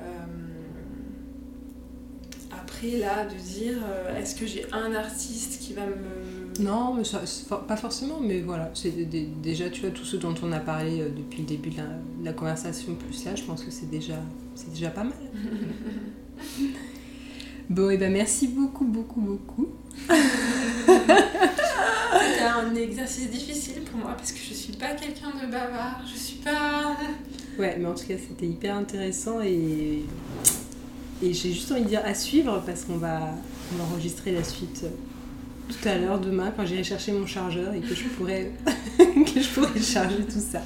Euh, 0.00 0.02
après, 2.50 2.96
là, 2.96 3.26
de 3.26 3.34
dire, 3.34 3.76
euh, 3.86 4.16
est-ce 4.18 4.34
que 4.34 4.46
j'ai 4.46 4.64
un 4.72 4.94
artiste 4.94 5.60
qui 5.60 5.74
va 5.74 5.82
me... 5.84 6.62
Non, 6.64 6.94
mais 6.94 7.04
ça- 7.04 7.20
pas 7.68 7.76
forcément, 7.76 8.18
mais 8.18 8.40
voilà. 8.40 8.70
C'est 8.72 8.90
dé- 8.90 9.04
dé- 9.04 9.28
déjà, 9.42 9.68
tu 9.68 9.82
vois, 9.82 9.90
tout 9.90 10.06
ce 10.06 10.16
dont 10.16 10.34
on 10.42 10.50
a 10.52 10.60
parlé 10.60 11.02
euh, 11.02 11.10
depuis 11.14 11.40
le 11.40 11.46
début 11.46 11.68
de 11.68 11.76
la, 11.76 11.84
de 11.84 12.24
la 12.24 12.32
conversation, 12.32 12.94
plus 12.94 13.22
là, 13.26 13.34
je 13.36 13.42
pense 13.42 13.62
que 13.62 13.70
c'est 13.70 13.90
déjà, 13.90 14.16
c'est 14.54 14.70
déjà 14.72 14.88
pas 14.88 15.04
mal. 15.04 15.12
Bon, 17.70 17.88
et 17.90 17.96
ben 17.96 18.12
merci 18.12 18.48
beaucoup, 18.48 18.84
beaucoup, 18.84 19.20
beaucoup. 19.20 19.68
C'était 20.08 20.22
un 22.44 22.74
exercice 22.74 23.30
difficile 23.30 23.82
pour 23.82 23.98
moi 23.98 24.14
parce 24.16 24.32
que 24.32 24.38
je 24.38 24.54
suis 24.54 24.72
pas 24.72 24.94
quelqu'un 24.94 25.30
de 25.42 25.50
bavard, 25.50 26.00
je 26.10 26.18
suis 26.18 26.36
pas... 26.36 26.96
Ouais, 27.58 27.76
mais 27.78 27.86
en 27.86 27.94
tout 27.94 28.06
cas, 28.06 28.14
c'était 28.16 28.46
hyper 28.46 28.76
intéressant 28.76 29.42
et, 29.42 30.04
et 31.22 31.34
j'ai 31.34 31.52
juste 31.52 31.70
envie 31.72 31.82
de 31.82 31.88
dire 31.88 32.02
à 32.04 32.14
suivre 32.14 32.62
parce 32.64 32.84
qu'on 32.84 32.96
va, 32.96 33.34
on 33.72 33.76
va 33.76 33.84
enregistrer 33.84 34.32
la 34.32 34.44
suite 34.44 34.84
tout 35.68 35.88
à 35.88 35.96
l'heure, 35.96 36.18
demain, 36.18 36.52
quand 36.54 36.66
j'irai 36.66 36.84
chercher 36.84 37.12
mon 37.12 37.26
chargeur 37.26 37.72
et 37.72 37.80
que 37.80 37.94
je 37.94 38.04
pourrai, 38.08 38.52
que 38.98 39.40
je 39.40 39.48
pourrai 39.48 39.80
charger 39.80 40.24
tout 40.24 40.40
ça. 40.40 40.60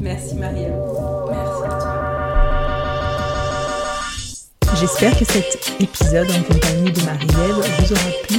Merci 0.00 0.34
Marielle. 0.36 0.74
Merci 1.28 1.64
à 1.64 1.68
toi. 1.68 2.23
J'espère 4.80 5.16
que 5.16 5.24
cet 5.24 5.72
épisode 5.78 6.28
en 6.30 6.42
compagnie 6.42 6.90
de 6.90 7.00
Marie-Ève 7.02 7.64
vous 7.78 7.92
aura 7.92 8.10
plu. 8.26 8.38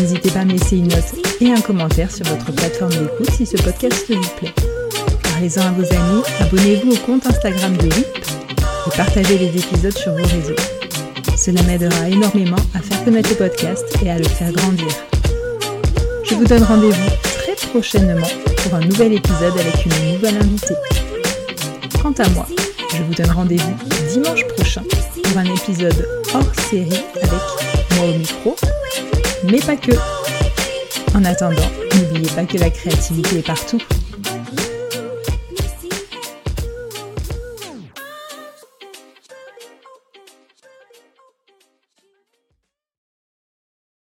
N'hésitez 0.00 0.30
pas 0.30 0.40
à 0.40 0.44
me 0.46 0.52
laisser 0.52 0.78
une 0.78 0.88
note 0.88 1.14
et 1.40 1.52
un 1.52 1.60
commentaire 1.60 2.10
sur 2.10 2.24
votre 2.26 2.52
plateforme 2.52 2.92
d'écoute 2.92 3.30
si 3.36 3.44
ce 3.44 3.56
podcast 3.58 4.06
vous 4.08 4.20
plaît. 4.38 4.54
Parlez-en 5.22 5.60
à 5.60 5.70
vos 5.72 5.84
amis, 5.84 6.22
abonnez-vous 6.40 6.92
au 6.92 6.96
compte 6.98 7.26
Instagram 7.26 7.76
de 7.76 7.82
WIP 7.84 8.06
et 8.86 8.96
partagez 8.96 9.36
les 9.36 9.58
épisodes 9.58 9.96
sur 9.96 10.12
vos 10.12 10.24
réseaux. 10.24 10.56
Cela 11.36 11.62
m'aidera 11.64 12.08
énormément 12.08 12.56
à 12.74 12.80
faire 12.80 13.04
connaître 13.04 13.30
le 13.30 13.36
podcast 13.36 13.84
et 14.02 14.10
à 14.10 14.18
le 14.18 14.24
faire 14.24 14.52
grandir. 14.52 14.88
Je 16.24 16.34
vous 16.34 16.44
donne 16.44 16.62
rendez-vous 16.62 17.10
très 17.22 17.54
prochainement 17.68 18.26
pour 18.62 18.74
un 18.74 18.80
nouvel 18.80 19.12
épisode 19.12 19.52
avec 19.58 19.84
une 19.84 20.14
nouvelle 20.14 20.36
invitée. 20.38 20.74
Quant 22.00 22.14
à 22.18 22.28
moi, 22.30 22.46
je 22.96 23.02
vous 23.02 23.14
donne 23.14 23.30
rendez-vous 23.30 23.74
dimanche 24.12 24.44
prochain 24.56 24.82
un 25.34 25.44
épisode 25.44 26.08
hors 26.34 26.54
série 26.70 27.04
avec 27.16 27.30
moi 27.96 28.04
au 28.04 28.18
micro, 28.18 28.56
mais 29.44 29.58
pas 29.58 29.76
que. 29.76 29.92
En 31.14 31.24
attendant, 31.24 31.68
n'oubliez 31.94 32.30
pas 32.30 32.44
que 32.44 32.58
la 32.58 32.70
créativité 32.70 33.38
est 33.38 33.46
partout. 33.46 33.80